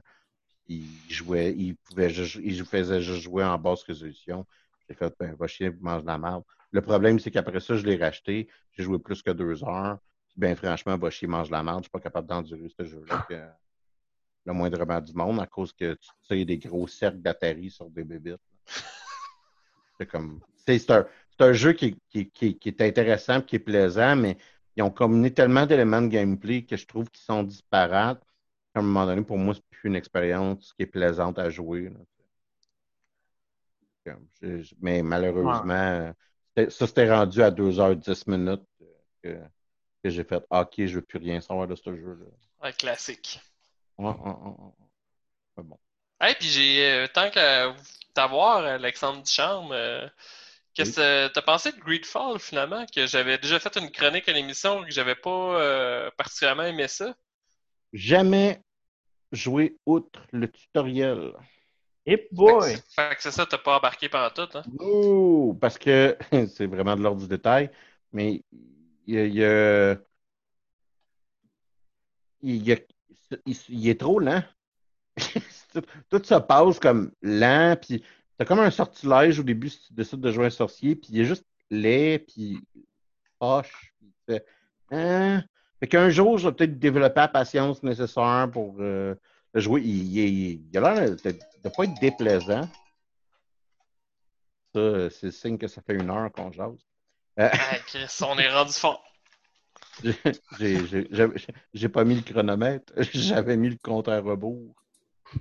Il 0.68 0.86
jouait, 1.10 1.54
il 1.56 1.76
pouvait 1.76 2.10
juste- 2.10 2.40
il 2.42 2.64
faisait 2.66 3.02
juste 3.02 3.22
jouer 3.22 3.44
en 3.44 3.58
basse 3.58 3.84
résolution. 3.84 4.46
J'ai 4.88 4.96
fait, 4.96 5.14
ben, 5.20 5.36
va 5.36 5.48
chier, 5.48 5.72
mange 5.80 6.02
de 6.02 6.08
la 6.08 6.18
merde. 6.18 6.44
Le 6.74 6.82
problème, 6.82 7.20
c'est 7.20 7.30
qu'après 7.30 7.60
ça, 7.60 7.78
je 7.78 7.86
l'ai 7.86 7.96
racheté. 7.96 8.50
J'ai 8.72 8.84
joué 8.84 8.98
plus 8.98 9.22
que 9.22 9.30
deux 9.30 9.64
heures. 9.64 10.00
Ben, 10.36 10.56
franchement, 10.56 10.98
va 10.98 11.12
chier, 11.12 11.28
mange 11.28 11.52
la 11.52 11.62
merde. 11.62 11.80
Je 11.80 11.84
suis 11.84 11.92
pas 11.92 12.00
capable 12.00 12.28
d'endurer 12.28 12.68
ce 12.68 12.84
jeu-là 12.84 13.26
que 13.30 13.40
le 14.46 14.54
moindrement 14.54 15.00
du 15.00 15.14
monde 15.14 15.40
à 15.40 15.46
cause 15.46 15.72
que 15.72 15.94
tu 15.94 16.10
tires 16.28 16.46
des 16.48 16.58
gros 16.58 16.88
cercles 16.88 17.20
d'Atari 17.20 17.70
sur 17.70 17.90
des 17.92 18.04
bébites. 18.04 18.42
C'est 20.00 20.08
comme. 20.08 20.42
c'est 20.66 20.90
un, 20.90 21.06
un 21.40 21.54
jeu 21.54 21.74
qui, 21.74 21.96
qui, 22.10 22.32
qui, 22.32 22.58
qui 22.58 22.70
est 22.70 22.82
intéressant 22.82 23.42
qui 23.42 23.58
est 23.58 23.60
plaisant, 23.60 24.16
mais 24.16 24.38
ils 24.76 24.82
ont 24.82 24.90
combiné 24.90 25.32
tellement 25.32 25.68
d'éléments 25.68 26.02
de 26.02 26.08
gameplay 26.08 26.66
que 26.66 26.76
je 26.76 26.88
trouve 26.88 27.08
qu'ils 27.12 27.24
sont 27.24 27.44
disparates. 27.44 28.24
À 28.74 28.80
un 28.80 28.82
moment 28.82 29.06
donné, 29.06 29.22
pour 29.22 29.38
moi, 29.38 29.54
c'est 29.54 29.64
plus 29.70 29.90
une 29.90 29.96
expérience 29.96 30.74
qui 30.74 30.82
est 30.82 30.88
plaisante 30.88 31.38
à 31.38 31.52
jouer. 31.52 31.90
là. 34.06 34.16
Mais 34.82 35.04
malheureusement, 35.04 36.12
ça 36.56 36.88
s'était 36.88 37.10
rendu 37.12 37.42
à 37.42 37.52
2h10 37.52 38.30
minutes 38.30 38.68
euh, 38.82 38.86
que, 39.24 39.40
que 40.04 40.10
j'ai 40.10 40.24
fait 40.24 40.44
Ah, 40.50 40.62
OK, 40.62 40.74
je 40.78 40.96
veux 40.96 41.02
plus 41.02 41.20
rien 41.20 41.42
savoir 41.42 41.68
de 41.68 41.76
ce 41.76 41.96
jeu-là. 41.96 42.26
Un 42.62 42.72
classique. 42.72 43.40
Ouais, 43.98 44.08
ouais, 44.08 44.34
ouais, 45.58 45.64
bon. 45.64 45.80
Hey, 46.20 46.36
puis 46.36 46.48
j'ai 46.48 46.90
euh, 46.90 47.08
tant 47.08 47.30
qu'à 47.30 47.76
t'avoir, 48.14 48.64
Alexandre 48.64 49.22
Ducharme, 49.24 49.72
euh, 49.72 50.08
qu'est-ce 50.74 50.96
que 50.96 51.28
t'as 51.28 51.42
pensé 51.42 51.72
de 51.72 51.80
Greedfall 51.80 52.40
finalement? 52.40 52.86
Que 52.86 53.08
j'avais 53.08 53.38
déjà 53.38 53.60
fait 53.60 53.76
une 53.78 53.92
chronique 53.92 54.30
à 54.30 54.34
l'émission 54.34 54.84
que 54.84 54.92
j'avais 54.92 55.16
pas 55.16 55.30
euh, 55.62 56.10
particulièrement 56.18 56.64
aimé 56.64 56.88
ça. 56.88 57.14
Jamais 57.92 58.62
joué 59.32 59.78
outre 59.86 60.26
le 60.32 60.50
tutoriel. 60.50 61.34
Et 62.06 62.18
Fait 62.18 62.28
boy! 62.32 62.76
que, 62.76 62.82
fait 62.94 63.16
que 63.16 63.22
c'est 63.24 63.32
ça, 63.32 63.46
t'as 63.46 63.58
pas 63.58 63.78
embarqué 63.78 64.10
pendant 64.10 64.30
tout, 64.30 64.58
hein? 64.58 64.64
Oh, 64.80 65.58
parce 65.60 65.78
que 65.78 66.18
c'est 66.48 66.68
vraiment 66.68 66.96
de 66.96 67.02
l'ordre 67.02 67.22
du 67.22 67.28
détail, 67.28 67.70
mais 68.12 68.44
il, 69.08 69.16
y 69.16 69.18
a- 69.18 69.26
il 69.26 69.36
y 69.36 69.44
a- 69.46 69.98
il, 72.42 72.64
y 72.68 72.74
a- 72.74 72.78
il- 73.46 73.58
il 73.70 73.90
est 73.90 74.00
trop 74.00 74.20
lent. 74.20 74.44
tout, 75.74 75.82
tout 76.10 76.24
se 76.24 76.36
passe 76.36 76.80
comme 76.80 77.12
lent, 77.22 77.78
puis 77.82 78.04
t'as 78.38 78.46
comme 78.46 78.60
un 78.60 78.72
sortilège 78.72 79.40
au 79.40 79.44
début 79.44 79.70
si 79.70 79.88
tu 79.88 79.94
décides 79.94 80.22
de 80.22 80.32
jouer 80.32 80.48
un 80.48 80.50
sorcier, 80.50 80.96
puis 80.96 81.10
il 81.12 81.22
est 81.22 81.26
juste 81.26 81.46
laid, 81.70 82.20
puis 82.20 82.60
poche. 83.40 83.94
puis 84.28 84.40
Hein? 84.92 85.44
Fait 85.80 85.88
qu'un 85.88 86.10
jour, 86.10 86.38
je 86.38 86.48
vais 86.48 86.56
peut-être 86.56 86.80
développer 86.80 87.20
la 87.20 87.28
patience 87.28 87.84
nécessaire 87.84 88.50
pour 88.52 88.76
euh, 88.80 89.16
jouer. 89.60 89.82
Il, 89.82 90.18
il- 90.18 90.68
il 90.72 90.78
a 90.78 90.94
l'air 90.94 91.12
de 91.16 91.30
ne 91.64 91.70
pas 91.70 91.84
être 91.84 92.00
déplaisant. 92.00 92.68
Ça, 94.76 95.10
c'est 95.10 95.28
le 95.28 95.32
signe 95.32 95.58
que 95.58 95.68
ça 95.68 95.82
fait 95.82 95.94
une 95.94 96.10
heure 96.10 96.32
qu'on 96.32 96.52
jase. 96.52 96.80
Euh, 97.40 97.50
Ah, 97.52 97.78
Chris, 97.86 98.08
on 98.28 98.38
est 98.38 98.50
rendu 98.52 98.74
fort. 98.74 99.04
j'ai- 100.04 100.16
j'ai- 100.60 100.88
j'ai 100.88 101.08
j'ai- 101.12 101.54
j'ai 101.74 101.90
pas 101.90 102.04
mis 102.04 102.16
le 102.16 102.22
chronomètre, 102.22 102.92
j'avais 103.14 103.58
mis 103.58 103.70
le 103.70 103.78
compte 103.84 104.08
à 104.08 104.20
rebours. 104.20 104.74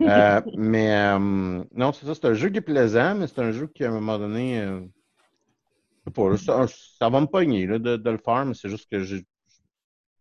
Euh, 0.02 0.40
mais 0.56 0.94
euh, 0.94 1.64
non, 1.74 1.92
c'est 1.92 2.06
ça, 2.06 2.14
c'est 2.14 2.24
un 2.26 2.34
jeu 2.34 2.48
qui 2.50 2.58
est 2.58 2.62
plaisant, 2.62 3.14
mais 3.14 3.26
c'est 3.26 3.40
un 3.40 3.52
jeu 3.52 3.66
qui, 3.66 3.84
à 3.84 3.88
un 3.88 3.92
moment 3.94 4.18
donné, 4.18 4.60
euh, 4.60 4.80
je 4.80 6.10
sais 6.10 6.12
pas, 6.14 6.30
là, 6.30 6.36
ça, 6.36 6.66
ça 6.98 7.08
va 7.10 7.20
me 7.20 7.26
pogner 7.26 7.66
là, 7.66 7.78
de, 7.78 7.96
de 7.96 8.10
le 8.10 8.18
faire, 8.18 8.44
mais 8.46 8.54
c'est 8.54 8.68
juste 8.68 8.90
que 8.90 9.02
j'ai- 9.02 9.24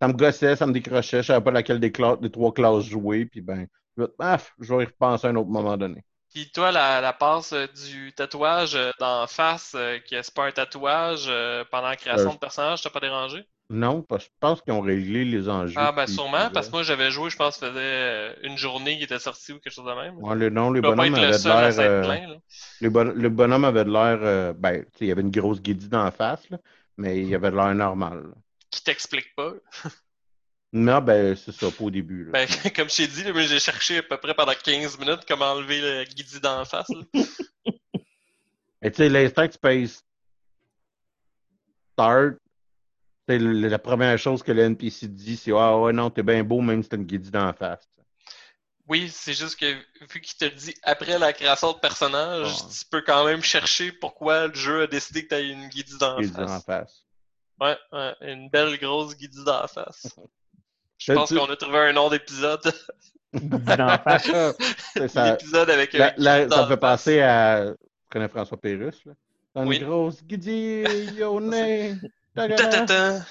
ça 0.01 0.07
me 0.07 0.13
gossait, 0.13 0.55
ça 0.55 0.65
me 0.67 0.73
décrochait, 0.73 1.21
je 1.21 1.27
savais 1.27 1.43
pas 1.43 1.51
laquelle 1.51 1.79
des, 1.79 1.91
des 2.21 2.31
trois 2.31 2.53
classes 2.53 2.85
jouer, 2.85 3.25
puis 3.25 3.41
ben, 3.41 3.67
je 3.97 4.03
vais- 4.03 4.37
je 4.59 4.73
vais 4.75 4.83
y 4.83 4.85
repenser 4.87 5.27
à 5.27 5.29
un 5.31 5.35
autre 5.35 5.49
moment 5.49 5.77
donné. 5.77 6.03
Puis 6.33 6.51
toi, 6.51 6.71
la, 6.73 6.99
la 6.99 7.13
passe 7.13 7.53
euh, 7.53 7.67
du 7.67 8.11
tatouage 8.13 8.75
euh, 8.75 8.91
d'en 8.99 9.27
face, 9.27 9.73
euh, 9.75 9.99
qui 9.99 10.15
est 10.15 10.33
pas 10.33 10.45
un 10.47 10.51
tatouage 10.51 11.27
pendant 11.71 11.87
la 11.89 11.95
création 11.97 12.29
Euh, 12.29 12.33
de 12.33 12.39
personnage, 12.39 12.81
t'as 12.81 12.89
pas 12.89 12.99
dérangé? 12.99 13.45
Non, 13.71 14.03
parce 14.03 14.25
que 14.25 14.31
je 14.33 14.37
pense 14.39 14.61
qu'ils 14.61 14.73
ont 14.73 14.81
réglé 14.81 15.25
les 15.25 15.49
enjeux. 15.49 15.75
Ah, 15.75 15.91
ben 15.91 16.05
sûrement, 16.07 16.49
parce 16.51 16.67
que 16.69 16.75
moi 16.75 16.83
j'avais 16.83 17.11
joué, 17.11 17.29
je 17.29 17.35
pense, 17.37 17.57
ça 17.57 17.69
faisait 17.69 18.35
une 18.43 18.57
journée 18.57 18.97
qui 18.97 19.03
était 19.03 19.19
sortie 19.19 19.53
ou 19.53 19.59
quelque 19.59 19.73
chose 19.73 19.85
de 19.85 19.93
même. 19.93 20.19
Ouais, 20.19 20.35
le, 20.35 20.49
non, 20.49 20.69
le 20.69 20.81
bonhomme 20.81 21.15
le 21.15 21.31
avait 21.31 21.39
de 21.39 21.47
seul 21.47 21.47
l'air. 21.47 21.73
euh. 21.79 22.17
Le, 22.81 22.89
bon- 22.89 23.13
le 23.15 23.29
bonhomme 23.29 23.65
avait 23.65 23.85
de 23.85 23.91
l'air. 23.91 24.55
tu 24.93 24.99
sais, 24.99 25.05
il 25.05 25.07
y 25.07 25.11
avait 25.11 25.21
une 25.21 25.31
grosse 25.31 25.61
guédie 25.61 25.89
dans 25.89 26.03
la 26.05 26.11
face, 26.11 26.49
là, 26.49 26.59
mais 26.97 27.21
il 27.25 27.33
avait 27.35 27.51
de 27.51 27.55
l'air 27.57 27.75
normal. 27.75 28.23
là. 28.29 28.35
Qui 28.69 28.83
t'explique 28.83 29.33
pas. 29.35 29.53
Non, 30.73 31.01
ben, 31.01 31.35
c'est 31.35 31.51
ça, 31.51 31.69
pas 31.69 31.83
au 31.83 31.91
début. 31.91 32.25
Là. 32.25 32.31
Ben, 32.31 32.47
comme 32.75 32.89
je 32.89 32.95
t'ai 32.95 33.07
dit, 33.07 33.23
j'ai 33.47 33.59
cherché 33.59 33.97
à 33.97 34.03
peu 34.03 34.17
près 34.17 34.33
pendant 34.33 34.53
15 34.53 34.97
minutes 34.99 35.25
comment 35.27 35.51
enlever 35.51 35.81
le 35.81 36.03
guidi 36.05 36.39
d'en 36.39 36.63
face. 36.65 36.87
Mais 38.81 38.89
tu 38.89 38.97
sais, 38.97 39.09
l'instant 39.09 39.47
que 39.47 39.53
tu 39.53 39.59
payes 39.59 39.89
Start, 41.93 42.35
c'est 43.27 43.37
la 43.37 43.79
première 43.79 44.17
chose 44.17 44.41
que 44.41 44.51
le 44.51 44.63
NPC 44.63 45.07
dit, 45.07 45.37
c'est 45.37 45.51
Ah 45.53 45.77
ouais, 45.77 45.93
non, 45.93 46.09
t'es 46.09 46.23
bien 46.23 46.43
beau, 46.43 46.61
même 46.61 46.81
si 46.81 46.89
t'as 46.89 46.97
une 46.97 47.05
guédie 47.05 47.29
dans 47.31 47.45
la 47.45 47.53
face. 47.53 47.87
Oui, 48.87 49.09
c'est 49.09 49.33
juste 49.33 49.57
que 49.59 49.73
vu 50.11 50.19
qu'il 50.19 50.37
te 50.37 50.45
le 50.45 50.51
dit 50.51 50.73
après 50.83 51.19
la 51.19 51.31
création 51.31 51.73
de 51.73 51.77
personnage, 51.77 52.55
Ah. 52.61 52.67
tu 52.69 52.85
peux 52.89 53.01
quand 53.01 53.23
même 53.25 53.43
chercher 53.43 53.91
pourquoi 53.91 54.47
le 54.47 54.53
jeu 54.53 54.81
a 54.83 54.87
décidé 54.87 55.27
que 55.27 55.35
tu 55.35 55.47
une 55.47 55.67
guidi 55.69 55.97
d'en 55.97 56.17
face. 56.21 56.65
face. 56.65 57.05
Ouais, 57.59 57.77
ouais, 57.93 58.15
une 58.21 58.49
belle 58.49 58.77
grosse 58.79 59.15
guidi 59.15 59.43
d'en 59.45 59.67
face. 59.67 60.07
Je 61.03 61.13
pense 61.13 61.29
tu- 61.29 61.37
qu'on 61.37 61.49
a 61.49 61.55
trouvé 61.55 61.77
un 61.79 61.93
nom 61.93 62.09
d'épisode. 62.09 62.61
L'épisode 63.33 65.69
avec 65.69 65.93
La- 65.93 66.09
un 66.09 66.13
la- 66.17 66.39
guidi 66.41 66.49
ça 66.53 66.57
d'en 66.57 66.63
me 66.63 66.67
fait 66.67 66.69
face. 66.69 66.79
penser 66.79 67.21
à. 67.21 67.73
Connais 68.09 68.27
François 68.27 68.59
Pérusse, 68.59 69.05
là? 69.05 69.13
Dans 69.55 69.65
Oui. 69.65 69.77
une 69.77 69.85
grosse 69.85 70.21
nez. 71.41 71.95
Ta-ta-ta. 72.35 73.21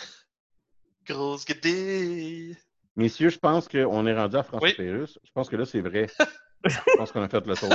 Grosse 1.06 1.44
guidi. 1.44 2.56
Messieurs, 2.96 3.28
je 3.30 3.38
pense 3.38 3.68
qu'on 3.68 4.06
est 4.06 4.14
rendu 4.14 4.36
à 4.36 4.42
François 4.42 4.68
Oui. 4.68 4.74
Pérusse. 4.74 5.18
Je 5.22 5.30
pense 5.32 5.48
que 5.48 5.56
là, 5.56 5.64
c'est 5.64 5.80
vrai. 5.80 6.06
je 6.64 6.76
pense 6.96 7.12
qu'on 7.12 7.22
a 7.22 7.28
fait 7.28 7.46
le 7.46 7.56
tour. 7.56 7.68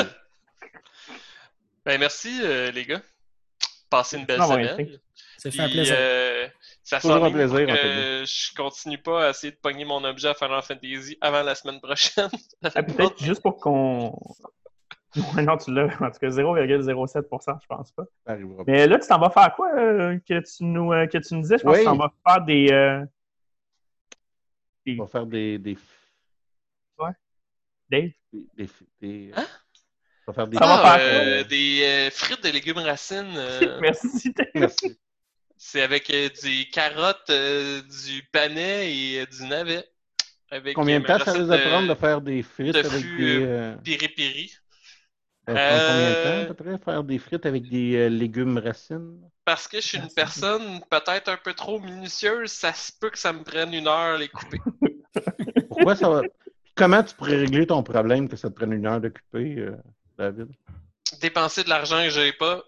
Ben 1.85 1.99
merci 1.99 2.39
euh, 2.43 2.71
les 2.71 2.85
gars. 2.85 3.01
Passez 3.97 4.17
une 4.17 4.25
belle 4.25 4.39
Non, 4.39 4.49
ouais, 4.53 4.67
semaine. 4.67 4.99
Ça 5.37 5.51
fait 5.51 5.59
un 5.61 5.69
plaisir. 5.69 5.95
euh, 5.97 6.47
ça 6.83 6.99
Toujours 6.99 7.23
un 7.23 7.31
plaisir, 7.31 7.57
je 7.67 8.55
continue 8.55 8.97
pas 8.97 9.27
à 9.27 9.29
essayer 9.29 9.51
de 9.51 9.57
pogner 9.57 9.85
mon 9.85 10.03
objet 10.03 10.27
à 10.29 10.33
Final 10.33 10.61
Fantasy 10.61 11.17
avant 11.21 11.43
la 11.43 11.55
semaine 11.55 11.79
prochaine. 11.79 12.29
Ah, 12.75 12.83
Peut-être 12.83 13.23
juste 13.23 13.41
pour 13.41 13.57
qu'on. 13.57 14.17
Ouais, 15.35 15.43
non, 15.43 15.55
tu 15.57 15.71
l'as. 15.73 15.85
En 16.01 16.11
tout 16.11 16.19
cas, 16.19 16.27
0,07%, 16.27 17.61
je 17.61 17.67
pense 17.67 17.91
pas. 17.93 18.03
Ça 18.25 18.33
arrivera 18.33 18.65
pas. 18.65 18.71
Mais 18.71 18.85
là, 18.85 18.99
tu 18.99 19.07
t'en 19.07 19.17
vas 19.19 19.29
faire 19.29 19.53
quoi 19.55 19.69
euh, 19.77 20.19
que, 20.27 20.39
tu 20.41 20.63
nous, 20.65 20.91
euh, 20.91 21.07
que 21.07 21.17
tu 21.19 21.35
nous 21.35 21.41
disais? 21.41 21.57
Je 21.57 21.63
pense 21.63 21.71
Oui. 21.77 21.83
que 21.85 21.89
tu 21.89 21.97
t'en 21.97 21.97
vas 21.97 22.11
faire 22.27 22.43
des. 22.43 22.67
euh, 22.71 23.05
On 24.87 25.03
va 25.03 25.07
faire 25.07 25.25
des. 25.25 25.57
des, 25.57 25.77
Dave? 27.89 28.09
des, 28.33 28.45
des, 28.57 28.69
des- 28.99 29.31
Hein? 29.35 29.45
On 30.27 30.31
va 30.31 30.33
faire 30.33 30.47
des. 30.47 30.57
Ah, 30.61 30.97
euh, 30.99 31.43
des 31.43 31.81
euh, 31.83 32.09
frites 32.11 32.43
de 32.43 32.49
légumes 32.49 32.77
racines. 32.79 33.33
euh, 33.37 33.79
Merci, 33.81 34.33
c'est 35.57 35.81
avec 35.81 36.09
euh, 36.09 36.29
des 36.43 36.65
carottes, 36.71 37.29
euh, 37.29 37.81
du 37.81 38.23
panais 38.31 38.93
et 38.95 39.21
euh, 39.21 39.25
du 39.25 39.43
navet. 39.45 39.85
Avec, 40.51 40.75
Combien 40.75 40.99
de 40.99 41.05
temps 41.05 41.19
ça 41.19 41.33
risque 41.33 41.51
de 41.51 41.57
prendre 41.57 41.89
de 41.89 41.99
faire 41.99 42.21
des 42.21 42.43
frites 42.43 42.73
tofu, 42.73 42.87
avec 42.87 43.17
des. 43.17 43.45
euh, 43.45 43.75
Piri-piri. 43.83 44.51
combien 45.45 46.09
de 46.11 46.23
temps 46.23 46.41
à 46.41 46.45
peu 46.45 46.53
près 46.53 46.77
faire 46.77 47.03
des 47.03 47.17
frites 47.19 47.45
avec 47.45 47.67
des 47.69 47.95
euh, 47.95 48.09
légumes 48.09 48.57
racines? 48.57 49.19
Parce 49.43 49.67
que 49.67 49.79
je 49.81 49.87
suis 49.87 49.97
une 49.97 50.09
personne 50.13 50.81
peut-être 50.89 51.29
un 51.29 51.37
peu 51.37 51.53
trop 51.53 51.79
minutieuse, 51.79 52.51
ça 52.51 52.73
se 52.73 52.91
peut 52.99 53.09
que 53.09 53.17
ça 53.19 53.31
me 53.33 53.43
prenne 53.43 53.73
une 53.73 53.87
heure 53.87 54.17
les 54.17 54.27
couper. 54.29 54.59
Pourquoi 55.69 55.95
ça 55.95 56.09
va? 56.09 56.21
Comment 56.75 57.03
tu 57.03 57.15
pourrais 57.15 57.37
régler 57.37 57.65
ton 57.67 57.83
problème 57.83 58.27
que 58.27 58.35
ça 58.35 58.49
te 58.49 58.55
prenne 58.55 58.73
une 58.73 58.85
heure 58.85 58.99
d'occuper, 58.99 59.55
euh, 59.59 59.75
David? 60.17 60.47
Dépenser 61.21 61.63
de 61.63 61.69
l'argent 61.69 62.03
que 62.03 62.09
j'ai 62.09 62.33
pas. 62.33 62.63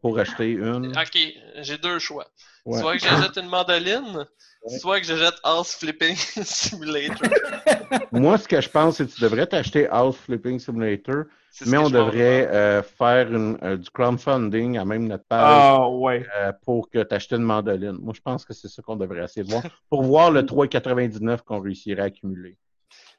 Pour 0.00 0.18
acheter 0.18 0.50
une. 0.52 0.88
Ok, 0.96 1.18
j'ai 1.62 1.78
deux 1.78 1.98
choix. 1.98 2.26
Ouais. 2.66 2.78
Soit 2.80 2.96
que 2.98 3.02
j'achète 3.04 3.36
une 3.36 3.48
mandoline, 3.48 4.26
Ouais. 4.66 4.78
soit 4.78 4.98
que 5.00 5.06
j'achète 5.06 5.34
House 5.42 5.74
Flipping 5.76 6.16
Simulator. 6.42 7.28
Moi, 8.12 8.38
ce 8.38 8.48
que 8.48 8.58
je 8.62 8.68
pense, 8.70 8.96
c'est 8.96 9.06
que 9.06 9.12
tu 9.14 9.20
devrais 9.20 9.46
t'acheter 9.46 9.86
House 9.88 10.16
Flipping 10.16 10.58
Simulator, 10.58 11.24
mais 11.66 11.76
on 11.76 11.90
devrait 11.90 12.46
faire. 12.46 12.50
euh, 12.54 12.82
faire 12.82 13.30
une, 13.34 13.58
euh, 13.62 13.76
du 13.76 13.90
crowdfunding 13.90 14.78
à 14.78 14.86
même 14.86 15.06
notre 15.06 15.24
page 15.24 15.40
Ah, 15.78 15.86
ouais. 15.90 16.24
euh, 16.36 16.52
pour 16.64 16.88
que 16.88 17.02
tu 17.02 17.14
achètes 17.14 17.32
une 17.32 17.42
mandoline. 17.42 17.98
Moi, 18.00 18.14
je 18.16 18.22
pense 18.22 18.44
que 18.46 18.54
c'est 18.54 18.68
ça 18.68 18.80
qu'on 18.80 18.96
devrait 18.96 19.24
essayer 19.24 19.44
de 19.44 19.50
voir 19.50 19.62
pour 19.90 20.02
voir 20.02 20.30
le 20.30 20.42
3,99 20.42 21.42
qu'on 21.42 21.60
réussirait 21.60 22.00
à 22.00 22.04
accumuler. 22.06 22.56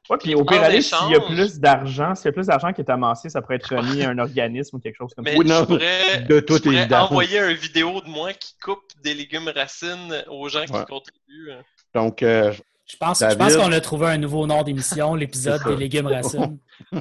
Ouais, 0.10 0.18
puis 0.18 0.36
au 0.36 0.46
pire, 0.46 0.62
aller, 0.62 0.82
s'il 0.82 1.10
y 1.10 1.16
a 1.16 1.20
plus 1.20 1.60
d'argent, 1.60 2.14
s'il 2.14 2.26
y 2.26 2.30
a 2.30 2.32
plus 2.32 2.48
d'argent 2.48 2.72
qui 2.74 2.82
est 2.82 2.90
amassé, 2.92 3.30
ça 3.30 3.42
pourrait 3.42 3.56
être 3.56 3.76
remis 3.76 4.04
à 4.04 4.10
un 4.10 4.20
organisme 4.20 4.76
ou 4.76 4.80
quelque 4.80 4.98
chose 4.98 5.14
comme 5.16 5.26
Mais 5.26 5.32
ça. 5.32 5.38
Oui, 5.40 5.46
non, 5.48 5.60
je 5.62 5.66
pourrais, 5.66 6.22
de 6.22 6.46
je 6.48 6.58
pourrais 6.62 6.94
envoyer 6.94 7.40
une 7.40 7.58
vidéo 7.58 8.02
de 8.02 8.08
moi 8.08 8.34
qui 8.34 8.54
coupe 8.64 8.84
des 9.04 9.16
légumes 9.16 9.52
racines 9.56 10.24
aux 10.30 10.48
gens 10.48 10.66
qui 10.66 10.86
contribuent. 10.88 11.54
Donc, 11.96 12.22
euh, 12.22 12.54
Je 12.86 12.98
pense, 12.98 13.20
je 13.20 13.26
David. 13.26 13.40
pense 13.40 13.56
qu'on 13.58 13.72
a 13.72 13.82
trouvé 13.82 14.08
un 14.08 14.18
nouveau 14.18 14.46
nom 14.46 14.62
d'émission, 14.62 15.16
l'épisode 15.16 15.64
des 15.66 15.76
légumes 15.76 16.08
racines. 16.08 16.60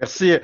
merci. 0.00 0.38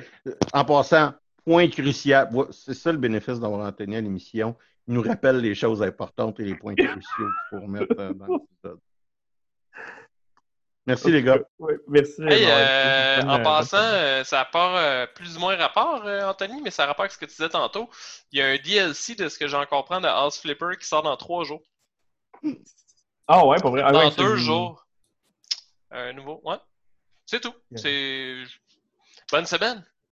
En 0.53 0.63
passant, 0.63 1.13
point 1.43 1.67
crucial. 1.67 2.29
C'est 2.51 2.73
ça 2.73 2.91
le 2.91 2.97
bénéfice 2.97 3.39
d'avoir 3.39 3.67
Anthony 3.67 3.97
à 3.97 4.01
l'émission. 4.01 4.55
Il 4.87 4.93
nous 4.93 5.01
rappelle 5.01 5.37
les 5.37 5.53
choses 5.53 5.83
importantes 5.83 6.39
et 6.39 6.45
les 6.45 6.55
points 6.55 6.75
cruciaux 6.75 6.97
qu'il 7.17 7.27
faut 7.49 7.59
remettre 7.59 7.95
euh, 7.99 8.13
dans 8.13 8.25
l'épisode. 8.27 8.79
Merci, 10.89 11.11
les 11.11 11.21
gars. 11.23 11.37
Ouais, 11.59 11.77
merci. 11.87 12.21
Hey, 12.27 12.45
euh, 12.47 13.21
en 13.21 13.25
bonne- 13.35 13.43
passant, 13.43 13.77
euh, 13.77 14.23
ça 14.23 14.43
part 14.45 14.75
euh, 14.75 15.05
plus 15.13 15.37
ou 15.37 15.39
moins 15.39 15.55
rapport, 15.55 16.03
euh, 16.05 16.27
Anthony, 16.27 16.61
mais 16.63 16.71
ça 16.71 16.83
a 16.83 16.87
rapport 16.87 17.03
avec 17.03 17.11
ce 17.11 17.17
que 17.19 17.25
tu 17.25 17.31
disais 17.31 17.47
tantôt. 17.49 17.89
Il 18.31 18.39
y 18.39 18.41
a 18.41 18.47
un 18.47 18.57
DLC 18.57 19.13
de 19.15 19.29
ce 19.29 19.37
que 19.37 19.47
j'en 19.47 19.65
comprends 19.67 20.01
de 20.01 20.07
House 20.07 20.39
Flipper 20.39 20.77
qui 20.79 20.87
sort 20.87 21.03
dans 21.03 21.15
trois 21.15 21.43
jours. 21.43 21.61
Ah, 23.27 23.45
ouais, 23.45 23.57
pour 23.59 23.69
vrai. 23.69 23.83
Ah, 23.85 23.91
dans 23.91 23.99
ouais, 24.09 24.15
deux 24.15 24.35
jours. 24.37 24.85
Un 25.91 26.13
nouveau. 26.13 26.41
Ouais. 26.43 26.57
C'est 27.27 27.39
tout. 27.39 27.53
Yeah. 27.71 27.81
C'est. 27.81 28.43
Bonne 29.31 29.45
semaine. 29.45 29.85